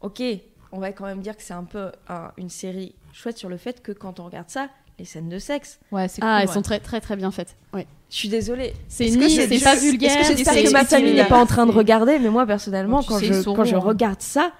ok, 0.00 0.22
on 0.72 0.78
va 0.78 0.92
quand 0.92 1.04
même 1.06 1.20
dire 1.20 1.36
que 1.36 1.42
c'est 1.42 1.54
un 1.54 1.64
peu 1.64 1.90
un- 2.08 2.30
une 2.36 2.48
série 2.50 2.94
chouette 3.12 3.36
sur 3.38 3.48
le 3.48 3.56
fait 3.56 3.82
que 3.82 3.92
quand 3.92 4.20
on 4.20 4.24
regarde 4.24 4.48
ça, 4.48 4.68
les 4.98 5.04
scènes 5.04 5.28
de 5.28 5.38
sexe, 5.38 5.78
Ouais, 5.90 6.06
c'est 6.08 6.22
Ah, 6.22 6.26
cool, 6.36 6.42
elles 6.42 6.48
ouais. 6.48 6.54
sont 6.54 6.62
très 6.62 6.78
très 6.80 7.00
très 7.00 7.16
bien 7.16 7.30
faites. 7.30 7.56
Ouais. 7.74 7.86
je 8.10 8.16
suis 8.16 8.28
désolée. 8.28 8.74
C'est 8.88 9.06
Est-ce 9.06 9.16
que 9.18 9.24
ni, 9.24 9.30
c'est 9.30 9.48
pas 9.48 9.54
est-ce 9.74 9.80
que 9.84 9.90
vulgaire. 9.90 10.10
c'est- 10.24 10.36
J'espère 10.36 10.62
que 10.64 10.70
ma 10.70 10.84
famille 10.84 11.14
n'est 11.14 11.24
pas 11.24 11.40
en 11.40 11.46
train 11.46 11.66
de 11.66 11.72
regarder, 11.72 12.18
mais 12.18 12.28
moi 12.28 12.46
personnellement, 12.46 13.02
quand 13.02 13.18
sais, 13.18 13.26
je, 13.32 13.42
quand 13.42 13.64
je 13.64 13.74
hein. 13.74 13.78
regarde 13.78 14.20
ça, 14.20 14.52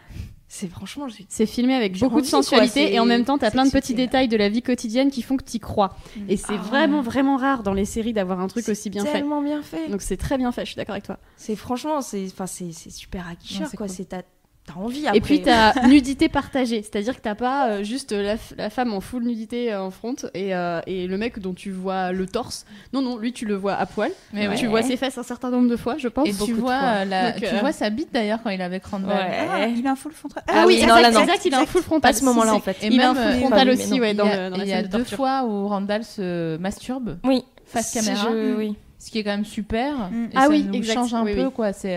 c'est 0.54 0.68
franchement, 0.68 1.08
je 1.08 1.14
suis 1.14 1.26
C'est 1.30 1.46
filmé 1.46 1.72
avec 1.72 1.98
beaucoup 1.98 2.20
de 2.20 2.28
quoi, 2.28 2.42
sensualité 2.42 2.92
et 2.92 3.00
en 3.00 3.06
même 3.06 3.24
temps, 3.24 3.38
t'as 3.38 3.50
plein 3.50 3.64
de 3.64 3.70
petits 3.70 3.94
détails 3.94 4.28
de 4.28 4.36
la 4.36 4.50
vie 4.50 4.60
quotidienne 4.60 5.10
qui 5.10 5.22
font 5.22 5.38
que 5.38 5.44
t'y 5.44 5.58
crois. 5.58 5.96
Et 6.28 6.36
c'est 6.36 6.56
Ah 6.58 6.62
vraiment, 6.62 7.00
vraiment 7.00 7.38
rare 7.38 7.62
dans 7.62 7.72
les 7.72 7.86
séries 7.86 8.12
d'avoir 8.12 8.38
un 8.38 8.48
truc 8.48 8.68
aussi 8.68 8.90
bien 8.90 9.02
fait. 9.02 9.12
tellement 9.12 9.40
bien 9.40 9.62
fait. 9.62 9.88
Donc 9.88 10.02
c'est 10.02 10.18
très 10.18 10.36
bien 10.36 10.52
fait, 10.52 10.66
je 10.66 10.72
suis 10.72 10.76
d'accord 10.76 10.92
avec 10.92 11.04
toi. 11.04 11.18
C'est 11.38 11.56
franchement, 11.56 12.02
c'est, 12.02 12.26
enfin, 12.26 12.46
c'est, 12.46 12.70
c'est 12.72 12.90
super 12.90 13.24
c'est 13.40 13.76
quoi. 13.78 13.88
C'est 13.88 14.04
t'as, 14.04 14.20
t'as 14.66 14.74
envie 14.74 15.06
après. 15.06 15.18
Et 15.18 15.20
puis 15.20 15.42
t'as 15.42 15.72
nudité 15.88 16.28
partagée, 16.28 16.82
c'est-à-dire 16.82 17.16
que 17.16 17.20
t'as 17.20 17.34
pas 17.34 17.68
euh, 17.68 17.82
juste 17.82 18.12
la, 18.12 18.36
femme 18.70 18.92
en 18.92 19.00
full 19.00 19.24
nudité 19.24 19.72
euh, 19.72 19.82
en 19.82 19.90
front 19.90 20.14
et, 20.34 20.54
euh, 20.54 20.80
et 20.86 21.06
le 21.06 21.18
mec 21.18 21.38
dont 21.40 21.52
tu 21.52 21.70
vois 21.72 22.12
le 22.12 22.26
torse. 22.26 22.64
Non, 22.92 23.02
non, 23.02 23.16
lui 23.16 23.32
tu 23.32 23.44
le 23.44 23.54
vois 23.56 23.74
à 23.74 23.86
poil. 23.86 24.10
Mais 24.32 24.46
ouais. 24.48 24.54
Tu 24.54 24.66
vois 24.68 24.82
ses 24.82 24.96
fesses 24.96 25.18
un 25.18 25.22
certain 25.24 25.50
nombre 25.50 25.68
de 25.68 25.76
fois, 25.76 25.98
je 25.98 26.08
pense. 26.08 26.28
Et 26.28 26.32
tu 26.44 26.52
vois, 26.52 27.04
la- 27.04 27.32
Donc, 27.32 27.40
tu 27.42 27.46
euh, 27.54 27.58
vois 27.60 27.72
sa 27.72 27.90
bite 27.90 28.12
d'ailleurs 28.12 28.38
quand 28.42 28.50
il 28.50 28.60
est 28.60 28.64
avec 28.64 28.84
Randall. 28.84 29.10
Ouais. 29.10 29.48
Ah, 29.50 29.66
il 29.66 29.86
a 29.86 29.92
un 29.92 29.96
full 29.96 30.12
frontal. 30.12 30.42
Ah 30.46 30.64
oui, 30.66 30.76
non, 30.76 30.96
exact, 30.96 31.02
là, 31.02 31.10
non. 31.10 31.20
exact, 31.22 31.44
il 31.44 31.54
a 31.54 31.60
un 31.60 31.66
full 31.66 31.82
frontal. 31.82 32.10
à 32.10 32.14
ce 32.14 32.24
moment-là, 32.24 32.54
en 32.54 32.60
fait. 32.60 32.76
Et 32.82 32.86
il 32.86 33.00
a 33.00 33.10
un 33.10 33.14
même, 33.14 33.30
full 33.30 33.40
frontal 33.40 33.68
oui, 33.68 33.74
aussi, 33.74 34.00
ouais, 34.00 34.14
dans, 34.14 34.24
il 34.26 34.30
y 34.30 34.32
a, 34.32 34.44
le- 34.44 34.50
dans 34.50 34.56
la 34.58 34.64
il 34.64 34.68
y 34.68 34.72
a 34.72 34.76
scène 34.80 34.88
de 34.88 34.96
deux 34.96 35.04
fois 35.04 35.44
où 35.44 35.66
Randall 35.68 36.04
se 36.04 36.56
masturbe 36.58 37.18
Oui. 37.24 37.42
face 37.66 37.92
caméra, 37.94 38.30
oui. 38.30 38.76
ce 38.98 39.10
qui 39.10 39.18
est 39.18 39.24
quand 39.24 39.30
même 39.30 39.44
super. 39.44 40.10
Mm. 40.10 40.28
Ah 40.34 40.42
ça 40.42 40.48
oui, 40.48 40.84
change 40.84 41.14
un 41.14 41.24
Oui, 41.24 41.34
peu 41.34 41.46
oui. 41.46 41.52
quoi. 41.52 41.72
C'est 41.72 41.96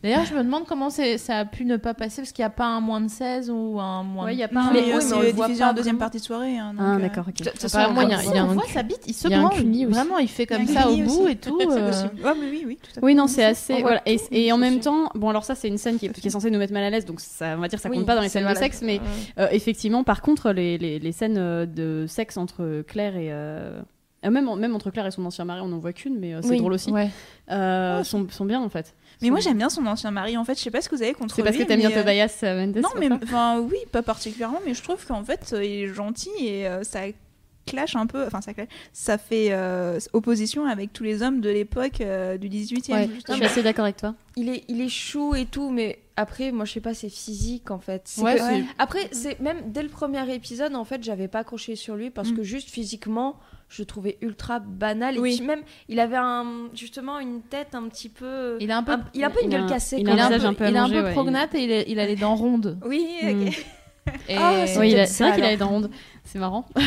D'ailleurs, 0.00 0.24
je 0.26 0.34
me 0.34 0.44
demande 0.44 0.64
comment 0.64 0.90
ça 0.90 1.02
a 1.38 1.44
pu 1.44 1.64
ne 1.64 1.76
pas 1.76 1.92
passer 1.92 2.22
parce 2.22 2.30
qu'il 2.30 2.42
n'y 2.42 2.46
a 2.46 2.50
pas 2.50 2.66
un 2.66 2.80
moins 2.80 3.00
de 3.00 3.08
16 3.10 3.50
ou 3.50 3.80
un 3.80 4.04
moins 4.04 4.26
Ouais, 4.26 4.30
de... 4.30 4.36
il 4.36 4.38
y 4.38 4.44
a 4.44 4.48
pas 4.48 4.70
mais, 4.72 4.78
un- 4.78 4.82
oui, 4.98 5.04
mais 5.08 5.12
on 5.14 5.20
le 5.20 5.32
diffusé 5.32 5.64
en 5.64 5.72
deuxième 5.72 5.98
partie 5.98 6.18
de 6.18 6.22
soirée. 6.22 6.56
hein, 6.56 6.72
donc, 6.72 6.82
Ah, 6.86 6.94
euh, 6.94 6.98
d'accord, 7.00 7.24
ok. 7.28 7.44
Façon, 7.58 7.78
Apparemment, 7.78 8.02
il 8.02 8.10
y 8.10 8.14
a- 8.14 8.22
il 8.36 8.40
on 8.42 8.46
voit 8.54 8.62
sa 8.72 8.84
bite, 8.84 9.00
il 9.08 9.12
se 9.12 9.26
il 9.26 9.32
y 9.32 9.34
a 9.34 9.40
un 9.40 9.42
branle. 9.48 9.86
Vraiment, 9.88 10.18
il 10.18 10.28
fait 10.28 10.46
comme 10.46 10.66
ça 10.68 10.88
au 10.88 10.96
bout 10.96 11.02
aussi. 11.22 11.32
et 11.32 11.36
tout. 11.40 11.58
C'est 11.60 11.66
euh, 11.68 12.34
mais 12.40 12.48
oui, 12.48 12.62
oui, 12.64 12.78
tout 12.80 12.90
à 12.92 12.94
fait. 12.94 13.00
Oui, 13.04 13.14
non, 13.16 13.26
c'est 13.26 13.44
assez. 13.44 13.80
Voilà. 13.80 14.00
Et, 14.06 14.18
tout, 14.18 14.24
et 14.30 14.52
en 14.52 14.56
ça 14.56 14.60
même 14.60 14.78
temps, 14.78 15.08
bon, 15.16 15.30
alors 15.30 15.44
ça, 15.44 15.56
c'est 15.56 15.66
une 15.68 15.78
scène 15.78 15.98
qui 15.98 16.06
est, 16.06 16.12
qui 16.12 16.28
est 16.28 16.30
censée 16.30 16.50
nous 16.52 16.58
mettre 16.60 16.72
mal 16.72 16.84
à 16.84 16.90
l'aise, 16.90 17.04
donc 17.04 17.18
ça, 17.20 17.54
on 17.56 17.60
va 17.60 17.66
dire, 17.66 17.80
ça 17.80 17.88
compte 17.88 17.98
Oui, 17.98 18.04
pas 18.04 18.14
dans 18.14 18.22
les 18.22 18.28
scènes 18.28 18.48
de 18.48 18.54
sexe, 18.54 18.82
mais 18.82 18.98
Ouais. 19.00 19.04
euh, 19.40 19.48
effectivement, 19.50 20.04
par 20.04 20.22
contre, 20.22 20.52
les, 20.52 21.12
scènes 21.12 21.66
de 21.66 22.04
sexe 22.06 22.36
entre 22.36 22.82
Claire 22.82 23.16
et. 23.16 23.32
même, 24.30 24.48
en- 24.48 24.56
même 24.56 24.74
entre 24.76 24.90
Claire 24.90 25.06
et 25.06 25.10
son 25.10 25.24
ancien 25.24 25.44
mari, 25.44 25.60
on 25.62 25.68
n'en 25.68 25.78
voit 25.78 25.92
qu'une, 25.92 26.18
mais 26.18 26.34
euh, 26.34 26.40
c'est 26.42 26.50
Oui. 26.50 26.58
drôle 26.58 26.72
aussi. 26.74 26.90
Ouais. 26.92 27.08
Euh, 27.50 27.98
Oh, 28.00 28.04
sont, 28.04 28.26
sont 28.30 28.44
bien 28.44 28.60
en 28.60 28.68
fait. 28.68 28.94
Mais 29.22 29.30
moi, 29.30 29.40
j'aime 29.40 29.58
bien 29.58 29.68
son 29.68 29.84
ancien 29.86 30.10
mari. 30.10 30.36
En 30.36 30.44
fait, 30.44 30.56
je 30.56 30.62
sais 30.62 30.70
pas 30.70 30.80
ce 30.80 30.88
que 30.88 30.94
vous 30.96 31.02
avez 31.02 31.12
contre 31.14 31.34
C'est 31.34 31.42
parce 31.42 31.56
lui, 31.56 31.64
que 31.64 31.68
t'aimes 31.68 31.80
bien 31.80 31.90
euh, 31.90 32.00
Tobias 32.02 32.38
Mendes 32.42 32.76
Non, 32.76 32.88
mais 32.98 33.08
enfin, 33.10 33.58
oui, 33.60 33.78
pas 33.90 34.02
particulièrement, 34.02 34.60
mais 34.66 34.74
je 34.74 34.82
trouve 34.82 35.04
qu'en 35.06 35.24
fait, 35.24 35.50
euh, 35.52 35.64
il 35.64 35.70
est 35.84 35.94
gentil 35.94 36.30
et 36.40 36.66
euh, 36.68 36.82
ça 36.84 37.00
clash 37.66 37.96
un 37.96 38.06
peu. 38.06 38.24
Enfin, 38.26 38.40
ça 38.40 38.54
clash. 38.54 38.68
Ça 38.92 39.18
fait 39.18 39.48
euh, 39.50 39.98
opposition 40.12 40.66
avec 40.66 40.92
tous 40.92 41.02
les 41.04 41.22
hommes 41.22 41.40
de 41.40 41.50
l'époque 41.50 42.00
euh, 42.00 42.38
du 42.38 42.48
18e. 42.48 42.92
Ouais, 42.92 43.10
je 43.28 43.34
suis 43.34 43.44
assez 43.44 43.62
d'accord 43.62 43.84
avec 43.84 43.96
toi. 43.96 44.14
Il 44.36 44.48
est, 44.48 44.64
il 44.68 44.80
est 44.80 44.88
chou 44.88 45.34
et 45.34 45.44
tout, 45.46 45.70
mais 45.70 45.98
après, 46.16 46.50
moi, 46.52 46.64
je 46.64 46.72
sais 46.72 46.80
pas, 46.80 46.94
c'est 46.94 47.08
physique 47.10 47.70
en 47.70 47.78
fait. 47.80 48.08
Ouais, 48.18 48.36
que- 48.36 48.64
Après, 48.78 49.08
c'est 49.12 49.38
même 49.40 49.58
dès 49.72 49.82
le 49.82 49.88
premier 49.88 50.32
épisode, 50.34 50.74
en 50.74 50.84
fait, 50.84 51.02
j'avais 51.02 51.28
pas 51.28 51.40
accroché 51.40 51.76
sur 51.76 51.96
lui 51.96 52.10
parce 52.10 52.30
Mm. 52.30 52.36
que 52.36 52.42
juste 52.42 52.70
physiquement, 52.70 53.36
je 53.68 53.82
le 53.82 53.86
trouvais 53.86 54.16
ultra 54.22 54.58
banal. 54.60 55.16
Et 55.16 55.20
puis 55.20 55.40
même, 55.42 55.62
il 55.88 56.00
avait 56.00 56.16
un, 56.16 56.68
justement 56.74 57.18
une 57.18 57.42
tête 57.42 57.74
un 57.74 57.88
petit 57.88 58.08
peu. 58.08 58.56
Il 58.60 58.70
a 58.70 58.78
un 58.78 58.82
peu, 58.82 58.96
il 59.14 59.22
a 59.24 59.26
un 59.26 59.30
peu 59.30 59.42
une 59.42 59.54
a 59.54 59.58
gueule 59.58 59.68
cassée. 59.68 59.96
il 59.98 60.04
quand 60.04 60.12
a 60.12 60.14
il 60.14 60.20
a 60.20 60.26
un 60.48 60.54
peu, 60.54 60.68
il 60.68 60.76
a 60.76 60.84
un 60.84 60.88
peu 60.88 61.02
ouais, 61.02 61.12
prognate 61.12 61.54
et 61.54 61.64
il, 61.64 61.70
est- 61.70 61.84
il 61.88 61.98
a 62.00 62.06
les 62.06 62.16
dents 62.16 62.34
rondes. 62.36 62.78
Oui, 62.84 63.06
ok. 63.22 63.28
Mm. 63.34 63.48
Et... 64.28 64.36
Ah, 64.38 64.66
c'est 64.66 64.78
Oui, 64.78 64.94
a- 64.98 65.04
vrai 65.04 65.34
qu'il 65.34 65.44
a 65.44 65.50
les 65.50 65.56
dents 65.58 65.68
rondes. 65.68 65.90
C'est 66.30 66.38
marrant. 66.38 66.66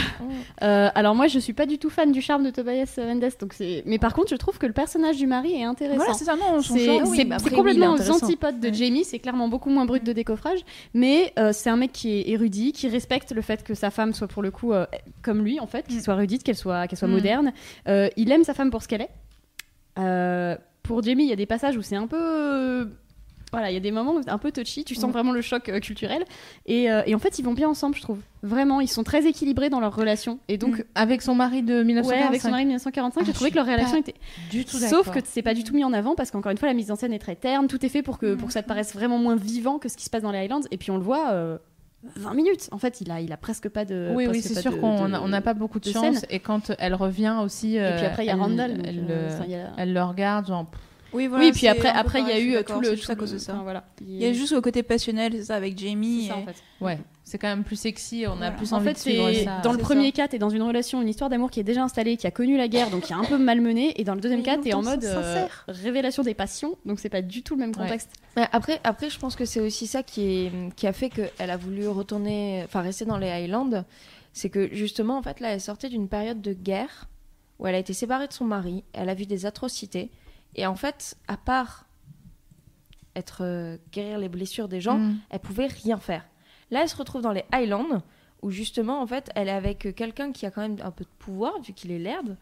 Euh, 0.63 0.89
alors 0.93 1.15
moi, 1.15 1.25
je 1.27 1.39
suis 1.39 1.53
pas 1.53 1.65
du 1.65 1.79
tout 1.79 1.89
fan 1.89 2.11
du 2.11 2.21
charme 2.21 2.43
de 2.43 2.51
Tobias 2.51 2.93
Mendes, 2.99 3.25
donc 3.39 3.53
c'est. 3.53 3.81
Mais 3.87 3.97
par 3.97 4.13
contre, 4.13 4.29
je 4.29 4.35
trouve 4.35 4.59
que 4.59 4.67
le 4.67 4.73
personnage 4.73 5.17
du 5.17 5.25
mari 5.25 5.53
est 5.53 5.63
intéressant. 5.63 5.97
Voilà, 5.97 6.13
c'est 6.13 6.25
ça, 6.25 6.35
non, 6.35 6.61
C'est 6.61 7.01
oui, 7.01 7.27
après, 7.31 7.49
complètement 7.49 7.93
aux 7.95 8.11
antipodes 8.11 8.59
de 8.59 8.67
Ouais. 8.67 8.73
Jamie, 8.73 9.03
c'est 9.03 9.17
clairement 9.17 9.47
beaucoup 9.47 9.71
moins 9.71 9.85
brut 9.85 10.03
de 10.03 10.13
décoffrage, 10.13 10.59
mais 10.93 11.33
euh, 11.39 11.51
c'est 11.51 11.71
un 11.71 11.77
mec 11.77 11.91
qui 11.93 12.11
est 12.11 12.29
érudit, 12.29 12.73
qui 12.73 12.87
respecte 12.89 13.31
le 13.31 13.41
fait 13.41 13.63
que 13.63 13.73
sa 13.73 13.89
femme 13.89 14.13
soit 14.13 14.27
pour 14.27 14.43
le 14.43 14.51
coup 14.51 14.71
euh, 14.71 14.85
comme 15.23 15.43
lui 15.43 15.59
en 15.59 15.65
fait, 15.67 15.87
qu'il 15.87 15.97
Mm. 15.97 16.01
soit 16.01 16.13
érudite, 16.13 16.43
qu'elle 16.43 16.55
soit, 16.57 16.87
qu'elle 16.87 16.99
soit 16.99 17.07
Mm. 17.07 17.11
moderne. 17.11 17.51
Il 17.87 18.31
aime 18.31 18.43
sa 18.43 18.53
femme 18.53 18.69
pour 18.69 18.83
ce 18.83 18.87
qu'elle 18.87 19.01
est. 19.01 20.57
Pour 20.83 21.01
Jamie, 21.01 21.23
il 21.23 21.29
y 21.29 21.33
a 21.33 21.37
des 21.37 21.45
passages 21.47 21.75
où 21.77 21.81
c'est 21.81 21.95
un 21.95 22.07
peu... 22.07 22.87
euh, 23.53 23.57
Voilà, 23.57 23.69
il 23.71 23.73
y 23.73 23.77
a 23.77 23.81
des 23.81 23.91
moments 23.91 24.15
un 24.27 24.37
peu 24.37 24.51
touchy, 24.51 24.83
tu 24.83 24.95
sens 24.95 25.09
Mm. 25.09 25.13
vraiment 25.13 25.31
le 25.33 25.41
choc 25.41 25.67
euh, 25.69 25.79
culturel. 25.79 26.23
Et, 26.65 26.89
euh, 26.91 27.01
et 27.05 27.13
en 27.15 27.19
fait, 27.19 27.37
ils 27.39 27.43
vont 27.43 27.53
bien 27.53 27.67
ensemble, 27.69 27.95
je 27.95 28.01
trouve. 28.01 28.19
Vraiment, 28.43 28.79
ils 28.81 28.87
sont 28.87 29.03
très 29.03 29.25
équilibrés 29.27 29.69
dans 29.69 29.79
leur 29.79 29.95
relation. 29.95 30.39
Et 30.47 30.57
donc, 30.57 30.79
Mm. 30.79 30.83
Avec 30.95 31.21
son 31.21 31.35
mari 31.35 31.61
de 31.63 31.75
ouais, 31.79 31.83
1945. 31.83 32.27
avec 32.29 32.41
son 32.41 32.49
mari 32.51 32.63
de 32.63 32.67
1945, 32.69 33.25
j'ai 33.25 33.31
Ah, 33.31 33.33
trouvé 33.33 33.49
que 33.51 33.55
leur 33.55 33.65
relation 33.65 33.97
était 33.97 34.15
Du 34.49 34.65
tout 34.65 34.77
Sauf 34.77 35.09
que 35.11 35.19
c'est 35.23 35.41
pas 35.41 35.53
du 35.53 35.63
tout 35.63 35.73
mis 35.75 35.83
en 35.83 35.93
avant 35.93 36.15
parce 36.15 36.31
qu'encore 36.31 36.51
une 36.51 36.57
fois 36.57 36.67
la 36.69 36.73
mise 36.73 36.91
en 36.91 36.95
scène 36.95 37.13
est 37.13 37.19
très 37.19 37.35
terne, 37.35 37.67
tout 37.67 37.85
est 37.85 37.89
fait 37.89 38.01
pour 38.03 38.17
que, 38.17 38.35
pour 38.35 38.47
que 38.47 38.53
ça 38.53 38.63
te 38.63 38.67
paraisse 38.67 38.93
vraiment 38.93 39.17
moins 39.17 39.35
vivant 39.35 39.79
que 39.79 39.89
ce 39.89 39.97
qui 39.97 40.05
se 40.05 40.09
passe 40.09 40.21
dans 40.23 40.31
les 40.31 40.39
Highlands 40.39 40.61
et 40.71 40.77
puis 40.77 40.91
on 40.91 40.97
le 40.97 41.03
voit 41.03 41.31
euh, 41.31 41.57
20 42.15 42.33
minutes. 42.33 42.67
En 42.71 42.79
fait, 42.79 42.99
il 43.01 43.11
a, 43.11 43.21
il 43.21 43.31
a 43.31 43.37
presque 43.37 43.69
pas 43.69 43.85
de. 43.85 44.11
Oui, 44.15 44.25
oui, 44.27 44.41
c'est 44.41 44.59
sûr 44.59 44.79
qu'on 44.79 45.07
n'a 45.07 45.41
pas 45.41 45.53
beaucoup 45.53 45.79
de, 45.79 45.85
de 45.85 45.91
chance. 45.91 46.15
scène. 46.17 46.25
Et 46.31 46.39
quand 46.39 46.71
elle 46.79 46.95
revient 46.95 47.35
aussi, 47.43 47.75
Et 47.75 47.81
euh, 47.81 47.97
puis 47.97 48.05
après 48.07 48.23
il 48.23 48.27
y 48.27 48.29
a 48.29 48.33
elle- 48.33 48.39
Randall. 48.39 48.81
Elle, 48.85 49.05
euh, 49.09 49.29
le- 49.47 49.55
elle 49.77 49.93
le 49.93 50.01
regarde, 50.03 50.47
genre. 50.47 50.65
Oui, 51.13 51.27
voilà, 51.27 51.45
oui, 51.45 51.51
puis 51.51 51.67
après, 51.67 51.89
après 51.89 52.21
il 52.21 52.27
y 52.27 52.31
a 52.31 52.39
eu 52.39 52.55
euh, 52.55 52.63
tout 52.63 52.79
le. 52.79 52.95
tout 52.97 53.11
à 53.11 53.15
cause 53.15 53.33
de 53.33 53.37
ça. 53.37 53.53
enfin, 53.53 53.63
voilà. 53.63 53.83
Il 54.01 54.15
y 54.17 54.25
a 54.25 54.33
juste 54.33 54.53
le 54.53 54.61
côté 54.61 54.81
passionnel, 54.83 55.33
c'est 55.33 55.43
ça, 55.45 55.55
avec 55.55 55.77
Jamie. 55.77 56.23
C'est 56.23 56.29
ça, 56.29 56.37
et- 56.39 56.41
en 56.41 56.45
fait. 56.45 56.55
Ouais, 56.79 56.99
c'est 57.23 57.37
quand 57.37 57.47
même 57.49 57.63
plus 57.63 57.75
sexy. 57.75 58.23
On 58.27 58.31
a 58.31 58.35
Voilà. 58.35 58.51
plus 58.51 58.71
En 58.73 58.77
envie 58.77 58.85
fait, 58.87 58.93
de 58.93 58.97
suivre 58.99 59.29
c'est 59.33 59.43
ça. 59.43 59.59
dans 59.61 59.71
le 59.73 59.77
premier 59.77 60.11
cas, 60.13 60.27
t'es 60.27 60.39
dans 60.39 60.49
une 60.49 60.61
relation, 60.61 61.01
une 61.01 61.09
histoire 61.09 61.29
d'amour 61.29 61.51
qui 61.51 61.59
est 61.59 61.63
déjà 61.63 61.83
installée, 61.83 62.17
qui 62.17 62.27
a 62.27 62.31
connu 62.31 62.57
la 62.57 62.67
guerre, 62.67 62.89
donc 62.89 63.03
qui 63.03 63.11
est 63.13 63.15
un 63.15 63.23
peu 63.25 63.37
malmenée, 63.37 63.93
et 63.99 64.03
dans 64.03 64.15
le 64.15 64.21
deuxième 64.21 64.41
cas, 64.43 64.57
t'es 64.57 64.73
en 64.73 64.81
mode 64.83 65.03
euh, 65.03 65.13
sincère. 65.21 65.65
révélation 65.67 66.23
des 66.23 66.33
passions, 66.33 66.77
donc 66.85 66.99
c'est 66.99 67.09
pas 67.09 67.21
du 67.21 67.43
tout 67.43 67.55
le 67.55 67.59
même 67.61 67.75
contexte. 67.75 68.11
Ouais, 68.37 68.47
Après, 68.51 68.79
après, 68.83 69.09
je 69.09 69.19
pense 69.19 69.35
que 69.35 69.43
c'est 69.45 69.59
aussi 69.59 69.87
ça 69.87 70.03
qui, 70.03 70.21
est, 70.45 70.51
qui 70.75 70.87
a 70.87 70.93
fait 70.93 71.09
qu'elle 71.09 71.49
a 71.51 71.57
voulu 71.57 71.87
retourner, 71.87 72.61
enfin 72.65 72.81
rester 72.81 73.05
dans 73.05 73.17
les 73.17 73.29
Highlands. 73.29 73.83
C'est 74.33 74.49
que 74.49 74.69
justement, 74.73 75.17
en 75.17 75.21
fait, 75.21 75.41
là, 75.41 75.49
elle 75.49 75.59
sortait 75.61 75.89
d'une 75.89 76.07
période 76.07 76.41
de 76.41 76.53
guerre 76.53 77.07
où 77.59 77.67
elle 77.67 77.75
a 77.75 77.79
été 77.79 77.93
séparée 77.93 78.27
de 78.27 78.33
son 78.33 78.45
mari, 78.45 78.83
elle 78.93 79.09
a 79.09 79.13
vu 79.13 79.25
des 79.25 79.45
atrocités. 79.45 80.09
Et 80.55 80.65
en 80.65 80.75
fait, 80.75 81.15
à 81.27 81.37
part 81.37 81.85
être 83.15 83.39
euh, 83.43 83.77
guérir 83.91 84.19
les 84.19 84.29
blessures 84.29 84.67
des 84.67 84.81
gens, 84.81 84.97
Mm. 84.97 85.17
elle 85.29 85.39
pouvait 85.39 85.67
rien 85.67 85.97
faire. 85.97 86.25
Là, 86.71 86.81
elle 86.83 86.89
se 86.89 86.95
retrouve 86.95 87.21
dans 87.21 87.31
les 87.33 87.43
Highlands 87.51 88.01
où 88.41 88.49
justement, 88.51 89.01
en 89.01 89.07
fait, 89.07 89.29
elle 89.35 89.47
est 89.49 89.51
avec 89.51 89.93
quelqu'un 89.95 90.31
qui 90.31 90.45
a 90.45 90.51
quand 90.51 90.61
même 90.61 90.77
un 90.83 90.91
peu 90.91 91.03
de 91.03 91.09
pouvoir 91.19 91.59
vu 91.61 91.73
qu'il 91.73 91.91
est 91.91 91.99
laird. 91.99 92.37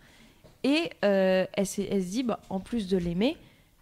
Et 0.64 0.90
euh, 1.04 1.46
elle, 1.54 1.66
se 1.68 1.82
dit, 1.82 2.24
bah, 2.24 2.40
en 2.50 2.60
plus 2.60 2.88
de 2.88 2.98
l'aimer, 2.98 3.36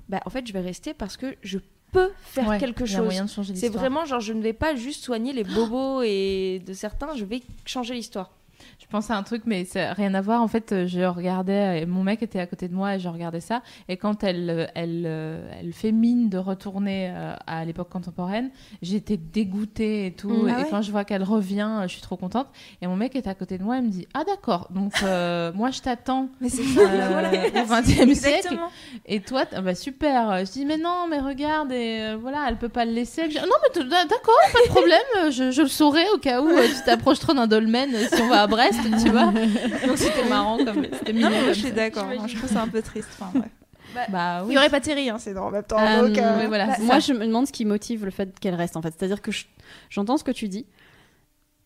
bah, 0.09 0.21
en 0.25 0.29
fait, 0.29 0.47
je 0.47 0.53
vais 0.53 0.61
rester 0.61 0.93
parce 0.93 1.17
que 1.17 1.35
je 1.43 1.59
peux 1.91 2.11
faire 2.21 2.47
Ouais, 2.47 2.57
quelque 2.59 2.85
chose. 2.85 3.13
C'est 3.55 3.69
vraiment 3.69 4.05
genre, 4.05 4.19
je 4.19 4.33
ne 4.33 4.41
vais 4.41 4.53
pas 4.53 4.75
juste 4.75 5.03
soigner 5.03 5.33
les 5.33 5.43
bobos 5.43 6.01
et 6.03 6.61
de 6.65 6.73
certains, 6.73 7.15
je 7.15 7.25
vais 7.25 7.41
changer 7.65 7.93
l'histoire. 7.93 8.31
Je 8.79 8.85
pense 8.89 9.11
à 9.11 9.17
un 9.17 9.23
truc, 9.23 9.43
mais 9.45 9.65
ça 9.65 9.93
rien 9.93 10.13
à 10.13 10.21
voir. 10.21 10.41
En 10.41 10.47
fait, 10.47 10.71
euh, 10.71 10.87
je 10.87 11.01
regardais, 11.01 11.81
et 11.81 11.85
mon 11.85 12.03
mec 12.03 12.23
était 12.23 12.39
à 12.39 12.45
côté 12.47 12.67
de 12.67 12.73
moi 12.73 12.95
et 12.95 12.99
je 12.99 13.09
regardais 13.09 13.41
ça. 13.41 13.61
Et 13.89 13.97
quand 13.97 14.23
elle, 14.23 14.49
euh, 14.49 14.65
elle, 14.75 15.03
euh, 15.05 15.49
elle 15.59 15.73
fait 15.73 15.91
mine 15.91 16.29
de 16.29 16.37
retourner 16.37 17.11
euh, 17.13 17.33
à 17.47 17.65
l'époque 17.65 17.89
contemporaine, 17.89 18.49
j'étais 18.81 19.17
dégoûtée 19.17 20.05
et 20.07 20.11
tout. 20.13 20.29
Mm. 20.29 20.47
et 20.47 20.51
Ah 20.55 20.59
ouais 20.59 20.67
quand 20.69 20.81
je 20.81 20.91
vois 20.91 21.03
qu'elle 21.03 21.23
revient, 21.23 21.67
euh, 21.79 21.83
je 21.83 21.87
suis 21.93 22.01
trop 22.01 22.15
contente. 22.17 22.47
Et 22.81 22.87
mon 22.87 22.95
mec 22.95 23.15
est 23.15 23.27
à 23.27 23.33
côté 23.35 23.57
de 23.57 23.63
moi 23.63 23.77
et 23.77 23.81
me 23.81 23.89
dit 23.89 24.07
Ah, 24.13 24.23
d'accord, 24.25 24.67
donc 24.69 24.93
euh, 25.03 25.51
moi 25.55 25.71
je 25.71 25.81
t'attends 25.81 26.29
Mais 26.39 26.49
c'est 26.49 26.61
euh, 26.61 27.07
voilà. 27.09 27.29
au 27.31 27.65
XXe 27.65 27.85
siècle. 27.85 28.09
Exactement. 28.11 28.69
Et 29.05 29.19
toi, 29.19 29.43
ah 29.53 29.61
bah 29.61 29.75
super. 29.75 30.45
Je 30.45 30.51
dis 30.51 30.65
mais 30.65 30.77
non, 30.77 31.07
mais 31.09 31.19
regarde, 31.19 31.71
et 31.71 31.99
euh, 32.01 32.17
voilà, 32.19 32.45
elle 32.47 32.57
peut 32.57 32.69
pas 32.69 32.85
le 32.85 32.91
laisser. 32.91 33.23
Ah 33.37 33.41
non, 33.45 33.55
mais 33.75 33.83
d'accord, 33.83 34.35
pas 34.53 34.59
de 34.65 34.69
problème. 34.69 35.01
euh, 35.17 35.31
Je, 35.31 35.51
je 35.51 35.61
le 35.61 35.67
saurai 35.67 36.03
au 36.13 36.17
cas 36.17 36.41
où 36.41 36.47
euh, 36.49 36.67
tu 36.67 36.83
t'approches 36.85 37.19
trop 37.19 37.33
d'un 37.33 37.47
dolmen 37.47 37.89
euh, 37.93 38.05
si 38.11 38.21
on 38.21 38.27
va 38.27 38.43
à 38.43 38.47
Brest, 38.57 38.79
tu 39.03 39.09
vois. 39.11 39.25
Donc 39.87 39.97
c'était 39.97 40.27
marrant 40.27 40.57
comme 40.57 40.85
c'était 40.91 41.13
mignon. 41.13 41.29
Non, 41.29 41.35
je 41.49 41.53
suis 41.53 41.71
d'accord. 41.71 42.05
Moi, 42.07 42.27
je 42.27 42.37
trouve 42.37 42.49
ça 42.49 42.61
un 42.63 42.67
peu 42.67 42.81
triste. 42.81 43.09
Enfin, 43.19 43.31
bref. 43.39 43.49
Bah 44.11 44.41
Il 44.43 44.49
oui. 44.49 44.53
y 44.55 44.57
aurait 44.57 44.69
pas 44.69 44.81
Terry, 44.81 45.09
hein, 45.09 45.17
c'est 45.17 45.33
dans 45.33 45.47
en 45.47 45.51
même 45.51 45.63
temps. 45.63 45.79
Euh, 45.79 46.07
donc, 46.07 46.17
euh, 46.17 46.45
voilà, 46.47 46.67
bah, 46.67 46.73
moi, 46.81 46.95
ça. 46.99 46.99
je 46.99 47.13
me 47.13 47.25
demande 47.25 47.47
ce 47.47 47.51
qui 47.53 47.63
motive 47.65 48.03
le 48.05 48.11
fait 48.11 48.37
qu'elle 48.39 48.53
reste, 48.53 48.75
en 48.77 48.81
fait. 48.81 48.93
C'est-à-dire 48.95 49.21
que 49.21 49.31
je- 49.31 49.45
j'entends 49.89 50.17
ce 50.17 50.23
que 50.25 50.31
tu 50.31 50.49
dis. 50.49 50.65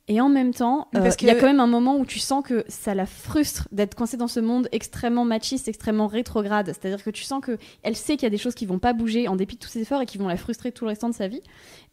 Et 0.07 0.22
en 0.22 0.30
même 0.30 0.53
temps, 0.53 0.88
euh, 0.95 0.99
parce 1.01 1.15
il 1.22 1.27
y 1.27 1.30
a 1.30 1.35
que- 1.35 1.39
quand 1.41 1.47
même 1.47 1.59
un 1.59 1.68
moment 1.68 1.97
où 1.97 2.05
tu 2.05 2.19
sens 2.19 2.43
que 2.45 2.63
ça 2.68 2.93
la 2.95 3.05
frustre 3.05 3.68
d'être 3.72 3.95
coincée 3.95 4.18
dans 4.18 4.27
ce 4.27 4.39
monde 4.39 4.68
extrêmement 4.72 5.26
machiste, 5.26 5.68
extrêmement 5.68 6.07
rétrograde. 6.07 6.68
C'est-à-dire 6.68 7.03
que 7.03 7.09
tu 7.09 7.23
sens 7.23 7.41
que 7.41 7.57
elle 7.84 7.95
sait 7.95 8.13
qu'il 8.18 8.23
y 8.23 8.27
a 8.27 8.30
des 8.31 8.38
choses 8.38 8.55
qui 8.55 8.65
vont 8.65 8.80
pas 8.80 8.93
bouger 8.93 9.27
en 9.27 9.35
dépit 9.35 9.55
de 9.55 9.59
tous 9.61 9.69
ses 9.69 9.81
efforts 9.81 10.01
et 10.01 10.05
qui 10.05 10.18
vont 10.18 10.27
la 10.27 10.38
frustrer 10.38 10.72
tout 10.72 10.85
le 10.85 10.89
restant 10.89 11.09
de 11.09 11.15
sa 11.15 11.27
vie. 11.27 11.41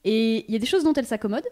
Et 0.05 0.45
il 0.49 0.53
y 0.53 0.57
a 0.57 0.59
des 0.59 0.67
choses 0.67 0.85
dont 0.85 0.93
elle 0.95 1.07
s'accommode 1.07 1.45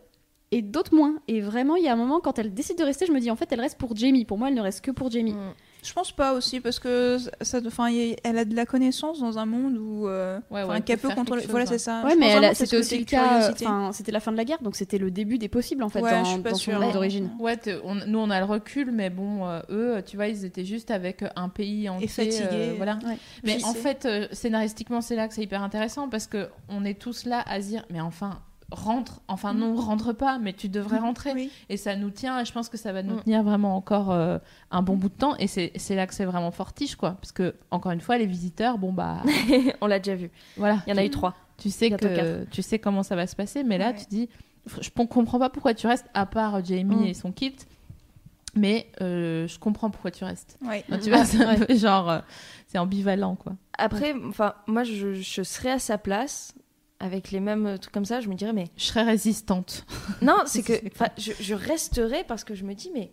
et 0.52 0.62
d'autres 0.62 0.94
moins. 0.94 1.16
Et 1.28 1.40
vraiment, 1.40 1.76
il 1.76 1.84
y 1.84 1.88
a 1.88 1.92
un 1.92 1.96
moment 1.96 2.20
quand 2.20 2.38
elle 2.38 2.54
décide 2.54 2.78
de 2.78 2.84
rester, 2.84 3.06
je 3.06 3.12
me 3.12 3.20
dis 3.20 3.30
en 3.30 3.36
fait, 3.36 3.50
elle 3.52 3.60
reste 3.60 3.78
pour 3.78 3.94
Jamie. 3.96 4.24
Pour 4.24 4.38
moi, 4.38 4.48
elle 4.48 4.54
ne 4.54 4.60
reste 4.62 4.80
que 4.82 4.90
pour 4.90 5.10
Jamie. 5.10 5.32
Mm. 5.32 5.54
Je 5.82 5.92
pense 5.92 6.10
pas 6.10 6.32
aussi 6.32 6.58
parce 6.58 6.80
que 6.80 7.16
ça, 7.42 7.58
a- 7.58 7.90
elle 8.24 8.38
a 8.38 8.44
de 8.44 8.56
la 8.56 8.66
connaissance 8.66 9.20
dans 9.20 9.38
un 9.38 9.46
monde 9.46 9.76
où, 9.78 10.08
euh, 10.08 10.40
Ouais, 10.50 10.62
enfin, 10.62 10.74
ouais, 10.74 10.80
qu'elle 10.80 10.98
peut 10.98 11.10
contrôler. 11.14 11.44
Voilà, 11.48 11.64
c'est 11.66 11.78
ça. 11.78 12.02
Ouais, 12.04 12.14
Je 12.14 12.18
mais 12.18 12.54
c'était 12.54 12.76
aussi 12.78 12.98
le 12.98 13.04
cas. 13.04 13.52
c'était 13.92 14.10
la 14.10 14.18
fin 14.18 14.32
de 14.32 14.36
la 14.36 14.44
guerre, 14.44 14.60
donc 14.62 14.74
c'était 14.74 14.98
le 14.98 15.12
début 15.12 15.38
des 15.38 15.48
possibles 15.48 15.84
en 15.84 15.88
fait 15.88 16.00
Ouais, 16.00 16.10
dans, 16.10 16.24
je 16.24 16.30
suis 16.32 16.40
pas 16.40 16.50
dans 16.50 16.56
son 16.56 16.60
sûre. 16.62 16.80
monde 16.80 16.92
d'origine. 16.92 17.30
Ouais, 17.38 17.56
on- 17.84 17.94
nous 17.94 18.18
on 18.18 18.30
a 18.30 18.40
le 18.40 18.46
recul, 18.46 18.90
mais 18.90 19.10
bon, 19.10 19.46
euh, 19.46 19.60
eux, 19.70 20.02
tu 20.04 20.16
vois, 20.16 20.26
ils 20.26 20.44
étaient 20.44 20.64
juste 20.64 20.90
avec 20.90 21.24
un 21.36 21.48
pays 21.48 21.88
entier. 21.88 22.08
fatigués. 22.08 22.46
euh, 22.52 22.74
voilà. 22.76 22.98
Ouais. 23.06 23.16
Mais 23.44 23.62
en 23.64 23.72
fait, 23.74 24.06
euh, 24.06 24.26
scénaristiquement, 24.32 25.00
c'est 25.00 25.14
là 25.14 25.28
que 25.28 25.34
c'est 25.34 25.42
hyper 25.42 25.62
intéressant 25.62 26.08
parce 26.08 26.26
que 26.26 26.48
on 26.68 26.84
est 26.84 26.98
tous 26.98 27.26
là 27.26 27.44
à 27.46 27.60
se 27.62 27.68
dire, 27.68 27.84
mais 27.90 28.00
enfin, 28.00 28.40
rentre. 28.72 29.20
Enfin, 29.28 29.52
Mm. 29.54 29.58
non, 29.58 29.74
rentre 29.76 30.12
pas, 30.12 30.38
mais 30.38 30.52
tu 30.52 30.68
devrais 30.68 30.98
rentrer. 30.98 31.32
Oui. 31.34 31.50
Et 31.68 31.76
ça 31.76 31.94
nous 31.96 32.10
tient, 32.10 32.40
et 32.40 32.44
je 32.44 32.52
pense 32.52 32.68
que 32.68 32.76
ça 32.76 32.92
va 32.92 33.02
nous 33.02 33.14
Mm. 33.16 33.22
tenir 33.22 33.42
vraiment 33.42 33.76
encore 33.76 34.10
euh, 34.10 34.38
un 34.70 34.82
bon 34.82 34.96
bout 34.96 35.08
de 35.08 35.14
temps. 35.14 35.36
Et 35.38 35.46
c'est 35.46 35.72
là 35.94 36.06
que 36.06 36.14
c'est 36.14 36.24
vraiment 36.24 36.50
fortiche, 36.50 36.96
quoi. 36.96 37.12
Parce 37.20 37.32
que, 37.32 37.54
encore 37.70 37.92
une 37.92 38.00
fois, 38.00 38.18
les 38.18 38.26
visiteurs, 38.26 38.78
bon, 38.78 38.92
bah, 38.92 39.22
On 39.80 39.86
l'a 39.86 39.98
déjà 40.00 40.16
vu. 40.16 40.30
voilà. 40.56 40.82
Il 40.86 40.90
y 40.90 40.92
en 40.92 40.96
a 40.98 41.04
eu 41.04 41.10
trois. 41.10 41.34
Tu 41.58 41.70
sais, 41.70 41.90
que, 41.90 42.44
tu 42.50 42.60
sais 42.62 42.78
comment 42.78 43.02
ça 43.02 43.16
va 43.16 43.26
se 43.26 43.36
passer, 43.36 43.62
mais 43.64 43.78
là, 43.78 43.88
Ouais. 43.90 43.96
tu 43.96 44.04
dis, 44.10 44.28
je 44.80 44.90
ne 44.98 45.04
comprends 45.06 45.38
pas 45.38 45.48
pourquoi 45.48 45.72
tu 45.74 45.86
restes, 45.86 46.06
à 46.12 46.26
part 46.26 46.62
Jamie 46.64 46.96
Mm. 46.96 47.04
et 47.04 47.14
son 47.14 47.30
kit, 47.32 47.54
mais 48.54 48.88
euh, 49.00 49.46
je 49.46 49.58
comprends 49.58 49.90
pourquoi 49.90 50.10
tu 50.10 50.24
restes. 50.24 50.58
Ouais. 50.66 50.84
Enfin, 50.88 50.98
tu 50.98 51.10
vois, 51.10 51.24
c'est 51.24 51.42
un 51.44 51.54
peu 51.58 51.74
genre, 51.76 52.10
euh, 52.10 52.18
c'est 52.66 52.78
ambivalent, 52.78 53.36
quoi. 53.36 53.52
Après, 53.78 54.14
enfin, 54.28 54.54
moi, 54.66 54.82
je, 54.82 55.14
je 55.14 55.42
serais 55.42 55.70
à 55.72 55.78
sa 55.78 55.98
place 55.98 56.54
avec 57.00 57.30
les 57.30 57.40
mêmes 57.40 57.66
euh, 57.66 57.76
trucs 57.78 57.92
comme 57.92 58.04
ça. 58.04 58.20
Je 58.20 58.28
me 58.28 58.34
dirais, 58.34 58.52
mais 58.52 58.68
Je 58.76 58.84
serais 58.84 59.02
résistante. 59.04 59.84
non, 60.22 60.36
c'est 60.46 60.62
que 60.62 60.74
je, 61.18 61.32
je 61.38 61.54
resterais 61.54 62.24
parce 62.26 62.44
que 62.44 62.54
je 62.54 62.64
me 62.64 62.74
dis, 62.74 62.90
mais 62.94 63.12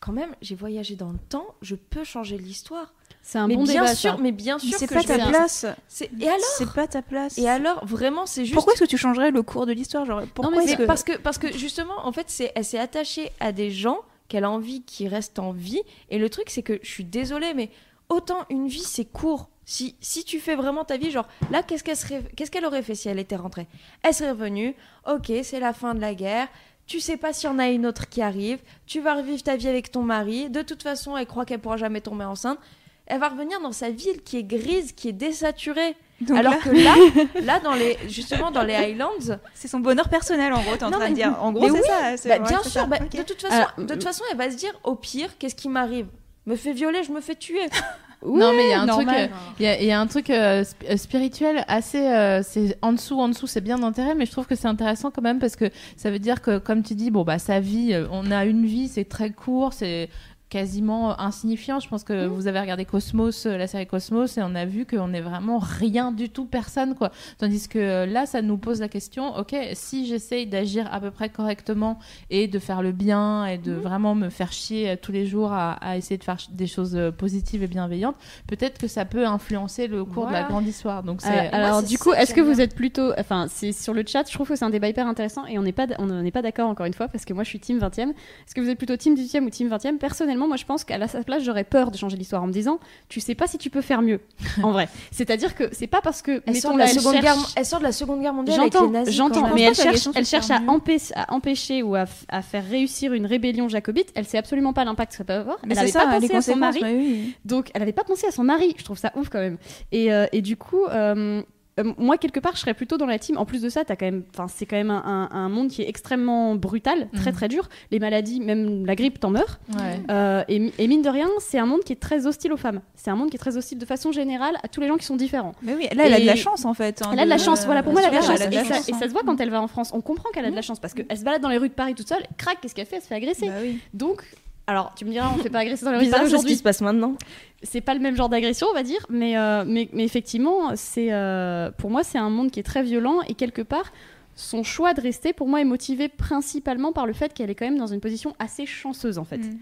quand 0.00 0.12
même, 0.12 0.34
j'ai 0.40 0.54
voyagé 0.54 0.96
dans 0.96 1.10
le 1.10 1.18
temps, 1.28 1.46
je 1.60 1.74
peux 1.74 2.04
changer 2.04 2.38
l'histoire. 2.38 2.94
C'est 3.22 3.36
un 3.38 3.48
mais 3.48 3.56
bon 3.56 3.64
bien 3.64 3.82
débat. 3.82 3.94
sûr, 3.94 4.12
ça. 4.12 4.16
mais 4.22 4.32
bien 4.32 4.56
Mais 4.62 4.68
sûr 4.70 4.78
c'est 4.78 4.86
pas 4.86 5.02
ta 5.02 5.18
place. 5.18 5.66
C'est- 5.88 6.10
Et 6.18 6.26
alors 6.26 6.40
C'est 6.56 6.72
pas 6.72 6.86
ta 6.86 7.02
place. 7.02 7.36
Et 7.36 7.46
alors, 7.48 7.84
vraiment, 7.84 8.24
c'est 8.24 8.44
juste. 8.44 8.54
Pourquoi 8.54 8.72
est-ce 8.72 8.80
que 8.84 8.88
tu 8.88 8.96
changerais 8.96 9.30
le 9.30 9.42
cours 9.42 9.66
de 9.66 9.72
l'histoire 9.72 10.06
Genre, 10.06 10.22
pourquoi 10.34 10.56
mais 10.56 10.62
est-ce 10.62 10.70
c'est 10.72 10.76
que... 10.78 10.84
parce 10.84 11.04
que 11.04 11.18
parce 11.18 11.36
que 11.36 11.52
justement, 11.52 12.06
en 12.06 12.12
fait, 12.12 12.30
c'est 12.30 12.50
elle 12.54 12.64
s'est 12.64 12.78
attachée 12.78 13.30
à 13.40 13.52
des 13.52 13.70
gens 13.70 13.98
qu'elle 14.28 14.44
a 14.44 14.50
envie 14.50 14.82
qui 14.84 15.06
restent 15.06 15.38
en 15.38 15.52
vie. 15.52 15.82
Et 16.08 16.16
le 16.18 16.30
truc, 16.30 16.48
c'est 16.48 16.62
que 16.62 16.78
je 16.82 16.88
suis 16.88 17.04
désolée, 17.04 17.52
mais 17.54 17.68
autant 18.10 18.44
une 18.50 18.68
vie, 18.68 18.82
c'est 18.84 19.06
court. 19.06 19.48
Si, 19.64 19.94
si 20.00 20.24
tu 20.24 20.40
fais 20.40 20.56
vraiment 20.56 20.84
ta 20.84 20.96
vie, 20.96 21.10
genre 21.10 21.26
là, 21.50 21.62
qu'est-ce 21.62 21.84
qu'elle 21.84 21.96
serait, 21.96 22.22
qu'est-ce 22.36 22.50
qu'elle 22.50 22.64
aurait 22.66 22.82
fait 22.82 22.94
si 22.96 23.08
elle 23.08 23.18
était 23.20 23.36
rentrée? 23.36 23.66
Elle 24.02 24.12
serait 24.12 24.30
revenue. 24.32 24.74
Ok, 25.08 25.32
c'est 25.44 25.60
la 25.60 25.72
fin 25.72 25.94
de 25.94 26.00
la 26.00 26.14
guerre. 26.14 26.48
Tu 26.86 26.98
sais 26.98 27.16
pas 27.16 27.32
s'il 27.32 27.48
y 27.48 27.52
en 27.52 27.58
a 27.60 27.68
une 27.68 27.86
autre 27.86 28.08
qui 28.08 28.20
arrive. 28.20 28.58
Tu 28.86 29.00
vas 29.00 29.14
revivre 29.14 29.42
ta 29.44 29.54
vie 29.56 29.68
avec 29.68 29.92
ton 29.92 30.02
mari. 30.02 30.50
De 30.50 30.62
toute 30.62 30.82
façon, 30.82 31.16
elle 31.16 31.26
croit 31.26 31.44
qu'elle 31.44 31.60
pourra 31.60 31.76
jamais 31.76 32.00
tomber 32.00 32.24
enceinte. 32.24 32.58
Elle 33.06 33.20
va 33.20 33.28
revenir 33.28 33.60
dans 33.60 33.70
sa 33.72 33.90
ville 33.90 34.22
qui 34.22 34.38
est 34.38 34.42
grise, 34.44 34.92
qui 34.92 35.08
est 35.08 35.12
désaturée. 35.12 35.94
Donc 36.20 36.36
Alors 36.36 36.52
là, 36.54 36.58
que 36.58 36.70
là, 36.70 36.94
là, 37.42 37.60
dans 37.60 37.74
les, 37.74 37.96
justement, 38.08 38.50
dans 38.50 38.62
les 38.62 38.74
Highlands, 38.74 39.10
c'est 39.54 39.68
son 39.68 39.78
bonheur 39.80 40.08
personnel 40.08 40.52
en 40.52 40.60
gros, 40.62 40.76
t'es 40.76 40.84
en 40.84 40.90
Non, 40.90 40.98
train 40.98 41.04
mais- 41.06 41.10
de 41.10 41.14
dire. 41.14 41.36
En 41.40 41.52
gros, 41.52 41.66
c'est 41.66 41.72
oui, 41.72 41.80
ça. 41.86 42.16
c'est- 42.16 42.28
bah, 42.28 42.38
bien 42.40 42.58
c'est 42.62 42.70
sûr, 42.70 42.80
ça. 42.82 42.86
bah, 42.86 42.98
de, 42.98 43.22
toute 43.22 43.40
façon, 43.40 43.54
Alors, 43.54 43.72
de 43.78 43.94
toute 43.94 44.02
façon, 44.04 44.24
elle 44.30 44.36
va 44.36 44.50
se 44.50 44.56
dire 44.56 44.72
au 44.84 44.96
pire, 44.96 45.38
qu'est-ce 45.38 45.54
qui 45.54 45.68
m'arrive? 45.68 46.06
Me 46.50 46.56
fait 46.56 46.72
violer, 46.72 47.02
je 47.04 47.12
me 47.12 47.20
fais 47.20 47.34
tuer. 47.36 47.66
non, 48.26 48.52
mais 48.52 48.64
il 48.64 48.70
y 48.70 48.72
a 48.74 48.82
un 48.82 48.86
truc, 48.96 49.06
euh, 49.08 49.26
il 49.58 49.64
y, 49.64 49.68
a- 49.68 49.80
il 49.80 49.86
y 49.86 49.92
a 49.92 49.98
un 50.00 50.06
truc 50.06 50.28
euh, 50.28 50.62
sp- 50.62 50.84
euh, 50.90 50.96
spirituel 50.98 51.64
assez, 51.68 52.06
euh, 52.06 52.42
c'est 52.42 52.76
en 52.82 52.92
dessous, 52.92 53.18
en 53.18 53.28
dessous, 53.28 53.46
c'est 53.46 53.62
bien 53.62 53.78
d'intérêt, 53.78 54.14
mais 54.14 54.26
je 54.26 54.32
trouve 54.32 54.46
que 54.46 54.54
c'est 54.56 54.68
intéressant 54.68 55.10
quand 55.10 55.22
même 55.22 55.38
parce 55.38 55.56
que 55.56 55.70
ça 55.96 56.10
veut 56.10 56.18
dire 56.18 56.42
que, 56.42 56.58
comme 56.58 56.82
tu 56.82 56.94
dis, 56.94 57.10
bon 57.10 57.22
bah 57.24 57.38
sa 57.38 57.60
vie, 57.60 57.96
on 58.10 58.30
a 58.30 58.44
une 58.44 58.66
vie, 58.66 58.88
c'est 58.88 59.06
très 59.08 59.30
court, 59.30 59.72
c'est 59.72 60.10
quasiment 60.50 61.18
insignifiant. 61.18 61.80
Je 61.80 61.88
pense 61.88 62.04
que 62.04 62.26
vous 62.26 62.46
avez 62.46 62.60
regardé 62.60 62.84
Cosmos, 62.84 63.46
euh, 63.46 63.56
la 63.56 63.66
série 63.66 63.86
Cosmos, 63.86 64.36
et 64.36 64.42
on 64.42 64.54
a 64.54 64.66
vu 64.66 64.84
qu'on 64.84 65.12
est 65.14 65.20
vraiment 65.20 65.58
rien 65.58 66.12
du 66.12 66.28
tout, 66.28 66.44
personne 66.44 66.94
quoi. 66.94 67.10
Tandis 67.38 67.68
que 67.68 67.78
euh, 67.78 68.06
là, 68.06 68.26
ça 68.26 68.42
nous 68.42 68.58
pose 68.58 68.80
la 68.80 68.88
question, 68.88 69.36
ok, 69.36 69.54
si 69.74 70.06
j'essaye 70.06 70.46
d'agir 70.46 70.88
à 70.92 71.00
peu 71.00 71.10
près 71.10 71.28
correctement 71.28 71.98
et 72.28 72.48
de 72.48 72.58
faire 72.58 72.82
le 72.82 72.92
bien 72.92 73.46
et 73.46 73.58
de 73.58 73.72
vraiment 73.72 74.14
me 74.14 74.28
faire 74.28 74.52
chier 74.52 74.90
euh, 74.90 74.96
tous 75.00 75.12
les 75.12 75.24
jours 75.26 75.52
à, 75.52 75.72
à 75.74 75.96
essayer 75.96 76.18
de 76.18 76.24
faire 76.24 76.38
des 76.50 76.66
choses 76.66 76.98
positives 77.16 77.62
et 77.62 77.68
bienveillantes, 77.68 78.16
peut-être 78.46 78.78
que 78.78 78.88
ça 78.88 79.04
peut 79.04 79.26
influencer 79.26 79.86
le 79.86 80.04
cours 80.04 80.26
de 80.26 80.32
la 80.32 80.42
grande 80.42 80.66
histoire. 80.66 81.02
Donc 81.02 81.22
Euh, 81.24 81.48
alors 81.52 81.82
du 81.82 81.96
coup, 81.96 82.12
est-ce 82.12 82.34
que 82.34 82.40
vous 82.40 82.60
êtes 82.60 82.74
plutôt, 82.74 83.12
enfin, 83.18 83.46
c'est 83.48 83.72
sur 83.72 83.94
le 83.94 84.02
chat, 84.06 84.28
je 84.28 84.34
trouve 84.34 84.48
que 84.48 84.56
c'est 84.56 84.64
un 84.64 84.70
débat 84.70 84.88
hyper 84.88 85.06
intéressant 85.06 85.46
et 85.46 85.58
on 85.58 85.62
n'est 85.62 85.72
pas, 85.72 85.86
on 85.98 86.06
n'est 86.06 86.30
pas 86.32 86.42
d'accord 86.42 86.68
encore 86.68 86.86
une 86.86 86.94
fois 86.94 87.06
parce 87.08 87.24
que 87.24 87.32
moi 87.32 87.44
je 87.44 87.48
suis 87.48 87.60
team 87.60 87.78
20e. 87.78 88.10
Est-ce 88.10 88.54
que 88.54 88.60
vous 88.60 88.68
êtes 88.68 88.78
plutôt 88.78 88.96
team 88.96 89.14
18e 89.14 89.44
ou 89.44 89.50
team 89.50 89.68
20e 89.68 89.98
Personnellement, 89.98 90.39
moi 90.48 90.56
je 90.56 90.64
pense 90.64 90.84
qu'à 90.84 90.98
la- 90.98 91.08
sa 91.08 91.22
place, 91.22 91.42
j'aurais 91.42 91.64
peur 91.64 91.90
de 91.90 91.96
changer 91.96 92.16
l'histoire 92.16 92.42
en 92.42 92.46
me 92.46 92.52
disant, 92.52 92.78
tu 93.08 93.20
sais 93.20 93.34
pas 93.34 93.46
si 93.46 93.58
tu 93.58 93.70
peux 93.70 93.80
faire 93.80 94.02
mieux, 94.02 94.20
en 94.62 94.72
vrai. 94.72 94.88
C'est-à-dire 95.10 95.54
que 95.54 95.64
c'est 95.72 95.86
pas 95.86 96.00
parce 96.00 96.22
que 96.22 96.42
Elle, 96.46 96.54
mettons 96.54 96.60
sort 96.60 96.72
de 96.74 96.78
là, 96.78 96.84
la 96.84 96.90
elle 96.90 96.96
seconde 96.98 97.12
cherche- 97.14 97.24
guerre, 97.24 97.36
elle 97.56 97.64
sort 97.66 97.78
de 97.78 97.84
la 97.84 97.92
Seconde 97.92 98.20
Guerre 98.20 98.34
mondiale 98.34 98.60
avec 98.60 98.72
les 98.74 98.78
J'entends, 99.12 99.40
nazis. 99.42 99.54
mais 99.54 99.62
elle 99.62 99.74
cherche, 99.74 100.08
elle 100.14 100.26
cherche 100.26 100.50
à, 100.50 100.56
à 100.56 101.32
empêcher 101.32 101.82
ou 101.82 101.94
à, 101.94 102.04
f- 102.04 102.24
à 102.28 102.42
faire 102.42 102.64
réussir 102.68 103.12
une 103.12 103.26
rébellion 103.26 103.68
jacobite. 103.68 104.10
Elle 104.14 104.26
sait 104.26 104.38
absolument 104.38 104.72
pas 104.72 104.84
l'impact 104.84 105.12
que 105.12 105.18
ça 105.18 105.24
peut 105.24 105.32
avoir. 105.32 105.56
Mais 105.64 105.70
elle 105.70 105.76
c'est 105.76 105.80
avait 105.82 105.90
ça, 105.92 106.00
pas 106.06 106.20
pensé 106.20 106.34
à 106.34 106.42
son 106.42 106.56
mari. 106.56 106.80
oui. 106.82 107.34
Donc, 107.44 107.70
elle 107.74 107.80
n'avait 107.80 107.92
pas 107.92 108.04
pensé 108.04 108.26
à 108.26 108.30
son 108.30 108.44
mari. 108.44 108.74
Je 108.78 108.84
trouve 108.84 108.98
ça 108.98 109.12
ouf 109.16 109.28
quand 109.28 109.40
même. 109.40 109.58
Et, 109.92 110.12
euh, 110.12 110.26
et 110.32 110.42
du 110.42 110.56
coup, 110.56 110.84
euh, 110.90 111.42
euh, 111.78 111.92
moi, 111.98 112.18
quelque 112.18 112.40
part, 112.40 112.54
je 112.56 112.60
serais 112.60 112.74
plutôt 112.74 112.96
dans 112.98 113.06
la 113.06 113.18
team. 113.18 113.38
En 113.38 113.44
plus 113.44 113.62
de 113.62 113.68
ça, 113.68 113.84
t'as 113.84 113.94
quand 113.96 114.04
même, 114.06 114.24
enfin, 114.34 114.48
c'est 114.48 114.66
quand 114.66 114.76
même 114.76 114.90
un, 114.90 115.02
un- 115.04 115.34
un 115.36 115.48
monde 115.48 115.68
qui 115.68 115.82
est 115.82 115.88
extrêmement 115.88 116.54
brutal, 116.56 117.08
très 117.14 117.30
Mhm. 117.30 117.36
très 117.36 117.48
dur. 117.48 117.68
Les 117.90 117.98
maladies, 118.00 118.40
même 118.40 118.84
la 118.84 118.94
grippe, 118.96 119.20
t'en 119.20 119.30
meurs. 119.30 119.60
ouais. 119.76 120.00
Euh, 120.10 120.42
et, 120.48 120.58
mi- 120.58 120.72
et 120.78 120.88
mine 120.88 121.02
de 121.02 121.08
rien, 121.08 121.28
c'est 121.38 121.58
un 121.58 121.66
monde 121.66 121.80
qui 121.84 121.92
est 121.92 122.00
très 122.00 122.26
hostile 122.26 122.52
aux 122.52 122.56
femmes. 122.56 122.80
C'est 122.96 123.10
un 123.10 123.16
monde 123.16 123.30
qui 123.30 123.36
est 123.36 123.38
très 123.38 123.56
hostile 123.56 123.78
de 123.78 123.86
façon 123.86 124.10
générale 124.12 124.56
à 124.62 124.68
tous 124.68 124.80
les 124.80 124.88
gens 124.88 124.96
qui 124.96 125.06
sont 125.06 125.16
différents. 125.16 125.52
Mais 125.62 125.74
oui, 125.74 125.86
là, 125.94 126.06
elle 126.06 126.14
a 126.14 126.20
de 126.20 126.26
la 126.26 126.36
chance 126.36 126.64
en 126.64 126.74
fait. 126.74 127.02
hein, 127.02 127.10
Elle 127.12 127.20
a 127.20 127.24
de 127.24 127.30
la 127.30 127.38
chance, 127.38 127.64
voilà, 127.64 127.82
pour 127.82 127.92
moi, 127.92 128.00
elle 128.02 128.08
a 128.08 128.10
de 128.10 128.14
la 128.16 128.22
chance. 128.22 128.40
Et, 128.40 128.52
ça, 128.64 128.76
et 128.88 128.92
hein. 128.92 128.98
ça 128.98 129.06
se 129.08 129.12
voit 129.12 129.22
quand 129.24 129.40
elle 129.40 129.50
va 129.50 129.62
en 129.62 129.68
France. 129.68 129.90
On 129.94 130.00
comprend 130.00 130.28
qu'elle 130.30 130.44
a 130.44 130.50
de 130.50 130.56
la 130.56 130.62
chance 130.62 130.80
parce 130.80 130.92
qu'elle 130.94 131.16
se 131.16 131.24
balade 131.24 131.40
dans 131.40 131.48
les 131.48 131.58
rues 131.58 131.68
de 131.68 131.74
Paris 131.74 131.94
toute 131.94 132.08
seule, 132.08 132.22
crac, 132.36 132.58
qu'est-ce 132.60 132.74
qu'elle 132.74 132.86
fait? 132.86 132.96
Elle 132.96 133.02
se 133.02 133.06
fait 133.08 133.14
agresser. 133.14 133.46
Bah 133.48 133.54
oui. 133.62 133.78
Donc, 133.94 134.22
alors, 134.70 134.92
tu 134.94 135.04
me 135.04 135.10
diras, 135.10 135.28
on 135.34 135.36
ne 135.36 135.42
fait 135.42 135.50
pas 135.50 135.58
agresser 135.58 135.84
dans 135.84 135.90
les 135.90 135.96
rues 135.96 136.04
de 136.04 136.06
Bizarre 136.06 136.20
Paris 136.20 136.30
ce 136.30 136.34
qui 136.36 136.38
aujourd'hui 136.38 136.56
se 136.56 136.62
passe 136.62 136.80
maintenant. 136.80 137.16
c'est 137.64 137.80
pas 137.80 137.92
le 137.92 137.98
même 137.98 138.14
genre 138.14 138.28
d'agression, 138.28 138.68
on 138.70 138.74
va 138.74 138.84
dire, 138.84 139.04
mais, 139.08 139.36
euh, 139.36 139.64
mais, 139.66 139.88
mais 139.92 140.04
effectivement, 140.04 140.76
c'est 140.76 141.12
euh, 141.12 141.72
pour 141.76 141.90
moi, 141.90 142.04
c'est 142.04 142.18
un 142.18 142.30
monde 142.30 142.52
qui 142.52 142.60
est 142.60 142.62
très 142.62 142.84
violent 142.84 143.18
et 143.26 143.34
quelque 143.34 143.62
part, 143.62 143.92
son 144.36 144.62
choix 144.62 144.94
de 144.94 145.00
rester, 145.00 145.32
pour 145.32 145.48
moi, 145.48 145.60
est 145.60 145.64
motivé 145.64 146.08
principalement 146.08 146.92
par 146.92 147.06
le 147.06 147.12
fait 147.14 147.34
qu'elle 147.34 147.50
est 147.50 147.56
quand 147.56 147.64
même 147.64 147.78
dans 147.78 147.88
une 147.88 148.00
position 148.00 148.36
assez 148.38 148.64
chanceuse, 148.64 149.18
en 149.18 149.24
fait. 149.24 149.38
Mm. 149.38 149.58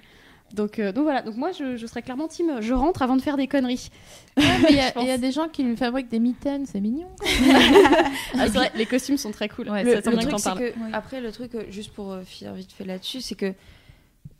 Donc, 0.54 0.78
euh, 0.78 0.92
donc 0.92 1.04
voilà, 1.04 1.22
donc 1.22 1.36
moi, 1.36 1.52
je, 1.52 1.76
je 1.76 1.86
serais 1.86 2.02
clairement 2.02 2.28
team, 2.28 2.60
je 2.60 2.74
rentre 2.74 3.00
avant 3.00 3.16
de 3.16 3.22
faire 3.22 3.38
des 3.38 3.46
conneries. 3.48 3.88
Ouais, 4.36 4.44
il 4.70 4.76
y 4.76 4.80
a- 4.80 4.88
Je 4.88 4.92
pense. 4.92 5.02
il 5.04 5.08
y, 5.08 5.12
a 5.12 5.18
des 5.18 5.32
gens 5.32 5.48
qui 5.48 5.62
lui 5.62 5.76
fabriquent 5.76 6.10
des 6.10 6.18
mitaines, 6.20 6.66
c'est 6.66 6.80
mignon. 6.80 7.08
Ah, 8.34 8.44
c'est 8.44 8.48
vrai, 8.48 8.70
les 8.76 8.86
costumes 8.86 9.16
sont 9.16 9.30
très 9.30 9.48
cool. 9.48 9.70
Ouais, 9.70 9.84
Le, 9.84 10.02
ça 10.02 10.10
le 10.10 10.16
bien 10.16 10.26
que 10.26 10.28
truc, 10.28 10.30
t'en 10.32 10.38
c'est 10.38 10.44
parles. 10.50 10.58
que, 10.58 10.72
après, 10.92 11.20
le 11.20 11.32
truc, 11.32 11.52
juste 11.70 11.92
pour 11.92 12.16
finir 12.24 12.52
vite 12.54 12.72
fait 12.72 12.84
là-dessus, 12.84 13.20
c'est 13.20 13.34
que 13.34 13.52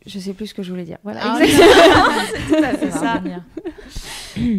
Je 0.08 0.18
sais 0.18 0.32
plus 0.32 0.46
ce 0.48 0.54
que 0.54 0.62
je 0.62 0.70
voulais 0.70 0.84
dire. 0.84 0.98
Voilà. 1.04 1.20
Ah, 1.22 1.38
exactement. 1.40 2.04
C'est 2.48 2.56
tout 2.56 2.64
à 2.64 2.72
fait 2.78 2.90
Ça. 2.90 3.22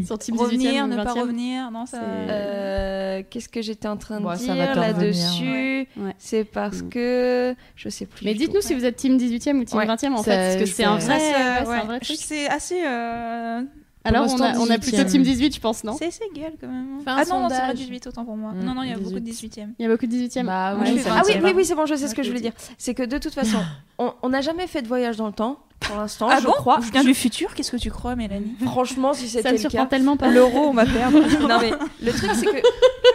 Sur 0.05 0.17
Team 0.19 0.35
18e 0.35 0.39
Revenir, 0.39 0.83
ou 0.83 0.87
ne 0.87 0.95
pas 0.97 1.13
20e. 1.13 1.21
revenir, 1.21 1.71
non, 1.71 1.85
ça. 1.85 2.01
Euh, 2.01 3.23
Qu'est-ce 3.29 3.49
que 3.49 3.61
j'étais 3.61 3.87
en 3.87 3.97
train 3.97 4.19
de 4.19 4.23
Bon, 4.25 4.33
dire 4.33 4.55
là-dessus 4.75 5.87
ouais. 5.97 6.15
C'est 6.17 6.43
parce 6.43 6.81
Mm. 6.81 6.89
que 6.89 7.55
je 7.75 7.89
sais 7.89 8.05
plus. 8.05 8.25
Mais 8.25 8.33
dites-nous 8.33 8.61
si 8.61 8.73
vous 8.75 8.85
êtes 8.85 8.97
Team 8.97 9.17
18e 9.17 9.59
ou 9.59 9.63
Team 9.63 9.77
Ouais. 9.79 9.85
20e 9.85 10.13
en 10.13 10.17
Ça- 10.17 10.23
fait, 10.31 10.37
parce 10.37 10.55
que 10.57 10.65
c'est 10.65 10.83
un 10.83 10.97
vrai, 10.97 11.15
euh, 11.15 11.17
c'est 11.17 11.35
un 11.35 11.63
vrai 11.63 11.87
ouais. 11.93 11.99
truc. 11.99 12.17
C'est 12.19 12.47
assez. 12.47 12.81
euh, 12.85 13.61
Alors 14.09 14.27
on 14.33 14.41
a, 14.41 14.57
on 14.57 14.69
a 14.69 14.77
plutôt 14.77 14.97
18e. 14.97 15.05
Team 15.05 15.23
18, 15.23 15.55
je 15.55 15.59
pense, 15.61 15.83
non 15.83 15.95
C'est 15.97 16.07
assez 16.07 16.23
égal 16.35 16.53
quand 16.59 16.67
même. 16.67 16.99
Ah 17.05 17.23
non, 17.29 17.41
non, 17.41 17.49
c'est 17.49 17.57
pas 17.59 17.73
18 17.73 18.07
autant 18.07 18.25
pour 18.25 18.35
moi. 18.37 18.51
Mm, 18.51 18.63
non, 18.63 18.73
non, 18.75 18.83
il 18.83 18.89
y 18.89 18.93
a 18.93 18.97
beaucoup 18.97 19.13
de 19.13 19.19
18. 19.19 19.57
18e. 19.57 19.67
Il 19.79 19.83
y 19.83 19.85
a 19.85 19.89
beaucoup 19.89 20.05
de 20.07 20.11
18e. 20.11 20.45
Bah 20.45 20.75
Ouais, 20.75 20.91
oui, 20.91 21.01
Ah 21.09 21.21
oui, 21.25 21.33
oui, 21.43 21.53
oui, 21.55 21.65
c'est 21.65 21.75
bon, 21.75 21.85
je 21.85 21.95
sais 21.95 22.07
ce 22.07 22.15
que 22.15 22.23
je 22.23 22.29
voulais 22.29 22.41
dire. 22.41 22.53
C'est 22.77 22.93
que 22.93 23.03
de 23.03 23.17
toute 23.17 23.33
façon, 23.33 23.59
on 23.97 24.29
n'a 24.29 24.41
jamais 24.41 24.67
fait 24.67 24.81
de 24.81 24.87
voyage 24.87 25.17
dans 25.17 25.27
le 25.27 25.33
temps, 25.33 25.59
pour 25.79 25.95
l'instant, 25.97 26.27
Ah 26.29 26.39
je 26.41 26.45
bon 26.45 26.51
crois. 26.53 26.79
Je 26.85 26.91
viens 26.91 27.03
du 27.03 27.13
futur, 27.13 27.53
qu'est-ce 27.53 27.71
que 27.71 27.77
tu 27.77 27.89
crois, 27.91 28.15
Mélanie 28.15 28.55
Franchement, 28.63 29.13
si 29.13 29.27
Ça 29.29 29.37
c'était 29.39 29.49
me 29.49 29.53
le 29.55 29.59
surprend 29.59 29.83
cas. 29.83 29.85
tellement 29.87 30.17
pas. 30.17 30.29
L'euro, 30.29 30.67
on 30.67 30.73
va 30.73 30.85
perdre. 30.85 31.19
non 31.47 31.59
mais 31.61 31.71
le 32.01 32.11
truc 32.11 32.31
c'est 32.35 32.45
que 32.45 32.61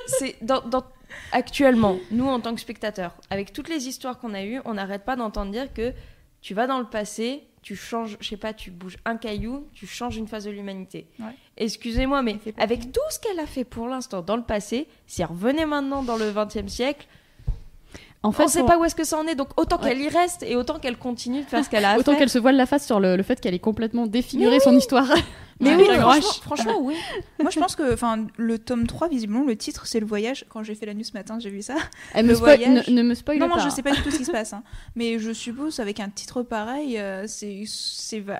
c'est 0.06 0.36
dans, 0.42 0.60
dans- 0.62 0.84
actuellement 1.32 1.96
nous 2.10 2.26
en 2.26 2.40
tant 2.40 2.54
que 2.54 2.60
spectateurs 2.60 3.12
avec 3.30 3.52
toutes 3.52 3.68
les 3.68 3.88
histoires 3.88 4.18
qu'on 4.18 4.34
a 4.34 4.42
eues 4.44 4.60
on 4.64 4.74
n'arrête 4.74 5.04
pas 5.04 5.16
d'entendre 5.16 5.50
dire 5.52 5.72
que 5.72 5.92
tu 6.40 6.54
vas 6.54 6.66
dans 6.66 6.78
le 6.78 6.84
passé 6.86 7.44
tu 7.64 7.74
changes 7.76 8.16
je 8.20 8.28
sais 8.28 8.36
pas 8.36 8.52
tu 8.52 8.70
bouges 8.70 8.98
un 9.06 9.16
caillou 9.16 9.66
tu 9.72 9.86
changes 9.86 10.16
une 10.18 10.28
phase 10.28 10.44
de 10.44 10.50
l'humanité 10.50 11.06
Ouais. 11.18 11.32
excusez-moi 11.56 12.20
mais 12.22 12.36
avec 12.58 12.92
tout 12.92 13.00
ce 13.10 13.18
qu'elle 13.18 13.40
a 13.40 13.46
fait 13.46 13.64
pour 13.64 13.88
l'instant 13.88 14.20
dans 14.22 14.36
le 14.36 14.42
passé 14.42 14.86
si 15.06 15.22
elle 15.22 15.28
revenait 15.28 15.64
maintenant 15.66 16.02
dans 16.02 16.16
le 16.16 16.30
20e 16.30 16.68
siècle 16.68 17.06
En 18.22 18.32
fait, 18.32 18.44
on 18.44 18.48
sait 18.48 18.58
pour- 18.60 18.68
pas 18.68 18.78
où 18.78 18.84
est-ce 18.84 18.94
que 18.94 19.04
ça 19.04 19.18
en 19.18 19.26
est 19.26 19.34
donc 19.34 19.48
autant 19.58 19.78
Ouais. 19.80 19.88
qu'elle 19.90 20.00
y 20.00 20.08
reste 20.08 20.42
et 20.42 20.56
autant 20.56 20.78
qu'elle 20.78 20.96
continue 20.98 21.40
de 21.42 21.46
faire 21.46 21.64
ce 21.64 21.68
qu'elle 21.70 21.84
a 21.84 21.92
à 21.92 21.98
Autant 21.98 22.12
faire. 22.12 22.18
qu'elle 22.20 22.30
se 22.30 22.38
voile 22.38 22.56
la 22.56 22.66
face 22.66 22.86
sur 22.86 23.00
le, 23.00 23.16
le 23.16 23.22
fait 23.22 23.40
qu'elle 23.40 23.54
ait 23.54 23.58
complètement 23.70 24.06
défiguré 24.06 24.60
son 24.60 24.74
histoire. 24.76 25.08
mais 25.60 25.74
oui 25.76 25.84
franchement, 26.42 26.78
oui 26.80 26.94
Moi, 27.40 27.50
je 27.50 27.58
pense 27.60 27.76
que 27.76 27.92
enfin, 27.94 28.26
le 28.36 28.58
tome 28.58 28.86
3, 28.86 29.08
visiblement, 29.08 29.44
le 29.44 29.56
titre, 29.56 29.86
c'est 29.86 30.00
le 30.00 30.06
voyage. 30.06 30.44
Quand 30.48 30.62
j'ai 30.62 30.74
fait 30.74 30.86
la 30.86 30.94
nuit 30.94 31.04
ce 31.04 31.12
matin, 31.12 31.38
j'ai 31.38 31.50
vu 31.50 31.62
ça. 31.62 31.74
Elle 32.14 32.24
me 32.26 32.30
Le 32.30 32.36
spoil- 32.36 32.56
voyage. 32.58 32.88
ne, 32.88 32.94
ne 32.94 33.02
me 33.02 33.14
spoil 33.14 33.38
non, 33.38 33.48
pas. 33.48 33.56
non, 33.58 33.62
je 33.64 33.68
sais 33.68 33.82
pas 33.82 33.92
du 33.92 34.02
tout 34.02 34.10
ce 34.10 34.16
qui 34.18 34.24
se 34.24 34.32
passe. 34.32 34.52
hein. 34.52 34.62
Mais 34.96 35.18
je 35.18 35.32
suppose, 35.32 35.78
avec 35.80 36.00
un 36.00 36.08
titre 36.08 36.42
pareil, 36.42 36.98
euh, 36.98 37.24
c'est, 37.26 37.64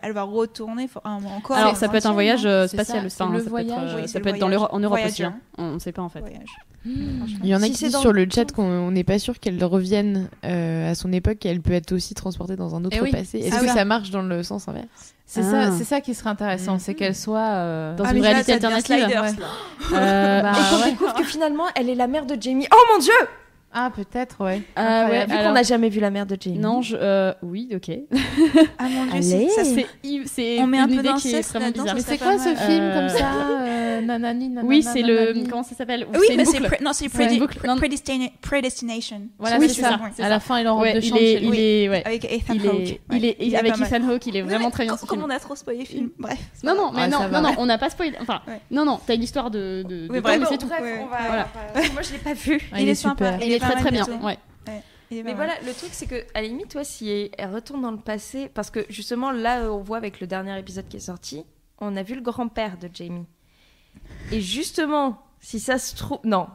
elle 0.03 0.13
va 0.13 0.23
retourner 0.23 0.89
encore. 1.05 1.57
Alors 1.57 1.73
dans 1.73 1.79
ça 1.79 1.89
peut 1.89 1.97
être 1.97 2.07
un 2.07 2.11
20e, 2.11 2.15
voyage 2.15 2.47
euh, 2.47 2.67
spatial, 2.67 3.11
ça, 3.11 3.25
enfin, 3.25 3.33
c'est 3.33 3.39
le 3.39 3.45
ça 3.45 3.51
peut 3.51 3.61
être, 3.61 3.67
voyage. 3.69 3.95
euh, 3.95 4.01
Oui, 4.03 4.09
ça 4.09 4.21
peut 4.21 4.29
être 4.31 4.39
dans 4.39 4.49
l'Euro- 4.49 4.69
voyage. 4.69 4.75
en 4.77 4.81
Europe 4.81 5.01
aussi. 5.07 5.23
hein. 5.25 5.39
On 5.59 5.73
ne 5.75 5.79
sait 5.79 5.93
pas 5.93 6.03
en 6.03 6.09
fait. 6.09 6.21
Voyage. 6.21 6.49
Il 6.87 7.47
y 7.47 7.55
en 7.55 7.63
a 7.63 7.67
Si 7.67 7.73
qui 7.73 7.85
disent 7.85 7.93
dans 7.93 8.01
sur 8.03 8.13
le 8.13 8.27
chat 8.31 8.53
qu'on 8.53 8.91
n'est 8.91 9.05
pas 9.05 9.19
sûr 9.19 9.41
qu'elle 9.41 9.63
revienne 9.65 10.29
euh, 10.45 10.91
à 10.91 10.95
son 10.95 11.13
époque 11.13 11.47
et 11.47 11.49
elle 11.49 11.63
peut 11.63 11.73
être 11.73 11.93
aussi 11.93 12.13
transportée 12.15 12.57
dans 12.57 12.75
un 12.75 12.85
autre 12.85 12.95
Eh 12.99 13.03
oui, 13.03 13.11
passé. 13.11 13.39
Est-ce 13.39 13.59
c'est 13.59 13.67
que 13.67 13.73
ça 13.73 13.85
marche 13.87 14.11
dans 14.11 14.21
le 14.21 14.43
sens 14.43 14.69
inverse? 14.69 15.15
C'est 15.27 15.41
Ah. 15.41 15.71
ça, 15.71 15.71
c'est 15.79 15.85
ça 15.85 16.01
qui 16.01 16.15
serait 16.15 16.31
intéressant, 16.31 16.79
c'est 16.79 16.95
qu'elle 16.95 17.15
soit 17.15 17.39
euh, 17.41 17.95
Dans 17.97 18.05
Ah, 18.07 18.13
une 18.13 18.23
réalité 18.23 18.53
alternative. 18.53 18.99
Sliders, 18.99 19.23
ouais. 19.23 19.31
Euh, 19.95 20.43
Bah, 20.43 20.53
et 20.53 20.71
qu'on 20.77 20.83
ouais. 20.83 20.91
découvre 20.91 21.15
que 21.15 21.25
finalement 21.25 21.65
elle 21.75 21.89
est 21.89 21.95
la 21.95 22.07
mère 22.09 22.27
de 22.27 22.37
Jamie 22.41 22.67
oh 22.73 22.79
mon 22.93 22.99
dieu 22.99 23.13
Ah 23.77 23.91
peut-être 23.95 24.45
ouais. 24.45 24.63
Ah 24.77 25.09
ouais, 25.11 25.21
vu 25.27 25.33
qu'on 25.33 25.39
alors- 25.39 25.53
n'a 25.53 25.63
jamais 25.65 25.89
vu 25.89 25.99
la 26.01 26.11
mère 26.11 26.27
de 26.27 26.37
Jamie 26.41 26.59
Non, 26.59 26.81
je, 26.81 26.97
euh, 26.99 27.33
oui, 27.43 27.69
ok. 27.75 27.91
Ah 28.79 28.85
mon 28.89 29.05
dieu, 29.07 29.13
Allez. 29.15 29.23
c'est, 29.23 29.49
ça 29.49 29.65
C'est, 29.65 29.83
se- 29.83 30.29
c'est 30.33 30.61
On 30.61 30.67
met 30.69 30.79
un 30.79 30.87
peu 30.89 31.03
d'inceste 31.03 31.55
là-dedans. 31.55 31.85
Mais 31.95 32.01
c'est 32.01 32.19
quoi 32.19 32.39
ce 32.39 32.55
film 32.55 32.81
Euh, 32.83 32.95
comme 33.01 33.09
ça 33.09 33.31
euh, 33.35 34.01
nanani, 34.05 34.49
nanana, 34.49 34.69
Oui, 34.69 34.83
c'est 34.83 35.03
le. 35.03 35.15
nanani. 35.33 35.49
Comment 35.49 35.63
ça 35.65 35.75
s'appelle 35.75 36.07
Oui, 36.15 36.27
mais 36.37 36.45
c'est, 36.45 36.61
non, 36.83 36.93
c'est 36.93 37.09
predestination. 38.41 39.23
Voilà, 39.39 39.59
Oui, 39.59 39.69
c'est 39.69 39.83
ça. 39.83 39.99
À 40.19 40.29
la 40.29 40.41
fin, 40.41 40.61
il 40.61 40.67
est 40.67 40.69
en 40.69 40.81
Ouais, 40.81 40.95
de 40.95 41.01
chambre 41.01 41.21
il 41.21 41.55
est. 41.59 41.89
Avec 42.07 42.25
Ethan 42.31 42.55
Il 42.55 42.67
Hawke. 42.69 43.01
il 43.13 43.25
est, 43.25 43.57
avec. 43.57 43.75
Ethan 43.79 44.09
Hawke, 44.09 44.27
il 44.27 44.37
est 44.37 44.43
Non, 44.43 44.49
vraiment 44.49 44.71
très 44.71 44.85
bien 44.85 44.97
Comme 45.09 45.23
on 45.25 45.31
a 45.31 45.39
trop 45.39 45.57
spoilé 45.57 45.81
le 45.81 45.85
film? 45.85 46.11
Bref. 46.19 46.39
Non, 46.63 46.75
pas 46.75 46.81
non, 46.83 46.93
mais 46.95 47.09
non, 47.09 47.43
non, 47.43 47.55
on 47.59 47.67
n'a 47.67 47.79
pas 47.79 47.91
spoilé. 47.91 48.13
Enfin, 48.21 48.41
non, 48.71 48.85
non, 48.85 49.01
t'as 49.05 49.15
une 49.15 49.23
histoire 49.23 49.51
de, 49.51 49.85
Oui, 50.11 50.21
bref, 50.21 50.43
c'est 50.49 50.59
tout. 50.59 50.69
moi 51.93 52.03
je 52.03 52.13
l'ai 52.13 52.19
pas 52.19 52.35
vu 52.35 52.61
il, 52.79 52.89
est 52.89 52.95
sympa. 52.95 53.33
super. 53.33 53.47
Il 53.47 53.53
est 53.53 53.59
très 53.71 53.81
très 53.81 53.91
bien. 53.91 54.07
Ouais. 54.23 54.39
Mais 55.11 55.23
mal. 55.23 55.37
voilà, 55.37 55.55
le 55.65 55.73
truc 55.73 55.91
c'est 55.93 56.07
que 56.07 56.25
à 56.35 56.43
la 56.43 56.49
limite, 56.49 56.71
toi, 56.71 56.83
si 56.83 57.09
elle, 57.09 57.31
elle 57.39 57.55
retourne 57.55 57.83
dans 57.83 57.93
le 57.93 57.99
passé, 57.99 58.51
parce 58.53 58.71
que 58.71 58.85
justement 58.89 59.31
là, 59.31 59.71
on 59.71 59.81
voit 59.81 59.99
avec 59.99 60.21
le 60.21 60.27
dernier 60.27 60.59
épisode 60.59 60.89
qui 60.89 60.97
est 60.97 61.01
sorti, 61.01 61.45
on 61.79 61.97
a 61.97 62.03
vu 62.03 62.15
le 62.15 62.21
grand-père 62.21 62.79
de 62.79 62.89
Jamie. 62.93 63.27
Et 64.33 64.41
justement, 64.41 65.23
si 65.41 65.61
ça 65.61 65.79
se 65.79 65.95
trouve, 65.95 66.19
non, 66.25 66.49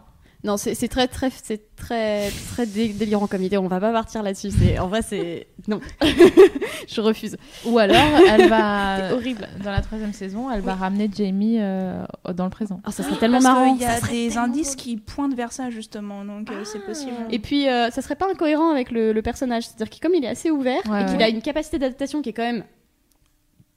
Non, 0.45 0.55
c'est 0.55 0.87
très, 0.87 1.07
très, 1.09 1.29
c'est 1.43 1.75
très, 1.75 2.29
très 2.53 2.65
dé- 2.65 2.93
délirant 2.93 3.27
comme 3.27 3.43
idée. 3.43 3.57
On 3.57 3.67
va 3.67 3.81
pas 3.81 3.91
partir 3.91 4.23
là-dessus. 4.23 4.51
C'est, 4.51 4.79
en 4.79 4.87
vrai, 4.87 5.01
c'est 5.01 5.47
non. 5.67 5.81
Je 6.87 7.01
refuse. 7.01 7.35
Ou 7.65 7.77
alors, 7.77 7.97
elle 8.29 8.47
va 8.47 8.97
C'est 9.09 9.13
horrible. 9.13 9.47
dans 9.63 9.71
la 9.71 9.81
troisième 9.81 10.13
saison, 10.13 10.49
elle 10.49 10.61
va 10.61 10.75
ramener 10.75 11.09
Jamie 11.13 11.57
euh, 11.59 12.03
dans 12.33 12.45
le 12.45 12.49
présent. 12.49 12.79
Ah, 12.85 12.91
ça 12.91 13.03
serait 13.03 13.17
tellement 13.17 13.41
Parce 13.41 13.53
marrant. 13.53 13.73
qu'il 13.75 13.81
y 13.81 13.85
a 13.85 13.99
des 14.29 14.37
indices 14.37 14.75
qui 14.77 14.95
pointent 14.95 15.35
vers 15.35 15.51
ça, 15.51 15.69
justement. 15.69 16.23
Donc, 16.23 16.49
euh, 16.51 16.63
c'est 16.63 16.79
possible. 16.85 17.11
Et 17.29 17.39
puis, 17.39 17.67
euh, 17.67 17.89
ça 17.91 18.01
serait 18.01 18.15
pas 18.15 18.29
incohérent 18.31 18.71
avec 18.71 18.91
le, 18.91 19.11
le 19.11 19.21
personnage. 19.21 19.63
C'est-à-dire 19.67 19.89
que 19.89 19.99
comme 20.01 20.15
il 20.15 20.23
est 20.23 20.29
assez 20.29 20.51
ouvert 20.51 20.81
Ouais, 20.89 21.01
et 21.01 21.05
qu'il 21.05 21.17
ouais. 21.17 21.23
a 21.23 21.29
une 21.29 21.41
capacité 21.41 21.77
d'adaptation 21.79 22.21
qui 22.21 22.29
est 22.29 22.33
quand 22.33 22.43
même 22.43 22.63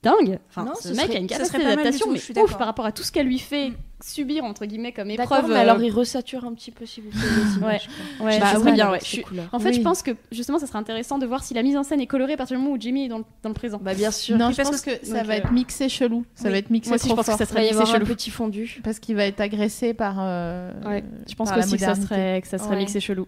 dingue. 0.02 0.38
Enfin, 0.50 0.64
Non, 0.64 0.74
ce 0.74 0.88
ce 0.88 0.94
mec 0.94 1.06
serait- 1.06 1.16
a 1.16 1.20
une 1.20 1.26
capacité 1.26 1.58
d'adaptation, 1.58 2.06
mais 2.10 2.18
je 2.18 2.22
suis 2.24 2.38
ouf 2.38 2.56
par 2.58 2.66
rapport 2.66 2.86
à 2.86 2.92
tout 2.92 3.02
ce 3.02 3.12
qu'elle 3.12 3.26
lui 3.26 3.38
fait 3.38 3.70
Mm. 3.70 3.74
subir 4.02 4.44
entre 4.44 4.66
guillemets 4.66 4.90
comme 4.92 5.10
épreuve. 5.10 5.46
mais 5.48 5.54
euh, 5.54 5.58
alors 5.60 5.80
il 5.80 5.92
resature 5.92 6.44
un 6.44 6.52
petit 6.54 6.72
peu 6.72 6.84
si 6.86 7.00
vous 7.00 7.10
images. 7.58 7.88
Ouais. 8.20 8.26
ouais, 8.26 8.40
bah, 8.40 8.58
ouais, 8.58 8.72
bien, 8.72 8.90
ouais. 8.90 8.98
ces 8.98 9.04
Je 9.04 9.10
suis- 9.10 9.22
couleurs. 9.22 9.48
En 9.52 9.60
fait, 9.60 9.68
Oui. 9.68 9.74
je 9.76 9.80
pense 9.82 10.02
que 10.02 10.10
justement, 10.32 10.58
ça 10.58 10.66
serait 10.66 10.80
intéressant 10.80 11.18
de 11.18 11.26
voir 11.26 11.44
si 11.44 11.54
la 11.54 11.62
mise 11.62 11.76
en 11.76 11.84
scène 11.84 12.00
est 12.00 12.06
colorée 12.08 12.32
à 12.32 12.36
partir 12.36 12.56
du 12.56 12.62
moment 12.62 12.74
où 12.76 12.80
Jamie 12.80 13.04
est 13.04 13.08
dans 13.08 13.18
le, 13.18 13.24
dans 13.44 13.50
le 13.50 13.54
présent. 13.54 13.78
Bah 13.80 13.94
bien 13.94 14.10
sûr. 14.10 14.36
Non, 14.36 14.50
je 14.50 14.56
parce 14.56 14.70
pense 14.70 14.80
que, 14.80 14.90
ça 15.06 15.18
donc, 15.18 15.26
va 15.26 15.34
euh, 15.34 15.36
être 15.36 15.52
mixé 15.52 15.88
chelou. 15.88 16.24
Ça 16.34 16.46
Oui. 16.46 16.50
va 16.50 16.56
être 16.58 16.70
mixé 16.70 16.90
Moi 16.90 16.96
aussi, 16.96 17.04
je 17.04 17.08
trop 17.10 17.16
pense 17.16 17.26
que 17.26 17.30
fort. 17.30 17.38
ça 17.38 17.44
Il 17.44 17.46
serait 17.48 17.60
va 17.60 17.66
y 17.66 17.70
avoir 17.70 17.94
un 17.94 18.00
petit 18.00 18.30
fondu. 18.30 18.80
Parce 18.82 18.98
qu'il 18.98 19.14
va 19.14 19.24
être 19.26 19.40
agressé 19.40 19.94
par. 19.94 20.16
euh, 20.18 20.72
Ouais, 20.84 21.04
je 21.28 21.34
pense 21.36 21.50
aussi 21.56 21.74
que 21.74 21.80
ça 21.80 21.94
serait, 21.94 22.40
que 22.42 22.48
ça 22.48 22.58
serait 22.58 22.70
Ouais. 22.70 22.76
mixé 22.78 22.98
chelou. 22.98 23.26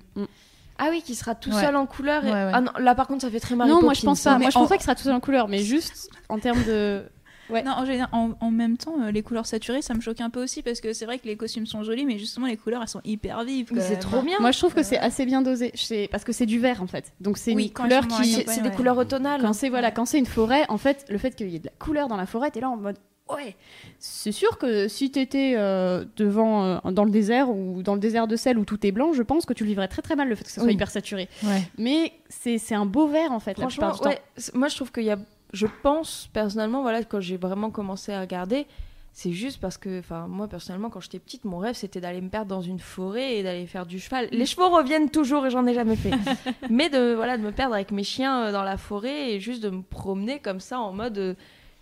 Ah 0.79 0.89
oui, 0.91 1.03
qui 1.03 1.15
sera 1.15 1.35
tout 1.35 1.51
Ouais. 1.51 1.61
seul 1.63 1.77
en 1.77 1.87
couleur. 1.87 2.25
Et... 2.25 2.29
Ouais, 2.29 2.33
ouais. 2.33 2.51
Ah 2.53 2.61
non, 2.61 2.73
là 2.79 2.95
par 2.95 3.07
contre, 3.07 3.23
ça 3.23 3.31
fait 3.31 3.41
très 3.41 3.55
Mary 3.57 3.71
Non, 3.71 3.81
moi 3.83 3.95
je 3.95 4.03
pense 4.03 4.23
pas. 4.23 4.39
Moi 4.39 4.51
je 4.51 4.55
pense 4.55 4.67
en- 4.67 4.69
pas 4.69 4.77
qu'il 4.77 4.85
sera 4.85 4.95
tout 4.95 5.03
seul 5.05 5.13
en 5.15 5.21
couleur, 5.21 5.49
mais 5.49 5.61
juste 5.61 6.11
en 6.29 6.39
termes 6.39 6.63
de. 6.65 7.05
Ouais. 7.51 7.63
Non, 7.63 7.73
en, 7.73 7.85
général, 7.85 8.09
en, 8.13 8.31
en 8.41 8.51
même 8.51 8.79
temps, 8.79 8.95
euh, 9.03 9.11
les 9.11 9.23
couleurs 9.23 9.45
saturées, 9.45 9.83
ça 9.83 9.93
me 9.93 10.01
choque 10.01 10.23
un 10.23 10.31
peu 10.31 10.43
aussi 10.43 10.63
parce 10.63 10.81
que 10.81 10.95
c'est 10.95 11.05
vrai 11.05 11.19
que 11.19 11.27
les 11.27 11.37
costumes 11.37 11.67
sont 11.67 11.83
jolis, 11.83 12.07
mais 12.07 12.19
justement, 12.19 12.47
les 12.47 12.57
couleurs, 12.57 12.81
elles 12.81 12.89
sont 12.89 13.03
hyper 13.05 13.45
vives. 13.45 13.69
C'est 13.81 13.99
trop 13.99 14.23
bien. 14.23 14.39
Moi 14.41 14.51
je 14.51 14.59
trouve 14.59 14.73
que 14.73 14.83
c'est 14.83 14.99
assez 14.99 15.27
bien 15.27 15.43
dosé. 15.43 15.71
C'est 15.75 16.09
parce 16.11 16.25
que 16.25 16.33
c'est 16.33 16.47
du 16.47 16.59
vert 16.59 16.83
en 16.83 16.87
fait. 16.87 17.13
Donc 17.21 17.37
c'est 17.37 17.53
Oui, 17.53 17.67
une 17.67 17.73
couleur 17.73 18.09
qui. 18.09 18.45
C'est 18.47 18.63
des 18.63 18.71
couleurs 18.71 18.97
automnales. 18.97 19.43
Quand 19.43 19.53
c'est 19.53 19.69
voilà, 19.69 19.91
quand 19.91 20.07
c'est 20.07 20.19
une 20.19 20.25
forêt, 20.27 20.65
en 20.71 20.79
fait, 20.79 21.05
le 21.11 21.19
fait 21.19 21.33
qu'il 21.37 21.51
y 21.51 21.57
ait 21.57 21.61
de 21.61 21.67
la 21.67 21.73
couleur 21.79 22.09
dans 22.09 22.17
la 22.17 22.25
forêt, 22.27 22.51
t'es 22.51 22.61
là 22.61 22.71
en 22.71 22.77
mode 22.77 22.97
ouais. 23.31 23.57
C'est 23.99 24.33
sûr 24.33 24.59
que 24.59 24.89
si 24.89 25.11
t'étais 25.11 25.55
euh, 25.57 26.05
devant 26.17 26.65
euh, 26.65 26.91
dans 26.91 27.05
le 27.05 27.11
désert 27.11 27.51
ou 27.51 27.83
dans 27.83 27.95
le 27.95 28.01
désert 28.01 28.27
de 28.27 28.37
sel 28.37 28.59
où 28.59 28.65
tout 28.65 28.85
est 28.87 28.93
blanc, 28.93 29.13
je 29.13 29.23
pense 29.23 29.47
que 29.47 29.53
tu 29.53 29.65
le 29.65 29.69
vivrais 29.69 29.89
très 29.89 30.03
très 30.03 30.17
mal 30.17 30.29
le 30.29 30.35
fait 30.35 30.45
que 30.45 30.51
ce 30.51 30.57
soit 30.57 30.65
Oui. 30.65 30.75
hyper 30.75 30.91
saturé. 30.91 31.29
Ouais. 31.43 31.63
Mais 31.79 32.13
c'est 32.29 32.59
c'est 32.59 32.75
un 32.75 32.87
beau 32.87 33.07
vert 33.07 33.33
en 33.33 33.41
fait 33.41 33.59
la 33.59 33.63
Franchement, 33.63 33.91
plupart 33.91 33.95
du 34.11 34.17
temps. 34.17 34.21
ouais, 34.23 34.23
c'est- 34.37 34.55
moi 34.55 34.69
je 34.69 34.77
trouve 34.77 34.93
qu'il 34.93 35.05
y 35.05 35.11
a. 35.11 35.19
Je 35.53 35.67
pense 35.85 36.29
personnellement, 36.33 36.83
voilà, 36.83 37.05
quand 37.05 37.21
j'ai 37.21 37.37
vraiment 37.37 37.71
commencé 37.71 38.13
à 38.13 38.21
regarder, 38.21 38.67
c'est 39.13 39.31
juste 39.31 39.61
parce 39.61 39.79
que, 39.79 40.01
enfin, 40.01 40.27
moi 40.27 40.49
personnellement, 40.49 40.91
quand 40.91 40.99
j'étais 41.01 41.21
petite, 41.21 41.45
mon 41.45 41.59
rêve 41.59 41.77
c'était 41.77 42.01
d'aller 42.01 42.21
me 42.21 42.29
perdre 42.29 42.49
dans 42.49 42.61
une 42.63 42.81
forêt 42.81 43.37
et 43.37 43.43
d'aller 43.45 43.67
faire 43.67 43.87
du 43.87 44.01
cheval. 44.01 44.27
Les 44.33 44.47
chevaux 44.47 44.69
reviennent 44.71 45.11
toujours 45.11 45.47
et 45.47 45.51
j'en 45.51 45.65
ai 45.67 45.75
jamais 45.75 45.95
fait. 45.95 46.11
Mais 46.71 46.89
de, 46.91 47.15
voilà, 47.15 47.39
de 47.39 47.43
me 47.45 47.53
perdre 47.53 47.75
avec 47.77 47.93
mes 47.93 48.03
chiens 48.03 48.47
euh, 48.47 48.53
dans 48.53 48.65
la 48.65 48.77
forêt 48.77 49.31
et 49.35 49.39
juste 49.39 49.63
de 49.63 49.71
me 49.71 49.83
promener 49.83 50.41
comme 50.41 50.59
ça 50.59 50.81
en 50.81 50.93
mode 50.93 51.19
euh, 51.19 51.35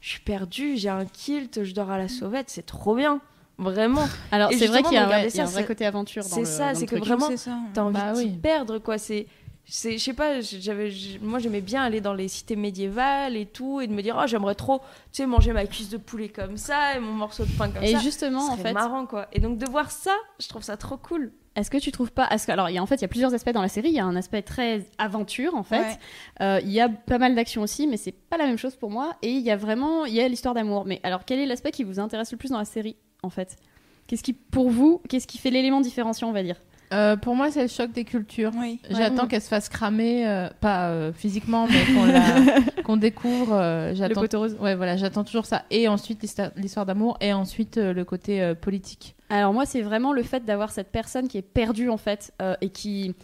je 0.02 0.08
suis 0.10 0.20
perdue, 0.20 0.76
j'ai 0.76 0.88
un 0.90 1.06
kilt, 1.06 1.62
je 1.62 1.72
dors 1.72 1.90
à 1.90 1.96
la 1.96 2.08
sauvette, 2.08 2.50
c'est 2.50 2.66
trop 2.66 2.94
bien. 2.94 3.20
Vraiment. 3.56 4.08
Alors 4.32 4.50
c'est 4.52 4.66
vrai 4.66 4.82
qu'il 4.82 4.94
y 4.94 4.96
a, 4.96 5.08
ouais, 5.08 5.28
y 5.28 5.40
un 5.40 5.44
vrai 5.44 5.64
côté 5.64 5.86
aventure 5.86 6.24
dans 6.24 6.28
c'est 6.30 6.40
le 6.40 6.46
ça, 6.46 6.74
c'est 6.74 6.86
que 6.86 6.96
vraiment. 6.96 7.28
T'as 7.72 7.82
envie 7.82 7.94
Bah 7.94 8.12
de 8.12 8.16
oui. 8.18 8.30
perdre, 8.42 8.78
quoi. 8.78 8.98
C'est, 8.98 9.26
c'est, 9.64 9.92
je 9.96 10.02
sais 10.04 10.12
pas, 10.12 10.40
j'avais, 10.40 10.92
moi 11.22 11.38
j'aimais 11.38 11.60
bien 11.60 11.82
aller 11.82 12.00
dans 12.00 12.14
les 12.14 12.28
cités 12.28 12.56
médiévales 12.56 13.36
et 13.36 13.46
tout, 13.46 13.80
et 13.80 13.86
de 13.86 13.92
me 13.92 14.02
dire, 14.02 14.18
oh, 14.20 14.26
j'aimerais 14.26 14.54
trop, 14.54 14.78
tu 14.78 14.84
sais, 15.12 15.26
manger 15.26 15.52
ma 15.52 15.66
cuisse 15.66 15.88
de 15.88 15.96
poulet 15.96 16.28
comme 16.28 16.56
ça 16.56 16.96
et 16.96 17.00
mon 17.00 17.12
morceau 17.12 17.44
de 17.44 17.52
pain 17.52 17.70
comme 17.70 17.82
Et 17.82 17.92
ça. 17.92 17.98
justement 18.00 18.46
Ce 18.48 18.52
en 18.52 18.56
fait, 18.56 18.72
marrant, 18.72 19.06
quoi. 19.06 19.28
Et 19.32 19.40
donc 19.40 19.58
de 19.58 19.66
voir 19.70 19.90
ça, 19.90 20.14
je 20.40 20.48
trouve 20.48 20.62
ça 20.62 20.76
trop 20.76 20.96
cool. 20.96 21.32
Est-ce 21.54 21.70
que 21.70 21.76
tu 21.76 21.92
trouves 21.92 22.12
pas 22.12 22.28
que- 22.28 22.50
Alors, 22.50 22.70
il 22.70 22.74
y 22.74 22.78
a, 22.78 22.82
en 22.82 22.86
fait, 22.86 22.94
il 22.96 23.02
y 23.02 23.04
a 23.04 23.08
plusieurs 23.08 23.34
aspects 23.34 23.50
dans 23.50 23.60
la 23.60 23.68
série. 23.68 23.88
Il 23.88 23.94
y 23.94 24.00
a 24.00 24.06
un 24.06 24.16
aspect 24.16 24.40
très 24.40 24.86
aventure, 24.96 25.54
en 25.54 25.62
fait. 25.62 25.80
Ouais. 25.82 25.98
Euh, 26.40 26.60
il 26.62 26.70
y 26.70 26.80
a 26.80 26.88
pas 26.88 27.18
mal 27.18 27.34
d'action 27.34 27.60
aussi, 27.60 27.86
mais 27.86 27.98
c'est 27.98 28.12
pas 28.12 28.38
la 28.38 28.46
même 28.46 28.56
chose 28.56 28.74
pour 28.74 28.90
moi. 28.90 29.16
Et 29.20 29.32
il 29.32 29.42
y 29.42 29.50
a 29.50 29.56
vraiment, 29.56 30.06
il 30.06 30.14
y 30.14 30.20
a 30.22 30.28
l'histoire 30.28 30.54
d'amour. 30.54 30.86
Mais 30.86 31.00
alors, 31.02 31.26
quel 31.26 31.38
est 31.38 31.44
l'aspect 31.44 31.70
qui 31.70 31.84
vous 31.84 32.00
intéresse 32.00 32.32
le 32.32 32.38
plus 32.38 32.48
dans 32.48 32.58
la 32.58 32.64
série, 32.64 32.96
en 33.22 33.28
fait? 33.28 33.56
Qu'est-ce 34.06 34.22
qui, 34.22 34.32
pour 34.32 34.70
vous, 34.70 35.02
qu'est-ce 35.10 35.26
qui 35.26 35.36
fait 35.36 35.50
l'élément 35.50 35.82
différenciant, 35.82 36.30
on 36.30 36.32
va 36.32 36.42
dire? 36.42 36.56
Euh, 36.92 37.16
pour 37.16 37.34
moi, 37.34 37.50
c'est 37.50 37.62
le 37.62 37.68
choc 37.68 37.90
des 37.92 38.04
cultures. 38.04 38.52
Oui. 38.56 38.80
J'attends 38.90 39.22
Ouais. 39.22 39.28
qu'elle 39.28 39.42
se 39.42 39.48
fasse 39.48 39.68
cramer, 39.68 40.26
euh, 40.26 40.48
pas 40.60 40.88
euh, 40.90 41.12
physiquement, 41.12 41.66
mais 41.68 41.94
qu'on 41.94 42.04
la- 42.04 42.60
qu'on 42.84 42.96
découvre. 42.96 43.52
euh, 43.54 43.90
Le 43.90 43.94
j'attends. 43.96 44.20
poteau 44.20 44.38
rose. 44.40 44.56
Ouais, 44.60 44.74
voilà, 44.74 44.96
j'attends 44.96 45.24
toujours 45.24 45.46
ça. 45.46 45.62
Et 45.70 45.88
ensuite 45.88 46.22
l'histoire- 46.22 46.50
l'histoire 46.56 46.84
d'amour, 46.86 47.16
et 47.20 47.32
ensuite 47.32 47.78
euh, 47.78 47.92
le 47.92 48.04
côté 48.04 48.42
euh, 48.42 48.54
politique. 48.54 49.14
Alors 49.30 49.52
moi, 49.52 49.64
c'est 49.64 49.80
vraiment 49.82 50.12
le 50.12 50.22
fait 50.22 50.44
d'avoir 50.44 50.70
cette 50.70 50.92
personne 50.92 51.28
qui 51.28 51.38
est 51.38 51.42
perdue 51.42 51.88
en 51.88 51.96
fait 51.96 52.32
euh, 52.42 52.54
et 52.60 52.68
qui 52.68 53.14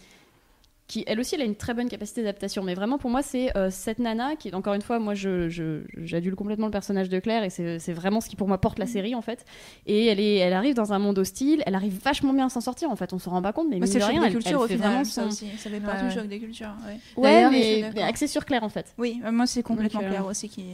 qui 0.89 1.05
elle 1.07 1.19
aussi 1.21 1.35
elle 1.35 1.41
a 1.41 1.45
une 1.45 1.55
très 1.55 1.73
bonne 1.73 1.87
capacité 1.87 2.21
d'adaptation. 2.23 2.63
Mais 2.63 2.73
vraiment 2.73 2.97
pour 2.97 3.09
moi 3.09 3.21
c'est 3.21 3.55
euh, 3.55 3.69
cette 3.71 3.99
nana 3.99 4.35
qui 4.35 4.53
encore 4.53 4.73
une 4.73 4.81
fois 4.81 4.99
moi 4.99 5.13
je 5.13 5.47
je- 5.47 5.83
j'adule 6.03 6.35
complètement 6.35 6.65
le 6.65 6.71
personnage 6.71 7.07
de 7.07 7.19
Claire 7.19 7.43
et 7.43 7.49
c'est 7.49 7.93
vraiment 7.93 8.19
ce 8.21 8.27
qui 8.27 8.35
pour 8.35 8.47
moi 8.47 8.57
porte 8.57 8.79
la 8.79 8.87
série 8.87 9.13
en 9.15 9.21
fait. 9.21 9.45
Et 9.85 10.07
elle 10.07 10.19
est 10.19 10.35
elle 10.37 10.53
arrive 10.53 10.73
dans 10.75 10.91
un 10.91 10.99
monde 10.99 11.17
hostile, 11.19 11.63
elle 11.65 11.75
arrive 11.75 11.97
vachement 12.03 12.33
bien 12.33 12.47
à 12.47 12.49
s'en 12.49 12.59
sortir 12.59 12.89
en 12.89 12.95
fait. 12.97 13.13
On 13.13 13.19
s'en 13.19 13.31
rend 13.31 13.41
pas 13.41 13.53
compte 13.53 13.67
mais 13.69 13.75
mine 13.77 13.85
c'est 13.85 13.99
le 13.99 14.01
choc 14.01 14.09
rien 14.09 14.19
des 14.21 14.25
elle, 14.27 14.33
elle 14.35 14.39
cultures 14.41 14.59
au 14.61 14.67
fait 14.67 14.73
final, 14.73 14.89
vraiment 14.89 15.03
ça 15.05 15.21
son- 15.21 15.27
aussi. 15.29 15.47
Ça 15.57 15.69
fait 15.69 15.79
partie 15.79 16.03
Ouais, 16.05 16.09
du 16.09 16.15
ouais. 16.15 16.21
choc 16.21 16.27
des 16.29 16.39
cultures. 16.39 16.73
ouais. 17.17 17.49
Mais, 17.51 17.91
mais 17.93 18.01
axé 18.01 18.25
sur 18.27 18.43
Claire 18.45 18.63
en 18.63 18.69
fait. 18.69 18.93
Oui, 18.97 19.21
euh, 19.25 19.31
moi 19.31 19.45
c'est 19.45 19.61
complètement 19.63 19.99
Donc, 20.01 20.07
euh, 20.09 20.11
Claire 20.11 20.25
aussi 20.25 20.49
qui. 20.49 20.65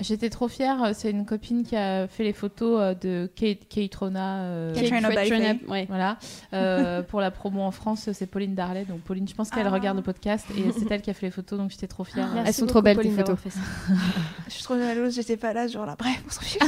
J'étais 0.00 0.30
trop 0.30 0.46
fière. 0.48 0.92
C'est 0.94 1.10
une 1.10 1.24
copine 1.26 1.64
qui 1.64 1.74
a 1.76 2.06
fait 2.06 2.22
les 2.22 2.32
photos 2.32 2.78
euh, 2.80 2.94
de 2.94 3.28
Kate, 3.34 3.66
Kate 3.68 3.94
Rona. 3.96 4.42
euh, 4.44 4.72
Katrina 4.74 5.10
Kate 5.12 5.58
ouais. 5.68 5.86
Voilà. 5.88 6.18
Euh, 6.52 7.02
pour 7.08 7.20
la 7.20 7.30
promo 7.32 7.62
en 7.62 7.72
France, 7.72 8.08
c'est 8.12 8.26
Pauline 8.26 8.54
Darley. 8.54 8.84
Donc 8.84 9.00
Pauline, 9.00 9.26
je 9.26 9.34
pense 9.34 9.50
qu'elle 9.50 9.63
Ah. 9.68 9.74
regarde 9.74 9.96
le 9.96 10.02
podcast 10.02 10.46
et 10.56 10.72
c'est 10.72 10.90
elle 10.90 11.02
qui 11.02 11.10
a 11.10 11.14
fait 11.14 11.26
les 11.26 11.32
photos. 11.32 11.58
Donc 11.58 11.70
j'étais 11.70 11.86
trop 11.86 12.04
fière. 12.04 12.28
Elles 12.44 12.54
sont 12.54 12.66
trop 12.66 12.82
belles, 12.82 12.98
tes 12.98 13.10
photos. 13.10 13.38
Je 14.46 14.52
suis 14.52 14.62
trop 14.62 14.76
jalouse, 14.76 15.14
j'étais 15.14 15.36
pas 15.36 15.52
là, 15.52 15.66
genre 15.66 15.86
là. 15.86 15.96
Bref, 15.98 16.22
on 16.26 16.30
s'en 16.30 16.40
fiche. 16.40 16.58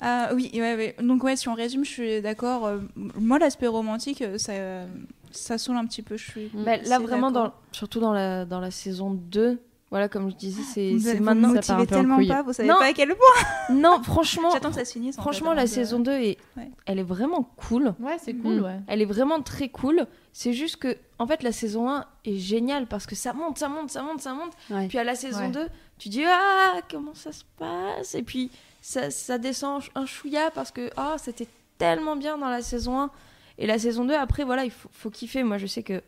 Ah 0.00 0.30
oui, 0.34 0.50
ouais, 0.54 0.76
ouais. 0.76 0.96
Donc 1.02 1.24
ouais, 1.24 1.36
si 1.36 1.48
on 1.48 1.54
résume, 1.54 1.84
je 1.84 1.90
suis 1.90 2.22
d'accord. 2.22 2.66
euh, 2.66 2.78
moi, 2.96 3.38
l'aspect 3.38 3.66
romantique, 3.66 4.22
euh, 4.22 4.38
ça, 4.38 4.52
euh, 4.52 4.86
ça 5.30 5.58
saoule 5.58 5.76
un 5.76 5.86
petit 5.86 6.02
peu. 6.02 6.16
Je 6.16 6.30
suis. 6.30 6.50
Bah, 6.54 6.76
là, 6.78 6.98
vraiment, 6.98 7.30
dans, 7.30 7.52
surtout 7.72 8.00
dans 8.00 8.12
la, 8.12 8.44
dans 8.44 8.60
la 8.60 8.70
saison 8.70 9.10
2, 9.12 9.60
voilà, 9.90 10.08
comme 10.08 10.30
je 10.30 10.36
disais, 10.36 10.62
c'est 10.62 10.92
Vous, 10.92 10.98
c'est 11.00 11.16
vous 11.16 11.24
maintenant. 11.24 11.48
me 11.48 11.60
ça 11.60 11.74
part 11.74 11.76
un 11.76 11.78
motivez 11.80 11.86
peu 11.88 11.94
en 11.96 12.16
tellement 12.16 12.26
pas, 12.36 12.42
vous 12.42 12.52
savez 12.52 12.68
Non. 12.68 12.76
pas 12.78 12.86
à 12.86 12.92
quel 12.92 13.08
point. 13.08 13.74
Non, 13.76 14.02
franchement, 14.02 14.50
J'attends 14.52 14.68
que 14.70 14.76
ça 14.76 14.84
se 14.84 14.92
finisse. 14.92 15.18
en 15.18 15.22
franchement 15.22 15.50
fait, 15.50 15.56
la 15.56 15.62
de- 15.64 15.68
saison 15.68 15.98
2, 16.00 16.12
est, 16.12 16.38
Ouais. 16.56 16.70
elle 16.86 16.98
est 17.00 17.04
vraiment 17.04 17.42
cool. 17.56 17.94
Ouais, 18.00 18.16
c'est 18.22 18.34
cool. 18.34 18.60
Mm. 18.60 18.64
Ouais. 18.64 18.80
Elle 18.86 19.02
est 19.02 19.06
vraiment 19.06 19.42
très 19.42 19.68
cool. 19.68 20.06
C'est 20.32 20.52
juste 20.52 20.76
que, 20.76 20.96
en 21.18 21.26
fait, 21.26 21.42
la 21.42 21.50
saison 21.52 21.90
1 21.90 22.04
est 22.24 22.36
géniale 22.36 22.86
parce 22.86 23.04
que 23.06 23.16
ça 23.16 23.32
monte, 23.32 23.58
ça 23.58 23.68
monte, 23.68 23.90
ça 23.90 24.02
monte, 24.02 24.20
ça 24.20 24.32
monte. 24.32 24.52
Ouais. 24.70 24.86
Puis 24.86 24.98
à 24.98 25.04
la 25.04 25.14
saison 25.16 25.46
Ouais. 25.46 25.50
2, 25.50 25.66
tu 25.98 26.08
dis 26.08 26.24
Ah, 26.24 26.80
comment 26.90 27.14
ça 27.14 27.32
se 27.32 27.42
passe? 27.58 28.14
Et 28.14 28.22
puis 28.22 28.50
ça, 28.80 29.10
ça 29.10 29.38
descend 29.38 29.82
un 29.96 30.06
chouïa 30.06 30.50
parce 30.54 30.70
que 30.70 30.88
ah, 30.96 31.16
c'était 31.18 31.48
tellement 31.78 32.14
bien 32.16 32.38
dans 32.38 32.48
la 32.48 32.62
saison 32.62 33.00
1. 33.00 33.10
Et 33.58 33.66
la 33.66 33.78
saison 33.78 34.04
2, 34.04 34.14
après, 34.14 34.44
voilà, 34.44 34.64
il 34.64 34.70
faut, 34.70 34.88
faut 34.92 35.10
kiffer. 35.10 35.42
Moi, 35.42 35.58
je 35.58 35.66
sais 35.66 35.82
que 35.82 36.00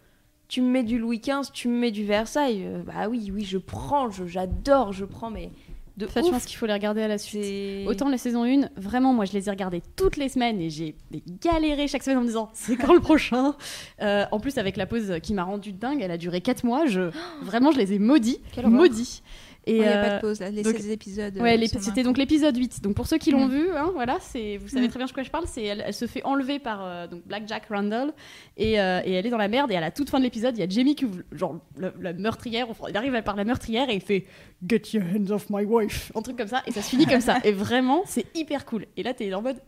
tu 0.52 0.60
me 0.60 0.68
mets 0.68 0.82
du 0.82 0.98
Louis 0.98 1.18
XV, 1.18 1.50
tu 1.50 1.68
me 1.68 1.78
mets 1.78 1.90
du 1.90 2.04
Versailles. 2.04 2.64
euh, 2.66 2.82
bah 2.82 3.08
oui, 3.08 3.30
oui, 3.32 3.42
je 3.42 3.56
prends, 3.56 4.10
j'adore, 4.10 4.92
je 4.92 5.06
prends, 5.06 5.30
mais 5.30 5.50
de 5.96 6.06
fait, 6.06 6.22
je 6.22 6.28
pense 6.28 6.44
qu'il 6.44 6.58
faut 6.58 6.66
les 6.66 6.74
regarder 6.74 7.00
à 7.00 7.08
la 7.08 7.16
suite. 7.16 7.88
Autant 7.88 8.10
la 8.10 8.18
saison 8.18 8.44
1, 8.44 8.68
vraiment, 8.76 9.14
moi 9.14 9.24
je 9.24 9.32
les 9.32 9.48
ai 9.48 9.50
regardées 9.50 9.82
toutes 9.96 10.18
les 10.18 10.28
semaines 10.28 10.60
et 10.60 10.68
j'ai 10.68 10.94
galéré 11.42 11.88
chaque 11.88 12.02
semaine 12.02 12.18
en 12.18 12.20
me 12.20 12.26
disant 12.26 12.50
c'est 12.54 12.76
quand 12.76 12.92
le 12.92 13.00
prochain? 13.00 13.54
Euh, 14.02 14.26
En 14.30 14.40
plus, 14.40 14.58
avec 14.58 14.76
la 14.76 14.84
pause 14.84 15.14
qui 15.22 15.32
m'a 15.32 15.44
rendu 15.44 15.72
dingue, 15.72 16.02
elle 16.02 16.10
a 16.10 16.18
duré 16.18 16.42
4 16.42 16.64
mois. 16.64 16.84
Je... 16.84 17.10
Vraiment, 17.40 17.72
je 17.72 17.78
les 17.78 17.94
ai 17.94 17.98
maudits. 17.98 18.42
Quelle 18.52 18.66
maudits. 18.66 19.22
Il 19.66 19.74
n'y 19.74 19.84
a 19.84 19.96
euh, 19.96 20.08
pas 20.08 20.16
de 20.16 20.20
pause 20.20 20.40
là, 20.40 20.50
les 20.50 20.62
donc- 20.62 20.74
16 20.76 20.88
épisodes. 20.90 21.36
Ouais, 21.38 21.56
euh, 21.56 21.66
c'était 21.80 22.02
donc 22.02 22.18
l'épisode 22.18 22.56
8. 22.56 22.82
Donc 22.82 22.96
pour 22.96 23.06
ceux 23.06 23.18
qui 23.18 23.30
l'ont 23.30 23.46
Mm. 23.46 23.50
vu, 23.50 23.70
hein, 23.70 23.90
voilà, 23.94 24.18
c'est 24.20 24.56
vous 24.56 24.66
savez 24.68 24.86
Mm. 24.86 24.90
très 24.90 24.98
bien 24.98 25.06
de 25.06 25.12
quoi 25.12 25.22
je 25.22 25.30
parle. 25.30 25.44
C'est 25.46 25.62
elle, 25.62 25.84
elle 25.86 25.94
se 25.94 26.06
fait 26.06 26.22
enlever 26.24 26.58
par 26.58 26.84
euh, 26.84 27.06
donc 27.06 27.22
Black 27.26 27.44
Jack 27.46 27.66
Randall 27.70 28.12
et, 28.56 28.80
euh, 28.80 29.00
et 29.04 29.12
elle 29.12 29.24
est 29.26 29.30
dans 29.30 29.36
la 29.38 29.48
merde. 29.48 29.70
Et 29.70 29.76
à 29.76 29.80
la 29.80 29.90
toute 29.92 30.10
fin 30.10 30.18
de 30.18 30.24
l'épisode, 30.24 30.56
il 30.56 30.60
y 30.60 30.64
a 30.64 30.68
Jamie 30.68 30.94
qui 30.96 31.04
ouvre 31.04 31.22
genre 31.32 31.58
la, 31.78 31.92
la 32.00 32.12
meurtrière. 32.12 32.68
Enfin, 32.70 32.86
il 32.88 32.96
arrive 32.96 33.22
par 33.22 33.36
la 33.36 33.44
meurtrière 33.44 33.88
et 33.88 33.94
il 33.94 34.00
fait 34.02 34.24
Get 34.66 34.82
your 34.94 35.04
hands 35.04 35.30
off 35.30 35.46
my 35.50 35.64
wife, 35.64 36.10
un 36.16 36.22
truc 36.22 36.36
comme 36.38 36.48
ça. 36.48 36.62
Et 36.66 36.72
ça 36.72 36.82
se 36.82 36.88
finit 36.88 37.06
comme 37.06 37.20
ça. 37.20 37.38
Et 37.44 37.52
vraiment, 37.52 38.02
c'est 38.06 38.26
hyper 38.36 38.64
cool. 38.64 38.86
Et 38.96 39.02
là, 39.02 39.14
t'es 39.14 39.32
en 39.32 39.42
mode 39.42 39.58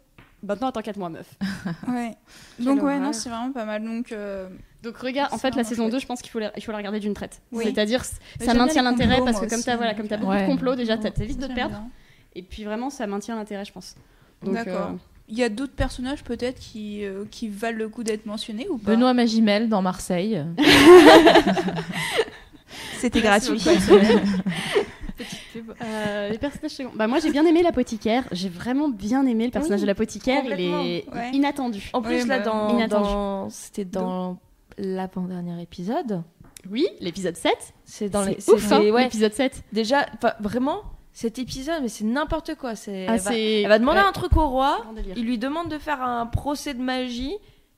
Maintenant, 0.47 0.67
attends 0.69 0.83
4 0.83 0.99
mois, 0.99 1.09
meuf. 1.09 1.27
Ouais. 1.89 2.11
Donc 2.59 2.83
ouais, 2.83 2.99
non, 2.99 3.15
c'est 3.15 3.31
vraiment 3.31 3.51
pas 3.53 3.65
mal. 3.65 3.83
Donc 3.83 4.13
euh, 4.13 4.47
Donc 4.85 4.97
regarde, 4.99 5.33
en 5.33 5.39
fait, 5.39 5.57
la 5.57 5.65
saison 5.65 5.85
2, 5.87 5.91
chouette. 5.93 6.03
je 6.03 6.07
pense 6.07 6.21
qu'il 6.23 6.31
faut, 6.31 6.39
la- 6.39 6.53
il 6.57 6.63
faut 6.63 6.71
la 6.73 6.79
regarder 6.79 7.01
d'une 7.01 7.15
traite. 7.15 7.41
Oui. 7.53 7.65
C'est-à-dire, 7.65 8.05
ça 8.05 8.53
maintient 8.55 8.83
l'intérêt 8.83 9.21
parce 9.25 9.41
que 9.41 9.47
comme 9.47 9.55
aussi, 9.57 9.65
t'as 9.65 9.77
voilà, 9.77 9.95
comme 9.95 10.07
t'as 10.09 10.17
euh, 10.17 10.19
beaucoup 10.19 10.35
de 10.35 10.47
complots, 10.47 10.75
déjà, 10.77 10.97
t'as 10.99 11.09
bon, 11.11 11.15
t'as 11.19 11.25
vite 11.25 11.39
de 11.41 11.47
perdre. 11.47 11.71
bien. 11.79 11.89
Et 12.37 12.43
puis 12.43 12.65
vraiment, 12.65 12.91
ça 12.91 13.07
maintient 13.07 13.35
l'intérêt, 13.37 13.65
je 13.65 13.73
pense. 13.73 13.95
D'accord. 14.45 14.91
euh, 14.91 14.97
Il 15.29 15.39
y 15.39 15.43
a 15.43 15.49
d'autres 15.49 15.73
personnages 15.75 16.23
peut-être 16.23 16.61
qui, 16.61 17.05
euh, 17.05 17.25
qui 17.31 17.49
valent 17.49 17.79
le 17.79 17.89
coup 17.89 18.05
d'être 18.05 18.27
mentionnés 18.27 18.69
ou 18.69 18.77
pas? 18.77 18.91
Benoît 18.93 19.15
Magimel 19.15 19.69
dans 19.71 19.81
Marseille. 19.83 20.45
C'était 22.99 23.21
gratuit. 23.21 23.63
Euh, 25.81 26.29
les 26.31 26.39
personnages 26.39 26.73
secondaires. 26.73 26.99
Bah 26.99 27.07
moi 27.07 27.21
j'ai 27.21 27.31
bien 27.31 27.47
aimé 27.47 27.63
l'apothicaire. 27.63 28.25
J'ai 28.33 28.49
vraiment 28.49 28.89
bien 28.89 29.25
aimé 29.27 29.45
le 29.45 29.53
personnage 29.53 29.79
Oui, 29.79 29.83
de 29.83 29.87
l'apothicaire. 29.87 30.43
Il 30.45 30.53
est 30.61 31.05
Ouais. 31.15 31.31
inattendu. 31.33 31.89
En 31.93 32.03
plus, 32.03 32.23
Oui, 32.23 32.29
là, 32.29 32.39
bah, 32.39 32.45
dans, 32.45 32.77
inattendu. 32.77 33.05
dans- 33.09 33.49
c'était 33.51 33.85
dans 33.85 34.39
l'avant-dernier 34.79 35.61
épisode. 35.63 36.23
Oui, 36.71 36.87
l'épisode 37.01 37.37
7. 37.37 37.53
C'est 37.85 38.09
dans 38.09 38.25
les. 38.25 38.37
Ouf, 38.49 38.67
c'est- 38.67 38.75
hein, 38.75 38.81
ouais. 38.91 39.05
l'épisode 39.05 39.33
7. 39.33 39.63
Déjà, 39.73 40.07
vraiment, 40.41 40.83
cet 41.13 41.39
épisode, 41.39 41.83
mais 41.83 41.89
c'est 41.89 42.05
n'importe 42.05 42.55
quoi. 42.55 42.75
C'est. 42.75 43.07
Ah, 43.07 43.15
elle, 43.15 43.21
va, 43.21 43.31
c'est- 43.31 43.63
elle 43.63 43.69
va 43.69 43.79
demander 43.79 44.01
ouais. 44.01 44.07
un 44.07 44.13
truc 44.13 44.37
au 44.37 44.49
roi. 44.49 44.85
Il 45.17 45.25
lui 45.25 45.39
demande 45.39 45.69
de 45.69 45.79
faire 45.79 46.03
un 46.03 46.27
procès 46.27 46.75
de 46.75 46.81
magie. 46.83 47.35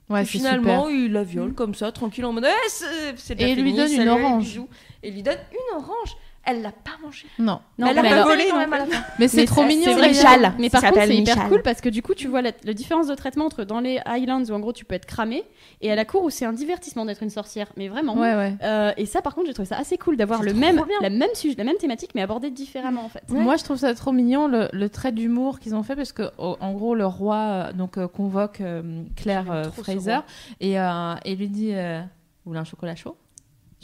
Ouais, 0.08 0.22
et 0.22 0.24
finalement, 0.24 0.84
super. 0.84 0.96
il 1.00 1.12
la 1.12 1.24
viole 1.24 1.52
comme 1.52 1.74
ça, 1.74 1.90
tranquille, 1.90 2.24
en 2.24 2.32
mode 2.32 2.46
Eh, 2.46 2.68
c'est 2.68 2.84
c'est 3.16 3.34
déjà 3.34 3.48
Et 3.48 3.52
il 3.54 3.62
lui 3.62 3.72
donne 3.74 3.90
une 3.90 4.08
orange. 4.08 4.60
Et 5.02 5.08
il 5.08 5.14
lui 5.14 5.22
donne 5.24 5.38
une 5.50 5.76
orange. 5.78 6.16
Elle 6.46 6.62
l'a 6.62 6.70
pas 6.72 6.92
mangée. 7.02 7.26
Non. 7.38 7.60
Elle 7.78 7.98
a 7.98 8.02
mais 8.02 8.10
pas 8.10 8.22
volé 8.22 8.44
quand 8.50 8.58
même 8.58 8.72
à 8.72 8.78
la 8.78 8.86
fin. 8.86 9.02
Mais 9.18 9.28
c'est 9.28 9.44
trop 9.44 9.64
mignon. 9.64 9.92
c'est. 9.98 10.08
Michal. 10.08 10.52
Mais 10.58 10.70
par 10.70 10.80
contre, 10.82 11.02
c'est 11.04 11.16
hyper 11.16 11.48
cool 11.48 11.62
parce 11.62 11.80
que 11.80 11.88
du 11.88 12.02
coup, 12.02 12.14
tu 12.14 12.28
vois 12.28 12.40
la, 12.40 12.52
la 12.64 12.72
différence 12.72 13.08
de 13.08 13.14
traitement 13.14 13.46
entre 13.46 13.64
dans 13.64 13.80
les 13.80 14.00
Highlands 14.04 14.44
où 14.44 14.52
en 14.52 14.60
gros 14.60 14.72
tu 14.72 14.84
peux 14.84 14.94
être 14.94 15.06
cramé 15.06 15.44
et 15.80 15.90
à 15.90 15.96
la 15.96 16.04
cour 16.04 16.22
où 16.22 16.30
c'est 16.30 16.44
un 16.44 16.52
divertissement 16.52 17.04
d'être 17.04 17.22
une 17.22 17.30
sorcière. 17.30 17.66
Mais 17.76 17.88
vraiment. 17.88 18.14
Ouais, 18.16 18.34
ouais. 18.34 18.54
Euh, 18.62 18.92
et 18.96 19.06
ça, 19.06 19.22
par 19.22 19.34
contre, 19.34 19.48
j'ai 19.48 19.54
trouvé 19.54 19.68
ça 19.68 19.76
assez 19.76 19.98
cool 19.98 20.16
d'avoir 20.16 20.42
le 20.42 20.54
même, 20.54 20.82
la 21.02 21.10
même 21.10 21.34
sujet, 21.34 21.54
la 21.58 21.64
même 21.64 21.76
thématique, 21.78 22.10
mais 22.14 22.22
abordée 22.22 22.50
différemment 22.50 23.04
en 23.04 23.08
fait. 23.08 23.22
Moi, 23.28 23.56
je 23.56 23.64
trouve 23.64 23.76
ça 23.78 23.92
trop 23.94 24.12
mignon 24.12 24.46
le, 24.46 24.68
le 24.72 24.88
trait 24.88 25.12
d'humour 25.12 25.58
qu'ils 25.58 25.74
ont 25.74 25.82
fait 25.82 25.96
parce 25.96 26.12
que 26.12 26.30
en 26.38 26.72
gros, 26.72 26.94
le 26.94 27.06
roi 27.06 27.36
euh, 27.36 27.72
donc 27.72 27.98
euh, 27.98 28.06
convoque 28.08 28.60
euh, 28.60 29.02
Claire 29.16 29.50
euh, 29.50 29.64
Fraser 29.64 30.18
et, 30.60 30.78
euh, 30.78 31.14
et 31.24 31.34
lui 31.34 31.48
dit 31.48 31.72
euh, 31.74 32.00
Vous 32.44 32.50
voulez 32.50 32.60
un 32.60 32.64
chocolat 32.64 32.94
chaud? 32.94 33.16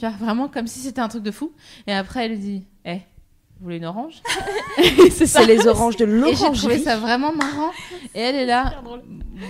Genre 0.00 0.16
vraiment 0.16 0.48
comme 0.48 0.66
si 0.66 0.80
c'était 0.80 1.00
un 1.00 1.08
truc 1.08 1.22
de 1.22 1.30
fou. 1.30 1.52
Et 1.86 1.92
après, 1.92 2.26
elle 2.26 2.38
dit 2.38 2.64
Eh, 2.84 3.00
vous 3.62 3.66
voulez 3.66 3.76
une 3.76 3.84
orange 3.84 4.20
C'est 5.10 5.46
les 5.46 5.68
oranges 5.68 5.96
de 5.96 6.04
Et 6.26 6.34
j'ai 6.34 6.50
trouvé 6.52 6.78
ça 6.80 6.96
vraiment 6.96 7.32
marrant. 7.32 7.70
Et 8.12 8.20
elle 8.20 8.34
est 8.34 8.46
là. 8.46 8.74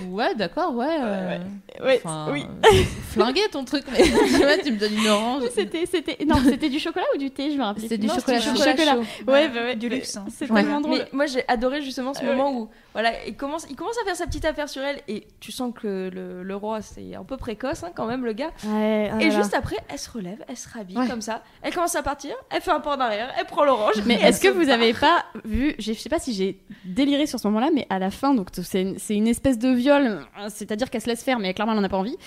Ouais, 0.09 0.33
d'accord, 0.35 0.75
ouais. 0.75 0.85
euh, 1.01 1.37
Ouais, 1.83 1.99
enfin, 2.03 2.29
oui. 2.31 2.45
euh, 2.65 2.69
flingué 3.09 3.41
ton 3.51 3.65
truc, 3.65 3.83
mais 3.91 4.03
tu 4.63 4.71
me 4.71 4.77
donnes 4.77 4.93
une 4.95 5.07
orange. 5.07 5.43
C'était, 5.53 5.85
c'était, 5.87 6.23
non, 6.25 6.35
c'était 6.43 6.69
du 6.69 6.79
chocolat 6.79 7.05
ou 7.15 7.17
du 7.17 7.31
thé, 7.31 7.51
je 7.51 7.57
me 7.57 7.63
rappelle. 7.63 7.81
C'était 7.83 7.97
du 7.97 8.05
Non, 8.07 8.13
chocolat 8.15 8.39
du 8.39 8.45
chocolat. 8.45 8.93
chaud. 8.93 9.03
Ouais, 9.27 9.49
bah 9.49 9.61
ouais, 9.63 9.75
Du 9.75 9.89
luxe, 9.89 10.15
hein. 10.15 10.25
C'est 10.29 10.49
Ouais. 10.51 10.61
tellement 10.61 10.81
drôle. 10.81 10.99
Mais 10.99 11.07
moi 11.11 11.25
j'ai 11.25 11.43
adoré 11.47 11.81
justement 11.81 12.13
ce 12.13 12.23
Euh, 12.23 12.27
moment 12.35 12.51
où 12.53 12.69
voilà 12.93 13.11
il 13.27 13.35
commence 13.35 13.65
il 13.69 13.75
commence 13.75 13.97
à 14.01 14.05
faire 14.05 14.15
sa 14.15 14.25
petite 14.27 14.45
affaire 14.45 14.69
sur 14.69 14.83
elle 14.83 15.01
et 15.07 15.25
tu 15.39 15.51
sens 15.51 15.73
que 15.73 16.09
le, 16.13 16.43
le 16.43 16.55
roi 16.55 16.81
c'est 16.81 17.15
un 17.15 17.23
peu 17.23 17.37
précoce 17.37 17.83
hein, 17.83 17.89
quand 17.95 18.05
même 18.05 18.23
le 18.23 18.33
gars 18.33 18.51
Ouais, 18.67 19.09
ah 19.11 19.19
et 19.19 19.31
juste 19.31 19.53
après 19.55 19.77
elle 19.89 19.97
se 19.97 20.11
relève 20.11 20.43
elle 20.47 20.57
se 20.57 20.67
rhabille 20.69 20.97
Ouais. 20.97 21.07
comme 21.07 21.21
ça 21.21 21.41
elle 21.63 21.73
commence 21.73 21.95
à 21.95 22.03
partir 22.03 22.35
elle 22.51 22.61
fait 22.61 22.69
un 22.71 22.79
pas 22.81 22.95
en 22.95 22.99
arrière 22.99 23.33
elle 23.39 23.45
prend 23.45 23.63
l'orange 23.65 23.95
Mais 24.07 24.15
est-ce 24.21 24.41
que 24.41 24.47
vous 24.47 24.65
barre. 24.65 24.75
avez 24.75 24.93
pas 24.93 25.25
vu, 25.45 25.75
je 25.79 25.93
sais 25.93 26.09
pas 26.09 26.19
si 26.19 26.33
j'ai 26.33 26.59
déliré 26.85 27.25
sur 27.27 27.39
ce 27.39 27.47
moment-là, 27.47 27.69
mais 27.73 27.87
à 27.89 27.99
la 27.99 28.11
fin, 28.11 28.33
donc 28.33 28.49
c'est 28.53 28.95
une, 29.09 29.27
espèce 29.27 29.57
de 29.59 29.69
viol, 29.69 30.19
c'est-à-dire 30.49 30.89
qu'elle 30.89 31.01
se 31.01 31.07
laisse 31.07 31.23
faire, 31.23 31.39
mais 31.39 31.53
clairement 31.53 31.73
elle 31.73 31.79
en 31.79 31.83
a 31.83 31.89
pas 31.89 31.97
envie. 31.97 32.17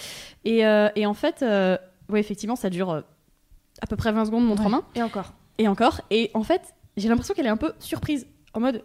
Et, 0.44 0.66
euh, 0.66 0.88
et 0.96 1.06
en 1.06 1.14
fait, 1.14 1.42
euh, 1.42 1.76
ouais, 2.08 2.20
effectivement, 2.20 2.56
ça 2.56 2.70
dure 2.70 2.90
euh, 2.90 3.00
à 3.82 3.86
peu 3.86 3.96
près 3.96 4.12
20 4.12 4.26
secondes, 4.26 4.44
montre 4.46 4.62
en 4.62 4.66
Ouais. 4.66 4.70
main, 4.72 4.84
et 4.94 5.02
encore 5.02 5.32
et 5.58 5.68
encore. 5.68 6.00
Et 6.10 6.30
en 6.34 6.42
fait, 6.42 6.74
j'ai 6.96 7.08
l'impression 7.08 7.34
qu'elle 7.34 7.46
est 7.46 7.50
un 7.50 7.56
peu 7.56 7.72
surprise, 7.78 8.26
en 8.54 8.60
mode. 8.60 8.82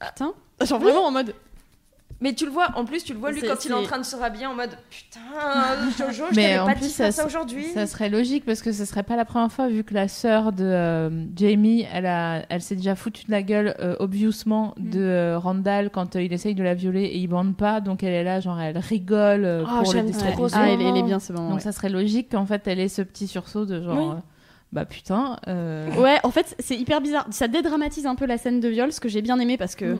Putain, 0.00 0.32
genre 0.62 0.80
vraiment 0.80 1.06
en 1.06 1.10
mode. 1.10 1.34
Mais 2.22 2.32
tu 2.32 2.46
le 2.46 2.50
vois 2.50 2.68
en 2.76 2.84
plus 2.86 3.04
tu 3.04 3.12
le 3.12 3.18
vois 3.18 3.30
lui 3.32 3.42
quand 3.42 3.64
il 3.64 3.70
est 3.70 3.74
en 3.74 3.82
train 3.82 3.98
de 3.98 4.04
se 4.04 4.16
rhabiller 4.16 4.46
en 4.46 4.54
mode 4.54 4.70
putain 4.88 5.20
Jojo 5.98 6.24
je 6.30 6.34
t'avais 6.36 6.56
pas 6.56 6.74
plus, 6.74 6.86
dit 6.86 6.88
ça, 6.88 7.10
ça 7.12 7.26
aujourd'hui 7.26 7.64
ça 7.74 7.86
serait 7.86 8.08
logique 8.08 8.44
parce 8.46 8.62
que 8.62 8.72
ce 8.72 8.84
serait 8.84 9.02
pas 9.02 9.16
la 9.16 9.24
première 9.24 9.52
fois 9.52 9.68
vu 9.68 9.84
que 9.84 9.92
la 9.92 10.08
sœur 10.08 10.52
de 10.52 10.64
euh, 10.64 11.10
Jamie, 11.36 11.86
elle 11.92 12.06
a, 12.06 12.44
elle 12.48 12.62
s'est 12.62 12.76
déjà 12.76 12.94
foutue 12.94 13.26
de 13.26 13.30
la 13.32 13.42
gueule 13.42 13.74
euh, 13.80 13.96
obviously 13.98 14.50
de 14.78 15.00
euh, 15.00 15.38
Randall 15.38 15.90
quand 15.90 16.16
euh, 16.16 16.22
il 16.22 16.32
essaye 16.32 16.54
de 16.54 16.62
la 16.62 16.74
violer 16.74 17.02
et 17.04 17.18
il 17.18 17.26
bande 17.28 17.56
pas, 17.56 17.80
donc 17.80 18.02
elle 18.02 18.12
est 18.14 18.24
là 18.24 18.40
genre 18.40 18.58
elle 18.60 18.78
rigole 18.78 19.44
euh, 19.44 19.64
Oh, 19.64 19.82
pour 19.82 19.92
le 19.94 20.10
trop 20.32 20.48
ce 20.48 20.54
Ah, 20.56 20.68
elle, 20.70 20.80
est- 20.80 20.84
elle 20.84 20.96
est 20.96 21.02
bien 21.02 21.18
ce 21.20 21.32
moment. 21.32 21.48
Donc 21.48 21.58
ouais. 21.58 21.62
ça 21.62 21.72
serait 21.72 21.88
logique 21.90 22.30
qu'en 22.32 22.46
fait 22.46 22.66
elle 22.66 22.80
ait 22.80 22.88
ce 22.88 23.02
petit 23.02 23.26
sursaut 23.26 23.66
de 23.66 23.82
genre 23.82 24.14
Oui. 24.16 24.20
bah 24.72 24.84
putain. 24.84 25.38
euh, 25.48 25.88
Ouais, 26.00 26.18
en 26.22 26.30
fait, 26.30 26.54
c'est 26.58 26.76
hyper 26.76 27.00
bizarre. 27.00 27.26
Ça 27.30 27.48
dédramatise 27.48 28.06
un 28.06 28.14
peu 28.14 28.26
la 28.26 28.38
scène 28.38 28.60
de 28.60 28.68
viol, 28.68 28.92
ce 28.92 29.00
que 29.00 29.08
j'ai 29.08 29.22
bien 29.22 29.38
aimé 29.38 29.56
parce 29.56 29.74
que 29.74 29.94
Mm. 29.94 29.98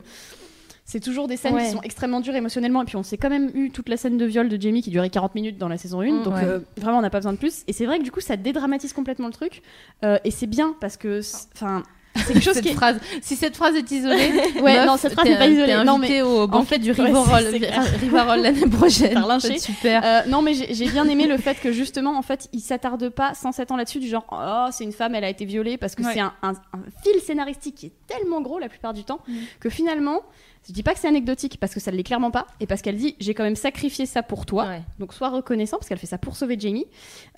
C'est 0.85 0.99
toujours 0.99 1.27
des 1.27 1.37
scènes 1.37 1.55
Ouais. 1.55 1.65
qui 1.65 1.71
sont 1.71 1.81
extrêmement 1.81 2.19
dures 2.19 2.35
émotionnellement. 2.35 2.81
Et 2.81 2.85
puis, 2.85 2.97
on 2.97 3.03
s'est 3.03 3.17
quand 3.17 3.29
même 3.29 3.49
eu 3.53 3.71
toute 3.71 3.87
la 3.89 3.97
scène 3.97 4.17
de 4.17 4.25
viol 4.25 4.49
de 4.49 4.61
Jamie 4.61 4.81
qui 4.81 4.89
durait 4.89 5.09
40 5.09 5.33
minutes 5.35 5.57
dans 5.57 5.69
la 5.69 5.77
saison 5.77 6.01
1. 6.01 6.11
Mm. 6.11 6.23
donc, 6.23 6.33
Ouais. 6.35 6.43
euh, 6.43 6.59
vraiment, 6.77 6.97
on 6.99 7.01
n'a 7.01 7.09
pas 7.09 7.19
besoin 7.19 7.33
de 7.33 7.37
plus. 7.37 7.63
Et 7.67 7.73
c'est 7.73 7.85
vrai 7.85 7.99
que 7.99 8.03
du 8.03 8.11
coup, 8.11 8.19
ça 8.21 8.35
dédramatise 8.37 8.91
complètement 8.93 9.27
le 9.27 9.33
truc. 9.33 9.61
Euh, 10.03 10.17
et 10.23 10.31
c'est 10.31 10.47
bien 10.47 10.75
parce 10.81 10.97
que, 10.97 11.21
c'est- 11.21 11.47
enfin. 11.55 11.83
C'est 12.15 12.33
quelque 12.33 12.43
chose 12.43 12.53
cette 12.53 12.63
qui 12.65 12.69
est- 12.69 12.75
phrase. 12.75 12.99
Si 13.23 13.35
cette 13.35 13.55
phrase 13.57 13.75
est 13.75 13.89
isolée, 13.89 14.29
Ouais, 14.61 14.75
meuf, 14.75 14.85
non, 14.85 14.97
cette 14.97 15.13
phrase 15.13 15.25
n'est 15.27 15.35
pas 15.37 15.47
isolée. 15.47 15.83
Non, 15.83 15.97
mais 15.97 16.21
au 16.21 16.45
banquet 16.47 16.75
fait, 16.75 16.79
du 16.79 16.91
ouais, 16.91 17.05
Rivarol, 17.05 17.43
clair. 17.57 17.83
Rivarol 18.01 18.39
l'année 18.41 18.67
prochaine. 18.67 19.17
Super. 19.57 20.01
Euh, 20.05 20.29
non, 20.29 20.43
mais 20.43 20.53
j'ai 20.53 20.85
bien 20.89 21.07
aimé 21.07 21.25
le 21.25 21.37
fait 21.37 21.55
que 21.59 21.71
justement, 21.71 22.15
en 22.15 22.21
fait, 22.21 22.49
il 22.53 22.59
s'attarde 22.59 23.09
pas 23.09 23.33
sans 23.33 23.51
s'attendre 23.51 23.79
là-dessus 23.79 23.97
du 23.99 24.07
genre, 24.09 24.27
oh, 24.31 24.67
c'est 24.71 24.83
une 24.83 24.91
femme, 24.91 25.15
elle 25.15 25.23
a 25.23 25.29
été 25.29 25.43
violée, 25.45 25.77
parce 25.77 25.95
que 25.95 26.03
Ouais. 26.03 26.11
c'est 26.13 26.19
un, 26.19 26.33
un- 26.43 26.51
un 26.51 26.83
fil 27.03 27.19
scénaristique 27.19 27.73
qui 27.75 27.85
est 27.87 27.93
tellement 28.05 28.41
gros 28.41 28.59
la 28.59 28.69
plupart 28.69 28.93
du 28.93 29.03
temps 29.03 29.19
Mm. 29.27 29.33
que 29.59 29.69
finalement, 29.71 30.21
je 30.67 30.73
dis 30.73 30.83
pas 30.83 30.93
que 30.93 30.99
c'est 30.99 31.07
anecdotique 31.07 31.57
parce 31.59 31.73
que 31.73 31.79
ça 31.79 31.91
l'est 31.91 32.03
clairement 32.03 32.31
pas, 32.31 32.47
et 32.59 32.67
parce 32.67 32.81
qu'elle 32.81 32.97
dit, 32.97 33.15
j'ai 33.19 33.33
quand 33.33 33.43
même 33.43 33.55
sacrifié 33.55 34.05
ça 34.05 34.23
pour 34.23 34.45
toi, 34.45 34.65
Ouais. 34.67 34.81
donc 34.99 35.13
sois 35.13 35.29
reconnaissant 35.29 35.77
parce 35.77 35.89
qu'elle 35.89 35.97
fait 35.97 36.07
ça 36.07 36.17
pour 36.17 36.35
sauver 36.35 36.57
Jamie. 36.59 36.85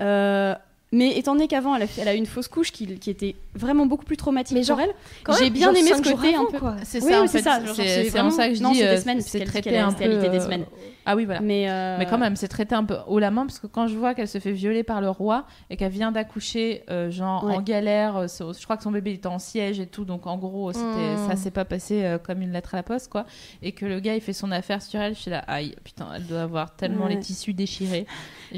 Euh, 0.02 0.54
mais 0.92 1.18
étant 1.18 1.34
donné 1.34 1.48
qu'avant 1.48 1.76
elle, 1.76 1.82
a 1.82 1.88
fait- 1.88 2.02
elle 2.02 2.08
a 2.08 2.14
eu 2.14 2.18
une 2.18 2.26
fausse 2.28 2.48
couche 2.48 2.72
qui, 2.72 2.86
qui 3.00 3.10
était 3.10 3.36
vraiment 3.56 3.86
beaucoup 3.86 4.06
plus 4.06 4.16
traumatique 4.18 4.56
Mais 4.56 4.64
genre, 4.64 4.78
pour 5.24 5.34
elle, 5.34 5.38
j'ai 5.40 5.44
même, 5.46 5.54
bien 5.54 5.68
genre 5.70 5.76
aimé 5.78 5.90
cinq 5.90 6.04
ce 6.06 6.10
jours 6.10 6.20
côté 6.22 6.36
avant, 6.36 6.48
un 6.48 6.52
peu. 6.52 6.60
quoi. 6.60 6.76
C'est 6.84 7.04
Oui, 7.04 7.12
ça, 7.12 7.18
oui, 7.20 7.24
en 7.24 7.28
c'est 7.28 7.38
fait. 7.40 7.44
ça, 7.44 7.66
genre, 7.66 7.76
C'est 7.76 7.84
c'est 7.88 8.04
c'est 8.04 8.10
en 8.10 8.12
vraiment- 8.24 8.32
ça 8.32 8.48
que 8.50 8.54
je 8.56 8.62
non, 8.64 8.72
dis. 8.72 8.78
c'est 8.78 8.84
des 8.84 8.90
euh, 8.98 9.02
semaines, 9.02 9.18
parce 9.18 9.30
c'est 9.30 9.38
qu'elle 9.40 9.48
dit 9.48 9.52
traité 9.52 9.70
qu'elle 9.72 9.80
est 9.80 9.84
un 9.84 9.92
peu. 9.92 10.04
des 10.08 10.38
euh, 10.38 10.40
semaines. 10.40 10.66
Ah 11.06 11.16
oui, 11.16 11.26
voilà. 11.26 11.42
Mais, 11.42 11.70
euh, 11.70 11.98
Mais 12.00 12.06
quand 12.06 12.18
même, 12.18 12.36
c'est 12.36 12.48
traité 12.48 12.74
un 12.76 12.84
peu 12.84 12.98
haut 13.08 13.20
la 13.20 13.32
main 13.32 13.46
parce 13.46 13.60
que 13.60 13.68
quand 13.68 13.88
je 13.88 13.96
vois 13.96 14.14
qu'elle 14.16 14.28
se 14.28 14.40
fait 14.40 14.52
violer 14.52 14.84
par 14.84 15.02
le 15.02 15.10
roi 15.10 15.46
et 15.70 15.78
qu'elle 15.78 15.92
vient 15.92 16.12
d'accoucher, 16.12 16.84
euh, 16.90 17.12
genre 17.12 17.44
Ouais. 17.44 17.56
en 17.56 17.62
galère, 17.62 18.18
euh, 18.18 18.28
je 18.28 18.64
crois 18.64 18.78
que 18.78 18.84
son 18.84 18.92
bébé 18.92 19.14
était 19.14 19.28
en 19.28 19.38
siège 19.40 19.80
et 19.80 19.86
tout, 19.88 20.06
donc 20.06 20.26
en 20.28 20.38
gros, 20.38 20.72
c'était, 20.74 20.86
Mm. 21.16 21.30
ça 21.30 21.36
s'est 21.36 21.52
pas 21.52 21.66
passé 21.66 22.04
euh, 22.04 22.18
comme 22.18 22.42
une 22.42 22.52
lettre 22.52 22.74
à 22.74 22.78
la 22.78 22.84
poste, 22.84 23.12
quoi. 23.12 23.26
Et 23.62 23.72
que 23.72 23.86
le 23.86 24.00
gars, 24.00 24.16
il 24.16 24.22
fait 24.22 24.34
son 24.34 24.52
affaire 24.52 24.82
sur 24.82 25.00
elle, 25.00 25.14
je 25.16 25.20
suis 25.22 25.32
là, 25.32 25.44
aïe, 25.48 25.76
putain, 25.84 26.08
elle 26.16 26.26
doit 26.26 26.42
avoir 26.42 26.76
tellement 26.76 27.06
Ouais. 27.06 27.16
les 27.16 27.20
tissus 27.20 27.54
déchirés. 27.54 28.06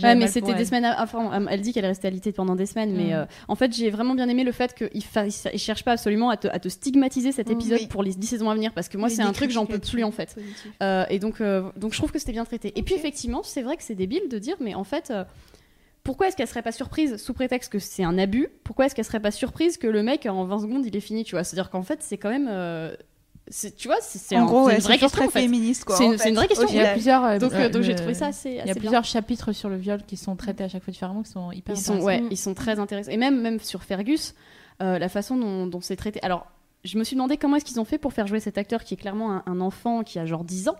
Ouais, 0.01 0.15
mais 0.15 0.27
c'était 0.27 0.53
des 0.53 0.65
semaines. 0.65 0.85
à- 0.85 1.01
Enfin, 1.03 1.45
elle 1.49 1.61
dit 1.61 1.73
qu'elle 1.73 1.85
est 1.85 1.89
restée 1.89 2.07
alitée 2.07 2.31
pendant 2.31 2.55
des 2.55 2.65
semaines, 2.65 2.93
mais 2.95 3.09
Mm. 3.09 3.13
euh, 3.13 3.25
en 3.47 3.55
fait, 3.55 3.73
j'ai 3.75 3.89
vraiment 3.89 4.15
bien 4.15 4.27
aimé 4.29 4.43
le 4.43 4.51
fait 4.51 4.73
qu'il 4.73 5.03
fa... 5.03 5.25
il 5.25 5.59
cherche 5.59 5.83
pas 5.83 5.93
absolument 5.93 6.29
à 6.29 6.37
te, 6.37 6.47
à 6.47 6.59
te 6.59 6.69
stigmatiser 6.69 7.31
cet 7.31 7.49
Mm, 7.49 7.53
épisode 7.53 7.79
oui. 7.81 7.87
pour 7.87 8.03
les 8.03 8.13
10 8.13 8.27
saisons 8.27 8.49
à 8.49 8.53
venir, 8.55 8.71
parce 8.73 8.87
que 8.89 8.97
moi, 8.97 9.09
c'est 9.09 9.21
un 9.21 9.31
truc 9.33 9.51
j'en 9.51 9.65
peux 9.65 9.79
plus 9.79 10.03
en 10.03 10.11
fait. 10.11 10.35
Euh, 10.81 11.05
et 11.09 11.19
donc, 11.19 11.41
euh, 11.41 11.63
donc, 11.77 11.93
je 11.93 11.97
trouve 11.97 12.11
que 12.11 12.19
c'était 12.19 12.33
bien 12.37 12.45
traité. 12.45 12.71
Et 12.77 12.83
puis, 12.83 12.95
effectivement, 12.95 13.41
c'est 13.43 13.61
vrai 13.61 13.77
que 13.77 13.83
c'est 13.83 13.95
débile 13.95 14.29
de 14.29 14.39
dire, 14.39 14.55
mais 14.59 14.73
en 14.75 14.83
fait. 14.83 15.11
euh, 15.11 15.23
Pourquoi 16.03 16.27
est-ce 16.29 16.37
qu'elle 16.37 16.47
serait 16.47 16.61
pas 16.61 16.71
surprise 16.71 17.17
sous 17.17 17.33
prétexte 17.33 17.69
que 17.71 17.79
c'est 17.79 18.03
un 18.05 18.17
abus 18.17 18.47
Pourquoi 18.63 18.85
est-ce 18.85 18.95
qu'elle 18.95 19.03
serait 19.05 19.19
pas 19.19 19.31
surprise 19.31 19.77
que 19.77 19.87
le 19.87 20.03
mec 20.03 20.25
en 20.25 20.45
20 20.45 20.59
secondes 20.59 20.85
il 20.85 20.95
est 20.95 21.01
fini 21.01 21.25
Tu 21.25 21.35
vois, 21.35 21.43
c'est-à-dire 21.43 21.69
qu'en 21.69 21.81
fait 21.83 21.99
c'est 22.01 22.17
quand 22.17 22.29
même, 22.29 22.47
euh, 22.49 22.95
tu 23.77 23.87
vois, 23.89 23.97
c'est 24.01 24.35
un- 24.37 24.45
ouais, 24.47 24.75
une 24.75 24.81
vraie 24.81 24.97
question. 24.97 25.09
très 25.09 25.27
en 25.27 25.29
fait. 25.29 25.41
féministe, 25.41 25.83
quoi. 25.83 25.97
C'est 25.97 26.05
une- 26.05 26.13
une 26.13 26.35
vraie 26.35 26.47
question. 26.47 26.67
Il 26.69 26.75
y 26.75 26.79
a 26.79 26.93
plusieurs, 26.93 27.25
euh, 27.25 27.39
Donc, 27.39 27.51
euh, 27.53 27.65
euh, 27.65 27.69
donc 27.69 27.81
j'ai 27.81 27.95
trouvé 27.95 28.13
ça 28.13 28.27
assez, 28.27 28.49
Il 28.51 28.55
y 28.55 28.59
a 28.59 28.63
assez 28.63 28.73
bien. 28.73 28.79
plusieurs 28.81 29.03
chapitres 29.03 29.51
sur 29.51 29.67
le 29.69 29.75
viol 29.75 30.01
qui 30.07 30.15
sont 30.15 30.35
traités 30.37 30.63
à 30.63 30.69
chaque 30.69 30.83
fois 30.83 30.91
différemment, 30.93 31.23
qui 31.23 31.31
sont 31.31 31.51
hyper 31.51 31.75
Ils 31.75 31.79
sont, 31.81 31.95
intéressants. 31.95 32.05
ouais, 32.23 32.27
ils 32.31 32.37
sont 32.37 32.53
très 32.53 32.79
intéressants. 32.79 33.11
Et 33.11 33.17
même, 33.17 33.41
même 33.41 33.59
sur 33.59 33.83
Fergus, 33.83 34.33
euh, 34.81 34.97
la 34.99 35.09
façon 35.09 35.35
dont, 35.35 35.67
dont 35.67 35.81
c'est 35.81 35.95
traité. 35.97 36.21
Alors, 36.23 36.47
je 36.85 36.97
me 36.97 37.03
suis 37.03 37.15
demandé 37.17 37.35
comment 37.37 37.57
est-ce 37.57 37.65
qu'ils 37.65 37.79
ont 37.81 37.85
fait 37.85 37.97
pour 37.97 38.13
faire 38.13 38.27
jouer 38.27 38.39
cet 38.39 38.57
acteur 38.57 38.83
qui 38.85 38.93
est 38.93 38.97
clairement 38.97 39.31
un, 39.33 39.43
un 39.45 39.59
enfant 39.59 40.03
qui 40.03 40.19
a 40.19 40.25
genre 40.25 40.43
10 40.45 40.69
ans. 40.69 40.77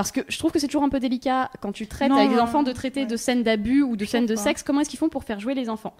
Parce 0.00 0.12
que 0.12 0.20
je 0.28 0.38
trouve 0.38 0.50
que 0.52 0.58
c'est 0.58 0.66
toujours 0.66 0.82
un 0.82 0.88
peu 0.88 1.00
délicat 1.00 1.50
quand 1.60 1.72
tu 1.72 1.86
traites 1.86 2.08
Non, 2.10 2.16
avec 2.16 2.30
des 2.30 2.36
non, 2.36 2.42
enfants 2.42 2.62
de 2.62 2.72
traiter 2.72 3.00
ouais. 3.00 3.06
de 3.06 3.16
scènes 3.16 3.42
d'abus 3.42 3.82
ou 3.82 3.96
de 3.96 4.04
Je 4.04 4.10
scènes 4.10 4.26
de 4.26 4.34
pas. 4.34 4.40
sexe. 4.40 4.62
Comment 4.62 4.80
est-ce 4.80 4.88
qu'ils 4.90 4.98
font 4.98 5.08
pour 5.10 5.24
faire 5.24 5.40
jouer 5.40 5.54
les 5.54 5.68
enfants? 5.68 5.94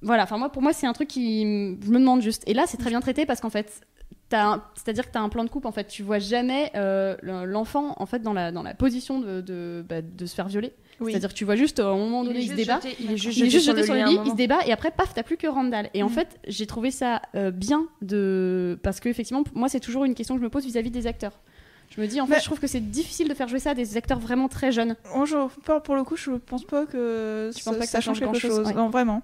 Voilà, 0.00 0.24
enfin 0.24 0.36
moi 0.38 0.50
pour 0.50 0.62
moi 0.62 0.72
c'est 0.72 0.86
un 0.86 0.92
truc 0.92 1.08
qui 1.08 1.42
je 1.42 1.90
me 1.90 1.98
demande 1.98 2.22
juste. 2.22 2.42
Et 2.48 2.54
là 2.54 2.64
c'est 2.66 2.76
très 2.76 2.90
bien 2.90 3.00
traité 3.00 3.24
parce 3.26 3.40
qu'en 3.40 3.50
fait 3.50 3.82
c'est-à-dire 4.74 5.06
que 5.06 5.12
tu 5.12 5.18
as 5.18 5.20
un 5.20 5.28
plan 5.28 5.44
de 5.44 5.50
coupe 5.50 5.66
en 5.66 5.72
fait 5.72 5.86
tu 5.88 6.02
vois 6.02 6.18
jamais 6.18 6.70
euh, 6.74 7.16
le- 7.20 7.44
l'enfant 7.44 7.94
en 7.98 8.06
fait 8.06 8.20
dans 8.22 8.32
la 8.32 8.50
dans 8.50 8.62
la 8.62 8.72
position 8.72 9.20
de 9.20 9.42
de, 9.42 9.84
bah, 9.86 10.00
de 10.00 10.24
se 10.26 10.34
faire 10.34 10.48
violer. 10.48 10.72
Oui. 11.00 11.12
C'est-à-dire 11.12 11.28
que 11.28 11.34
tu 11.34 11.44
vois 11.44 11.54
juste 11.56 11.80
euh, 11.80 11.84
à 11.88 11.92
un 11.92 11.98
moment 11.98 12.24
donné 12.24 12.40
il, 12.40 12.48
se 12.48 12.54
débat. 12.54 12.80
il 12.98 13.12
est 13.12 13.16
juste 13.18 13.36
Il 13.36 13.44
est 13.44 13.50
jeté 13.50 13.60
sur 13.62 13.74
le 13.74 13.82
sur 13.82 13.94
le 13.94 14.04
lit 14.04 14.18
il 14.24 14.30
se 14.30 14.36
débat 14.36 14.60
et 14.66 14.72
après 14.72 14.90
paf 14.90 15.12
t'as 15.12 15.22
plus 15.22 15.36
que 15.36 15.46
Randall. 15.46 15.90
Et 15.92 16.02
en 16.02 16.06
Mm. 16.06 16.12
fait 16.12 16.40
j'ai 16.48 16.66
trouvé 16.66 16.90
ça 16.90 17.20
euh, 17.34 17.50
bien 17.50 17.86
de 18.00 18.78
parce 18.82 19.00
que 19.00 19.08
effectivement 19.10 19.44
moi 19.54 19.68
c'est 19.68 19.80
toujours 19.80 20.04
une 20.04 20.14
question 20.14 20.34
que 20.34 20.40
je 20.40 20.44
me 20.44 20.50
pose 20.50 20.64
vis-à-vis 20.64 20.90
des 20.90 21.06
acteurs. 21.06 21.38
Je 21.94 22.00
me 22.00 22.06
dis 22.06 22.20
en 22.22 22.26
fait 22.26 22.40
je 22.40 22.44
trouve 22.44 22.58
que 22.58 22.66
c'est 22.66 22.80
difficile 22.80 23.28
de 23.28 23.34
faire 23.34 23.48
jouer 23.48 23.58
ça 23.58 23.70
à 23.70 23.74
des 23.74 23.96
acteurs 23.98 24.18
vraiment 24.18 24.48
très 24.48 24.72
jeunes. 24.72 24.96
Bonjour. 25.14 25.50
Pour, 25.64 25.82
pour 25.82 25.94
le 25.94 26.04
coup, 26.04 26.16
je 26.16 26.30
pense 26.32 26.64
pas 26.64 26.86
que, 26.86 27.50
Tu 27.54 27.62
penses 27.62 27.76
pas 27.76 27.84
que 27.84 27.90
ça 27.90 28.00
change 28.00 28.18
quelque 28.18 28.30
grand-chose 28.30 28.50
chose. 28.56 28.66
Ouais. 28.68 28.72
Non, 28.74 28.88
vraiment. 28.88 29.22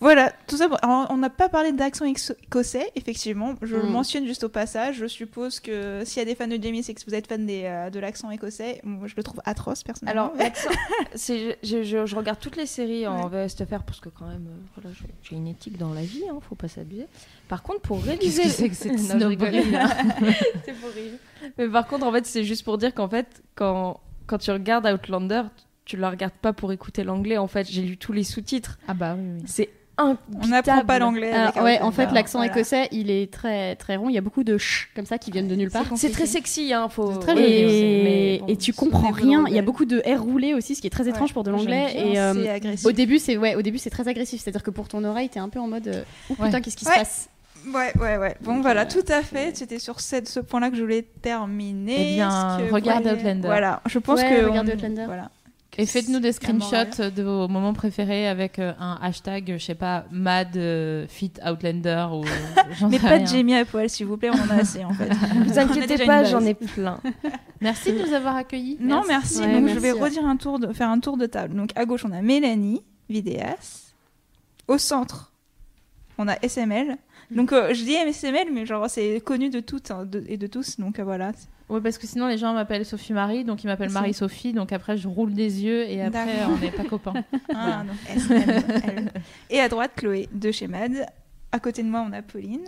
Voilà, 0.00 0.32
tout 0.46 0.56
ça. 0.56 0.66
alors, 0.82 1.06
on 1.10 1.16
n'a 1.18 1.28
pas 1.30 1.48
parlé 1.50 1.72
d'accent 1.72 2.04
écossais, 2.06 2.90
effectivement. 2.96 3.54
Je 3.62 3.76
le 3.76 3.82
Mm. 3.84 3.90
mentionne 3.90 4.26
juste 4.26 4.44
au 4.44 4.48
passage. 4.48 4.96
Je 4.96 5.06
suppose 5.06 5.60
que 5.60 6.02
s'il 6.04 6.18
y 6.18 6.22
a 6.22 6.24
des 6.24 6.34
fans 6.34 6.46
de 6.48 6.56
Jamie, 6.62 6.82
c'est 6.82 6.94
que 6.94 7.00
vous 7.06 7.14
êtes 7.14 7.26
fan 7.26 7.44
des, 7.44 7.62
euh, 7.64 7.90
de 7.90 7.98
l'accent 8.00 8.30
écossais. 8.30 8.80
Moi, 8.84 9.08
je 9.08 9.14
le 9.16 9.22
trouve 9.22 9.40
atroce, 9.44 9.82
personnellement. 9.82 10.32
Alors, 10.32 10.36
l'accent, 10.38 10.70
je, 11.14 11.54
je- 11.62 12.06
je 12.06 12.16
regarde 12.16 12.38
toutes 12.40 12.56
les 12.56 12.66
séries 12.66 13.06
en 13.06 13.28
VSTFR 13.28 13.82
parce 13.84 14.00
que, 14.00 14.08
quand 14.08 14.26
même, 14.26 14.46
euh, 14.48 14.80
voilà, 14.80 14.96
j'ai- 14.98 15.06
j'ai 15.22 15.36
une 15.36 15.48
éthique 15.48 15.76
dans 15.78 15.92
la 15.92 16.02
vie, 16.02 16.24
hein, 16.30 16.38
faut 16.48 16.54
pas 16.54 16.68
s'abuser. 16.68 17.06
Par 17.48 17.62
contre, 17.62 17.80
pour 17.80 18.02
réviser. 18.02 18.42
Qu'est-ce 18.42 18.64
que 18.64 18.74
c'est 18.74 18.90
que 18.92 18.98
cette 18.98 19.14
Non, 19.18 19.28
là 19.28 19.36
c'est 20.64 20.72
pour 20.80 20.90
rire. 20.90 21.12
Mais 21.58 21.68
par 21.68 21.86
contre, 21.86 22.06
en 22.06 22.12
fait, 22.12 22.26
c'est 22.26 22.44
juste 22.44 22.64
pour 22.64 22.78
dire 22.78 22.94
qu'en 22.94 23.08
fait, 23.08 23.42
quand, 23.54 24.00
quand 24.26 24.38
tu 24.38 24.50
regardes 24.50 24.86
Outlander, 24.86 25.42
tu 25.84 25.96
la 25.96 26.10
regardes 26.10 26.32
pas 26.34 26.52
pour 26.52 26.72
écouter 26.72 27.04
l'anglais. 27.04 27.38
En 27.38 27.46
fait, 27.46 27.70
j'ai 27.70 27.82
lu 27.82 27.96
tous 27.96 28.12
les 28.12 28.24
sous-titres. 28.24 28.78
Ah 28.88 28.94
bah 28.94 29.14
oui, 29.16 29.24
oui. 29.36 29.42
C'est 29.46 29.70
on 29.98 30.16
n'apprend 30.46 30.84
pas 30.84 30.98
l'anglais. 30.98 31.32
Avec 31.32 31.62
ouais, 31.62 31.80
en 31.80 31.90
fait, 31.90 32.10
l'accent 32.12 32.38
Voilà. 32.38 32.52
écossais, 32.52 32.88
il 32.92 33.10
est 33.10 33.32
très 33.32 33.76
très 33.76 33.96
rond. 33.96 34.10
Il 34.10 34.14
y 34.14 34.18
a 34.18 34.20
beaucoup 34.20 34.44
de 34.44 34.58
ch 34.58 34.90
comme 34.94 35.06
ça 35.06 35.16
qui 35.16 35.30
viennent 35.30 35.48
de 35.48 35.54
nulle 35.54 35.70
part. 35.70 35.86
C'est 35.96 36.10
très 36.10 36.26
sexy, 36.26 36.72
hein. 36.74 36.88
Faut... 36.88 37.12
C'est 37.14 37.20
très 37.20 37.34
oui, 37.34 37.42
et, 37.44 38.38
bon, 38.40 38.46
et 38.46 38.56
tu 38.56 38.72
comprends 38.72 39.10
rien. 39.10 39.44
Il 39.48 39.54
y 39.54 39.58
a 39.58 39.62
beaucoup 39.62 39.86
de 39.86 40.02
R 40.06 40.22
roulé 40.22 40.52
aussi, 40.52 40.74
ce 40.74 40.80
qui 40.82 40.86
est 40.86 40.90
très 40.90 41.08
étrange 41.08 41.30
Ouais, 41.30 41.34
pour 41.34 41.44
de 41.44 41.50
l'anglais. 41.50 41.94
Et 41.96 42.18
euh, 42.18 42.34
c'est 42.34 42.50
agressif. 42.50 42.86
au 42.86 42.92
début, 42.92 43.18
c'est 43.18 43.36
ouais, 43.36 43.54
au 43.54 43.62
début 43.62 43.78
c'est 43.78 43.90
très 43.90 44.06
agressif. 44.06 44.42
C'est-à-dire 44.42 44.62
que 44.62 44.70
pour 44.70 44.88
ton 44.88 45.02
oreille, 45.04 45.30
t'es 45.30 45.40
un 45.40 45.48
peu 45.48 45.60
en 45.60 45.68
mode 45.68 46.04
oh 46.30 46.34
Ouais. 46.38 46.46
putain, 46.46 46.60
qu'est-ce 46.60 46.76
qui 46.76 46.84
se 46.84 46.92
passe? 46.92 47.30
Ouais, 47.74 47.92
ouais, 48.00 48.16
ouais. 48.16 48.36
Bon, 48.40 48.54
Donc, 48.54 48.62
voilà, 48.62 48.82
euh, 48.82 48.88
tout 48.88 49.04
à 49.12 49.22
fait. 49.22 49.56
C'était 49.56 49.78
sur 49.78 50.00
cette- 50.00 50.28
ce 50.28 50.40
point-là 50.40 50.70
que 50.70 50.76
je 50.76 50.82
voulais 50.82 51.02
terminer. 51.02 52.12
Eh 52.12 52.14
bien, 52.14 52.58
que, 52.68 52.72
regarde 52.72 53.06
Outlander. 53.06 53.40
Voilà, 53.46 53.82
je 53.86 53.98
pense 53.98 54.20
Ouais, 54.20 54.28
que. 54.40 54.44
regarde 54.46 54.68
on- 54.68 54.76
Outlander. 54.76 55.04
Voilà. 55.06 55.30
Et 55.78 55.84
faites-nous 55.84 56.20
des 56.20 56.32
screenshots 56.32 57.10
de 57.14 57.22
vos 57.22 57.48
moments 57.48 57.74
préférés 57.74 58.26
avec 58.28 58.58
euh, 58.58 58.72
un 58.80 58.98
hashtag, 59.02 59.56
je 59.58 59.62
sais 59.62 59.74
pas, 59.74 60.06
Mad 60.10 60.56
euh, 60.56 61.06
Fit 61.06 61.32
Outlander 61.46 62.06
ou. 62.12 62.24
Mais 62.88 62.98
pas 62.98 63.08
rien. 63.08 63.20
de 63.20 63.26
Jamie 63.26 63.54
à 63.54 63.64
poil, 63.66 63.90
s'il 63.90 64.06
vous 64.06 64.16
plaît, 64.16 64.30
on 64.30 64.38
en 64.40 64.56
a 64.56 64.60
assez 64.60 64.82
en 64.84 64.94
fait. 64.94 65.10
Vous 65.44 65.58
inquiétez 65.58 66.06
pas, 66.06 66.24
j'en 66.24 66.40
ai 66.46 66.54
plein. 66.54 66.98
Merci 67.60 67.92
de 67.92 68.06
nous 68.06 68.14
avoir 68.14 68.36
accueillis. 68.36 68.78
Non, 68.80 69.02
merci. 69.06 69.40
Ouais, 69.40 69.52
Donc, 69.52 69.64
merci, 69.64 69.74
je 69.74 69.80
vais 69.80 69.92
ouais. 69.92 70.00
redire 70.00 70.24
un 70.24 70.36
tour 70.36 70.58
de, 70.58 70.72
faire 70.72 70.88
un 70.88 70.98
tour 71.00 71.16
de 71.18 71.26
table. 71.26 71.54
Donc, 71.54 71.70
à 71.74 71.84
gauche, 71.84 72.04
on 72.06 72.12
a 72.12 72.22
Mélanie, 72.22 72.82
vidéaste. 73.10 73.94
Au 74.68 74.78
centre, 74.78 75.30
on 76.16 76.26
a 76.28 76.36
SML. 76.42 76.96
Donc, 77.30 77.52
euh, 77.52 77.74
je 77.74 77.82
dis 77.82 77.94
SML, 77.94 78.48
mais 78.52 78.66
genre, 78.66 78.88
c'est 78.88 79.20
connu 79.24 79.50
de 79.50 79.60
toutes 79.60 79.90
hein, 79.90 80.04
de- 80.06 80.24
et 80.28 80.36
de 80.36 80.46
tous. 80.46 80.78
Donc, 80.78 80.98
euh, 80.98 81.04
voilà. 81.04 81.32
Oui, 81.68 81.80
parce 81.82 81.98
que 81.98 82.06
sinon 82.06 82.28
les 82.28 82.38
gens 82.38 82.54
m'appellent 82.54 82.84
Sophie 82.86 83.12
Marie, 83.12 83.42
donc 83.44 83.64
ils 83.64 83.66
m'appellent 83.66 83.88
C'est- 83.88 83.94
Marie-Sophie, 83.94 84.52
donc 84.52 84.70
après 84.72 84.96
je 84.96 85.08
roule 85.08 85.32
des 85.34 85.64
yeux 85.64 85.82
et 85.88 86.00
après 86.00 86.44
on 86.48 86.56
n'est 86.58 86.70
pas 86.70 86.84
copains. 86.84 87.14
Ah, 87.52 87.82
non, 87.86 87.92
SML. 88.16 89.10
Et 89.50 89.58
à 89.58 89.68
droite, 89.68 89.90
Chloé 89.96 90.28
de 90.32 90.52
chez 90.52 90.68
Mad. 90.68 90.92
À 91.50 91.58
côté 91.58 91.82
de 91.82 91.88
moi, 91.88 92.06
on 92.08 92.12
a 92.12 92.22
Pauline. 92.22 92.60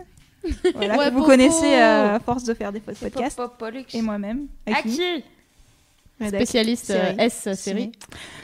Voilà, 0.74 0.97
Ouais, 0.98 1.05
que 1.06 1.10
vous 1.10 1.18
Popo. 1.18 1.26
connaissez 1.30 1.74
euh, 1.76 2.16
à 2.16 2.20
force 2.20 2.43
de 2.43 2.55
faire 2.55 2.72
des 2.72 2.80
podcasts. 2.80 3.40
Et 3.94 4.02
moi-même. 4.02 4.47
À 4.66 4.82
qui? 4.82 5.01
Spécialiste 6.27 6.90
euh, 6.90 7.05
Série. 7.15 7.16
S 7.19 7.49
série. 7.55 7.93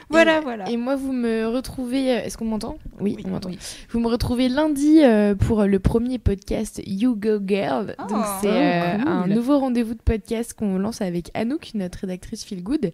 Voilà, 0.09 0.37
Et- 0.37 0.41
voilà. 0.41 0.69
Et 0.69 0.77
moi, 0.77 0.95
vous 0.95 1.11
me 1.11 1.45
retrouvez. 1.47 2.11
euh, 2.11 2.23
Est-ce 2.23 2.37
qu'on 2.37 2.45
m'entend? 2.45 2.77
Oui, 3.01 3.15
Oui, 3.17 3.23
on 3.25 3.29
m'entend. 3.31 3.49
oui. 3.49 3.59
Vous 3.89 3.99
me 3.99 4.07
retrouvez 4.07 4.47
lundi 4.49 5.01
euh, 5.03 5.35
pour 5.35 5.63
le 5.63 5.79
premier 5.79 6.17
podcast 6.19 6.81
You 6.85 7.15
Go 7.15 7.39
Girl. 7.45 7.95
Oh. 7.99 8.03
Donc, 8.07 8.23
c'est 8.41 8.47
Oh, 8.47 8.51
euh, 8.51 8.97
cool. 8.99 9.07
un 9.07 9.27
nouveau 9.27 9.59
rendez-vous 9.59 9.93
de 9.93 10.01
podcast 10.01 10.53
qu'on 10.53 10.77
lance 10.77 11.01
avec 11.01 11.31
Anouk, 11.33 11.71
notre 11.73 11.99
rédactrice 11.99 12.43
Feel 12.45 12.63
Good. 12.63 12.93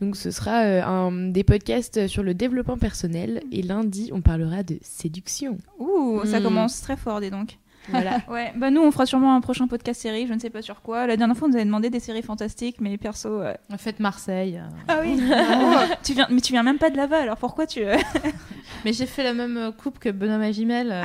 Donc, 0.00 0.16
ce 0.16 0.30
sera 0.30 0.62
euh, 0.64 0.82
un, 0.82 1.10
des 1.30 1.44
podcasts 1.44 2.06
sur 2.06 2.22
le 2.22 2.34
développement 2.34 2.76
personnel. 2.78 3.42
Et 3.52 3.62
lundi, 3.62 4.10
on 4.12 4.20
parlera 4.20 4.62
de 4.62 4.78
séduction. 4.82 5.58
Ouh, 5.78 6.20
ça 6.24 6.40
Hmm. 6.40 6.42
commence 6.44 6.80
très 6.80 6.96
fort, 6.96 7.20
dis 7.20 7.30
donc. 7.30 7.58
Voilà. 7.90 8.18
Ouais, 8.28 8.52
bah 8.56 8.70
nous, 8.70 8.80
on 8.80 8.90
fera 8.90 9.06
sûrement 9.06 9.34
un 9.36 9.40
prochain 9.40 9.66
podcast 9.66 10.00
série, 10.00 10.26
je 10.26 10.32
ne 10.34 10.38
sais 10.38 10.50
pas 10.50 10.62
sur 10.62 10.80
quoi. 10.82 11.06
La 11.06 11.16
dernière 11.16 11.36
fois, 11.36 11.46
on 11.46 11.50
nous 11.50 11.56
avait 11.56 11.64
demandé 11.64 11.90
des 11.90 12.00
séries 12.00 12.22
fantastiques, 12.22 12.76
mais 12.80 12.96
perso. 12.96 13.28
euh, 13.28 13.54
Faites 13.78 14.00
Marseille. 14.00 14.58
euh. 14.62 14.68
Ah 14.88 14.98
oui 15.02 15.20
Oh, 15.30 15.94
tu 16.02 16.14
viens, 16.14 16.26
Mais 16.30 16.40
tu 16.40 16.52
viens 16.52 16.62
même 16.62 16.78
pas 16.78 16.90
de 16.90 16.96
là-bas, 16.96 17.20
alors 17.20 17.36
pourquoi 17.36 17.66
tu. 17.66 17.84
euh, 17.84 17.96
Mais 18.84 18.92
j'ai 18.92 19.06
fait 19.06 19.22
la 19.22 19.34
même 19.34 19.56
euh, 19.56 19.70
coupe 19.72 19.98
que 19.98 20.08
Benoît 20.08 20.38
Magimel. 20.38 20.90
euh, 20.92 21.04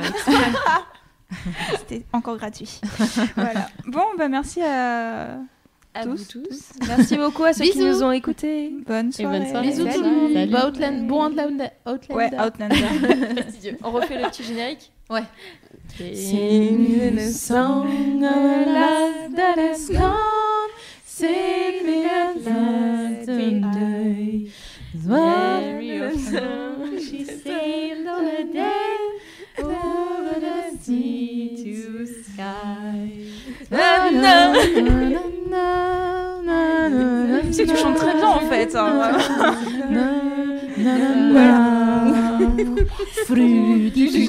C'était 1.78 2.04
encore 2.12 2.36
gratuit. 2.36 2.80
voilà. 3.36 3.68
Bon, 3.86 4.02
bah 4.18 4.28
merci 4.28 4.60
à. 4.62 5.38
À 5.92 6.04
Tous, 6.04 6.10
vous 6.34 6.42
tous. 6.44 6.72
Merci 6.86 7.16
beaucoup 7.16 7.42
à 7.42 7.52
ceux 7.52 7.64
qui 7.64 7.78
nous 7.80 8.04
ont 8.04 8.12
écoutés. 8.12 8.72
Bonne 8.86 9.08
Et 9.08 9.12
soirée. 9.12 9.38
bonne 9.40 9.48
soirée. 9.48 9.66
Bisous 9.68 9.88
tout 9.88 10.02
le 10.02 10.10
monde. 10.10 10.32
Bah, 10.50 10.60
bon 11.08 11.26
Outlander. 11.28 11.68
Outlander. 11.84 12.14
Ouais, 12.14 12.30
Outlander. 12.40 12.76
On 13.82 13.90
refait 13.90 14.22
le 14.22 14.28
petit 14.28 14.44
générique 14.44 14.92
Ouais. 15.10 15.24
Sing 15.98 17.16
the 17.16 17.32
song 17.32 18.22
of 18.22 18.66
love 18.66 19.34
that 19.34 19.58
has 19.58 19.88
gone. 19.88 20.70
Sing 21.04 21.84
me 21.84 22.04
a 22.04 22.32
she 27.00 27.24
sailed 27.24 28.06
on 28.06 28.24
a 28.24 28.44
day 28.52 28.96
over 29.58 30.38
the 30.38 30.78
sea 30.80 31.56
to 31.56 32.06
sky. 32.06 33.10
Très 33.68 34.10
bien 34.10 34.44
en 38.22 38.40
fait. 38.48 38.76
Frudi. 43.26 44.28